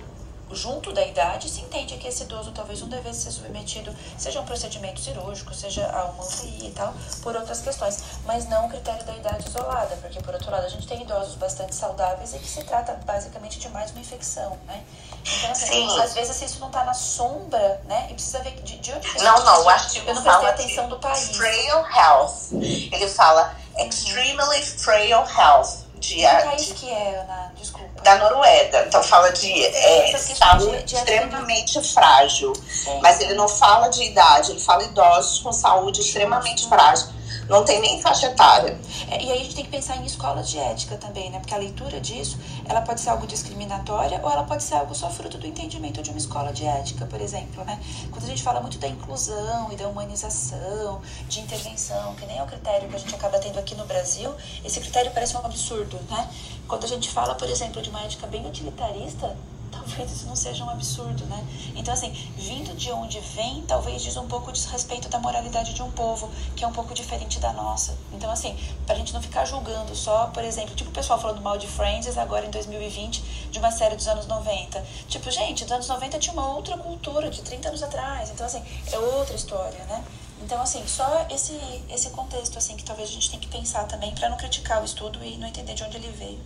junto 0.51 0.93
da 0.93 1.05
idade, 1.05 1.49
se 1.49 1.61
entende 1.61 1.97
que 1.97 2.09
esse 2.09 2.23
idoso 2.25 2.53
talvez 2.53 2.81
não 2.81 2.89
devesse 2.89 3.23
ser 3.23 3.31
submetido, 3.33 3.95
seja 4.19 4.39
a 4.39 4.43
um 4.43 4.45
procedimento 4.45 5.01
cirúrgico, 5.01 5.55
seja 5.55 5.87
a 5.91 6.05
uma 6.07 6.25
UTI 6.25 6.69
e 6.69 6.71
tal, 6.71 6.95
por 7.23 7.35
outras 7.37 7.61
questões, 7.61 8.03
mas 8.25 8.49
não 8.49 8.67
o 8.67 8.69
critério 8.69 9.05
da 9.05 9.15
idade 9.17 9.49
isolada, 9.49 9.97
porque 9.97 10.21
por 10.21 10.35
outro 10.35 10.51
lado 10.51 10.67
a 10.67 10.69
gente 10.69 10.87
tem 10.87 11.03
idosos 11.03 11.35
bastante 11.37 11.75
saudáveis 11.75 12.35
e 12.35 12.39
que 12.39 12.49
se 12.49 12.63
trata 12.65 12.95
basicamente 13.05 13.59
de 13.59 13.69
mais 13.69 13.91
uma 13.91 14.01
infecção, 14.01 14.59
né? 14.67 14.83
Então, 15.25 15.51
assim, 15.51 15.89
Sim. 15.89 16.01
às 16.01 16.13
vezes 16.15 16.31
assim, 16.31 16.45
isso 16.45 16.61
não 16.61 16.69
está 16.69 16.85
na 16.85 16.95
sombra, 16.95 17.81
né? 17.87 18.09
E 18.11 18.15
precisa 18.15 18.41
ver 18.41 18.61
de, 18.63 18.79
de 18.79 18.93
onde 18.93 19.19
Não, 19.23 19.45
não, 19.45 19.65
o 19.65 19.69
artigo 19.69 20.09
Eu 20.09 20.15
não 20.15 20.23
prestei 20.23 20.49
atenção 20.49 20.89
do 20.89 20.99
país. 20.99 21.37
Frail 21.37 21.85
health. 21.97 22.53
Ele 22.53 23.09
fala 23.09 23.57
extremely 23.79 24.63
frail 24.63 25.25
health. 25.27 25.84
De, 26.09 26.17
que 26.17 26.45
país 26.45 26.73
que 26.73 26.91
é, 26.91 27.21
Ana? 27.21 27.53
Desculpa. 27.57 28.03
Da 28.03 28.17
Noruega. 28.17 28.85
Então 28.87 29.03
fala 29.03 29.31
de 29.31 29.65
é, 29.65 30.19
saúde 30.19 30.77
de, 30.79 30.85
de 30.85 30.95
extremamente 30.97 31.83
frágil. 31.83 32.53
Mas 33.01 33.21
ele 33.21 33.35
não 33.35 33.49
fala 33.49 33.89
de 33.89 34.03
idade, 34.03 34.51
ele 34.51 34.61
fala 34.61 34.85
idosos 34.85 35.39
com 35.39 35.53
saúde 35.53 36.01
extremamente 36.01 36.69
frágil 36.69 37.14
não 37.49 37.65
tem 37.65 37.81
nem 37.81 38.01
faixa 38.01 38.27
etária. 38.27 38.79
É, 39.11 39.23
e 39.23 39.31
aí 39.31 39.41
a 39.41 39.43
gente 39.43 39.55
tem 39.55 39.65
que 39.65 39.71
pensar 39.71 39.97
em 39.97 40.05
escolas 40.05 40.49
de 40.49 40.59
ética 40.59 40.97
também, 40.97 41.31
né? 41.31 41.39
Porque 41.39 41.55
a 41.55 41.59
leitura 41.59 42.01
disso, 42.01 42.39
ela 42.65 42.81
pode 42.81 43.01
ser 43.01 43.11
algo 43.11 43.27
discriminatória 43.27 44.21
ou 44.23 44.31
ela 44.31 44.45
pode 44.45 44.63
ser 44.63 44.75
algo 44.75 44.95
só 44.95 45.11
fruto 45.11 45.39
do 45.39 45.47
entendimento 45.47 46.03
de 46.03 46.11
uma 46.11 46.19
escola 46.19 46.53
de 46.53 46.65
ética, 46.65 47.07
por 47.07 47.21
exemplo, 47.21 47.65
né? 47.65 47.81
Quando 48.11 48.25
a 48.25 48.29
gente 48.29 48.43
fala 48.43 48.61
muito 48.61 48.79
da 48.79 48.89
inclusão 48.89 49.73
e 49.73 49.77
da 49.77 49.89
humanização, 49.89 51.01
de 51.29 51.41
intervenção, 51.41 52.15
que 52.15 52.27
nem 52.27 52.39
é 52.39 52.43
o 52.43 52.47
critério 52.47 52.89
que 52.89 52.97
a 52.97 52.99
gente 52.99 53.15
acaba 53.15 53.39
tendo 53.39 53.59
aqui 53.59 53.75
no 53.75 53.85
Brasil, 53.85 54.33
esse 54.65 54.81
critério 54.81 55.11
parece 55.13 55.37
um 55.37 55.41
absurdo, 55.41 55.99
né? 56.11 56.29
Quando 56.67 56.85
a 56.85 56.89
gente 56.89 57.11
fala, 57.11 57.35
por 57.35 57.49
exemplo, 57.49 57.83
de 57.83 57.91
uma 57.91 58.03
ética 58.03 58.27
bem 58.27 58.47
utilitarista, 58.47 59.37
talvez 59.75 60.11
isso 60.13 60.27
não 60.27 60.37
seja 60.37 60.65
um 60.65 60.71
absurdo, 60.71 61.25
né? 61.27 61.45
Então, 61.75 61.93
assim, 61.93 62.11
vindo 62.37 62.75
de 62.77 62.91
onde 62.93 63.19
vem, 63.21 63.63
talvez 63.63 64.03
diz 64.03 64.17
um 64.17 64.27
pouco 64.27 64.53
de 64.53 64.67
respeito 64.69 65.09
da 65.09 65.19
moralidade 65.19 65.75
de 65.75 65.83
um 65.83 65.91
povo, 65.91 66.31
que 66.57 66.65
é 66.65 66.67
um 66.67 66.73
pouco 66.73 66.95
diferente 66.95 67.41
da 67.41 67.53
nossa. 67.53 67.97
Então, 68.13 68.31
assim, 68.31 68.57
pra 68.87 68.95
gente 68.95 69.13
não 69.13 69.21
ficar 69.21 69.45
julgando 69.45 69.95
só, 69.95 70.27
por 70.29 70.45
exemplo, 70.45 70.75
tipo 70.75 70.91
o 70.91 70.93
pessoal 70.93 71.21
falando 71.21 71.41
mal 71.41 71.59
de 71.59 71.67
Friends 71.67 72.17
agora 72.17 72.47
em 72.47 72.51
2020, 72.51 73.51
de 73.51 73.59
uma 73.59 73.71
série 73.71 73.97
dos 73.97 74.07
anos 74.09 74.27
90. 74.27 74.85
Tipo, 75.09 75.31
gente, 75.31 75.65
dos 75.65 75.73
anos 75.73 75.89
90 75.89 76.19
tinha 76.19 76.33
uma 76.33 76.49
outra 76.55 76.77
cultura, 76.79 77.31
de 77.31 77.43
30 77.43 77.69
anos 77.69 77.83
atrás. 77.83 78.31
Então, 78.31 78.47
assim, 78.47 78.63
é 78.91 78.99
outra 78.99 79.35
história, 79.35 79.85
né? 79.85 80.05
Então, 80.43 80.61
assim, 80.61 80.83
só 80.87 81.27
esse, 81.31 81.59
esse 81.89 82.11
contexto, 82.11 82.59
assim, 82.59 82.77
que 82.77 82.85
talvez 82.85 83.09
a 83.09 83.13
gente 83.13 83.31
tenha 83.31 83.41
que 83.41 83.49
pensar 83.49 83.85
também 83.85 84.13
para 84.15 84.29
não 84.29 84.37
criticar 84.37 84.83
o 84.83 84.85
estudo 84.85 85.19
e 85.23 85.39
não 85.39 85.49
entender 85.49 85.75
de 85.75 85.83
onde 85.83 85.97
ele 85.97 86.13
veio. 86.19 86.39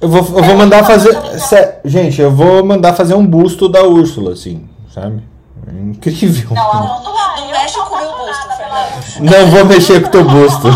Eu 0.00 0.08
vou, 0.08 0.20
eu 0.38 0.44
vou 0.44 0.56
mandar 0.56 0.84
fazer. 0.84 1.12
Gente, 1.84 2.20
eu 2.20 2.30
vou 2.30 2.64
mandar 2.64 2.94
fazer 2.94 3.14
um 3.14 3.26
busto 3.26 3.68
da 3.68 3.82
Úrsula, 3.82 4.32
assim, 4.32 4.68
sabe? 4.92 5.22
É 5.66 5.72
incrível. 5.72 6.50
Não, 6.50 6.74
não, 6.74 7.02
não, 7.02 7.36
não 7.36 7.48
mexe 7.50 7.78
com 7.78 7.94
o 7.94 7.98
meu 7.98 8.18
busto, 8.18 8.48
Fernando. 8.56 9.20
Não 9.20 9.50
vou 9.50 9.64
mexer 9.64 10.02
com 10.02 10.08
o 10.08 10.10
teu 10.10 10.24
busto. 10.24 10.68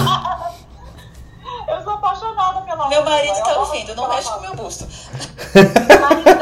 Eu 1.69 1.83
sou 1.85 1.93
apaixonada 1.93 2.61
pela 2.63 2.89
Meu 2.89 3.05
marido 3.05 3.43
tá 3.43 3.59
ouvindo, 3.59 3.95
não 3.95 4.09
mexe 4.09 4.31
com 4.31 4.39
o 4.39 4.41
meu 4.41 4.57
busto. 4.57 4.87
Marido 5.55 6.39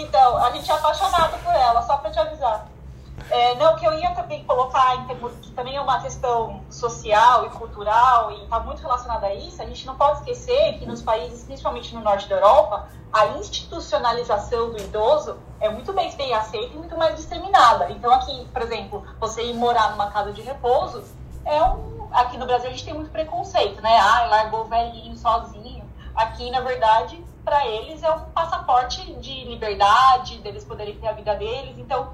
Então, 0.00 0.36
a 0.38 0.50
gente 0.50 0.70
é 0.70 0.74
apaixonado 0.74 1.38
por 1.44 1.54
ela, 1.54 1.82
só 1.82 1.96
pra 1.98 2.10
te 2.10 2.18
avisar. 2.18 2.66
É, 3.28 3.54
não, 3.56 3.76
que 3.76 3.86
eu 3.86 3.92
ia 3.98 4.10
também 4.14 4.42
colocar 4.44 4.96
em 4.96 5.06
termos 5.06 5.32
que 5.42 5.50
também 5.50 5.76
é 5.76 5.80
uma 5.80 6.00
questão 6.00 6.62
social 6.70 7.46
e 7.46 7.50
cultural 7.50 8.32
e 8.32 8.44
está 8.44 8.60
muito 8.60 8.80
relacionada 8.80 9.26
a 9.26 9.34
isso, 9.34 9.60
a 9.60 9.66
gente 9.66 9.86
não 9.86 9.94
pode 9.94 10.20
esquecer 10.20 10.78
que 10.78 10.86
nos 10.86 11.02
países, 11.02 11.44
principalmente 11.44 11.94
no 11.94 12.00
norte 12.00 12.28
da 12.28 12.36
Europa, 12.36 12.88
a 13.12 13.26
institucionalização 13.38 14.70
do 14.70 14.78
idoso 14.78 15.38
é 15.60 15.68
muito 15.68 15.92
bem, 15.92 16.10
bem 16.16 16.32
aceita 16.32 16.74
e 16.74 16.78
muito 16.78 16.96
mais 16.96 17.14
disseminada. 17.16 17.90
Então 17.90 18.10
aqui, 18.10 18.48
por 18.52 18.62
exemplo, 18.62 19.04
você 19.20 19.42
ir 19.42 19.54
morar 19.54 19.90
numa 19.90 20.10
casa 20.10 20.32
de 20.32 20.40
repouso, 20.40 21.04
é 21.44 21.62
um, 21.62 22.08
aqui 22.12 22.38
no 22.38 22.46
Brasil 22.46 22.68
a 22.68 22.72
gente 22.72 22.84
tem 22.84 22.94
muito 22.94 23.10
preconceito, 23.10 23.82
né? 23.82 23.98
Ah, 23.98 24.26
largou 24.26 24.62
o 24.62 24.64
velhinho 24.64 25.16
sozinho. 25.16 25.84
Aqui, 26.16 26.50
na 26.50 26.60
verdade, 26.60 27.22
para 27.44 27.66
eles 27.66 28.02
é 28.02 28.10
um 28.10 28.20
passaporte 28.30 29.12
de 29.14 29.44
liberdade, 29.44 30.38
deles 30.38 30.64
poderem 30.64 30.96
ter 30.96 31.08
a 31.08 31.12
vida 31.12 31.34
deles. 31.34 31.78
Então, 31.78 32.12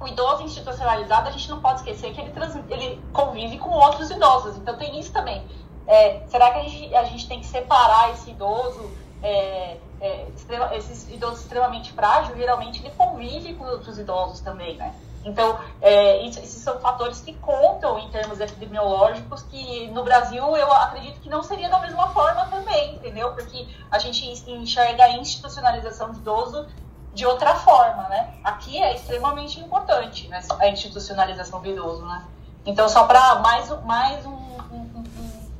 o 0.00 0.06
idoso 0.06 0.42
institucionalizado, 0.42 1.28
a 1.28 1.32
gente 1.32 1.48
não 1.48 1.60
pode 1.60 1.80
esquecer 1.80 2.12
que 2.12 2.20
ele, 2.20 2.30
trans, 2.30 2.56
ele 2.68 3.02
convive 3.12 3.58
com 3.58 3.70
outros 3.70 4.10
idosos. 4.10 4.56
Então 4.56 4.76
tem 4.76 4.98
isso 4.98 5.12
também. 5.12 5.44
É, 5.86 6.22
será 6.28 6.52
que 6.52 6.58
a 6.58 6.62
gente, 6.62 6.94
a 6.94 7.04
gente 7.04 7.28
tem 7.28 7.40
que 7.40 7.46
separar 7.46 8.10
esse 8.12 8.30
idoso, 8.30 8.90
é, 9.22 9.78
é, 10.00 10.26
extrema, 10.36 10.74
esses 10.76 11.08
idosos 11.10 11.40
extremamente 11.40 11.92
frágeis, 11.92 12.36
geralmente 12.36 12.80
ele 12.80 12.90
convive 12.96 13.54
com 13.54 13.64
outros 13.64 13.98
idosos 13.98 14.40
também, 14.40 14.76
né? 14.76 14.94
Então, 15.24 15.58
é, 15.80 16.22
isso, 16.22 16.38
esses 16.38 16.62
são 16.62 16.78
fatores 16.80 17.20
que 17.20 17.32
contam 17.34 17.98
em 17.98 18.08
termos 18.10 18.40
epidemiológicos, 18.40 19.42
que 19.42 19.88
no 19.88 20.04
Brasil 20.04 20.56
eu 20.56 20.72
acredito 20.72 21.20
que 21.20 21.28
não 21.28 21.42
seria 21.42 21.68
da 21.68 21.78
mesma 21.80 22.08
forma 22.08 22.46
também, 22.46 22.94
entendeu? 22.94 23.32
Porque 23.32 23.66
a 23.90 23.98
gente 23.98 24.26
enxerga 24.50 25.04
a 25.04 25.16
institucionalização 25.16 26.12
do 26.12 26.18
idoso 26.18 26.66
de 27.12 27.26
outra 27.26 27.54
forma, 27.56 28.08
né? 28.08 28.34
Aqui 28.44 28.78
é 28.78 28.94
extremamente 28.94 29.58
importante 29.60 30.28
né, 30.28 30.40
a 30.60 30.68
institucionalização 30.68 31.60
do 31.60 31.68
idoso, 31.68 32.04
né? 32.06 32.24
Então, 32.64 32.88
só 32.88 33.04
para 33.04 33.36
mais, 33.36 33.68
mais, 33.84 34.24
um, 34.26 34.37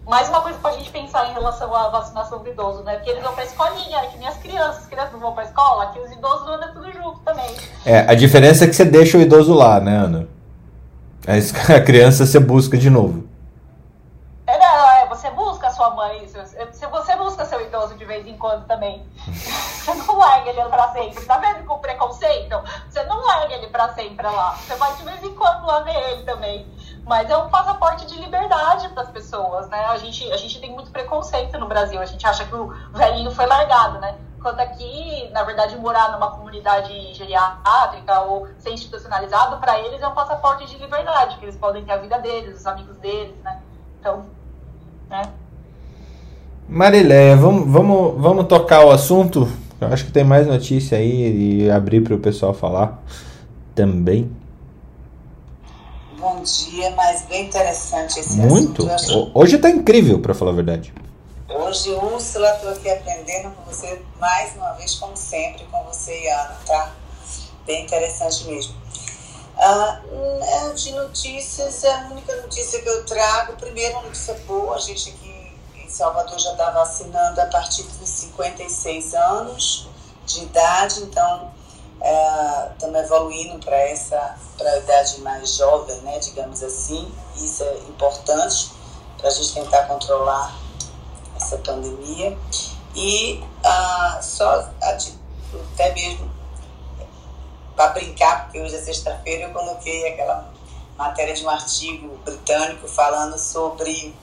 mais 0.08 0.26
uma 0.30 0.40
coisa 0.40 0.58
para 0.58 0.70
a 0.70 0.72
gente 0.78 0.90
pensar 0.90 1.28
em 1.30 1.34
relação 1.34 1.72
à 1.74 1.88
vacinação 1.90 2.42
do 2.42 2.48
idoso, 2.48 2.82
né? 2.82 2.94
Porque 2.94 3.10
eles 3.10 3.22
vão 3.22 3.34
para 3.34 3.42
a 3.42 3.46
escolinha, 3.46 4.06
que 4.06 4.16
nem 4.16 4.26
as 4.26 4.38
crianças, 4.38 4.78
as 4.78 4.86
crianças 4.86 5.12
não 5.12 5.20
vão 5.20 5.34
para 5.34 5.42
a 5.42 5.46
escola, 5.46 5.84
aqui 5.84 6.00
os 6.00 6.10
idosos 6.10 6.48
andam 6.48 6.72
tudo 6.72 6.90
junto 6.90 7.20
também. 7.20 7.54
É, 7.84 8.00
a 8.00 8.14
diferença 8.14 8.64
é 8.64 8.68
que 8.68 8.74
você 8.74 8.86
deixa 8.86 9.18
o 9.18 9.20
idoso 9.20 9.52
lá, 9.52 9.78
né, 9.78 9.96
Ana? 9.96 10.28
A 11.76 11.80
criança 11.80 12.24
você 12.24 12.40
busca 12.40 12.78
de 12.78 12.88
novo. 12.88 13.28
É, 14.46 14.58
não, 14.58 14.90
é, 14.92 15.06
você 15.08 15.28
busca 15.30 15.66
a 15.66 15.70
sua 15.70 15.90
mãe, 15.90 16.26
se 16.26 16.86
você 16.86 17.16
busca 17.16 17.44
seu 17.44 17.60
idoso 17.60 17.94
de 17.96 18.04
vez 18.06 18.26
em 18.26 18.38
quando 18.38 18.66
também. 18.66 19.06
Você 19.88 19.94
não 19.94 20.18
larga 20.18 20.50
ele 20.50 20.62
pra 20.64 20.92
sempre. 20.92 21.24
Tá 21.24 21.38
vendo 21.38 21.64
com 21.64 21.78
preconceito? 21.78 22.60
Você 22.90 23.02
não 23.04 23.24
larga 23.24 23.54
ele 23.54 23.68
pra 23.68 23.88
sempre 23.94 24.26
lá. 24.26 24.54
Você 24.56 24.74
vai 24.74 24.94
de 24.96 25.02
vez 25.02 25.22
em 25.22 25.34
quando 25.34 25.64
lá 25.66 25.80
ver 25.80 25.96
ele 26.10 26.24
também. 26.24 26.66
Mas 27.08 27.30
é 27.30 27.36
um 27.38 27.48
passaporte 27.48 28.06
de 28.06 28.20
liberdade 28.20 28.86
para 28.90 29.02
as 29.02 29.08
pessoas, 29.08 29.66
né? 29.70 29.82
A 29.86 29.96
gente, 29.96 30.30
a 30.30 30.36
gente 30.36 30.60
tem 30.60 30.70
muito 30.70 30.90
preconceito 30.90 31.58
no 31.58 31.66
Brasil. 31.66 31.98
A 31.98 32.04
gente 32.04 32.24
acha 32.26 32.44
que 32.44 32.54
o 32.54 32.70
velhinho 32.92 33.30
foi 33.30 33.46
largado, 33.46 33.98
né? 33.98 34.14
Quando 34.42 34.60
aqui, 34.60 35.26
na 35.32 35.42
verdade, 35.42 35.74
morar 35.78 36.12
numa 36.12 36.30
comunidade 36.32 37.14
geriátrica 37.14 38.20
ou 38.20 38.46
ser 38.58 38.72
institucionalizado, 38.72 39.56
para 39.56 39.80
eles 39.80 40.02
é 40.02 40.06
um 40.06 40.14
passaporte 40.14 40.66
de 40.66 40.76
liberdade, 40.76 41.38
que 41.38 41.46
eles 41.46 41.56
podem 41.56 41.82
ter 41.82 41.92
a 41.92 41.96
vida 41.96 42.18
deles, 42.18 42.60
os 42.60 42.66
amigos 42.66 42.98
deles, 42.98 43.34
né? 43.42 43.58
Então, 43.98 44.26
né? 45.08 45.22
Mariléia, 46.68 47.34
vamos, 47.36 47.72
vamos, 47.72 48.20
vamos 48.20 48.46
tocar 48.46 48.84
o 48.84 48.90
assunto? 48.90 49.48
Eu 49.80 49.88
acho 49.88 50.04
que 50.04 50.12
tem 50.12 50.24
mais 50.24 50.46
notícia 50.46 50.98
aí 50.98 51.62
e 51.62 51.70
abrir 51.70 52.02
para 52.02 52.14
o 52.14 52.18
pessoal 52.18 52.52
falar 52.52 53.02
também. 53.74 54.30
Bom 56.18 56.42
dia, 56.42 56.90
mas 56.96 57.22
bem 57.22 57.46
interessante 57.46 58.18
esse 58.18 58.38
Muito. 58.38 58.90
assunto. 58.90 59.30
Hoje 59.38 59.56
tá 59.56 59.70
incrível, 59.70 60.20
para 60.20 60.34
falar 60.34 60.50
a 60.50 60.54
verdade. 60.54 60.92
Hoje, 61.48 61.90
Úrsula, 61.90 62.54
estou 62.54 62.70
aqui 62.70 62.90
aprendendo 62.90 63.54
com 63.54 63.62
você 63.62 64.02
mais 64.18 64.56
uma 64.56 64.72
vez, 64.72 64.96
como 64.96 65.16
sempre, 65.16 65.64
com 65.70 65.84
você 65.84 66.24
e 66.24 66.28
Ana, 66.28 66.56
tá? 66.66 66.92
Bem 67.64 67.84
interessante 67.84 68.46
mesmo. 68.46 68.74
Ah, 69.56 70.00
hum, 70.10 70.74
de 70.74 70.90
notícias, 70.90 71.84
a 71.84 72.08
única 72.10 72.34
notícia 72.42 72.82
que 72.82 72.88
eu 72.88 73.06
trago, 73.06 73.52
primeiro, 73.52 73.94
uma 73.94 74.02
notícia 74.02 74.34
boa, 74.44 74.74
a 74.74 74.80
gente 74.80 75.10
aqui 75.10 75.52
em 75.76 75.88
Salvador 75.88 76.36
já 76.36 76.50
está 76.50 76.70
vacinando 76.70 77.40
a 77.40 77.46
partir 77.46 77.84
dos 77.84 78.08
56 78.08 79.14
anos 79.14 79.88
de 80.26 80.42
idade, 80.42 81.00
então 81.00 81.52
estamos 82.00 82.96
é, 82.96 83.04
evoluindo 83.04 83.58
para 83.58 83.76
essa 83.76 84.36
para 84.56 84.70
a 84.70 84.78
idade 84.78 85.20
mais 85.20 85.54
jovem, 85.54 85.96
né, 86.02 86.18
digamos 86.18 86.62
assim. 86.62 87.12
Isso 87.36 87.62
é 87.62 87.78
importante 87.88 88.72
para 89.16 89.28
a 89.28 89.30
gente 89.30 89.54
tentar 89.54 89.84
controlar 89.84 90.56
essa 91.36 91.58
pandemia. 91.58 92.36
E 92.94 93.42
ah, 93.64 94.18
só 94.22 94.68
até 94.80 95.94
mesmo 95.94 96.30
para 97.76 97.92
brincar, 97.92 98.44
porque 98.44 98.60
hoje 98.60 98.74
é 98.74 98.80
sexta-feira, 98.80 99.44
eu 99.44 99.52
coloquei 99.52 100.08
aquela 100.08 100.52
matéria 100.96 101.32
de 101.32 101.44
um 101.44 101.48
artigo 101.48 102.18
britânico 102.24 102.88
falando 102.88 103.38
sobre. 103.38 104.14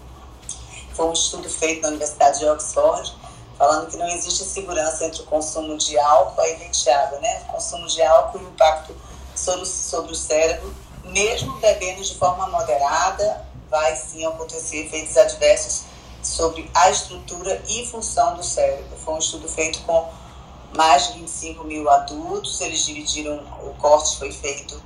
Foi 0.93 1.07
um 1.07 1.13
estudo 1.13 1.49
feito 1.49 1.81
na 1.81 1.89
Universidade 1.89 2.39
de 2.39 2.45
Oxford, 2.45 3.13
falando 3.57 3.89
que 3.89 3.97
não 3.97 4.07
existe 4.07 4.43
segurança 4.43 5.05
entre 5.05 5.21
o 5.21 5.25
consumo 5.25 5.77
de 5.77 5.97
álcool, 5.97 6.41
aí 6.41 6.69
Thiago, 6.69 7.17
né? 7.19 7.43
O 7.49 7.53
consumo 7.53 7.87
de 7.87 8.01
álcool 8.01 8.39
e 8.39 8.45
o 8.45 8.49
impacto 8.49 8.95
sobre, 9.35 9.65
sobre 9.65 10.11
o 10.11 10.15
cérebro, 10.15 10.73
mesmo 11.05 11.57
bebendo 11.59 12.03
de 12.03 12.15
forma 12.15 12.47
moderada, 12.47 13.45
vai 13.69 13.95
sim 13.95 14.25
acontecer 14.25 14.85
efeitos 14.85 15.17
adversos 15.17 15.83
sobre 16.21 16.69
a 16.73 16.89
estrutura 16.89 17.61
e 17.67 17.85
função 17.85 18.35
do 18.35 18.43
cérebro. 18.43 18.97
Foi 18.97 19.13
um 19.13 19.19
estudo 19.19 19.47
feito 19.47 19.81
com 19.83 20.09
mais 20.75 21.07
de 21.07 21.19
25 21.19 21.63
mil 21.63 21.89
adultos, 21.89 22.59
eles 22.59 22.85
dividiram, 22.85 23.37
o 23.63 23.73
corte 23.75 24.17
foi 24.17 24.31
feito 24.31 24.81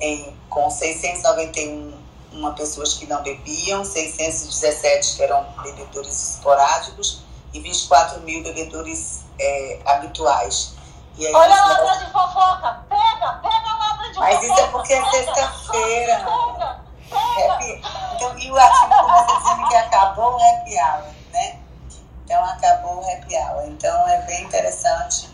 em, 0.00 0.34
com 0.48 0.70
691 0.70 2.04
uma 2.32 2.52
pessoas 2.52 2.94
que 2.94 3.06
não 3.06 3.22
bebiam, 3.22 3.84
617 3.84 5.16
que 5.16 5.22
eram 5.22 5.46
bebedores 5.62 6.30
esporádicos 6.30 7.22
e 7.54 7.60
24 7.60 8.20
mil 8.22 8.42
bebedores 8.42 9.24
é, 9.38 9.80
habituais. 9.86 10.74
Aí, 11.16 11.32
Olha 11.32 11.54
a 11.54 11.66
ladra 11.66 12.04
de 12.04 12.12
fofoca! 12.12 12.84
Pega! 12.88 13.32
Pega 13.34 13.70
a 13.70 13.78
ladra 13.78 14.10
de 14.12 14.18
Mas 14.18 14.34
fofoca! 14.34 14.42
Mas 14.42 14.42
isso 14.42 14.60
é 14.60 14.66
porque 14.68 14.92
é 14.92 15.10
sexta-feira. 15.10 16.84
Então, 18.16 18.38
e 18.38 18.50
o 18.50 18.56
artigo 18.56 18.94
começa 18.94 19.38
dizendo 19.38 19.68
que 19.68 19.76
acabou 19.76 20.32
o 20.32 20.36
happy 20.36 20.76
hour, 20.76 21.04
né? 21.32 21.58
Então 22.24 22.44
acabou 22.44 22.96
o 22.96 23.12
happy 23.12 23.36
hour. 23.36 23.64
Então 23.66 24.08
é 24.08 24.22
bem 24.22 24.44
interessante 24.44 25.28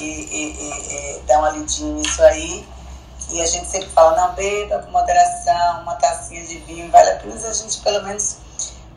e, 0.00 0.04
e, 0.04 1.18
e 1.18 1.22
dar 1.22 1.38
uma 1.38 1.50
lidinha 1.50 1.92
nisso 1.94 2.22
aí. 2.22 2.68
E 3.30 3.40
a 3.40 3.46
gente 3.46 3.66
sempre 3.66 3.88
fala, 3.90 4.16
não 4.16 4.34
beba 4.34 4.80
com 4.80 4.90
moderação, 4.90 5.82
uma 5.82 5.94
tacinha 5.94 6.44
de 6.44 6.58
vinho, 6.60 6.90
vale 6.90 7.10
a 7.10 7.16
pena 7.16 7.34
a 7.34 7.52
gente 7.52 7.80
pelo 7.80 8.02
menos 8.02 8.38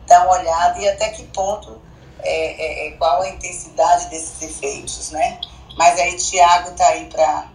dar 0.08 0.24
uma 0.24 0.32
olhada 0.32 0.78
e 0.80 0.88
até 0.88 1.10
que 1.10 1.24
ponto 1.26 1.80
é, 2.24 2.86
é, 2.86 2.88
é, 2.88 2.90
qual 2.92 3.22
a 3.22 3.28
intensidade 3.28 4.08
desses 4.08 4.40
efeitos, 4.42 5.10
né? 5.10 5.40
Mas 5.76 5.98
aí 5.98 6.16
Tiago 6.16 6.72
tá 6.72 6.86
aí 6.86 7.06
para 7.06 7.48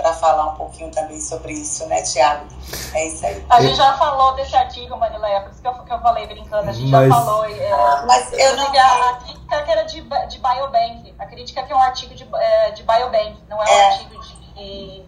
para 0.00 0.14
falar 0.14 0.46
um 0.46 0.54
pouquinho 0.54 0.90
também 0.90 1.20
sobre 1.20 1.52
isso, 1.52 1.86
né, 1.86 2.00
Tiago? 2.02 2.46
É 2.94 3.06
isso 3.06 3.26
aí. 3.26 3.44
A 3.50 3.60
gente 3.60 3.76
já 3.76 3.98
falou 3.98 4.34
desse 4.34 4.56
artigo, 4.56 4.96
Marileia, 4.96 5.42
por 5.42 5.50
isso 5.50 5.60
que 5.60 5.68
eu, 5.68 5.74
que 5.74 5.92
eu 5.92 6.00
falei 6.00 6.26
brincando, 6.26 6.70
a 6.70 6.72
gente 6.72 6.90
mas... 6.90 7.08
já 7.08 7.14
falou. 7.14 7.44
É, 7.44 7.70
ah, 7.70 8.04
mas 8.06 8.32
eu 8.32 8.56
não. 8.56 8.66
A, 8.66 9.10
a 9.10 9.14
crítica 9.16 9.62
que 9.62 9.70
era 9.70 9.82
de, 9.82 10.00
de 10.00 10.38
Biobank, 10.38 11.14
a 11.18 11.26
crítica 11.26 11.62
que 11.62 11.72
é 11.72 11.76
um 11.76 11.82
artigo 11.82 12.14
de, 12.14 12.26
é, 12.34 12.70
de 12.70 12.82
Biobank, 12.82 13.36
não 13.48 13.62
é 13.62 13.66
um 13.66 13.68
é. 13.68 13.86
artigo 13.90 14.20
de, 14.22 14.29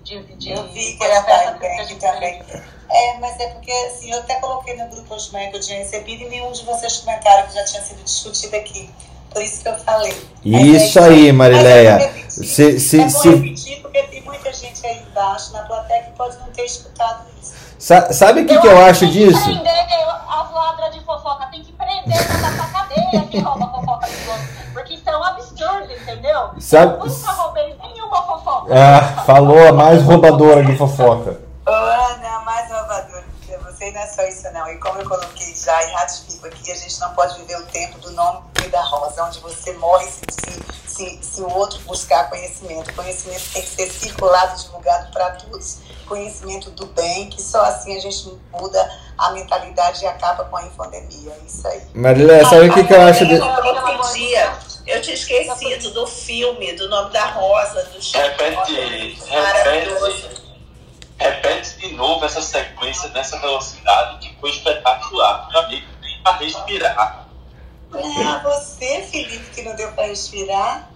de, 0.02 0.22
de, 0.36 0.50
Eu 0.50 0.66
vi 0.68 0.96
que 0.96 1.04
era 1.04 1.20
Biobank 1.20 1.94
também. 1.96 2.42
É, 2.90 3.18
mas 3.18 3.38
é 3.40 3.48
porque 3.48 3.70
assim, 3.70 4.12
eu 4.12 4.18
até 4.18 4.34
coloquei 4.36 4.76
no 4.76 4.86
grupo 4.88 5.14
hoje 5.14 5.32
manhã 5.32 5.50
que 5.50 5.56
eu 5.56 5.60
tinha 5.60 5.78
recebido 5.78 6.24
e 6.24 6.28
nenhum 6.28 6.52
de 6.52 6.64
vocês 6.64 6.98
comentaram 6.98 7.46
que 7.46 7.54
já 7.54 7.64
tinha 7.64 7.82
sido 7.82 8.02
discutido 8.02 8.56
aqui. 8.56 8.90
Por 9.30 9.42
isso 9.42 9.62
que 9.62 9.68
eu 9.68 9.78
falei. 9.78 10.14
Isso 10.44 10.98
é, 10.98 11.04
aí, 11.04 11.32
Marileia. 11.32 12.12
Se, 12.28 12.78
se, 12.78 13.00
é 13.00 13.04
bom 13.04 13.08
se... 13.08 13.30
repetir, 13.30 13.80
porque 13.80 14.02
tem 14.04 14.22
muita 14.22 14.52
gente 14.52 14.86
aí 14.86 14.98
embaixo 14.98 15.52
na 15.52 15.62
plateia 15.62 16.02
que 16.02 16.10
pode 16.12 16.36
não 16.38 16.48
ter 16.48 16.64
escutado 16.64 17.24
isso. 17.40 17.54
Sa 17.78 18.12
sabe 18.12 18.42
o 18.42 18.46
que, 18.46 18.58
que 18.58 18.66
eu 18.66 18.78
acho 18.84 19.06
disso? 19.06 19.42
Tem 19.44 19.56
que 19.56 19.62
prender 19.62 20.08
as 20.28 20.52
ladras 20.52 20.94
de 20.94 21.00
fofoca, 21.00 21.46
tem 21.46 21.62
que 21.62 21.72
prender 21.72 22.40
na 22.40 22.66
cadeia 22.68 23.22
que 23.30 23.38
rouba 23.38 23.68
fofoca 23.68 24.06
dos 24.06 24.28
outros. 24.28 24.48
Porque 24.72 24.94
isso 24.94 25.08
é 25.08 25.16
um 25.16 25.24
absurdo, 25.24 25.92
entendeu? 25.92 26.50
Sabe... 26.58 26.92
Eu 26.92 27.06
nunca 27.06 27.32
roubei 27.32 27.76
fofoca. 28.16 28.74
Ah, 28.74 29.22
falou 29.24 29.68
a 29.68 29.72
mais 29.72 30.02
roubadora 30.06 30.64
de 30.64 30.76
fofoca. 30.76 31.40
Ana, 31.66 32.40
mais 32.44 32.70
roubadora 32.70 33.32
que 33.58 33.64
você 33.64 33.90
não 33.90 34.00
é 34.00 34.06
só 34.06 34.22
isso 34.22 34.50
não. 34.52 34.68
E 34.68 34.76
como 34.78 35.00
eu 35.00 35.08
coloquei 35.08 35.54
já 35.54 35.82
e 35.84 35.92
ratifico 35.92 36.46
aqui, 36.46 36.70
a 36.70 36.76
gente 36.76 37.00
não 37.00 37.12
pode 37.14 37.38
viver 37.40 37.56
o 37.56 37.66
tempo 37.66 37.98
do 37.98 38.10
nome 38.12 38.40
da 38.70 38.82
rosa, 38.82 39.24
onde 39.24 39.40
você 39.40 39.72
morre 39.74 40.06
se, 40.06 40.22
se, 40.30 40.62
se, 40.86 41.18
se 41.22 41.42
o 41.42 41.50
outro 41.50 41.78
buscar 41.80 42.30
conhecimento. 42.30 42.92
Conhecimento 42.94 43.42
tem 43.52 43.62
que 43.62 43.68
ser 43.68 43.90
circulado, 43.90 44.60
divulgado 44.62 45.10
para 45.12 45.32
todos. 45.32 45.78
Conhecimento 46.06 46.70
do 46.70 46.86
bem, 46.86 47.28
que 47.30 47.40
só 47.40 47.62
assim 47.62 47.96
a 47.96 48.00
gente 48.00 48.38
muda 48.52 48.90
a 49.18 49.30
mentalidade 49.30 50.02
e 50.02 50.06
acaba 50.06 50.44
com 50.44 50.56
a 50.56 50.64
infodemia. 50.64 51.32
É 51.32 51.46
isso 51.46 51.66
aí. 51.66 51.82
Marília, 51.94 52.44
sabe 52.46 52.68
o 52.68 52.74
que, 52.74 52.84
que 52.84 52.92
eu 52.92 53.02
acho 53.02 53.26
de. 53.26 53.38
Eu 54.86 55.00
tinha 55.00 55.14
esquecido 55.14 55.90
do 55.90 56.06
filme, 56.06 56.72
do 56.72 56.88
nome 56.88 57.10
da 57.12 57.26
Rosa, 57.26 57.84
do 57.84 58.00
Repete, 58.00 58.74
repete, 58.74 60.42
repete 61.18 61.78
de 61.78 61.92
novo 61.94 62.24
essa 62.24 62.42
sequência 62.42 63.08
nessa 63.10 63.38
velocidade 63.38 64.18
que 64.18 64.40
foi 64.40 64.50
espetacular. 64.50 65.48
Meu 65.50 65.60
amigo, 65.60 65.86
nem 66.00 66.20
para 66.22 66.36
respirar. 66.38 67.28
Ah, 67.94 68.40
você, 68.42 69.02
Felipe, 69.02 69.50
que 69.54 69.62
não 69.62 69.76
deu 69.76 69.92
para 69.92 70.06
respirar. 70.06 70.90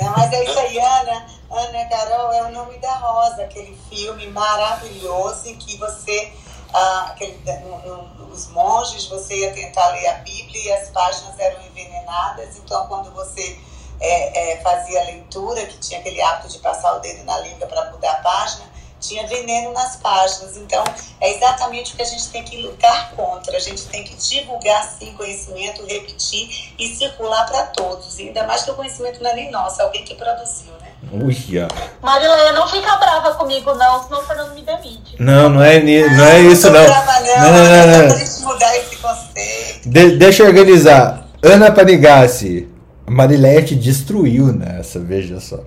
Não, 0.00 0.12
mas 0.16 0.32
é 0.32 0.44
isso 0.44 0.58
aí, 0.58 0.78
Ana. 0.78 1.26
Ana 1.50 1.84
Carol 1.86 2.32
é 2.32 2.42
o 2.44 2.52
nome 2.52 2.78
da 2.78 2.94
Rosa, 2.94 3.42
aquele 3.42 3.76
filme 3.90 4.26
maravilhoso 4.28 5.48
em 5.48 5.56
que 5.56 5.76
você, 5.76 6.32
ah, 6.72 7.08
aquele, 7.10 7.38
no, 7.60 7.78
no, 7.78 8.15
os 8.36 8.48
monges, 8.48 9.06
você 9.06 9.34
ia 9.34 9.52
tentar 9.52 9.88
ler 9.88 10.06
a 10.08 10.14
Bíblia 10.18 10.62
e 10.62 10.72
as 10.72 10.90
páginas 10.90 11.38
eram 11.38 11.60
envenenadas. 11.66 12.56
Então, 12.58 12.86
quando 12.86 13.10
você 13.12 13.58
é, 13.98 14.52
é, 14.52 14.60
fazia 14.60 15.00
a 15.00 15.04
leitura, 15.04 15.66
que 15.66 15.78
tinha 15.78 15.98
aquele 15.98 16.20
hábito 16.20 16.48
de 16.48 16.58
passar 16.58 16.94
o 16.96 17.00
dedo 17.00 17.24
na 17.24 17.38
língua 17.40 17.66
para 17.66 17.90
mudar 17.90 18.12
a 18.12 18.16
página, 18.16 18.66
tinha 19.00 19.26
veneno 19.26 19.72
nas 19.72 19.96
páginas. 19.96 20.56
Então, 20.56 20.84
é 21.20 21.34
exatamente 21.34 21.94
o 21.94 21.96
que 21.96 22.02
a 22.02 22.06
gente 22.06 22.28
tem 22.28 22.44
que 22.44 22.58
lutar 22.58 23.12
contra. 23.12 23.56
A 23.56 23.60
gente 23.60 23.86
tem 23.86 24.04
que 24.04 24.14
divulgar, 24.14 24.84
sim, 24.98 25.14
conhecimento, 25.14 25.84
repetir 25.86 26.74
e 26.78 26.94
circular 26.94 27.46
para 27.46 27.66
todos. 27.66 28.18
E 28.18 28.28
ainda 28.28 28.46
mais 28.46 28.64
que 28.64 28.70
o 28.70 28.74
conhecimento 28.74 29.22
não 29.22 29.30
é 29.30 29.34
nem 29.34 29.50
nosso, 29.50 29.80
é 29.80 29.84
alguém 29.84 30.04
que 30.04 30.14
produziu, 30.14 30.72
né? 30.80 30.85
Uia. 31.12 31.68
Marileia, 32.02 32.52
não 32.52 32.66
fica 32.68 32.96
brava 32.96 33.34
comigo, 33.34 33.74
não, 33.74 34.02
senão 34.02 34.20
o 34.20 34.22
Fernando 34.22 34.54
me 34.54 34.62
demite. 34.62 35.16
Não, 35.18 35.48
não 35.48 35.62
é, 35.62 35.80
não 35.80 36.24
é 36.24 36.40
isso, 36.40 36.70
não. 36.70 36.82
Não. 36.82 36.88
Não, 36.88 37.52
não, 37.52 38.08
não. 38.08 38.52
mudar 38.52 38.76
esse 38.76 38.96
conceito. 38.96 39.88
Deixa 40.18 40.42
eu 40.42 40.48
organizar. 40.48 41.26
Ana 41.42 41.70
Panigassi. 41.70 42.68
Marileia 43.08 43.62
te 43.62 43.76
destruiu 43.76 44.46
nessa, 44.46 44.98
veja 44.98 45.38
só. 45.38 45.60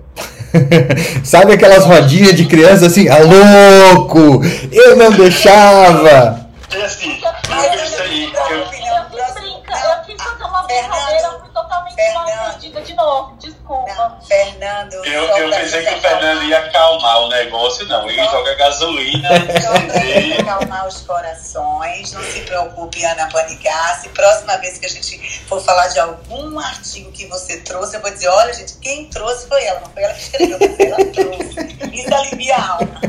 Sabe 1.24 1.54
aquelas 1.54 1.86
rodinhas 1.86 2.34
de 2.34 2.44
criança 2.44 2.86
assim, 2.86 3.08
ah, 3.08 3.18
louco! 3.18 4.42
Eu 4.70 4.96
não 4.96 5.10
deixava! 5.10 6.50
É 6.70 6.84
assim, 6.84 7.18
eu 7.18 8.02
aí. 8.02 8.24
Eu, 8.24 8.58
eu 8.58 10.04
quis 10.04 10.22
fazer 10.22 10.44
uma 10.44 10.62
brincadeira, 10.64 11.30
fui 11.40 11.48
totalmente 11.54 12.14
mal 12.14 12.26
entendida 12.28 12.82
de 12.82 12.94
novo, 12.94 13.36
desculpa. 13.38 13.59
Não, 13.70 14.20
Fernando. 14.22 14.94
Eu, 15.04 15.22
eu 15.22 15.50
pensei 15.50 15.84
que 15.84 15.94
o 15.94 16.00
Fernando 16.00 16.42
ia 16.42 16.58
acalmar 16.58 17.20
o 17.22 17.28
negócio, 17.28 17.86
não. 17.86 18.08
Ele 18.08 18.24
joga 18.24 18.54
gasolina. 18.56 19.28
Só 19.62 19.72
para 19.72 20.40
acalmar 20.40 20.88
os 20.88 21.02
corações. 21.02 22.12
Não 22.12 22.22
se 22.24 22.40
preocupe, 22.40 23.04
Ana 23.04 23.28
Panigassi. 23.28 24.08
Próxima 24.08 24.56
vez 24.56 24.78
que 24.78 24.86
a 24.86 24.88
gente 24.88 25.20
for 25.46 25.62
falar 25.62 25.86
de 25.86 26.00
algum 26.00 26.58
artigo 26.58 27.12
que 27.12 27.26
você 27.26 27.58
trouxe, 27.60 27.96
eu 27.96 28.00
vou 28.00 28.10
dizer: 28.10 28.28
olha, 28.28 28.52
gente, 28.52 28.76
quem 28.78 29.04
trouxe 29.06 29.46
foi 29.46 29.62
ela. 29.64 29.80
Não 29.80 29.90
foi 29.90 30.02
ela 30.02 30.14
que 30.14 30.20
escreveu, 30.20 30.58
mas 30.58 30.80
ela 30.80 31.04
trouxe. 31.12 31.94
Isso 31.94 32.14
alivia 32.14 32.56
a 32.56 32.70
alma. 32.70 33.00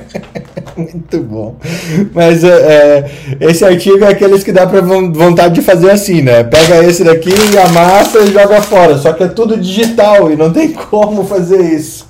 Muito 0.75 1.19
bom. 1.21 1.55
Mas 2.13 2.43
é, 2.43 3.11
esse 3.39 3.63
artigo 3.65 4.03
é 4.03 4.09
aqueles 4.09 4.43
que 4.43 4.51
dá 4.51 4.65
pra 4.67 4.81
vontade 4.81 5.55
de 5.55 5.61
fazer 5.61 5.91
assim, 5.91 6.21
né? 6.21 6.43
Pega 6.43 6.83
esse 6.83 7.03
daqui, 7.03 7.33
amassa 7.57 8.19
e 8.19 8.31
joga 8.31 8.61
fora. 8.61 8.97
Só 8.97 9.13
que 9.13 9.23
é 9.23 9.27
tudo 9.27 9.57
digital 9.57 10.31
e 10.31 10.35
não 10.35 10.51
tem 10.51 10.71
como 10.73 11.25
fazer 11.25 11.61
isso. 11.61 12.07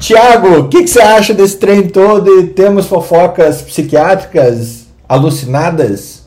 Tiago, 0.00 0.60
o 0.60 0.68
que, 0.68 0.82
que, 0.82 0.88
você 0.88 1.00
acha 1.00 1.34
desse 1.34 1.56
trem 1.56 1.88
todo 1.88 2.40
e 2.40 2.46
temos 2.48 2.86
fofocas 2.86 3.62
psiquiátricas? 3.62 4.88
alucinadas? 5.08 6.26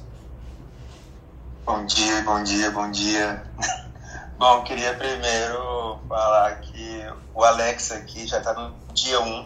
Bom 1.63 1.85
dia, 1.85 2.21
bom 2.23 2.43
dia, 2.43 2.71
bom 2.71 2.89
dia. 2.89 3.43
Bom, 4.39 4.63
queria 4.63 4.95
primeiro 4.95 5.99
falar 6.09 6.59
que 6.61 7.05
o 7.35 7.43
Alex 7.43 7.91
aqui 7.91 8.25
já 8.25 8.39
está 8.39 8.53
no 8.53 8.73
dia 8.91 9.21
1 9.21 9.45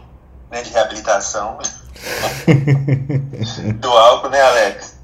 né, 0.49 0.61
de 0.61 0.72
reabilitação 0.72 1.57
do 3.80 3.89
álcool, 3.89 4.30
né, 4.30 4.41
Alex? 4.41 4.95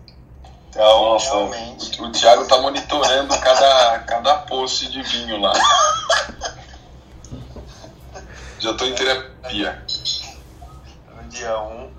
Então, 0.70 1.14
Nossa, 1.14 1.30
realmente. 1.30 2.02
O, 2.02 2.06
o 2.06 2.12
Thiago 2.12 2.46
tá 2.46 2.60
monitorando 2.60 3.38
cada, 3.40 4.00
cada 4.00 4.36
post 4.40 4.90
de 4.90 5.04
vinho 5.04 5.40
lá. 5.40 5.54
Já 8.58 8.74
tô 8.74 8.86
em 8.86 8.96
terapia. 8.96 9.84
no 11.16 11.24
dia 11.30 11.60
1. 11.60 11.92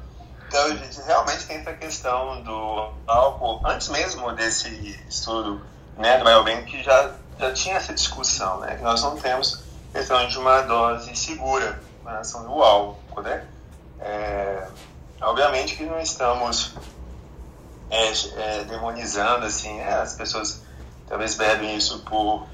Então, 0.49 0.69
gente, 0.77 1.01
realmente 1.03 1.47
tem 1.47 1.59
essa 1.59 1.73
questão 1.73 2.43
do 2.43 2.93
álcool, 3.07 3.61
antes 3.65 3.89
mesmo 3.89 4.33
desse 4.33 4.69
estudo 5.09 5.65
né, 5.97 6.19
do 6.19 6.25
Biobank, 6.25 6.65
que 6.65 6.83
já, 6.83 7.11
já 7.39 7.53
tinha 7.53 7.77
essa 7.77 7.93
discussão, 7.93 8.61
né? 8.61 8.77
Que 8.77 8.83
nós 8.83 9.03
não 9.03 9.17
temos 9.17 9.63
questão 9.93 10.27
de 10.29 10.39
uma 10.39 10.63
dose 10.63 11.15
segura 11.17 11.81
em 12.03 12.07
relação 12.07 12.49
ao 12.49 12.63
álcool, 12.63 12.99
né? 13.21 13.47
É, 14.01 14.67
obviamente 15.21 15.77
que 15.77 15.85
não 15.85 16.01
estamos 16.01 16.75
é, 17.91 18.13
é, 18.37 18.65
demonizando, 18.65 19.45
assim, 19.47 19.75
né? 19.77 19.95
as 20.01 20.15
pessoas 20.15 20.63
talvez 21.07 21.35
bebem 21.35 21.77
isso 21.77 22.01
por 22.05 22.49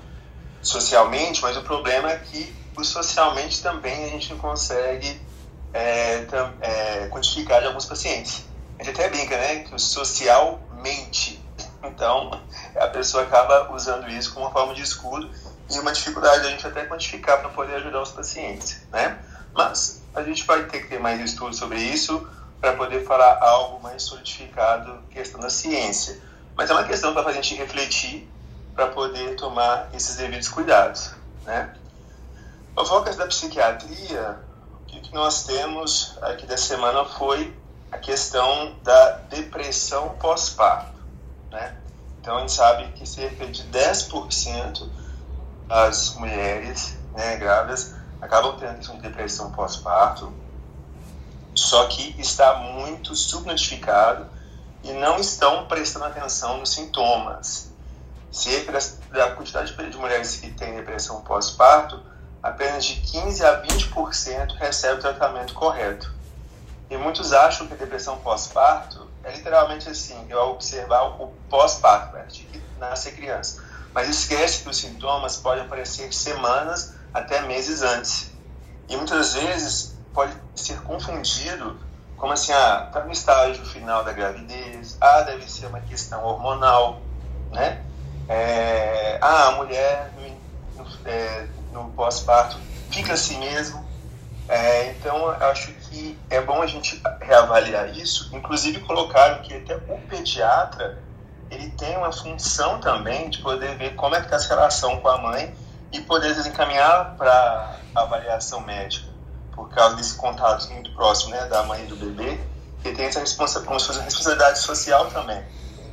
socialmente, 0.60 1.40
mas 1.42 1.56
o 1.56 1.62
problema 1.62 2.10
é 2.10 2.18
que 2.18 2.56
o 2.76 2.84
socialmente 2.84 3.62
também 3.62 4.04
a 4.04 4.08
gente 4.08 4.30
não 4.32 4.38
consegue 4.38 5.20
é, 5.72 6.24
tam- 6.24 6.54
é, 6.60 7.08
quantificar 7.08 7.60
de 7.60 7.68
alguns 7.68 7.86
pacientes. 7.86 8.44
A 8.78 8.84
gente 8.84 8.98
até 8.98 9.08
brinca, 9.08 9.36
né, 9.36 9.60
que 9.60 9.74
o 9.74 9.78
social 9.78 10.60
mente. 10.72 11.44
Então, 11.80 12.30
a 12.76 12.88
pessoa 12.88 13.22
acaba 13.22 13.72
usando 13.72 14.08
isso 14.08 14.34
como 14.34 14.46
uma 14.46 14.52
forma 14.52 14.74
de 14.74 14.82
escudo 14.82 15.30
e 15.70 15.78
uma 15.78 15.92
dificuldade 15.92 16.44
a 16.44 16.50
gente 16.50 16.66
até 16.66 16.84
quantificar 16.84 17.40
para 17.40 17.50
poder 17.50 17.76
ajudar 17.76 18.02
os 18.02 18.10
pacientes, 18.10 18.82
né? 18.90 19.16
Mas 19.54 20.02
a 20.18 20.24
gente 20.24 20.44
vai 20.44 20.64
ter 20.64 20.80
que 20.80 20.88
ter 20.88 20.98
mais 20.98 21.20
estudos 21.20 21.58
sobre 21.58 21.78
isso 21.78 22.26
para 22.60 22.74
poder 22.74 23.04
falar 23.04 23.38
algo 23.40 23.82
mais 23.82 24.02
solidificado, 24.02 24.98
questão 25.10 25.40
da 25.40 25.48
ciência. 25.48 26.20
Mas 26.56 26.68
é 26.70 26.72
uma 26.72 26.84
questão 26.84 27.14
para 27.14 27.28
a 27.28 27.32
gente 27.32 27.54
refletir 27.54 28.28
para 28.74 28.88
poder 28.88 29.36
tomar 29.36 29.88
esses 29.92 30.16
devidos 30.16 30.48
cuidados, 30.48 31.12
né? 31.44 31.74
O 32.76 33.00
da 33.00 33.26
psiquiatria, 33.26 34.38
o 34.82 34.86
que 34.86 35.12
nós 35.12 35.44
temos 35.44 36.16
aqui 36.22 36.46
da 36.46 36.56
semana 36.56 37.04
foi 37.04 37.56
a 37.90 37.98
questão 37.98 38.76
da 38.84 39.10
depressão 39.30 40.10
pós-parto, 40.20 40.92
né? 41.50 41.76
Então 42.20 42.36
a 42.36 42.40
gente 42.40 42.52
sabe 42.52 42.92
que 42.92 43.06
cerca 43.06 43.46
de 43.46 43.64
10% 43.64 44.88
das 45.66 46.14
mulheres 46.14 46.96
né, 47.14 47.36
grávidas 47.36 47.97
acabam 48.20 48.56
tendo 48.58 48.80
de 48.80 49.00
depressão 49.00 49.50
pós-parto, 49.52 50.32
só 51.54 51.86
que 51.86 52.14
está 52.20 52.54
muito 52.54 53.14
subnotificado 53.14 54.26
e 54.82 54.92
não 54.92 55.18
estão 55.18 55.66
prestando 55.66 56.06
atenção 56.06 56.58
nos 56.58 56.72
sintomas. 56.72 57.72
Cerca 58.30 58.72
das- 58.72 58.98
da 59.10 59.30
quantidade 59.30 59.74
de 59.74 59.96
mulheres 59.96 60.36
que 60.36 60.50
têm 60.50 60.76
depressão 60.76 61.20
pós-parto, 61.22 62.00
apenas 62.42 62.84
de 62.84 63.00
15 63.00 63.44
a 63.44 63.60
20% 63.60 64.54
recebe 64.54 64.98
o 64.98 65.00
tratamento 65.00 65.54
correto. 65.54 66.12
E 66.90 66.96
muitos 66.96 67.32
acham 67.32 67.66
que 67.66 67.74
a 67.74 67.76
depressão 67.76 68.18
pós-parto 68.18 69.08
é 69.24 69.32
literalmente 69.32 69.88
assim, 69.88 70.26
eu 70.28 70.38
observar 70.50 71.02
o 71.20 71.32
pós-parto, 71.50 72.14
né, 72.14 72.26
que 72.28 72.62
nasce 72.78 73.12
criança. 73.12 73.62
Mas 73.92 74.08
esquece 74.08 74.62
que 74.62 74.68
os 74.68 74.76
sintomas 74.76 75.36
podem 75.36 75.64
aparecer 75.64 76.12
semanas 76.14 76.94
até 77.12 77.42
meses 77.42 77.82
antes. 77.82 78.32
E 78.88 78.96
muitas 78.96 79.34
vezes 79.34 79.96
pode 80.12 80.32
ser 80.54 80.80
confundido 80.82 81.78
como 82.18 82.32
assim, 82.32 82.52
ah, 82.52 82.88
tá 82.92 83.04
no 83.04 83.12
estágio 83.12 83.64
final 83.64 84.02
da 84.02 84.12
gravidez, 84.12 84.98
ah, 85.00 85.22
deve 85.22 85.48
ser 85.48 85.66
uma 85.66 85.80
questão 85.80 86.24
hormonal, 86.24 87.00
né? 87.52 87.84
É, 88.28 89.18
ah, 89.22 89.48
a 89.48 89.52
mulher 89.52 90.12
no, 90.16 90.82
no, 90.84 90.90
é, 91.08 91.46
no 91.72 91.90
pós-parto 91.90 92.58
fica 92.90 93.12
assim 93.12 93.38
mesmo. 93.38 93.86
É, 94.48 94.90
então, 94.90 95.28
acho 95.28 95.72
que 95.72 96.18
é 96.28 96.40
bom 96.40 96.60
a 96.60 96.66
gente 96.66 97.00
reavaliar 97.20 97.88
isso. 97.96 98.34
Inclusive, 98.34 98.80
colocaram 98.80 99.42
que 99.42 99.54
até 99.54 99.76
o 99.76 99.98
pediatra 100.08 100.98
ele 101.50 101.70
tem 101.70 101.96
uma 101.96 102.10
função 102.10 102.80
também 102.80 103.30
de 103.30 103.38
poder 103.38 103.76
ver 103.76 103.94
como 103.94 104.14
é 104.14 104.18
que 104.18 104.24
está 104.24 104.36
essa 104.36 104.48
relação 104.48 105.00
com 105.00 105.08
a 105.08 105.18
mãe 105.18 105.54
e 105.92 106.00
poder 106.00 106.34
desencaminhar 106.34 107.16
para 107.16 107.76
avaliação 107.94 108.60
médica, 108.60 109.08
por 109.52 109.68
causa 109.70 109.96
desse 109.96 110.14
contato 110.14 110.68
muito 110.72 110.92
próximo 110.94 111.32
né, 111.32 111.46
da 111.46 111.62
mãe 111.62 111.84
e 111.84 111.86
do 111.86 111.96
bebê, 111.96 112.38
que 112.82 112.92
tem 112.92 113.06
essa 113.06 113.20
responsa 113.20 113.60
como 113.62 113.78
se 113.80 113.86
fosse 113.86 113.98
uma 113.98 114.04
responsabilidade 114.04 114.58
social 114.58 115.06
também, 115.06 115.42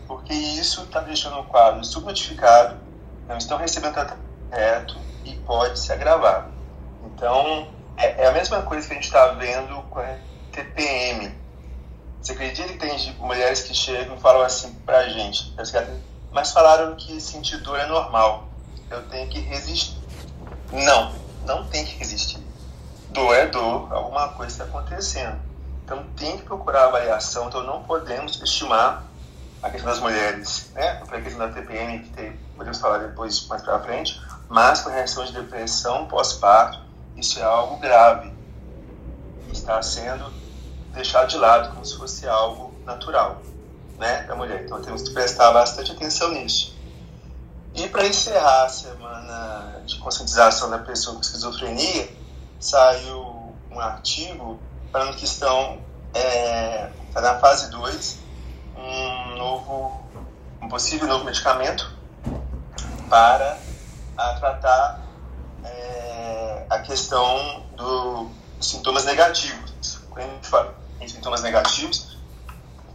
porque 0.08 0.34
isso 0.34 0.84
está 0.84 1.00
deixando 1.00 1.40
o 1.40 1.46
quadro 1.46 1.84
subnotificado, 1.84 2.78
não 3.28 3.38
estão 3.38 3.58
recebendo 3.58 3.94
tratamento 3.94 4.26
correto 4.50 4.98
e 5.24 5.36
pode 5.38 5.80
se 5.80 5.92
agravar. 5.92 6.50
Então, 7.06 7.68
é, 7.98 8.24
é 8.24 8.28
a 8.28 8.32
mesma 8.32 8.62
coisa 8.62 8.88
que 8.88 8.94
a 8.94 8.96
gente 8.96 9.06
está 9.06 9.28
vendo 9.34 9.82
com 9.90 10.00
a 10.00 10.18
TPM. 10.52 11.34
Você 12.22 12.32
acredita 12.32 12.70
que 12.70 12.80
tem 12.80 13.14
mulheres 13.20 13.62
que 13.62 13.74
chegam 13.74 14.16
e 14.16 14.20
falam 14.20 14.42
assim 14.42 14.74
pra 14.86 15.08
gente, 15.10 15.54
mas 16.32 16.52
falaram 16.52 16.96
que 16.96 17.20
sentir 17.22 17.58
dor 17.58 17.80
é 17.80 17.86
normal, 17.86 18.48
eu 18.96 19.08
tenho 19.10 19.30
que 19.30 19.40
resistir. 19.40 19.98
Não, 20.72 21.14
não 21.46 21.66
tem 21.68 21.86
que 21.86 21.96
resistir. 21.98 22.40
Dor 23.10 23.34
é 23.34 23.48
dor, 23.48 23.94
alguma 23.94 24.30
coisa 24.30 24.52
está 24.52 24.64
acontecendo. 24.66 25.40
Então 25.84 26.04
tem 26.18 26.38
que 26.38 26.44
procurar 26.44 26.86
avaliação, 26.86 27.48
então 27.48 27.64
não 27.64 27.84
podemos 27.84 28.42
estimar 28.42 29.04
a 29.62 29.70
questão 29.70 29.92
das 29.92 30.00
mulheres, 30.00 30.72
né? 30.74 31.02
A 31.10 31.22
questão 31.22 31.48
da 31.48 31.54
TPM, 31.54 32.00
que 32.00 32.10
tem, 32.10 32.38
podemos 32.56 32.80
falar 32.80 32.98
depois 33.00 33.48
mais 33.48 33.62
pra 33.62 33.80
frente, 33.80 34.20
mas 34.50 34.82
com 34.82 34.90
reação 34.90 35.26
de 35.26 35.34
depressão 35.34 36.08
pós-parto, 36.08 36.80
isso 37.16 37.40
é 37.40 37.44
algo 37.44 37.78
grave. 37.78 38.34
Está 39.52 39.82
sendo 39.82 40.32
deixado 40.94 41.30
de 41.30 41.38
lado 41.38 41.74
como 41.74 41.86
se 41.86 41.98
fosse 41.98 42.28
algo 42.28 42.74
natural, 42.86 43.42
né, 43.98 44.24
da 44.24 44.36
mulher. 44.36 44.66
Então 44.66 44.82
temos 44.82 45.04
que 45.04 45.12
prestar 45.12 45.52
bastante 45.52 45.92
atenção 45.92 46.32
nisso. 46.32 46.75
E 47.76 47.90
para 47.90 48.08
encerrar 48.08 48.64
a 48.64 48.70
semana 48.70 49.82
de 49.86 49.98
conscientização 50.00 50.70
da 50.70 50.80
pessoa 50.80 51.16
com 51.16 51.22
esquizofrenia, 51.22 52.10
saiu 52.58 53.54
um 53.70 53.80
artigo 53.80 54.60
falando 54.92 55.18
que 55.18 55.26
estão 55.26 55.80
é, 56.14 56.90
tá 57.14 57.20
na 57.20 57.38
fase 57.40 57.70
2 57.70 58.20
um 58.78 59.38
novo, 59.38 60.02
um 60.62 60.70
possível 60.70 61.06
novo 61.06 61.26
medicamento 61.26 61.94
para 63.10 63.58
a 64.18 64.34
tratar 64.36 65.02
é, 65.66 66.66
a 66.70 66.80
questão 66.80 67.66
do, 67.76 68.30
dos 68.58 68.70
sintomas 68.70 69.04
negativos. 69.04 70.00
Quando 70.10 70.30
a 70.30 70.34
gente 70.34 70.48
fala 70.48 70.76
em 71.02 71.08
sintomas 71.10 71.42
negativos, 71.42 72.18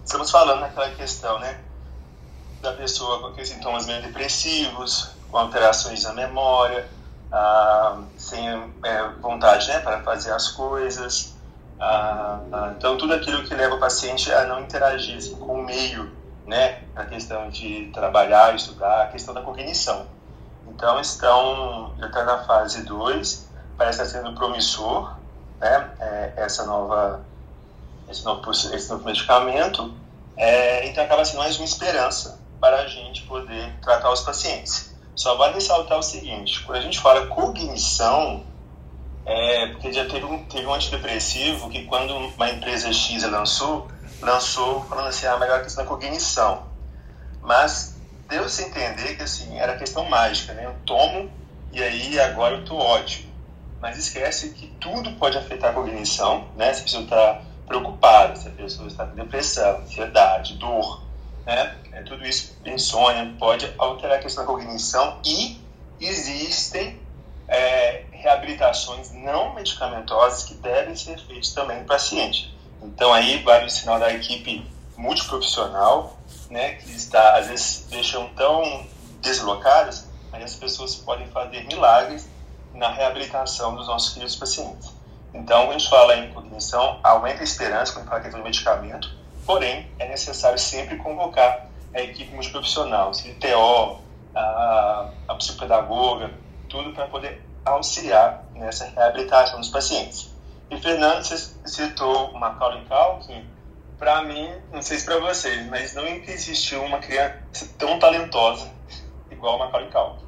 estamos 0.02 0.30
falando 0.30 0.60
naquela 0.60 0.88
questão, 0.90 1.38
né, 1.38 1.60
da 2.60 2.72
pessoa 2.72 3.20
com 3.20 3.26
aqueles 3.28 3.48
sintomas 3.48 3.86
meio 3.86 4.02
depressivos, 4.02 5.10
com 5.30 5.38
alterações 5.38 6.04
na 6.04 6.12
memória, 6.12 6.88
ah, 7.32 8.02
sem 8.16 8.48
é, 8.82 9.08
vontade, 9.20 9.68
né, 9.68 9.80
para 9.80 10.02
fazer 10.02 10.32
as 10.32 10.48
coisas, 10.48 11.34
ah, 11.78 12.40
ah, 12.52 12.74
então 12.76 12.98
tudo 12.98 13.14
aquilo 13.14 13.44
que 13.44 13.54
leva 13.54 13.76
o 13.76 13.78
paciente 13.78 14.30
a 14.32 14.44
não 14.44 14.60
interagir 14.60 15.16
assim, 15.16 15.36
com 15.36 15.60
o 15.60 15.62
meio, 15.62 16.10
né, 16.46 16.82
a 16.94 17.04
questão 17.04 17.48
de 17.48 17.90
trabalhar, 17.94 18.54
estudar, 18.54 19.04
a 19.04 19.06
questão 19.06 19.32
da 19.32 19.42
cognição. 19.42 20.06
Então 20.68 21.00
estão, 21.00 21.94
já 21.98 22.06
está 22.06 22.24
na 22.24 22.44
fase 22.44 22.82
2, 22.84 23.48
parece 23.78 24.02
estar 24.02 24.18
sendo 24.18 24.34
promissor, 24.34 25.16
né, 25.58 25.90
é, 25.98 26.32
essa 26.36 26.66
nova, 26.66 27.22
esse 28.08 28.24
novo, 28.24 28.50
esse 28.50 28.90
novo 28.90 29.04
medicamento, 29.04 29.94
é, 30.36 30.86
então 30.88 31.04
acaba 31.04 31.24
sendo 31.24 31.38
mais 31.38 31.56
uma 31.56 31.64
esperança 31.64 32.39
para 32.60 32.82
a 32.82 32.86
gente 32.86 33.22
poder 33.22 33.72
tratar 33.80 34.12
os 34.12 34.20
pacientes. 34.20 34.94
Só 35.14 35.36
vale 35.36 35.54
ressaltar 35.54 35.98
o 35.98 36.02
seguinte, 36.02 36.62
quando 36.62 36.78
a 36.78 36.82
gente 36.82 37.00
fala 37.00 37.26
cognição, 37.26 38.44
é, 39.24 39.66
porque 39.68 39.92
já 39.92 40.06
teve 40.06 40.24
um, 40.24 40.44
teve 40.44 40.66
um 40.66 40.74
antidepressivo 40.74 41.68
que 41.68 41.84
quando 41.84 42.14
uma 42.16 42.50
empresa 42.50 42.92
X 42.92 43.22
lançou, 43.24 43.88
lançou 44.20 44.84
falando 44.84 45.08
assim, 45.08 45.26
a 45.26 45.38
melhor 45.38 45.62
questão 45.62 45.84
da 45.84 45.90
cognição. 45.90 46.64
Mas 47.42 47.96
deu-se 48.28 48.62
entender 48.62 49.16
que 49.16 49.22
assim, 49.22 49.58
era 49.58 49.76
questão 49.76 50.04
mágica, 50.08 50.52
né? 50.54 50.66
Eu 50.66 50.74
tomo 50.86 51.30
e 51.72 51.82
aí 51.82 52.18
agora 52.20 52.56
eu 52.56 52.64
tô 52.64 52.76
ótimo. 52.76 53.30
Mas 53.80 53.98
esquece 53.98 54.50
que 54.50 54.66
tudo 54.80 55.12
pode 55.12 55.38
afetar 55.38 55.70
a 55.70 55.74
cognição, 55.74 56.48
né? 56.56 56.72
Se 56.72 56.80
a 56.80 56.84
pessoa 56.84 57.04
está 57.04 57.42
preocupada, 57.66 58.36
se 58.36 58.48
a 58.48 58.52
pessoa 58.52 58.88
está 58.88 59.06
com 59.06 59.14
depressão, 59.14 59.78
ansiedade, 59.78 60.54
dor, 60.54 61.02
né? 61.46 61.76
É, 61.92 62.02
tudo 62.02 62.26
isso, 62.26 62.56
insônia, 62.64 63.34
pode 63.38 63.72
alterar 63.78 64.18
a 64.18 64.20
questão 64.20 64.44
da 64.44 64.50
cognição 64.50 65.18
e 65.24 65.60
existem 66.00 67.00
é, 67.48 68.04
reabilitações 68.12 69.12
não 69.12 69.54
medicamentosas 69.54 70.44
que 70.44 70.54
devem 70.54 70.94
ser 70.94 71.18
feitas 71.18 71.52
também 71.52 71.80
no 71.80 71.84
paciente. 71.84 72.54
Então 72.82 73.12
aí 73.12 73.42
vale 73.42 73.66
o 73.66 73.70
sinal 73.70 73.98
da 73.98 74.12
equipe 74.12 74.64
multiprofissional, 74.96 76.16
né, 76.48 76.74
que 76.74 76.90
está 76.90 77.36
às 77.36 77.48
vezes 77.48 77.86
deixam 77.90 78.28
tão 78.30 78.86
deslocadas, 79.20 80.06
mas 80.30 80.44
as 80.44 80.54
pessoas 80.54 80.94
podem 80.94 81.26
fazer 81.28 81.66
milagres 81.66 82.28
na 82.74 82.90
reabilitação 82.90 83.74
dos 83.74 83.86
nossos 83.86 84.14
queridos 84.14 84.36
pacientes. 84.36 84.90
Então, 85.32 85.66
quando 85.66 85.76
a 85.76 85.78
gente 85.78 85.90
fala 85.90 86.16
em 86.16 86.32
cognição, 86.32 86.98
aumenta 87.02 87.40
a 87.40 87.44
esperança 87.44 87.92
quando 87.92 88.08
fala 88.08 88.20
que 88.20 88.34
é 88.34 88.42
medicamento, 88.42 89.10
porém, 89.46 89.90
é 89.98 90.08
necessário 90.08 90.58
sempre 90.58 90.96
convocar 90.96 91.68
a 91.94 92.00
equipe 92.00 92.32
multiprofissional, 92.34 93.10
o 93.10 93.12
CTO, 93.12 94.00
a, 94.34 95.10
a 95.28 95.34
psicopedagoga, 95.34 96.30
tudo 96.68 96.92
para 96.92 97.06
poder 97.06 97.42
auxiliar 97.64 98.44
nessa 98.54 98.86
reabilitação 98.86 99.60
dos 99.60 99.68
pacientes. 99.68 100.30
E 100.70 100.76
Fernando, 100.76 101.24
citou 101.24 102.32
Macaulay 102.32 102.84
Culkin, 102.84 103.44
para 103.98 104.22
mim, 104.22 104.50
não 104.72 104.80
sei 104.80 104.98
se 104.98 105.04
para 105.04 105.18
vocês, 105.18 105.66
mas 105.68 105.94
não 105.94 106.06
existiu 106.06 106.82
uma 106.84 106.98
criança 106.98 107.68
tão 107.76 107.98
talentosa 107.98 108.70
igual 109.30 109.58
Macaulay 109.58 109.90
Culkin. 109.90 110.24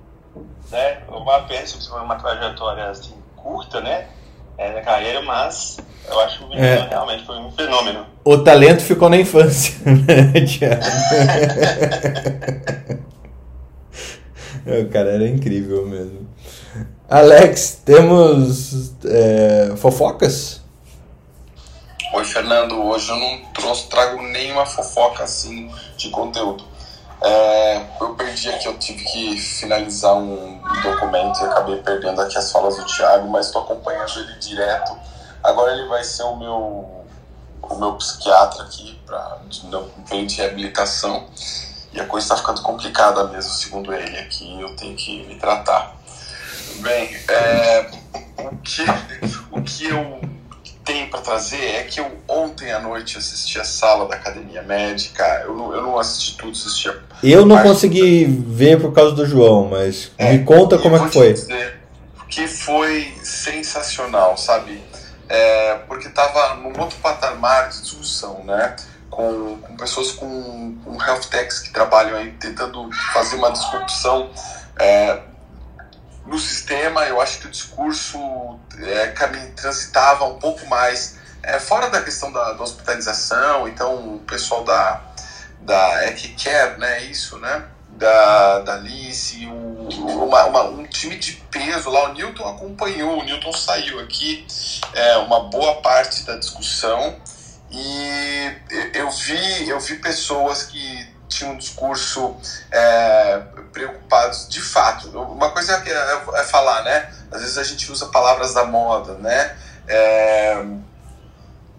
Né? 0.71 1.03
Uma 1.09 1.41
peça, 1.43 1.95
uma 1.97 2.17
trajetória 2.17 2.89
assim, 2.89 3.15
curta, 3.37 3.81
né? 3.81 4.09
É, 4.59 4.73
na 4.73 4.83
carreira, 4.83 5.23
mas 5.23 5.79
eu 6.07 6.21
acho 6.21 6.39
que 6.39 6.45
o 6.45 6.59
é. 6.59 6.89
realmente 6.89 7.25
foi 7.25 7.39
um 7.39 7.51
fenômeno. 7.53 8.07
O 8.25 8.39
talento 8.39 8.83
ficou 8.83 9.09
na 9.09 9.17
infância, 9.17 9.75
né, 9.85 10.33
Thiago? 10.47 10.83
o 14.65 14.89
cara 14.91 15.11
era 15.11 15.27
incrível 15.27 15.85
mesmo. 15.87 16.29
Alex, 17.11 17.81
temos 17.85 18.93
é, 19.05 19.75
fofocas? 19.77 20.63
Oi, 22.15 22.25
Fernando. 22.25 22.81
Hoje 22.81 23.11
eu 23.11 23.17
não 23.17 23.39
trouxe, 23.53 23.89
trago 23.89 24.23
nenhuma 24.23 24.67
fofoca 24.67 25.25
assim 25.25 25.69
de 25.97 26.11
conteúdo. 26.11 26.65
É, 27.23 27.83
eu 28.01 28.15
perdi 28.15 28.49
aqui, 28.51 28.67
eu 28.67 28.79
tive 28.79 29.03
que 29.05 29.37
finalizar 29.37 30.15
um 30.15 30.61
documento 30.83 31.41
e 31.41 31.45
acabei 31.45 31.77
perdendo 31.77 32.21
aqui 32.21 32.37
as 32.37 32.53
falas 32.53 32.77
do 32.77 32.85
Thiago, 32.85 33.29
mas 33.29 33.47
estou 33.47 33.63
acompanhando 33.63 34.11
ele 34.21 34.39
direto. 34.39 34.97
Agora 35.43 35.73
ele 35.73 35.89
vai 35.89 36.05
ser 36.05 36.25
o 36.25 36.37
meu, 36.37 37.02
o 37.63 37.79
meu 37.79 37.93
psiquiatra 37.95 38.65
aqui 38.65 38.99
para 39.07 39.39
de, 39.49 40.27
de 40.27 40.37
reabilitação. 40.37 41.27
E 41.93 42.01
a 42.01 42.07
coisa 42.07 42.25
está 42.25 42.37
ficando 42.37 42.63
complicada 42.63 43.25
mesmo, 43.25 43.51
segundo 43.53 43.93
ele 43.93 44.19
aqui, 44.19 44.61
eu 44.61 44.75
tenho 44.77 44.97
que 44.97 45.25
me 45.27 45.35
tratar. 45.37 45.95
Bem, 46.77 47.15
é, 47.29 47.91
o, 48.39 48.57
que, 48.57 48.83
o 49.51 49.63
que 49.63 49.89
eu 49.89 50.21
tenho 50.85 51.09
para 51.11 51.21
trazer 51.21 51.63
é 51.63 51.83
que 51.83 52.01
eu 52.01 52.11
ontem 52.27 52.73
à 52.73 52.81
noite 52.81 53.19
assisti 53.19 53.61
a 53.61 53.65
sala 53.65 54.09
da 54.09 54.17
academia 54.17 54.63
médica. 54.63 55.23
Eu 55.45 55.55
não, 55.55 55.75
eu 55.75 55.83
não 55.83 55.99
assisti 55.99 56.37
tudo, 56.39 56.53
assisti 56.53 56.89
a 56.89 56.95
Eu 57.23 57.45
não 57.45 57.63
consegui 57.63 58.25
ver 58.25 58.81
por 58.81 58.93
causa 58.93 59.15
do 59.15 59.27
João, 59.27 59.69
mas 59.69 60.11
é, 60.17 60.33
me 60.33 60.45
conta 60.45 60.79
como 60.79 60.97
é 60.97 61.01
que 61.01 61.13
foi. 61.13 61.35
Dizer 61.35 61.83
que 62.33 62.49
foi 62.49 63.13
sensacional, 63.23 64.39
sabe? 64.39 64.83
É, 65.35 65.77
porque 65.89 66.09
estava 66.09 66.57
num 66.57 66.79
outro 66.79 66.99
patamar 66.99 67.71
de 67.71 67.81
discussão, 67.81 68.45
né? 68.45 68.77
Com, 69.09 69.57
com 69.57 69.77
pessoas 69.79 70.13
com, 70.13 70.77
com 70.85 71.03
health 71.03 71.23
techs 71.31 71.61
que 71.61 71.71
trabalham 71.71 72.19
aí 72.19 72.33
tentando 72.33 72.91
fazer 73.15 73.37
uma 73.37 73.51
disrupção 73.51 74.31
é, 74.79 75.23
no 76.27 76.39
sistema, 76.39 77.07
eu 77.07 77.19
acho 77.19 77.39
que 77.39 77.47
o 77.47 77.51
discurso 77.51 78.19
é, 78.79 79.07
transitava 79.57 80.27
um 80.27 80.39
pouco 80.39 80.67
mais 80.67 81.17
é, 81.43 81.59
fora 81.59 81.89
da 81.89 82.03
questão 82.03 82.31
da, 82.31 82.53
da, 82.53 82.63
hospitalização, 82.63 83.67
então 83.67 84.17
o 84.17 84.19
pessoal 84.21 84.65
da, 84.65 85.01
da 85.63 86.09
EquiCare, 86.09 86.79
né, 86.79 87.05
isso, 87.05 87.39
né, 87.39 87.65
da, 87.97 88.61
da 88.61 88.75
Alice, 88.75 89.47
um, 89.47 89.89
uma, 90.25 90.45
uma, 90.45 90.63
um 90.65 90.87
time 90.87 91.17
de 91.17 91.33
peso 91.51 91.91
lá, 91.91 92.11
o 92.11 92.15
Newton 92.15 92.49
acompanhou, 92.49 93.19
o 93.19 93.23
Newton 93.25 93.53
saiu 93.53 94.01
aqui 94.01 94.47
é, 94.95 95.17
uma 95.19 95.49
boa 95.51 95.81
parte 95.83 96.25
da 96.25 96.37
discussão 96.37 97.17
e 97.71 98.57
eu 98.95 99.11
vi, 99.11 99.69
eu 99.69 99.81
vi 99.81 99.97
pessoas 99.97 100.65
que 100.65 101.13
tinha 101.29 101.51
um 101.51 101.57
discurso 101.57 102.37
é, 102.71 103.41
preocupados 103.73 104.47
de 104.49 104.61
fato. 104.61 105.09
Uma 105.19 105.51
coisa 105.51 105.83
é, 105.87 105.91
é, 105.91 106.41
é, 106.41 106.45
falar, 106.45 106.85
né? 106.85 107.11
Às 107.31 107.41
vezes 107.41 107.59
a 107.59 107.65
gente 107.65 107.91
usa 107.91 108.07
palavras 108.07 108.53
da 108.53 108.65
moda, 108.65 109.15
né? 109.15 109.57
É, 109.89 110.63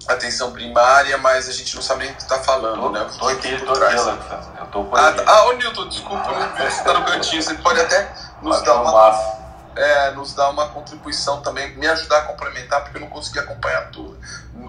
atenção 0.07 0.51
primária, 0.51 1.17
mas 1.17 1.47
a 1.47 1.51
gente 1.51 1.75
não 1.75 1.81
sabe 1.81 2.03
nem 2.03 2.13
o 2.13 2.15
que 2.15 2.21
está 2.21 2.39
falando, 2.39 2.81
tô, 2.81 2.89
né? 2.89 3.07
Tô 3.17 3.27
aqui, 3.27 3.59
tô 3.61 3.71
aqui, 3.71 3.95
eu 4.59 4.65
tô 4.67 4.83
por 4.83 4.99
ah, 4.99 5.15
ah, 5.25 5.45
ô 5.47 5.53
Newton, 5.53 5.87
desculpa, 5.87 6.29
vi 6.33 6.63
você 6.69 6.83
tá 6.83 6.93
no 6.93 7.05
cantinho, 7.05 7.41
você 7.41 7.53
pode 7.55 7.79
até 7.79 8.13
nos 8.41 8.61
dar 8.63 8.81
uma, 8.81 9.43
é, 9.75 10.11
nos 10.11 10.33
dar 10.33 10.49
uma 10.49 10.69
contribuição 10.69 11.41
também, 11.41 11.75
me 11.77 11.87
ajudar 11.87 12.19
a 12.19 12.21
complementar, 12.23 12.83
porque 12.83 12.97
eu 12.97 13.01
não 13.01 13.09
consegui 13.09 13.39
acompanhar 13.39 13.89
tudo. 13.91 14.17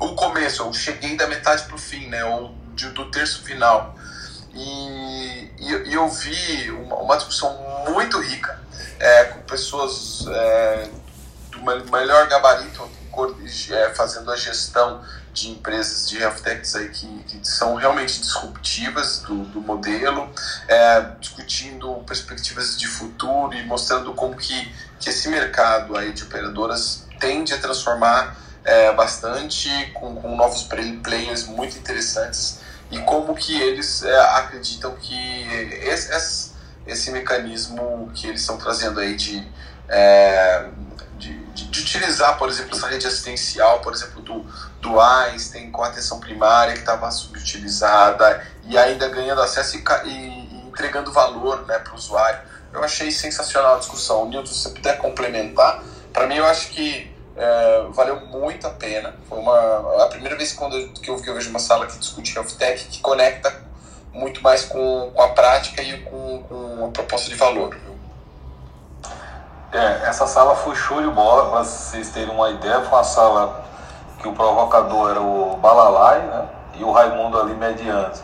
O 0.01 0.15
começo, 0.15 0.63
eu 0.63 0.73
cheguei 0.73 1.17
da 1.17 1.27
metade 1.27 1.65
pro 1.65 1.79
fim, 1.79 2.09
né? 2.09 2.25
Ou 2.25 2.55
de, 2.75 2.91
do 2.91 3.11
terço 3.11 3.43
final. 3.43 3.95
E, 4.53 5.53
e, 5.59 5.73
e 5.89 5.95
eu 5.95 6.09
vi 6.09 6.71
uma, 6.71 6.97
uma, 6.97 7.17
discussão 7.17 7.57
muito 7.89 8.21
rica, 8.21 8.61
é, 9.01 9.25
com 9.25 9.41
pessoas 9.41 10.25
é, 10.29 10.89
do 11.51 11.91
melhor 11.91 12.29
gabarito 12.29 12.89
é, 13.71 13.95
fazendo 13.95 14.31
a 14.31 14.37
gestão 14.37 15.03
de 15.35 15.51
empresas 15.51 16.09
de 16.09 16.17
health 16.19 16.41
techs 16.43 16.77
aí 16.77 16.89
que, 16.89 17.07
que 17.25 17.41
são 17.47 17.75
realmente 17.75 18.21
disruptivas 18.21 19.19
do, 19.19 19.45
do 19.47 19.61
modelo, 19.61 20.33
é, 20.69 21.01
discutindo 21.21 21.93
perspectivas 22.07 22.79
de 22.79 22.87
futuro 22.87 23.53
e 23.53 23.67
mostrando 23.67 24.15
como 24.15 24.37
que, 24.37 24.73
que 25.01 25.11
esse 25.11 25.29
mercado 25.29 25.97
aí 25.97 26.13
de 26.13 26.23
operadoras 26.23 27.07
tende 27.19 27.53
a 27.53 27.59
transformar 27.59 28.37
é, 28.65 28.93
bastante 28.93 29.69
com, 29.93 30.15
com 30.15 30.37
novos 30.37 30.63
players 31.03 31.47
muito 31.47 31.77
interessantes 31.77 32.61
e 32.91 32.99
como 33.01 33.35
que 33.35 33.61
eles 33.61 34.05
é, 34.05 34.21
acreditam 34.37 34.95
que 34.95 35.17
esse, 35.83 36.53
esse, 36.87 37.11
mecanismo 37.11 38.11
que 38.15 38.29
eles 38.29 38.41
estão 38.41 38.57
trazendo 38.57 39.01
aí 39.01 39.17
de, 39.17 39.47
é, 39.89 40.69
de, 41.25 41.33
de, 41.55 41.65
de, 41.67 41.81
utilizar, 41.81 42.37
por 42.37 42.49
exemplo, 42.49 42.77
essa 42.77 42.87
rede 42.87 43.07
assistencial, 43.07 43.81
por 43.81 43.95
exemplo, 43.95 44.21
do, 44.21 44.47
do 44.81 45.01
Einstein 45.01 45.71
com 45.71 45.83
atenção 45.83 46.21
primária 46.21 46.75
que 46.75 46.81
estava 46.81 47.11
subutilizada 47.11 48.47
e 48.65 48.77
ainda 48.77 49.09
ganhando 49.09 49.41
acesso 49.41 49.77
e, 49.77 49.83
e, 50.07 50.69
entregando 50.69 51.11
valor 51.13 51.65
né, 51.67 51.79
para 51.79 51.93
o 51.93 51.97
usuário. 51.97 52.41
Eu 52.73 52.83
achei 52.85 53.11
sensacional 53.11 53.77
a 53.77 53.79
discussão. 53.79 54.29
Nilton, 54.29 54.47
se 54.47 54.55
você 54.55 54.71
puder 54.71 54.99
complementar, 54.99 55.83
para 56.13 56.27
mim 56.27 56.37
eu 56.37 56.45
acho 56.45 56.71
que 56.71 57.11
é, 57.37 57.87
valeu 57.91 58.21
muito 58.27 58.67
a 58.67 58.71
pena. 58.71 59.15
Foi 59.29 59.39
uma, 59.39 60.05
a 60.05 60.09
primeira 60.09 60.37
vez 60.37 60.53
quando 60.53 60.77
eu, 60.77 60.93
que, 60.93 61.09
eu, 61.09 61.17
que 61.17 61.31
eu 61.31 61.35
vejo 61.35 61.49
uma 61.51 61.59
sala 61.59 61.87
que 61.87 61.99
discute 61.99 62.35
health 62.37 62.57
tech 62.59 62.85
que 62.87 63.01
conecta 63.01 63.65
muito 64.13 64.43
mais 64.43 64.65
com, 64.65 65.11
com 65.15 65.23
a 65.23 65.29
prática 65.29 65.83
e 65.83 66.03
com, 66.03 66.43
com 66.49 66.87
a 66.87 66.89
proposta 66.89 67.31
de 67.31 67.37
valor. 67.37 67.77
É, 69.75 70.09
essa 70.09 70.25
sala 70.25 70.55
foi 70.55 70.77
show 70.77 71.03
de 71.03 71.09
bola, 71.09 71.51
para 71.51 71.65
vocês 71.65 72.09
terem 72.11 72.33
uma 72.33 72.49
ideia, 72.49 72.81
foi 72.83 72.97
uma 72.97 73.03
sala 73.03 73.65
que 74.21 74.29
o 74.29 74.33
provocador 74.33 75.11
era 75.11 75.21
o 75.21 75.57
Balalai 75.57 76.21
né, 76.21 76.47
e 76.75 76.85
o 76.85 76.93
Raimundo 76.93 77.41
ali 77.41 77.55
mediante. 77.55 78.23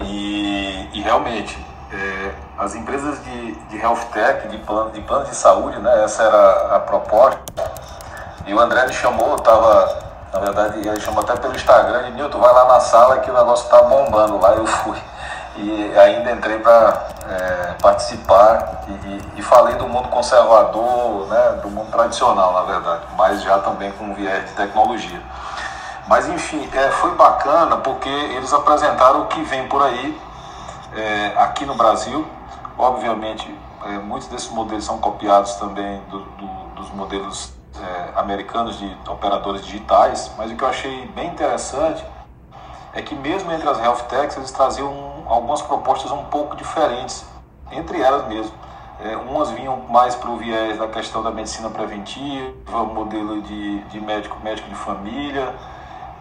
E, 0.00 0.90
e 0.92 1.00
realmente, 1.00 1.64
é, 1.92 2.34
as 2.58 2.74
empresas 2.74 3.22
de, 3.22 3.54
de 3.54 3.76
health 3.78 4.04
tech, 4.12 4.48
de 4.48 4.58
plano, 4.58 4.90
de 4.90 5.00
plano 5.02 5.26
de 5.26 5.36
saúde, 5.36 5.78
né, 5.78 6.02
essa 6.02 6.24
era 6.24 6.74
a 6.74 6.80
proposta, 6.80 7.38
e 8.44 8.52
o 8.52 8.58
André 8.58 8.84
me 8.84 8.92
chamou, 8.92 9.36
tava, 9.36 9.96
na 10.32 10.40
verdade, 10.40 10.88
ele 10.88 11.00
chamou 11.00 11.22
até 11.22 11.36
pelo 11.36 11.54
Instagram, 11.54 12.08
e 12.08 12.10
Nilton, 12.10 12.40
vai 12.40 12.52
lá 12.52 12.64
na 12.64 12.80
sala 12.80 13.18
que 13.20 13.30
o 13.30 13.34
negócio 13.34 13.68
tá 13.68 13.82
bombando 13.82 14.40
lá. 14.40 14.54
Eu 14.54 14.66
fui. 14.66 14.98
E 15.54 15.96
ainda 15.96 16.32
entrei 16.32 16.58
para 16.58 17.08
é, 17.28 17.74
participar 17.80 18.84
e, 18.88 19.38
e, 19.38 19.42
falei 19.42 19.74
do 19.76 19.86
mundo 19.86 20.08
conservador, 20.08 21.26
né, 21.26 21.60
do 21.62 21.68
mundo 21.68 21.90
tradicional, 21.90 22.54
na 22.54 22.62
verdade, 22.62 23.02
mas 23.16 23.42
já 23.42 23.58
também 23.58 23.92
com 23.92 24.04
um 24.04 24.14
viés 24.14 24.46
de 24.46 24.52
tecnologia. 24.54 25.22
Mas 26.08 26.26
enfim, 26.26 26.68
é, 26.72 26.90
foi 26.90 27.14
bacana 27.14 27.76
porque 27.76 28.08
eles 28.08 28.52
apresentaram 28.52 29.22
o 29.22 29.26
que 29.26 29.42
vem 29.42 29.68
por 29.68 29.82
aí 29.82 30.18
é, 30.96 31.34
aqui 31.36 31.66
no 31.66 31.74
Brasil. 31.74 32.26
Obviamente, 32.78 33.54
é, 33.84 33.90
muitos 33.98 34.28
desses 34.28 34.48
modelos 34.48 34.84
são 34.84 34.98
copiados 34.98 35.54
também 35.56 36.00
do, 36.08 36.20
do, 36.20 36.46
dos 36.76 36.90
modelos 36.92 37.52
é, 37.78 38.18
americanos 38.18 38.78
de 38.78 38.96
operadores 39.06 39.64
digitais, 39.66 40.30
mas 40.38 40.50
o 40.50 40.56
que 40.56 40.64
eu 40.64 40.68
achei 40.68 41.06
bem 41.08 41.28
interessante 41.28 42.02
é 42.94 43.02
que 43.02 43.14
mesmo 43.14 43.52
entre 43.52 43.68
as 43.68 43.78
health 43.78 44.02
techs 44.08 44.36
eles 44.38 44.50
traziam 44.50 45.17
algumas 45.28 45.62
propostas 45.62 46.10
um 46.10 46.24
pouco 46.24 46.56
diferentes 46.56 47.24
entre 47.70 48.00
elas 48.00 48.26
mesmo. 48.28 48.52
É, 49.00 49.16
umas 49.16 49.50
vinham 49.50 49.76
mais 49.88 50.16
para 50.16 50.28
o 50.30 50.36
viés 50.36 50.76
da 50.76 50.88
questão 50.88 51.22
da 51.22 51.30
medicina 51.30 51.70
preventiva, 51.70 52.84
modelo 52.84 53.40
de, 53.42 53.78
de 53.84 54.00
médico, 54.00 54.36
médico 54.42 54.68
de 54.68 54.74
família, 54.74 55.54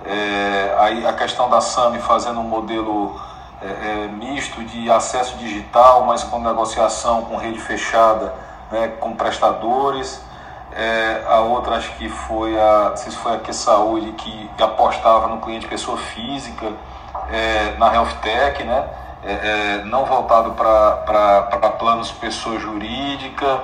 é, 0.06 0.76
aí 0.78 1.08
a 1.08 1.14
questão 1.14 1.50
da 1.50 1.60
SAMI 1.60 2.00
fazendo 2.00 2.40
um 2.40 2.44
modelo 2.44 3.20
é, 3.62 3.66
é, 3.66 4.08
misto 4.08 4.64
de 4.64 4.92
acesso 4.92 5.36
digital, 5.38 6.06
mas 6.06 6.24
com 6.24 6.40
negociação 6.40 7.24
com 7.24 7.36
rede 7.36 7.60
fechada, 7.60 8.34
né, 8.72 8.90
com 9.00 9.16
prestadores. 9.16 10.22
É, 10.72 11.26
a 11.28 11.40
outra 11.40 11.78
acho 11.78 11.92
que 11.96 12.08
foi 12.08 12.60
a, 12.60 12.90
não 12.90 12.98
sei 12.98 13.12
se 13.12 13.18
foi 13.18 13.34
a 13.34 13.40
Que 13.40 13.52
Saúde 13.52 14.12
que 14.12 14.48
apostava 14.62 15.28
no 15.28 15.42
cliente 15.42 15.66
pessoa 15.68 15.98
física, 15.98 16.72
é, 17.32 17.76
na 17.78 17.94
Health 17.94 18.14
Tech, 18.22 18.64
né? 18.64 18.88
É, 19.24 19.32
é, 19.32 19.84
não 19.86 20.06
voltado 20.06 20.52
para 20.52 21.70
planos 21.78 22.12
pessoa 22.12 22.60
jurídica, 22.60 23.62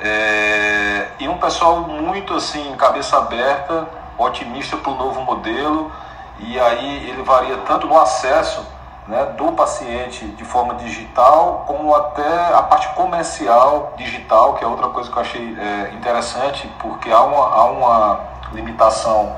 é, 0.00 1.08
e 1.18 1.28
um 1.28 1.38
pessoal 1.38 1.80
muito 1.80 2.34
assim, 2.34 2.74
cabeça 2.76 3.16
aberta, 3.16 3.86
otimista 4.18 4.76
para 4.76 4.90
o 4.90 4.94
novo 4.94 5.20
modelo, 5.22 5.90
e 6.38 6.58
aí 6.58 7.08
ele 7.08 7.22
varia 7.22 7.56
tanto 7.58 7.86
no 7.86 7.98
acesso 7.98 8.66
né, 9.08 9.24
do 9.36 9.52
paciente 9.52 10.26
de 10.26 10.44
forma 10.44 10.74
digital, 10.74 11.64
como 11.66 11.94
até 11.94 12.54
a 12.54 12.62
parte 12.62 12.88
comercial 12.88 13.94
digital, 13.96 14.54
que 14.54 14.64
é 14.64 14.66
outra 14.66 14.88
coisa 14.88 15.10
que 15.10 15.16
eu 15.16 15.22
achei 15.22 15.56
é, 15.58 15.94
interessante, 15.94 16.66
porque 16.80 17.10
há 17.10 17.22
uma, 17.22 17.56
há 17.56 17.64
uma 17.64 18.20
limitação 18.52 19.34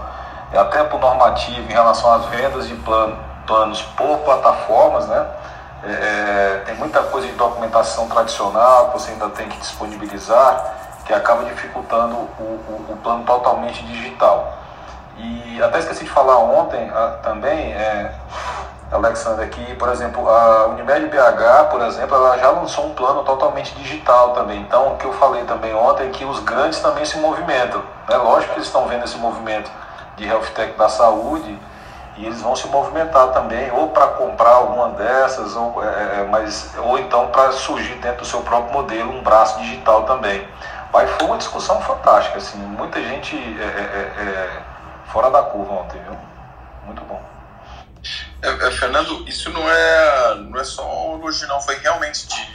é, 0.52 0.58
até 0.58 0.82
por 0.84 0.98
normativo 0.98 1.70
em 1.70 1.72
relação 1.72 2.12
às 2.12 2.24
vendas 2.26 2.66
de 2.66 2.74
plano, 2.76 3.16
planos 3.48 3.82
por 3.96 4.18
plataformas, 4.18 5.08
né? 5.08 5.26
É, 5.82 5.90
é, 5.90 6.62
tem 6.66 6.74
muita 6.74 7.02
coisa 7.04 7.26
de 7.26 7.32
documentação 7.32 8.08
tradicional 8.08 8.88
que 8.90 9.00
você 9.00 9.12
ainda 9.12 9.28
tem 9.30 9.48
que 9.48 9.58
disponibilizar, 9.58 10.74
que 11.06 11.14
acaba 11.14 11.44
dificultando 11.44 12.14
o, 12.14 12.42
o, 12.42 12.92
o 12.92 12.96
plano 13.02 13.24
totalmente 13.24 13.84
digital. 13.86 14.58
E 15.16 15.60
até 15.62 15.78
esqueci 15.78 16.04
de 16.04 16.10
falar 16.10 16.36
ontem 16.38 16.90
a, 16.90 17.18
também, 17.22 17.72
é, 17.72 18.12
Alexandre, 18.90 19.46
que, 19.48 19.74
por 19.76 19.88
exemplo, 19.88 20.28
a 20.28 20.66
Unimed 20.66 21.06
BH, 21.06 21.70
por 21.70 21.80
exemplo, 21.82 22.16
ela 22.16 22.38
já 22.38 22.50
lançou 22.50 22.86
um 22.86 22.94
plano 22.94 23.22
totalmente 23.22 23.74
digital 23.76 24.30
também. 24.30 24.60
Então, 24.60 24.94
o 24.94 24.96
que 24.96 25.06
eu 25.06 25.12
falei 25.14 25.44
também 25.44 25.74
ontem 25.74 26.08
é 26.08 26.10
que 26.10 26.24
os 26.24 26.40
grandes 26.40 26.80
também 26.80 27.04
se 27.04 27.18
movimentam. 27.18 27.82
Né? 28.08 28.16
Lógico 28.16 28.52
que 28.52 28.58
eles 28.58 28.66
estão 28.66 28.86
vendo 28.86 29.04
esse 29.04 29.16
movimento 29.16 29.70
de 30.16 30.26
health 30.26 30.46
tech 30.54 30.76
da 30.76 30.88
saúde 30.88 31.58
e 32.18 32.26
eles 32.26 32.40
vão 32.42 32.54
se 32.56 32.66
movimentar 32.66 33.28
também, 33.28 33.70
ou 33.70 33.90
para 33.90 34.08
comprar 34.08 34.50
alguma 34.50 34.90
dessas, 34.90 35.54
ou, 35.54 35.82
é, 35.84 36.20
é 36.20 36.24
mas, 36.24 36.72
ou 36.78 36.98
então 36.98 37.28
para 37.28 37.52
surgir 37.52 37.94
dentro 37.96 38.18
do 38.22 38.26
seu 38.26 38.40
próprio 38.40 38.72
modelo 38.72 39.12
um 39.12 39.22
braço 39.22 39.58
digital 39.60 40.04
também. 40.04 40.46
Mas 40.92 41.10
foi 41.12 41.26
uma 41.26 41.38
discussão 41.38 41.80
fantástica, 41.82 42.38
assim, 42.38 42.58
muita 42.58 43.00
gente 43.00 43.36
é, 43.36 43.62
é, 43.62 44.22
é 44.22 44.62
fora 45.12 45.30
da 45.30 45.42
curva 45.42 45.72
ontem, 45.74 46.00
viu? 46.02 46.16
Muito 46.84 47.04
bom. 47.04 47.22
É, 48.42 48.48
é, 48.48 48.70
Fernando, 48.72 49.28
isso 49.28 49.50
não 49.50 49.70
é, 49.70 50.34
não 50.36 50.58
é 50.58 50.64
só 50.64 51.10
um 51.10 51.18
elogio, 51.18 51.46
não. 51.46 51.60
Foi 51.60 51.76
realmente 51.78 52.26
de, 52.26 52.48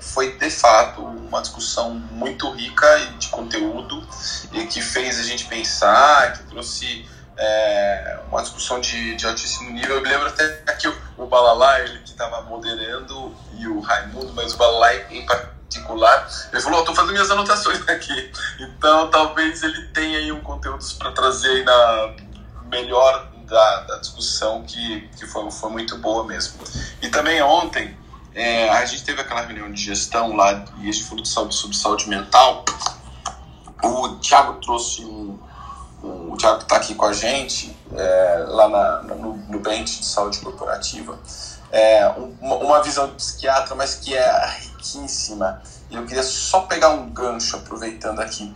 foi 0.00 0.38
de 0.38 0.50
fato 0.50 1.02
uma 1.02 1.40
discussão 1.40 1.94
muito 2.12 2.50
rica 2.52 2.98
de 3.18 3.28
conteúdo 3.28 4.06
e 4.52 4.66
que 4.66 4.80
fez 4.80 5.18
a 5.18 5.22
gente 5.22 5.46
pensar, 5.46 6.34
que 6.34 6.42
trouxe 6.44 7.06
é, 7.40 8.20
uma 8.30 8.42
discussão 8.42 8.80
de, 8.80 9.16
de 9.16 9.26
altíssimo 9.26 9.70
nível. 9.70 9.96
Eu 9.96 10.02
lembro 10.02 10.28
até 10.28 10.46
que 10.74 10.88
o, 10.88 10.96
o 11.16 11.26
Balalá, 11.26 11.80
ele 11.80 11.98
que 12.00 12.10
estava 12.10 12.42
moderando, 12.42 13.34
e 13.54 13.66
o 13.66 13.80
Raimundo, 13.80 14.32
mas 14.34 14.54
o 14.54 14.56
Balalá 14.56 14.94
em 15.10 15.24
particular, 15.24 16.28
ele 16.52 16.60
falou: 16.62 16.78
oh, 16.78 16.82
estou 16.82 16.94
fazendo 16.94 17.12
minhas 17.12 17.30
anotações 17.30 17.80
aqui. 17.88 18.32
Então 18.60 19.10
talvez 19.10 19.62
ele 19.62 19.88
tenha 19.88 20.18
aí 20.18 20.30
um 20.30 20.40
conteúdo 20.40 20.84
para 20.98 21.12
trazer 21.12 21.48
aí 21.48 21.64
na 21.64 22.14
melhor 22.70 23.28
da, 23.50 23.80
da 23.80 23.96
discussão 23.98 24.62
que, 24.62 25.08
que 25.18 25.26
foi, 25.26 25.50
foi 25.50 25.70
muito 25.70 25.98
boa 25.98 26.24
mesmo. 26.24 26.60
E 27.02 27.08
também 27.08 27.42
ontem, 27.42 27.96
é, 28.34 28.70
a 28.70 28.84
gente 28.86 29.04
teve 29.04 29.20
aquela 29.20 29.42
reunião 29.42 29.70
de 29.70 29.82
gestão 29.82 30.36
lá, 30.36 30.64
e 30.78 30.88
a 30.88 30.92
gente 30.92 31.04
falou 31.04 31.24
saúde, 31.24 31.54
sobre 31.54 31.76
saúde 31.76 32.08
mental. 32.08 32.64
O 33.82 34.08
Thiago 34.16 34.60
trouxe 34.60 35.04
um. 35.04 35.38
O 36.02 36.36
Thiago 36.36 36.62
está 36.62 36.76
aqui 36.76 36.94
com 36.94 37.06
a 37.06 37.12
gente, 37.12 37.76
é, 37.94 38.44
lá 38.48 38.68
na, 38.68 39.02
no, 39.02 39.36
no 39.36 39.58
Bench 39.60 40.00
de 40.00 40.06
Saúde 40.06 40.38
Corporativa, 40.38 41.18
é, 41.70 42.06
uma, 42.40 42.56
uma 42.56 42.82
visão 42.82 43.08
de 43.08 43.14
psiquiatra, 43.14 43.74
mas 43.74 43.94
que 43.96 44.16
é 44.16 44.46
riquíssima. 44.60 45.62
E 45.90 45.96
eu 45.96 46.06
queria 46.06 46.22
só 46.22 46.62
pegar 46.62 46.90
um 46.90 47.10
gancho, 47.10 47.56
aproveitando 47.56 48.20
aqui 48.20 48.52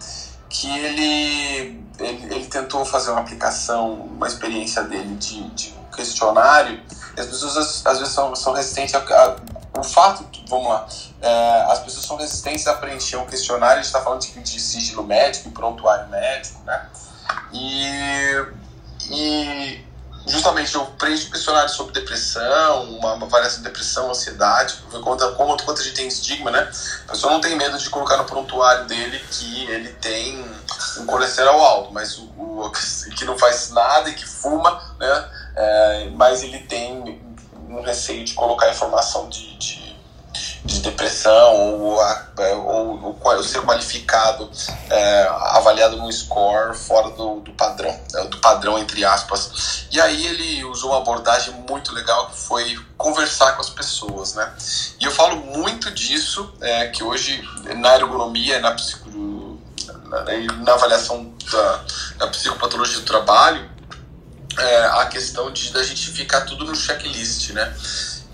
que 0.48 0.68
ele, 0.78 1.84
ele, 1.98 2.34
ele, 2.34 2.46
tentou 2.46 2.84
fazer 2.84 3.10
uma 3.10 3.20
aplicação, 3.20 3.92
uma 3.92 4.26
experiência 4.26 4.84
dele 4.84 5.16
de, 5.16 5.42
de 5.50 5.74
questionário, 5.94 6.80
e 7.16 7.20
as 7.20 7.26
pessoas 7.26 7.82
às, 7.84 7.98
vezes 7.98 8.14
são, 8.14 8.34
são 8.36 8.52
resistentes 8.52 8.94
a, 8.94 9.36
o 9.76 9.82
fato, 9.82 10.24
vamos 10.48 10.68
lá, 10.68 10.86
é, 11.20 11.62
as 11.72 11.80
pessoas 11.80 12.06
são 12.06 12.16
resistentes 12.16 12.66
a 12.68 12.74
preencher 12.74 13.16
um 13.16 13.26
questionário, 13.26 13.74
a 13.74 13.82
gente 13.82 13.86
está 13.86 14.00
falando 14.00 14.20
de, 14.20 14.30
de 14.40 14.60
sigilo 14.60 15.02
médico, 15.02 15.50
prontuário 15.50 16.08
médico, 16.08 16.60
né? 16.64 16.88
E, 17.54 18.46
e 19.10 19.84
justamente 20.26 20.74
eu 20.74 20.84
preencho 20.86 21.30
questionário 21.30 21.68
sobre 21.68 21.92
depressão, 21.92 22.90
uma, 22.98 23.14
uma 23.14 23.26
avaliação 23.26 23.58
de 23.58 23.64
depressão, 23.64 24.10
ansiedade, 24.10 24.82
quanto, 25.02 25.32
como, 25.34 25.56
quanto 25.62 25.80
a 25.80 25.84
gente 25.84 25.94
tem 25.94 26.08
estigma, 26.08 26.50
né? 26.50 26.70
A 27.06 27.12
pessoa 27.12 27.32
não 27.32 27.40
tem 27.40 27.56
medo 27.56 27.78
de 27.78 27.88
colocar 27.90 28.16
no 28.16 28.24
prontuário 28.24 28.86
dele 28.86 29.22
que 29.30 29.64
ele 29.70 29.90
tem 29.94 30.44
um 30.98 31.06
colesterol 31.06 31.62
alto, 31.62 31.92
mas 31.92 32.18
o, 32.18 32.24
o 32.36 32.72
que 33.16 33.24
não 33.24 33.38
faz 33.38 33.70
nada 33.70 34.08
e 34.10 34.14
que 34.14 34.26
fuma, 34.26 34.82
né? 34.98 35.30
É, 35.56 36.08
mas 36.14 36.42
ele 36.42 36.58
tem 36.60 37.22
um 37.68 37.82
receio 37.82 38.24
de 38.24 38.34
colocar 38.34 38.70
informação 38.70 39.28
de, 39.28 39.56
de 39.58 39.83
de 40.64 40.80
depressão 40.80 41.54
ou, 41.78 42.00
a, 42.00 42.26
é, 42.38 42.54
ou, 42.54 43.20
ou, 43.22 43.42
ser 43.42 43.60
qualificado, 43.62 44.50
é, 44.88 45.28
avaliado 45.50 45.98
num 45.98 46.10
score 46.10 46.74
fora 46.74 47.10
do, 47.10 47.40
do 47.40 47.52
padrão, 47.52 48.00
é, 48.14 48.24
do 48.24 48.38
padrão 48.38 48.78
entre 48.78 49.04
aspas. 49.04 49.86
E 49.90 50.00
aí 50.00 50.26
ele 50.26 50.64
usou 50.64 50.90
uma 50.92 50.98
abordagem 50.98 51.52
muito 51.68 51.92
legal 51.92 52.28
que 52.28 52.38
foi 52.38 52.78
conversar 52.96 53.52
com 53.52 53.60
as 53.60 53.68
pessoas, 53.68 54.34
né? 54.34 54.52
E 54.98 55.04
eu 55.04 55.10
falo 55.10 55.36
muito 55.36 55.90
disso, 55.90 56.54
é, 56.62 56.88
que 56.88 57.04
hoje 57.04 57.46
na 57.76 57.94
ergonomia, 57.96 58.58
na, 58.60 58.74
na 60.62 60.72
avaliação 60.72 61.34
da, 61.52 61.84
da 62.18 62.26
psicopatologia 62.28 63.00
do 63.00 63.04
trabalho, 63.04 63.70
é, 64.58 64.84
a 64.86 65.06
questão 65.06 65.52
de 65.52 65.72
da 65.72 65.82
gente 65.82 66.10
ficar 66.10 66.42
tudo 66.42 66.64
no 66.64 66.74
checklist, 66.74 67.50
né? 67.50 67.74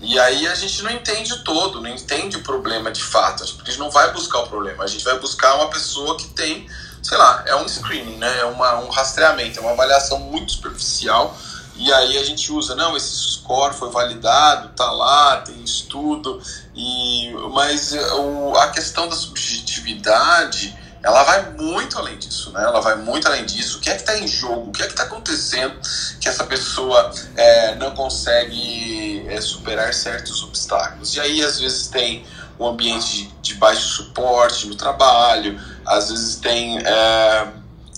E 0.01 0.19
aí 0.19 0.47
a 0.47 0.55
gente 0.55 0.81
não 0.81 0.89
entende 0.89 1.43
todo, 1.43 1.79
não 1.79 1.89
entende 1.89 2.37
o 2.37 2.43
problema 2.43 2.91
de 2.91 3.03
fato, 3.03 3.45
porque 3.55 3.69
a 3.69 3.73
gente 3.73 3.79
não 3.79 3.91
vai 3.91 4.11
buscar 4.11 4.39
o 4.39 4.47
problema, 4.47 4.83
a 4.83 4.87
gente 4.87 5.05
vai 5.05 5.19
buscar 5.19 5.55
uma 5.55 5.69
pessoa 5.69 6.17
que 6.17 6.27
tem, 6.29 6.67
sei 7.03 7.17
lá, 7.17 7.43
é 7.45 7.55
um 7.55 7.67
screening, 7.67 8.17
né? 8.17 8.39
é 8.39 8.45
uma, 8.45 8.79
um 8.79 8.89
rastreamento, 8.89 9.59
é 9.59 9.61
uma 9.61 9.71
avaliação 9.71 10.19
muito 10.19 10.53
superficial, 10.53 11.37
e 11.75 11.93
aí 11.93 12.17
a 12.17 12.23
gente 12.23 12.51
usa, 12.51 12.75
não, 12.75 12.97
esse 12.97 13.15
score 13.15 13.75
foi 13.75 13.91
validado, 13.91 14.69
tá 14.69 14.91
lá, 14.91 15.37
tem 15.37 15.63
estudo, 15.63 16.41
e, 16.75 17.31
mas 17.53 17.93
o, 17.93 18.55
a 18.57 18.69
questão 18.69 19.07
da 19.07 19.15
subjetividade 19.15 20.75
ela 21.03 21.23
vai 21.23 21.51
muito 21.53 21.97
além 21.97 22.17
disso, 22.17 22.51
né? 22.51 22.63
Ela 22.63 22.79
vai 22.79 22.95
muito 22.95 23.27
além 23.27 23.45
disso. 23.45 23.77
O 23.77 23.81
que 23.81 23.89
é 23.89 23.95
que 23.95 24.01
está 24.01 24.17
em 24.17 24.27
jogo? 24.27 24.69
O 24.69 24.71
que 24.71 24.83
é 24.83 24.85
que 24.85 24.91
está 24.91 25.03
acontecendo 25.03 25.73
que 26.19 26.29
essa 26.29 26.43
pessoa 26.43 27.11
é, 27.35 27.75
não 27.75 27.91
consegue 27.91 29.25
é, 29.27 29.41
superar 29.41 29.93
certos 29.93 30.43
obstáculos? 30.43 31.15
E 31.15 31.19
aí, 31.19 31.43
às 31.43 31.59
vezes, 31.59 31.87
tem 31.87 32.23
um 32.59 32.67
ambiente 32.67 33.25
de, 33.25 33.33
de 33.41 33.53
baixo 33.55 33.81
suporte 33.81 34.67
no 34.67 34.75
trabalho, 34.75 35.59
às 35.85 36.09
vezes 36.09 36.35
tem 36.35 36.77
é, 36.77 37.47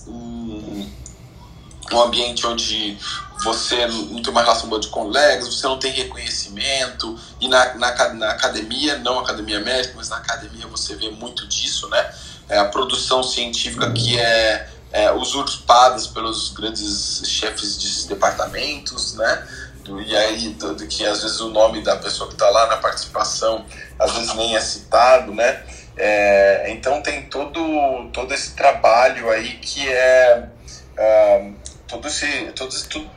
um, 0.08 0.90
um 1.92 2.02
ambiente 2.02 2.48
onde 2.48 2.98
você 3.44 3.86
não 3.88 4.22
tem 4.22 4.32
uma 4.32 4.42
relação 4.42 4.70
boa 4.70 4.80
de 4.80 4.88
colegas, 4.88 5.54
você 5.54 5.68
não 5.68 5.78
tem 5.78 5.92
reconhecimento, 5.92 7.20
e 7.42 7.50
na, 7.50 7.74
na, 7.74 8.14
na 8.14 8.30
academia, 8.30 8.98
não 9.00 9.20
academia 9.20 9.60
médica, 9.60 9.96
mas 9.98 10.08
na 10.08 10.16
academia 10.18 10.66
você 10.68 10.96
vê 10.96 11.10
muito 11.12 11.46
disso, 11.46 11.90
né? 11.90 12.14
É, 12.50 12.58
a 12.58 12.66
produção 12.66 13.24
científica 13.24 13.92
que 13.92 14.20
é, 14.20 14.68
é 14.92 15.12
usurpada 15.12 16.02
pelos 16.14 16.50
grandes 16.54 17.22
chefes 17.26 17.78
de 17.78 18.08
departamentos, 18.08 19.16
né? 19.16 19.48
Do, 19.84 20.02
e 20.02 20.16
aí 20.16 20.50
do, 20.50 20.76
do, 20.76 20.88
que 20.88 21.06
às 21.06 21.24
vezes 21.24 21.40
o 21.42 21.50
nome 21.50 21.82
da 21.82 21.98
pessoa 21.98 22.30
que 22.30 22.36
está 22.36 22.50
lá 22.50 22.68
na 22.68 22.78
participação 22.78 23.66
às 24.00 24.14
vezes 24.14 24.34
nem 24.36 24.56
é 24.56 24.62
citado, 24.62 25.34
né? 25.34 25.64
É, 25.98 26.72
então 26.72 27.02
tem 27.02 27.24
todo 27.24 28.10
todo 28.12 28.34
esse 28.34 28.56
trabalho 28.56 29.30
aí 29.30 29.58
que 29.58 29.88
é, 29.88 30.50
é 30.98 31.52
todo 31.88 32.08
esse, 32.08 32.52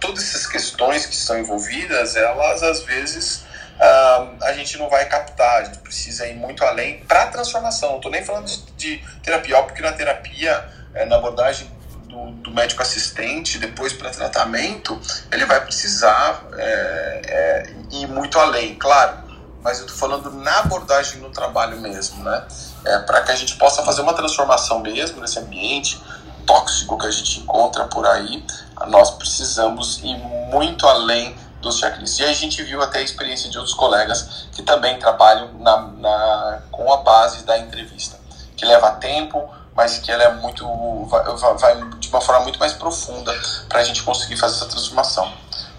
todas 0.01 0.23
essas 0.23 0.47
questões 0.47 1.07
que 1.07 1.15
estão 1.15 1.39
envolvidas, 1.39 2.15
elas 2.17 2.63
às 2.63 2.83
vezes 2.83 3.46
uh, 3.77 4.45
a 4.45 4.53
gente 4.53 4.79
não 4.79 4.89
vai 4.89 5.05
captar, 5.07 5.63
a 5.63 5.65
gente 5.65 5.79
precisa 5.79 6.27
ir 6.27 6.35
muito 6.35 6.65
além 6.65 6.99
para 7.05 7.25
a 7.25 7.27
transformação. 7.27 7.91
Não 7.91 7.97
estou 7.97 8.11
nem 8.11 8.25
falando 8.25 8.47
de, 8.47 8.63
de 8.77 9.05
terapia, 9.23 9.63
porque 9.63 9.83
na 9.83 9.93
terapia, 9.93 10.69
é, 10.95 11.05
na 11.05 11.17
abordagem 11.17 11.71
do, 12.09 12.31
do, 12.33 12.51
médico 12.51 12.83
assistente, 12.83 13.59
depois 13.59 13.93
para 13.93 14.11
tratamento, 14.11 14.99
ele 15.31 15.45
vai 15.45 15.61
precisar 15.61 16.45
é, 16.57 17.23
é, 17.25 17.75
ir 17.93 18.07
muito 18.09 18.39
além, 18.39 18.75
claro. 18.77 19.25
Mas 19.63 19.79
eu 19.79 19.87
estou 19.87 19.99
falando 19.99 20.31
na 20.33 20.61
abordagem 20.61 21.21
no 21.21 21.31
trabalho 21.31 21.81
mesmo, 21.81 22.23
né? 22.23 22.47
É, 22.85 22.99
para 23.01 23.23
que 23.23 23.33
a 23.33 23.35
gente 23.35 23.57
possa 23.57 23.83
fazer 23.83 24.01
uma 24.01 24.15
transformação 24.15 24.79
mesmo 24.79 25.21
nesse 25.21 25.39
ambiente 25.41 26.01
tóxico 26.47 26.97
que 26.97 27.07
a 27.07 27.11
gente 27.11 27.41
encontra 27.41 27.85
por 27.85 28.07
aí, 28.07 28.45
nós 28.87 29.11
precisamos 29.11 29.99
ir 30.05 30.17
muito 30.51 30.87
além 30.87 31.37
dos 31.67 31.79
checklists. 31.79 32.19
E 32.19 32.25
a 32.25 32.33
gente 32.33 32.63
viu 32.63 32.81
até 32.83 33.01
a 33.01 33.03
experiência 33.03 33.51
de 33.51 33.59
outros 33.59 33.75
colegas 33.75 34.47
que 34.53 34.63
também 34.63 34.99
trabalham 34.99 35.51
na, 35.59 35.81
na, 35.99 36.63
com 36.71 36.93
a 36.93 36.99
base 36.99 37.45
da 37.45 37.59
entrevista, 37.59 38.17
que 38.57 38.65
leva 38.65 38.93
tempo, 38.93 39.49
mas 39.75 39.99
que 39.99 40.11
ela 40.11 40.23
é 40.23 40.33
muito 40.35 40.65
vai, 41.07 41.55
vai 41.57 41.91
de 41.99 42.09
uma 42.09 42.21
forma 42.21 42.43
muito 42.43 42.59
mais 42.59 42.73
profunda 42.73 43.35
para 43.69 43.81
a 43.81 43.85
gente 43.85 44.03
conseguir 44.03 44.37
fazer 44.37 44.57
essa 44.57 44.67
transformação. 44.67 45.31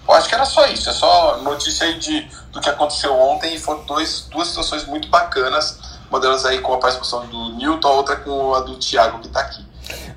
Eu 0.08 0.14
acho 0.14 0.30
que 0.30 0.36
era 0.36 0.46
só 0.46 0.66
isso, 0.68 0.90
é 0.90 0.94
só 0.94 1.38
notícia 1.38 1.86
aí 1.86 2.00
de, 2.00 2.28
do 2.52 2.62
que 2.62 2.70
aconteceu 2.70 3.14
ontem 3.14 3.56
e 3.56 3.60
foram 3.60 3.84
dois, 3.86 4.28
duas 4.32 4.48
situações 4.48 4.86
muito 4.86 5.10
bacanas, 5.10 5.80
uma 6.10 6.20
delas 6.20 6.46
aí 6.46 6.60
com 6.60 6.74
a 6.74 6.78
participação 6.78 7.26
do 7.28 7.50
Newton, 7.56 7.88
a 7.88 7.92
outra 7.92 8.16
com 8.16 8.54
a 8.54 8.62
do 8.62 8.76
Thiago 8.76 9.20
que 9.20 9.28
está 9.28 9.42
aqui. 9.42 9.66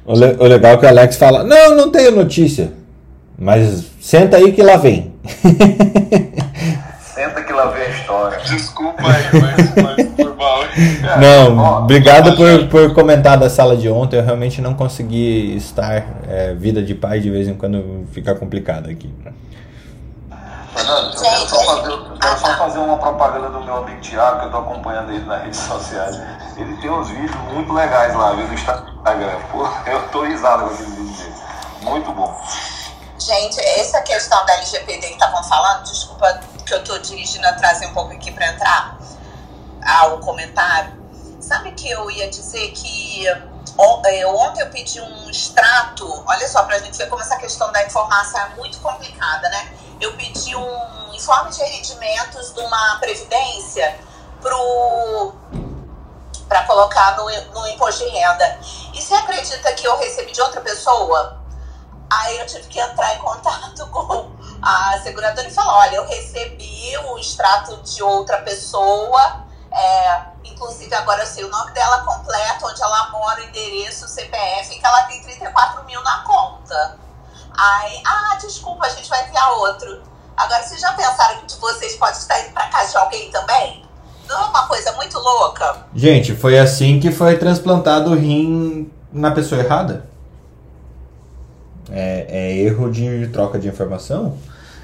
O, 0.04 0.14
le 0.14 0.36
o 0.38 0.44
legal 0.44 0.72
é 0.72 0.76
que 0.76 0.86
o 0.86 0.88
Alex 0.88 1.16
fala: 1.16 1.42
Não, 1.42 1.74
não 1.74 1.90
tenho 1.90 2.12
notícia. 2.12 2.72
Mas 3.36 3.84
senta 4.00 4.36
aí 4.36 4.52
que 4.52 4.62
lá 4.62 4.76
vem. 4.76 5.09
Senta 7.00 7.42
que 7.42 7.52
lá 7.52 7.66
vem 7.66 7.82
a 7.82 7.88
história. 7.88 8.38
Desculpa 8.38 9.02
aí, 9.02 9.24
mas, 9.40 9.74
mas 9.84 10.06
por 10.10 10.36
mal. 10.36 10.60
Não, 11.20 11.58
ó, 11.58 11.78
obrigado 11.80 12.36
por, 12.36 12.68
por 12.68 12.94
comentar 12.94 13.38
da 13.38 13.50
sala 13.50 13.76
de 13.76 13.88
ontem. 13.88 14.16
Eu 14.16 14.24
realmente 14.24 14.62
não 14.62 14.74
consegui 14.74 15.56
estar. 15.56 16.04
É, 16.28 16.54
vida 16.54 16.82
de 16.82 16.94
pai 16.94 17.20
de 17.20 17.30
vez 17.30 17.48
em 17.48 17.54
quando 17.54 18.06
fica 18.12 18.34
complicado 18.34 18.88
aqui. 18.88 19.12
Fernando, 20.74 21.12
eu 21.12 21.20
quero, 21.20 21.48
só 21.48 21.64
fazer, 21.64 21.90
eu 21.90 22.18
quero 22.20 22.38
só 22.38 22.56
fazer 22.56 22.78
uma 22.78 22.96
propaganda 22.96 23.48
do 23.48 23.60
meu 23.64 23.76
amigo 23.78 24.00
Thiago, 24.00 24.40
que 24.40 24.46
eu 24.46 24.50
tô 24.50 24.58
acompanhando 24.58 25.12
ele 25.12 25.24
nas 25.24 25.42
redes 25.42 25.58
sociais. 25.58 26.20
Ele 26.56 26.76
tem 26.76 26.90
uns 26.90 27.08
vídeos 27.08 27.34
muito 27.52 27.72
legais 27.72 28.14
lá, 28.14 28.32
viu, 28.32 28.46
no 28.46 28.54
Instagram. 28.54 29.30
Pô, 29.50 29.68
eu 29.86 30.00
tô 30.12 30.22
risado 30.22 30.64
com 30.64 30.74
aquele 30.74 30.90
vídeo 30.90 31.16
dele. 31.16 31.34
Muito 31.82 32.12
bom. 32.12 32.40
Gente, 33.30 33.60
essa 33.60 34.02
questão 34.02 34.44
da 34.44 34.54
LGPD 34.54 35.06
que 35.06 35.12
estavam 35.12 35.40
falando, 35.44 35.84
desculpa 35.84 36.40
que 36.66 36.74
eu 36.74 36.82
tô 36.82 36.98
dirigindo 36.98 37.46
a 37.46 37.52
trazer 37.52 37.86
um 37.86 37.94
pouco 37.94 38.12
aqui 38.12 38.32
para 38.32 38.48
entrar 38.48 38.98
ao 39.86 40.18
comentário. 40.18 41.00
Sabe 41.40 41.70
que 41.70 41.88
eu 41.88 42.10
ia 42.10 42.28
dizer 42.28 42.72
que 42.72 43.28
é, 43.28 43.40
ontem 44.26 44.62
eu 44.62 44.68
pedi 44.70 45.00
um 45.00 45.30
extrato, 45.30 46.24
olha 46.26 46.48
só, 46.48 46.64
para 46.64 46.74
a 46.74 46.78
gente 46.80 46.98
ver 46.98 47.08
como 47.08 47.22
essa 47.22 47.36
questão 47.36 47.70
da 47.70 47.86
informação 47.86 48.40
é 48.40 48.48
muito 48.56 48.80
complicada, 48.80 49.48
né? 49.48 49.74
Eu 50.00 50.16
pedi 50.16 50.56
um 50.56 51.14
informe 51.14 51.52
de 51.52 51.62
rendimentos 51.62 52.52
de 52.52 52.60
uma 52.60 52.98
previdência 52.98 53.96
para 56.48 56.64
colocar 56.64 57.16
no, 57.16 57.26
no 57.52 57.68
imposto 57.68 58.04
de 58.04 58.10
renda. 58.10 58.58
E 58.92 59.00
você 59.00 59.14
acredita 59.14 59.72
que 59.74 59.86
eu 59.86 59.96
recebi 59.98 60.32
de 60.32 60.42
outra 60.42 60.60
pessoa? 60.60 61.39
Aí 62.10 62.38
eu 62.38 62.46
tive 62.46 62.66
que 62.66 62.80
entrar 62.80 63.14
em 63.14 63.18
contato 63.18 63.86
com 63.88 64.30
a 64.60 64.98
seguradora 64.98 65.46
e 65.46 65.50
falar: 65.52 65.78
olha, 65.78 65.96
eu 65.96 66.06
recebi 66.06 66.96
o 67.06 67.18
extrato 67.18 67.76
de 67.82 68.02
outra 68.02 68.38
pessoa, 68.38 69.44
é, 69.70 70.22
inclusive 70.44 70.92
agora 70.94 71.22
eu 71.22 71.26
sei 71.26 71.44
o 71.44 71.50
nome 71.50 71.70
dela 71.70 72.04
completo, 72.04 72.66
onde 72.66 72.82
ela 72.82 73.10
mora, 73.10 73.40
o 73.40 73.44
endereço, 73.44 74.06
o 74.06 74.08
CPF, 74.08 74.76
que 74.76 74.84
ela 74.84 75.02
tem 75.02 75.22
34 75.22 75.84
mil 75.84 76.02
na 76.02 76.24
conta. 76.24 76.98
Aí, 77.56 78.02
ah, 78.04 78.36
desculpa, 78.40 78.86
a 78.86 78.88
gente 78.88 79.08
vai 79.08 79.26
enviar 79.26 79.52
outro. 79.52 80.02
Agora, 80.36 80.62
vocês 80.62 80.80
já 80.80 80.92
pensaram 80.92 81.40
que 81.46 81.60
vocês 81.60 81.94
podem 81.96 82.18
estar 82.18 82.40
indo 82.40 82.52
para 82.52 82.68
casa 82.68 82.90
de 82.90 82.96
alguém 82.96 83.30
também? 83.30 83.84
Não 84.26 84.36
é 84.36 84.46
uma 84.46 84.66
coisa 84.66 84.92
muito 84.92 85.18
louca? 85.18 85.86
Gente, 85.94 86.34
foi 86.34 86.58
assim 86.58 86.98
que 86.98 87.12
foi 87.12 87.36
transplantado 87.36 88.10
o 88.10 88.14
rim 88.16 88.90
na 89.12 89.30
pessoa 89.32 89.60
errada? 89.60 90.09
É, 91.92 92.26
é, 92.28 92.58
erro 92.58 92.90
de 92.90 93.28
troca 93.28 93.58
de 93.58 93.68
informação. 93.68 94.36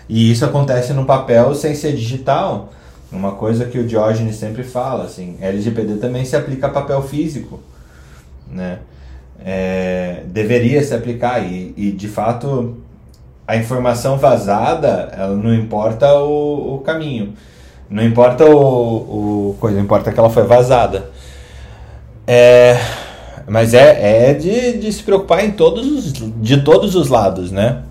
E 0.08 0.30
isso 0.30 0.44
acontece 0.44 0.92
no 0.92 1.04
papel 1.04 1.54
sem 1.54 1.74
ser 1.74 1.92
digital. 1.92 2.72
Uma 3.10 3.32
coisa 3.32 3.66
que 3.66 3.78
o 3.78 3.86
Diógenes 3.86 4.36
sempre 4.36 4.64
fala, 4.64 5.04
assim, 5.04 5.36
LGPD 5.40 5.96
também 5.96 6.24
se 6.24 6.34
aplica 6.34 6.66
a 6.66 6.70
papel 6.70 7.02
físico, 7.02 7.60
né? 8.50 8.80
É, 9.44 10.22
deveria 10.26 10.82
se 10.82 10.94
aplicar 10.94 11.40
e, 11.40 11.72
e, 11.76 11.92
de 11.92 12.08
fato 12.08 12.78
a 13.46 13.56
informação 13.56 14.16
vazada, 14.16 15.12
ela 15.16 15.36
não 15.36 15.54
importa 15.54 16.12
o, 16.14 16.76
o 16.76 16.78
caminho, 16.80 17.34
não 17.88 18.02
importa 18.02 18.44
o, 18.44 19.50
o 19.50 19.56
coisa, 19.60 19.78
importa 19.78 20.10
que 20.10 20.18
ela 20.18 20.30
foi 20.30 20.44
vazada. 20.44 21.10
É, 22.26 22.76
mas 23.48 23.74
é, 23.74 24.30
é 24.30 24.34
de, 24.34 24.78
de 24.78 24.92
se 24.92 25.02
preocupar 25.02 25.44
em 25.44 25.52
todos 25.52 25.86
os, 25.86 26.12
de 26.12 26.62
todos 26.62 26.94
os 26.96 27.08
lados, 27.08 27.52
né? 27.52 27.82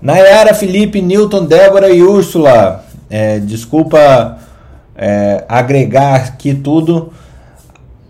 Nayara, 0.00 0.52
Felipe, 0.52 1.00
Newton, 1.00 1.46
Débora 1.46 1.88
e 1.88 2.02
Úrsula. 2.02 2.84
É, 3.08 3.38
desculpa 3.38 4.38
é, 4.94 5.44
agregar 5.48 6.16
aqui 6.16 6.54
tudo. 6.54 7.12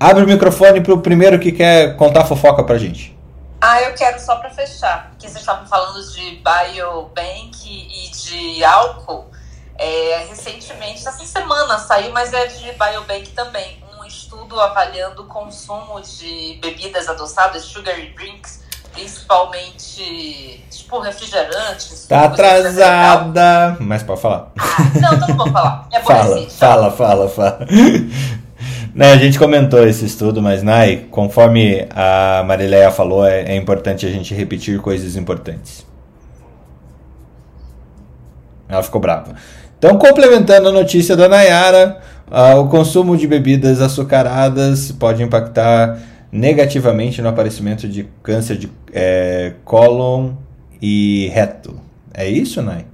Abre 0.01 0.25
o 0.25 0.27
microfone 0.27 0.81
para 0.81 0.95
o 0.95 1.01
primeiro 1.01 1.39
que 1.39 1.53
quer 1.53 1.97
contar 1.97 2.25
fofoca 2.25 2.65
pra 2.65 2.79
gente. 2.79 3.17
Ah, 3.61 3.81
eu 3.83 3.95
quero 3.95 4.19
só 4.19 4.37
para 4.37 4.51
fechar, 4.51 5.13
que 5.17 5.29
vocês 5.29 5.41
estavam 5.41 5.67
falando 5.67 6.03
de 6.13 6.43
biobank 6.43 7.65
e 7.65 8.11
de 8.11 8.65
álcool. 8.65 9.27
É, 9.79 10.27
recentemente, 10.29 11.07
essa 11.07 11.25
semana 11.25 11.79
saiu, 11.79 12.13
mas 12.13 12.33
é 12.33 12.47
de 12.47 12.73
biobank 12.73 13.31
também 13.31 13.82
estudo 14.33 14.59
avaliando 14.59 15.23
o 15.23 15.27
consumo 15.27 16.01
de 16.01 16.59
bebidas 16.63 17.07
adoçadas, 17.07 17.65
sugary 17.65 18.15
drinks, 18.17 18.63
principalmente 18.91 20.65
tipo 20.71 20.99
refrigerantes. 21.01 22.07
Tá 22.09 22.25
atrasada, 22.25 23.77
mas 23.79 24.03
pode 24.03 24.23
falar. 24.23 24.51
Ah, 24.59 24.77
não, 25.01 25.15
então 25.15 25.29
não 25.29 25.37
vou 25.37 25.53
falar. 25.53 25.87
É 25.93 26.01
fala, 26.01 26.37
assim, 26.37 26.49
fala, 26.49 26.91
fala, 26.91 27.29
fala. 27.29 27.59
né, 28.95 29.13
a 29.13 29.17
gente 29.19 29.39
comentou 29.39 29.87
esse 29.87 30.07
estudo, 30.07 30.41
mas 30.41 30.63
Nai, 30.63 31.07
conforme 31.11 31.87
a 31.95 32.43
Marileia 32.47 32.91
falou, 32.91 33.27
é, 33.27 33.43
é 33.43 33.57
importante 33.57 34.07
a 34.07 34.11
gente 34.11 34.35
repetir 34.35 34.81
coisas 34.81 35.15
importantes. 35.15 35.87
Ela 38.67 38.83
ficou 38.83 38.99
brava. 38.99 39.35
Então, 39.77 39.99
complementando 39.99 40.71
a 40.71 40.73
notícia 40.73 41.15
da 41.15 41.29
Nayara, 41.29 42.01
Uh, 42.33 42.61
o 42.61 42.69
consumo 42.71 43.15
de 43.15 43.27
bebidas 43.27 43.83
açucaradas 43.83 44.91
pode 44.91 45.23
impactar 45.23 46.01
negativamente 46.33 47.21
no 47.21 47.29
aparecimento 47.29 47.87
de 47.87 48.05
câncer 48.23 48.57
de 48.57 48.73
é, 48.91 49.53
cólon 49.67 50.33
e 50.81 51.29
reto. 51.29 51.79
É 52.15 52.27
isso, 52.27 52.63
Nai? 52.63 52.87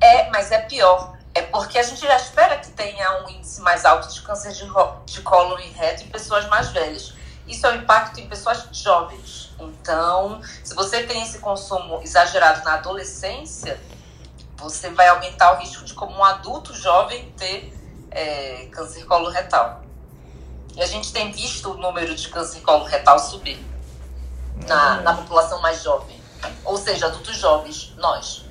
É, 0.00 0.30
mas 0.30 0.50
é 0.50 0.60
pior. 0.60 1.18
É 1.34 1.42
porque 1.42 1.78
a 1.78 1.82
gente 1.82 2.00
já 2.00 2.16
espera 2.16 2.56
que 2.56 2.70
tenha 2.70 3.22
um 3.22 3.28
índice 3.28 3.60
mais 3.60 3.84
alto 3.84 4.10
de 4.10 4.22
câncer 4.22 4.52
de, 4.52 4.64
de 5.04 5.20
cólon 5.20 5.58
e 5.58 5.68
reto 5.78 6.02
em 6.02 6.08
pessoas 6.08 6.48
mais 6.48 6.70
velhas. 6.70 7.12
Isso 7.46 7.66
é 7.66 7.72
um 7.72 7.76
impacto 7.76 8.18
em 8.18 8.26
pessoas 8.26 8.66
jovens. 8.72 9.54
Então, 9.60 10.40
se 10.64 10.74
você 10.74 11.02
tem 11.02 11.22
esse 11.22 11.40
consumo 11.40 12.00
exagerado 12.02 12.64
na 12.64 12.74
adolescência, 12.74 13.78
você 14.58 14.90
vai 14.90 15.08
aumentar 15.08 15.54
o 15.54 15.60
risco 15.60 15.84
de, 15.84 15.94
como 15.94 16.16
um 16.16 16.24
adulto 16.24 16.74
jovem, 16.74 17.32
ter 17.36 17.72
é, 18.10 18.66
câncer 18.70 19.04
coloretal. 19.04 19.82
E 20.74 20.82
a 20.82 20.86
gente 20.86 21.12
tem 21.12 21.32
visto 21.32 21.70
o 21.70 21.78
número 21.78 22.14
de 22.14 22.28
câncer 22.28 22.60
coloretal 22.60 23.18
subir 23.18 23.58
na, 24.66 25.00
na 25.00 25.14
população 25.14 25.60
mais 25.60 25.82
jovem. 25.82 26.16
Ou 26.64 26.76
seja, 26.76 27.06
adultos 27.06 27.36
jovens, 27.36 27.94
nós. 27.98 28.44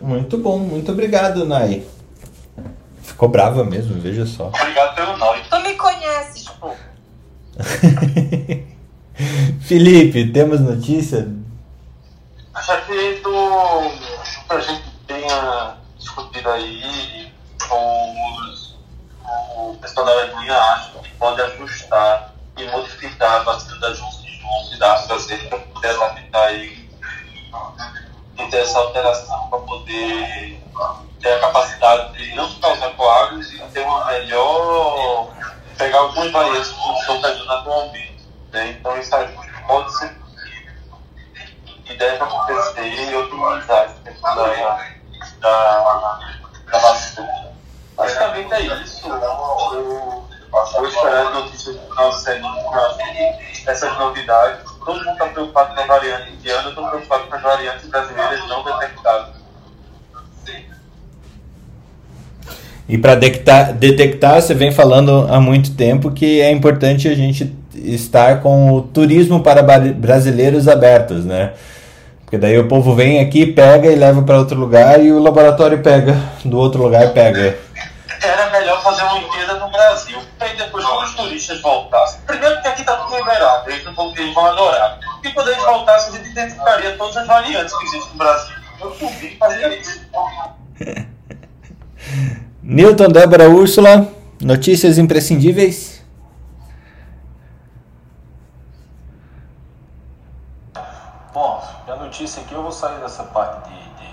Muito 0.00 0.38
bom, 0.38 0.58
muito 0.58 0.92
obrigado, 0.92 1.46
Nai. 1.46 1.86
Ficou 3.02 3.28
brava 3.28 3.64
mesmo, 3.64 4.00
veja 4.00 4.26
só. 4.26 4.48
Obrigado 4.48 4.96
pelo 4.96 5.16
nome. 5.16 5.42
Tu 5.48 5.60
me 5.60 5.74
conheces, 5.74 6.48
pô. 6.48 6.72
Felipe, 9.60 10.32
temos 10.32 10.60
notícia 10.60 11.28
Respeito 12.54 13.30
a 14.48 14.60
gente 14.60 14.90
tenha 15.06 15.76
discutido 15.98 16.50
aí 16.50 17.32
os, 17.70 18.76
o 19.56 19.76
pessoal 19.80 20.06
da 20.06 20.12
Alemanha 20.12 20.56
acha 20.56 20.98
que 21.00 21.10
pode 21.16 21.40
ajustar 21.42 22.34
e 22.56 22.64
modificar 22.66 23.40
a 23.40 23.44
vacina 23.44 23.78
da 23.80 23.90
Johnson 23.90 24.24
da 24.78 24.94
AstraZeneca 24.94 25.56
para 25.56 25.58
poder 25.58 25.88
adaptar 25.90 26.54
e, 26.54 26.90
e 28.38 28.46
ter 28.50 28.58
essa 28.58 28.78
alteração 28.78 29.48
para 29.48 29.58
poder 29.60 30.60
ter 31.20 31.32
a 31.32 31.40
capacidade 31.40 32.12
de 32.18 32.34
não 32.34 32.48
ficar 32.50 32.72
usando 32.72 32.96
coágulos 32.96 33.52
e 33.52 33.58
ter 33.58 33.80
uma 33.80 34.04
melhor. 34.06 35.32
pegar 35.78 35.98
algumas 35.98 36.30
variantes 36.30 36.70
que 36.70 36.98
estão 37.00 37.20
fazendo 37.20 37.52
atualmente. 37.52 38.28
Né? 38.52 38.70
Então 38.70 38.98
isso 38.98 39.10
pode 39.10 39.23
variante 55.94 56.32
indiana, 56.32 56.62
eu 56.64 56.68
estou 56.70 56.88
preocupado 56.88 57.24
com 57.24 57.36
as 57.36 57.42
variantes 57.42 57.88
brasileiras 57.88 58.48
não 58.48 58.64
detectadas. 58.64 59.44
E 62.86 62.98
para 62.98 63.14
detectar, 63.14 63.72
detectar, 63.72 64.42
você 64.42 64.52
vem 64.52 64.70
falando 64.70 65.26
há 65.30 65.40
muito 65.40 65.74
tempo 65.74 66.10
que 66.10 66.40
é 66.42 66.50
importante 66.50 67.08
a 67.08 67.14
gente 67.14 67.56
estar 67.74 68.40
com 68.40 68.72
o 68.72 68.82
turismo 68.82 69.42
para 69.42 69.62
brasileiros 69.62 70.68
abertos, 70.68 71.24
né? 71.24 71.54
Porque 72.20 72.36
daí 72.36 72.58
o 72.58 72.68
povo 72.68 72.94
vem 72.94 73.20
aqui, 73.20 73.46
pega 73.46 73.88
e 73.90 73.94
leva 73.94 74.22
para 74.22 74.36
outro 74.36 74.58
lugar 74.58 75.02
e 75.02 75.10
o 75.12 75.18
laboratório 75.18 75.82
pega 75.82 76.14
do 76.44 76.58
outro 76.58 76.82
lugar 76.82 77.10
pega. 77.14 77.58
Era 78.22 78.50
melhor 78.50 78.82
fazer 78.82 79.02
uma 79.02 79.14
Olimpíada 79.14 79.54
no 79.54 79.70
Brasil. 79.70 80.18
Aí 80.40 80.54
depois, 80.56 80.84
quando 80.84 81.04
os 81.04 81.14
turistas 81.14 81.60
voltassem, 81.62 82.20
primeiro 82.26 82.54
porque 82.56 82.68
aqui 82.68 82.84
tá 82.84 82.96
tudo 82.96 83.16
liberado, 83.16 83.70
eles, 83.70 83.84
não, 83.84 84.12
eles 84.14 84.34
vão 84.34 84.46
adorar. 84.46 84.98
E 85.24 85.32
quando 85.32 85.48
eles 85.48 85.64
voltassem, 85.64 86.14
a 86.14 86.16
gente 86.18 86.30
identificaria 86.30 86.96
todas 86.98 87.16
as 87.16 87.26
variantes 87.26 87.76
que 87.76 87.84
existem 87.84 88.12
no 88.12 88.18
Brasil. 88.18 88.56
Eu 88.80 88.90
duvido 88.90 89.36
fazer 89.38 89.78
isso. 89.78 90.04
Newton, 92.62 93.08
Débora, 93.08 93.48
Úrsula, 93.48 94.12
notícias 94.40 94.98
imprescindíveis? 94.98 96.02
Bom, 101.32 101.62
a 101.88 101.96
notícia 101.96 102.42
aqui, 102.42 102.54
eu 102.54 102.62
vou 102.62 102.72
sair 102.72 103.00
dessa 103.00 103.24
parte 103.24 103.68
de, 103.68 103.76
de, 103.76 104.10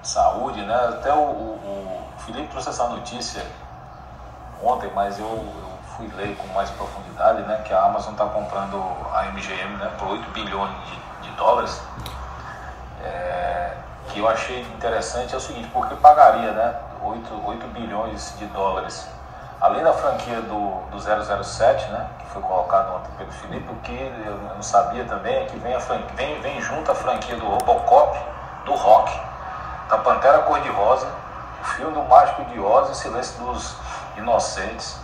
de 0.00 0.08
saúde, 0.08 0.62
né? 0.62 0.74
Até 0.74 1.12
o, 1.12 1.18
o, 1.18 2.04
o, 2.16 2.20
Felipe 2.20 2.48
trouxe 2.48 2.68
essa 2.70 2.88
notícia 2.88 3.44
ontem, 4.62 4.90
mas 4.94 5.18
eu, 5.18 5.26
eu, 5.26 5.78
fui 6.00 6.10
ler 6.16 6.34
com 6.36 6.46
mais 6.54 6.70
profundidade, 6.70 7.42
né? 7.42 7.62
Que 7.64 7.72
a 7.74 7.84
Amazon 7.84 8.12
está 8.12 8.24
comprando 8.26 8.76
a 9.12 9.24
MGM 9.32 9.76
né, 9.76 9.90
por 9.98 10.08
8 10.08 10.30
bilhões 10.30 10.72
de, 10.86 11.28
de 11.28 11.36
dólares. 11.36 11.80
É, 13.04 13.74
que 14.08 14.18
eu 14.18 14.28
achei 14.28 14.62
interessante 14.62 15.34
é 15.34 15.36
o 15.36 15.40
seguinte, 15.40 15.68
porque 15.72 15.94
pagaria 15.96 16.52
né, 16.52 16.74
8, 17.02 17.46
8 17.46 17.66
bilhões 17.68 18.34
de 18.38 18.46
dólares, 18.46 19.06
além 19.60 19.84
da 19.84 19.92
franquia 19.92 20.40
do, 20.42 20.80
do 20.90 20.98
007, 20.98 21.88
né, 21.90 22.08
que 22.18 22.26
foi 22.26 22.42
colocado 22.42 22.96
ontem 22.96 23.10
pelo 23.16 23.30
Felipe, 23.30 23.70
o 23.70 23.76
que 23.76 23.92
eu 24.26 24.36
não 24.54 24.62
sabia 24.62 25.04
também 25.04 25.36
é 25.36 25.44
que 25.46 25.56
vem, 25.58 25.74
a 25.74 25.80
franquia, 25.80 26.08
vem, 26.16 26.40
vem 26.40 26.60
junto 26.60 26.90
a 26.90 26.94
franquia 26.94 27.36
do 27.36 27.46
Robocop, 27.46 28.18
do 28.64 28.74
Rock, 28.74 29.12
da 29.88 29.98
Pantera 29.98 30.40
Cor-de-Rosa, 30.40 31.06
o 31.60 31.64
filme 31.64 31.92
do 31.92 32.02
Mágico 32.02 32.44
de 32.46 32.58
Oz 32.58 32.90
e 32.90 32.96
Silêncio 32.96 33.44
dos 33.44 33.76
Inocentes. 34.16 34.99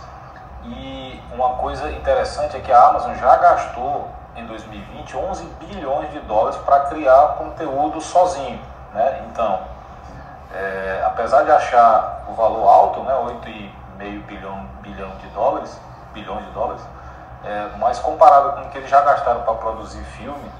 E 0.69 1.21
uma 1.31 1.55
coisa 1.55 1.89
interessante 1.91 2.57
é 2.57 2.59
que 2.59 2.71
a 2.71 2.87
Amazon 2.87 3.15
já 3.15 3.35
gastou 3.37 4.09
em 4.35 4.45
2020 4.45 5.17
11 5.17 5.45
bilhões 5.59 6.11
de 6.11 6.19
dólares 6.21 6.57
para 6.59 6.81
criar 6.81 7.35
conteúdo 7.37 8.01
sozinho. 8.01 8.59
Né? 8.93 9.25
Então, 9.29 9.61
é, 10.53 11.03
apesar 11.05 11.43
de 11.43 11.51
achar 11.51 12.25
o 12.29 12.33
valor 12.33 12.67
alto, 12.67 13.01
né, 13.01 13.13
8,5 13.13 14.25
bilhão, 14.25 14.65
bilhão 14.81 15.09
de 15.17 15.27
dólares, 15.27 15.79
bilhões 16.13 16.45
de 16.45 16.51
dólares, 16.51 16.81
é, 17.43 17.69
mas 17.77 17.99
comparado 17.99 18.53
com 18.53 18.67
o 18.67 18.69
que 18.69 18.77
eles 18.77 18.89
já 18.89 19.01
gastaram 19.01 19.41
para 19.41 19.53
produzir 19.53 20.03
filme, 20.03 20.51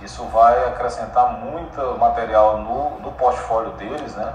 isso 0.00 0.24
vai 0.26 0.66
acrescentar 0.66 1.32
muito 1.32 1.96
material 1.98 2.58
no, 2.58 3.00
no 3.00 3.12
portfólio 3.12 3.70
deles, 3.72 4.14
né, 4.16 4.32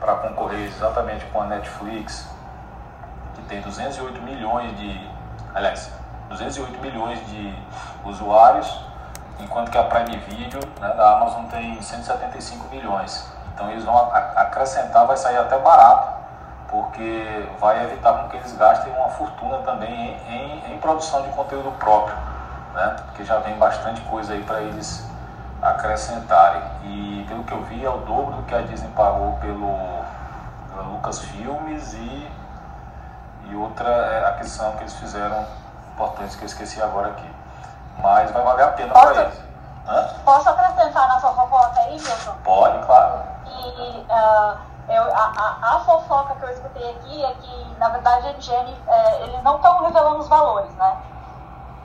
para 0.00 0.14
concorrer 0.14 0.66
exatamente 0.66 1.24
com 1.26 1.42
a 1.42 1.44
Netflix, 1.44 2.28
que 3.34 3.42
tem 3.42 3.60
208 3.60 4.20
milhões 4.22 4.76
de, 4.78 5.10
aliás, 5.54 5.90
208 6.28 6.80
milhões 6.80 7.18
de 7.28 7.54
usuários, 8.04 8.84
enquanto 9.40 9.70
que 9.70 9.78
a 9.78 9.84
Prime 9.84 10.16
Video 10.28 10.60
né, 10.80 10.88
da 10.94 11.16
Amazon 11.16 11.44
tem 11.46 11.80
175 11.80 12.68
milhões. 12.68 13.30
Então 13.54 13.70
eles 13.70 13.84
vão 13.84 13.96
acrescentar, 13.96 15.06
vai 15.06 15.16
sair 15.16 15.36
até 15.36 15.58
barato, 15.58 16.22
porque 16.68 17.46
vai 17.60 17.84
evitar 17.84 18.28
que 18.28 18.36
eles 18.36 18.52
gastem 18.56 18.92
uma 18.94 19.10
fortuna 19.10 19.58
também 19.58 20.16
em, 20.28 20.72
em, 20.72 20.78
produção 20.78 21.22
de 21.22 21.28
conteúdo 21.30 21.70
próprio, 21.78 22.16
né? 22.74 22.96
porque 23.06 23.24
já 23.24 23.38
vem 23.38 23.56
bastante 23.58 24.00
coisa 24.02 24.32
aí 24.32 24.42
para 24.42 24.60
eles 24.62 25.06
acrescentarem. 25.60 26.62
E 26.84 27.24
pelo 27.28 27.44
que 27.44 27.52
eu 27.52 27.62
vi 27.64 27.84
é 27.84 27.90
o 27.90 27.98
dobro 27.98 28.36
do 28.36 28.42
que 28.44 28.54
a 28.54 28.62
Disney 28.62 28.90
pagou 28.96 29.34
pelo, 29.34 29.76
pelo 30.74 30.92
Lucas 30.94 31.20
Filmes 31.20 31.92
e, 31.92 32.28
e 33.46 33.56
outra 33.56 33.88
é 33.88 34.28
aquisição 34.28 34.72
que 34.72 34.82
eles 34.82 34.94
fizeram 34.94 35.44
importante 35.94 36.36
que 36.36 36.44
eu 36.44 36.46
esqueci 36.46 36.82
agora 36.82 37.08
aqui. 37.08 37.30
Mas 37.98 38.30
vai 38.30 38.42
valer 38.42 38.64
a 38.64 38.72
pena 38.72 38.92
para 38.92 39.22
eles. 39.22 39.40
Hã? 39.86 40.08
Posso 40.24 40.48
acrescentar 40.48 41.08
na 41.08 41.20
sua 41.20 41.32
fofoca 41.32 41.80
aí, 41.80 42.00
Milton? 42.00 42.34
Pode, 42.44 42.86
claro. 42.86 43.22
E 43.46 44.06
uh, 44.08 44.58
eu, 44.88 45.14
a, 45.14 45.32
a, 45.36 45.76
a, 45.76 45.80
fofoca 45.80 46.34
que 46.36 46.44
eu 46.44 46.50
escutei 46.50 46.90
aqui 46.90 47.24
é 47.24 47.34
que, 47.34 47.76
na 47.78 47.88
verdade, 47.88 48.28
a 48.28 48.32
MGM, 48.32 48.76
é, 48.88 49.22
eles 49.22 49.42
não 49.42 49.56
estão 49.56 49.84
revelando 49.84 50.18
os 50.18 50.28
valores, 50.28 50.72
né? 50.74 50.96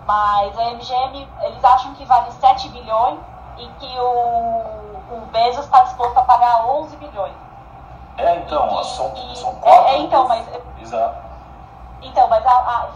Mas 0.06 0.58
a 0.58 0.64
MGM, 0.72 1.28
eles 1.42 1.64
acham 1.64 1.94
que 1.96 2.06
vale 2.06 2.32
7 2.32 2.70
bilhões 2.70 3.20
e 3.58 3.68
que 3.68 4.00
o, 4.00 5.12
o 5.12 5.28
Bezos 5.32 5.66
está 5.66 5.84
disposto 5.84 6.18
a 6.18 6.24
pagar 6.24 6.66
11 6.68 6.96
bilhões. 6.98 7.34
É, 8.18 8.36
então, 8.38 8.82
e, 8.82 8.86
são, 8.86 9.14
e, 9.16 9.36
são 9.36 9.56
quatro. 9.56 9.88
É, 9.88 9.96
é, 9.96 9.98
então, 10.00 10.28
mas... 10.28 10.48
Exato. 10.82 11.27
Então, 12.02 12.28
mas 12.28 12.46
a, 12.46 12.52
a, 12.52 12.88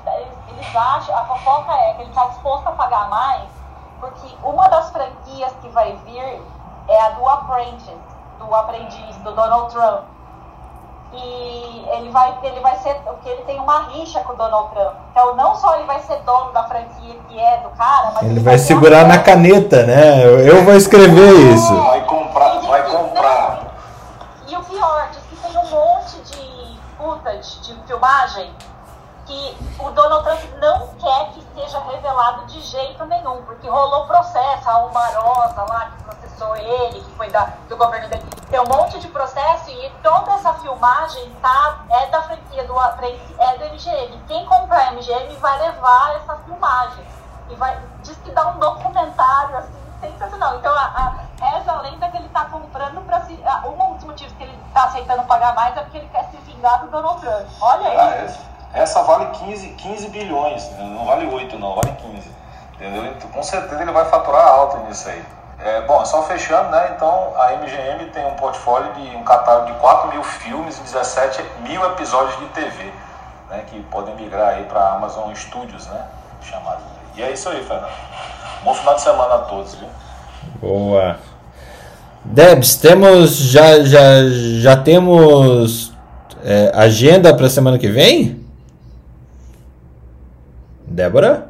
eles 0.50 0.76
acham, 0.76 1.16
a 1.16 1.26
fofoca 1.26 1.74
é 1.74 1.94
que 1.94 2.02
ele 2.02 2.10
está 2.10 2.26
disposto 2.28 2.68
a 2.68 2.72
pagar 2.72 3.10
mais, 3.10 3.50
porque 4.00 4.28
uma 4.44 4.68
das 4.68 4.92
franquias 4.92 5.52
que 5.62 5.70
vai 5.70 5.94
vir 6.06 6.42
é 6.88 7.02
a 7.02 7.10
do 7.10 7.28
Apprentice, 7.28 7.96
do 8.40 8.56
aprendiz, 8.56 9.16
do 9.18 9.32
Donald 9.34 9.72
Trump. 9.72 10.02
E 11.14 11.86
ele 11.92 12.10
vai, 12.10 12.34
ele 12.42 12.60
vai 12.62 12.78
ser, 12.78 12.96
porque 13.04 13.28
ele 13.28 13.44
tem 13.44 13.60
uma 13.60 13.90
rixa 13.90 14.22
com 14.22 14.32
o 14.32 14.36
Donald 14.36 14.74
Trump. 14.74 14.94
Então, 15.12 15.36
não 15.36 15.56
só 15.56 15.76
ele 15.76 15.86
vai 15.86 16.00
ser 16.00 16.18
dono 16.22 16.52
da 16.54 16.64
franquia 16.64 17.16
que 17.28 17.38
é 17.38 17.58
do 17.58 17.70
cara, 17.72 18.12
mas 18.14 18.24
ele, 18.24 18.32
ele 18.32 18.40
vai, 18.40 18.56
vai 18.56 18.58
segurar 18.58 19.06
na 19.06 19.20
caneta, 19.20 19.84
né? 19.86 20.24
Eu 20.24 20.64
vou 20.64 20.74
escrever 20.74 21.54
isso. 21.54 21.76
Vai 21.76 22.02
comprar, 22.06 22.60
vai 22.62 22.84
comprar. 22.84 23.60
E 24.48 24.56
o 24.56 24.64
pior, 24.64 25.10
diz 25.12 25.22
que 25.24 25.36
tem 25.36 25.58
um 25.58 25.70
monte 25.70 26.18
de 26.22 26.80
footage 26.98 27.60
de 27.60 27.76
filmagem 27.84 28.54
que 29.32 29.58
o 29.80 29.90
Donald 29.92 30.24
Trump 30.24 30.42
não 30.60 30.88
quer 30.96 31.32
que 31.32 31.42
seja 31.56 31.80
revelado 31.80 32.46
de 32.48 32.60
jeito 32.62 33.06
nenhum, 33.06 33.42
porque 33.44 33.68
rolou 33.70 34.06
processo, 34.06 34.70
a 34.70 34.80
Umarosa 34.86 35.64
lá 35.70 35.92
que 35.92 36.04
processou 36.04 36.56
ele, 36.58 37.00
que 37.00 37.12
foi 37.12 37.30
da, 37.30 37.54
do 37.70 37.78
governo 37.78 38.10
dele, 38.10 38.24
tem 38.50 38.60
um 38.60 38.66
monte 38.66 39.00
de 39.00 39.08
processo 39.08 39.70
e 39.70 39.90
toda 40.04 40.34
essa 40.34 40.54
filmagem 40.56 41.32
tá, 41.42 41.86
é 41.90 42.08
da 42.08 42.22
franquia 42.24 42.66
do 42.66 42.78
é 42.80 43.58
do 43.58 43.66
MGM. 43.74 44.22
Quem 44.28 44.46
comprar 44.46 44.90
a 44.90 44.92
MGM 44.92 45.34
vai 45.38 45.60
levar 45.60 46.16
essa 46.18 46.36
filmagem 46.38 47.06
e 47.50 47.56
vai 47.56 47.80
diz 48.04 48.18
que 48.18 48.32
dá 48.32 48.48
um 48.48 48.60
documentário 48.60 49.58
assim 49.58 49.82
sensacional. 50.02 50.58
Então 50.58 50.74
a, 50.74 51.16
a, 51.40 51.58
essa 51.58 51.74
lenda 51.82 52.10
que 52.10 52.18
ele 52.18 52.26
está 52.26 52.46
comprando 52.46 53.02
para 53.06 53.22
se, 53.22 53.40
um 53.66 53.96
dos 53.96 54.04
motivos 54.04 54.34
que 54.34 54.44
ele 54.44 54.58
está 54.68 54.86
aceitando 54.86 55.24
pagar 55.24 55.56
mais 55.56 55.78
é 55.78 55.82
porque 55.82 56.00
ele 56.00 56.10
quer 56.10 56.26
se 56.32 56.38
vingar 56.38 56.82
do 56.82 56.92
Donald 56.92 57.22
Trump. 57.22 57.48
Olha 57.62 57.88
ah, 57.88 58.26
isso. 58.26 58.51
Essa 58.74 59.02
vale 59.04 59.26
15, 59.46 59.68
15 59.70 60.08
bilhões, 60.10 60.70
né? 60.72 60.84
não 60.84 61.06
vale 61.06 61.26
8 61.26 61.60
não, 61.60 61.76
vale 61.76 61.92
15. 61.92 62.32
Entendeu? 62.76 63.06
Então, 63.06 63.30
com 63.30 63.44
certeza 63.44 63.82
ele 63.82 63.92
vai 63.92 64.06
faturar 64.06 64.48
alto 64.48 64.78
nisso 64.88 65.08
aí. 65.10 65.24
É, 65.64 65.82
bom, 65.82 66.04
só 66.04 66.24
fechando, 66.24 66.70
né? 66.72 66.94
Então 66.96 67.34
a 67.36 67.52
MGM 67.52 68.10
tem 68.12 68.26
um 68.26 68.34
portfólio 68.34 68.92
de 68.94 69.16
um 69.16 69.24
catálogo 69.24 69.68
de 69.68 69.74
4 69.74 70.10
mil 70.10 70.24
filmes 70.24 70.80
e 70.80 70.82
17 70.82 71.44
mil 71.62 71.86
episódios 71.86 72.36
de 72.40 72.46
TV, 72.48 72.92
né? 73.48 73.64
Que 73.68 73.80
podem 73.84 74.16
migrar 74.16 74.56
aí 74.56 74.64
para 74.64 74.94
Amazon 74.94 75.32
Studios, 75.36 75.86
né? 75.86 76.04
Chamado. 76.42 76.82
E 77.16 77.22
é 77.22 77.32
isso 77.32 77.48
aí, 77.50 77.64
Fernando. 77.64 77.92
Bom 78.64 78.74
final 78.74 78.96
de 78.96 79.02
semana 79.02 79.36
a 79.36 79.40
todos, 79.40 79.76
viu? 79.76 79.90
Boa. 80.60 81.18
Debs, 82.26 82.76
temos 82.78 83.36
já 83.38 83.84
já 83.84 84.24
já 84.60 84.78
temos 84.78 85.94
é, 86.44 86.72
agenda 86.74 87.36
para 87.36 87.48
semana 87.50 87.78
que 87.78 87.88
vem? 87.88 88.41
Débora? 90.92 91.50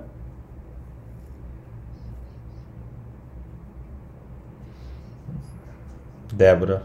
Débora. 6.32 6.84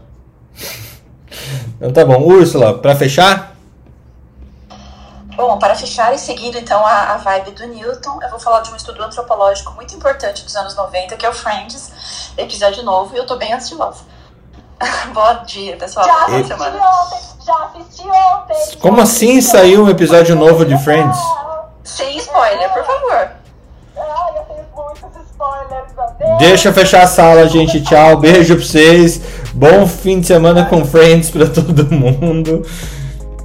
Então 1.75 1.93
tá 1.93 2.03
bom. 2.03 2.19
Úrsula, 2.23 2.79
para 2.79 2.95
fechar? 2.95 3.55
Bom, 5.35 5.59
para 5.59 5.75
fechar 5.75 6.15
e 6.15 6.17
seguindo 6.17 6.57
então 6.57 6.83
a, 6.83 7.13
a, 7.13 7.17
vibe 7.17 7.51
do 7.51 7.67
Newton, 7.67 8.19
eu 8.23 8.29
vou 8.31 8.39
falar 8.39 8.61
de 8.61 8.71
um 8.71 8.75
estudo 8.75 9.03
antropológico 9.03 9.71
muito 9.73 9.95
importante 9.95 10.43
dos 10.43 10.55
anos 10.55 10.75
90, 10.75 11.15
que 11.15 11.27
é 11.27 11.29
o 11.29 11.33
Friends, 11.33 12.33
episódio 12.35 12.81
novo, 12.81 13.13
e 13.15 13.19
eu 13.19 13.27
tô 13.27 13.35
bem 13.35 13.53
ansiosa. 13.53 14.01
Bom 15.13 15.43
dia, 15.45 15.77
pessoal. 15.77 16.07
Já 16.07 16.25
assisti 16.25 16.53
ontem, 16.53 17.45
já 17.45 17.55
assisti 17.65 18.07
ontem. 18.07 18.77
Como 18.79 18.99
assim 18.99 19.41
saiu 19.41 19.83
um 19.83 19.89
episódio 19.89 20.35
novo 20.35 20.65
de 20.65 20.75
Friends? 20.79 21.19
Sem 21.87 22.17
spoiler, 22.17 22.69
por 22.73 22.83
favor. 22.83 23.29
Muitos 24.75 25.21
spoilers. 25.31 26.37
Deixa 26.37 26.67
eu 26.67 26.73
fechar 26.73 27.03
a 27.03 27.07
sala, 27.07 27.47
gente. 27.47 27.81
Tchau. 27.81 28.17
Beijo 28.17 28.57
pra 28.57 28.65
vocês. 28.65 29.21
Bom 29.53 29.87
fim 29.87 30.19
de 30.19 30.27
semana 30.27 30.65
com 30.65 30.83
Friends 30.83 31.31
pra 31.31 31.47
todo 31.47 31.89
mundo. 31.89 32.61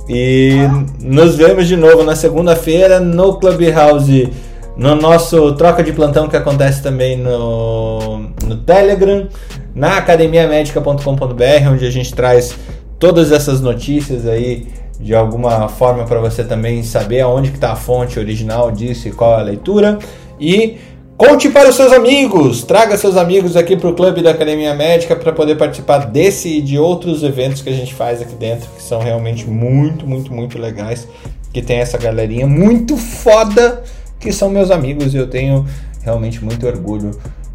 E 0.08 0.56
nos 1.00 1.36
vemos 1.36 1.68
de 1.68 1.76
novo 1.76 2.02
na 2.02 2.16
segunda-feira 2.16 2.98
no 2.98 3.38
Clubhouse, 3.38 4.32
no 4.76 4.96
nosso 4.96 5.52
troca 5.52 5.84
de 5.84 5.92
plantão 5.92 6.28
que 6.28 6.36
acontece 6.36 6.82
também 6.82 7.16
no, 7.16 8.32
no 8.44 8.56
Telegram, 8.56 9.28
na 9.72 9.98
academiamedica.com.br, 9.98 11.70
onde 11.70 11.86
a 11.86 11.90
gente 11.90 12.12
traz 12.12 12.56
todas 12.98 13.30
essas 13.30 13.60
notícias 13.60 14.26
aí 14.26 14.81
de 15.02 15.14
alguma 15.14 15.68
forma 15.68 16.04
para 16.04 16.20
você 16.20 16.44
também 16.44 16.82
saber 16.82 17.20
aonde 17.20 17.50
que 17.50 17.56
está 17.56 17.72
a 17.72 17.76
fonte 17.76 18.18
original 18.18 18.70
disso 18.70 19.08
e 19.08 19.12
qual 19.12 19.36
é 19.38 19.40
a 19.40 19.42
leitura. 19.42 19.98
E 20.40 20.78
Conte 21.14 21.50
para 21.50 21.68
os 21.68 21.76
seus 21.76 21.92
amigos, 21.92 22.64
traga 22.64 22.96
seus 22.96 23.16
amigos 23.16 23.56
aqui 23.56 23.76
para 23.76 23.88
o 23.88 23.94
Clube 23.94 24.22
da 24.22 24.32
Academia 24.32 24.74
Médica 24.74 25.14
para 25.14 25.32
poder 25.32 25.56
participar 25.56 26.06
desse 26.06 26.48
e 26.48 26.60
de 26.60 26.78
outros 26.78 27.22
eventos 27.22 27.62
que 27.62 27.68
a 27.68 27.72
gente 27.72 27.94
faz 27.94 28.20
aqui 28.20 28.34
dentro, 28.34 28.68
que 28.74 28.82
são 28.82 28.98
realmente 28.98 29.48
muito, 29.48 30.04
muito, 30.04 30.32
muito 30.32 30.58
legais. 30.58 31.06
Que 31.52 31.62
tem 31.62 31.78
essa 31.78 31.96
galerinha 31.96 32.44
muito 32.44 32.96
foda 32.96 33.84
que 34.18 34.32
são 34.32 34.50
meus 34.50 34.72
amigos 34.72 35.14
e 35.14 35.18
eu 35.18 35.28
tenho 35.28 35.64
realmente 36.02 36.42
muito 36.42 36.66
orgulho 36.66 37.12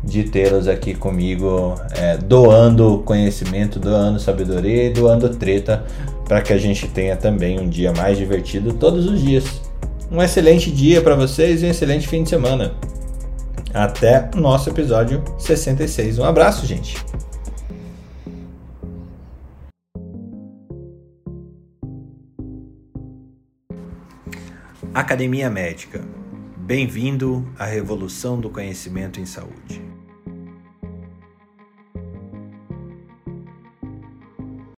de 0.08 0.24
tê-los 0.24 0.70
aqui 0.70 0.96
comigo, 0.96 1.76
é, 1.92 2.18
doando 2.18 3.00
conhecimento, 3.06 3.78
doando 3.78 4.20
sabedoria 4.20 4.86
e 4.86 4.90
doando 4.90 5.30
treta 5.30 5.86
para 6.26 6.42
que 6.42 6.54
a 6.54 6.58
gente 6.58 6.88
tenha 6.88 7.16
também 7.18 7.60
um 7.60 7.68
dia 7.68 7.92
mais 7.92 8.18
divertido 8.18 8.74
todos 8.74 9.06
os 9.06 9.22
dias. 9.22 9.62
Um 10.10 10.22
excelente 10.22 10.72
dia 10.72 11.02
para 11.02 11.14
vocês 11.14 11.62
e 11.62 11.66
um 11.66 11.70
excelente 11.70 12.08
fim 12.08 12.24
de 12.24 12.30
semana. 12.30 12.74
Até 13.74 14.30
o 14.34 14.40
nosso 14.40 14.70
episódio 14.70 15.22
66. 15.38 16.20
Um 16.20 16.24
abraço, 16.24 16.66
gente. 16.66 16.96
Academia 24.94 25.50
Médica. 25.50 26.02
Bem-vindo 26.56 27.48
à 27.60 27.66
revolução 27.66 28.40
do 28.40 28.50
conhecimento 28.50 29.20
em 29.20 29.26
saúde. 29.26 29.97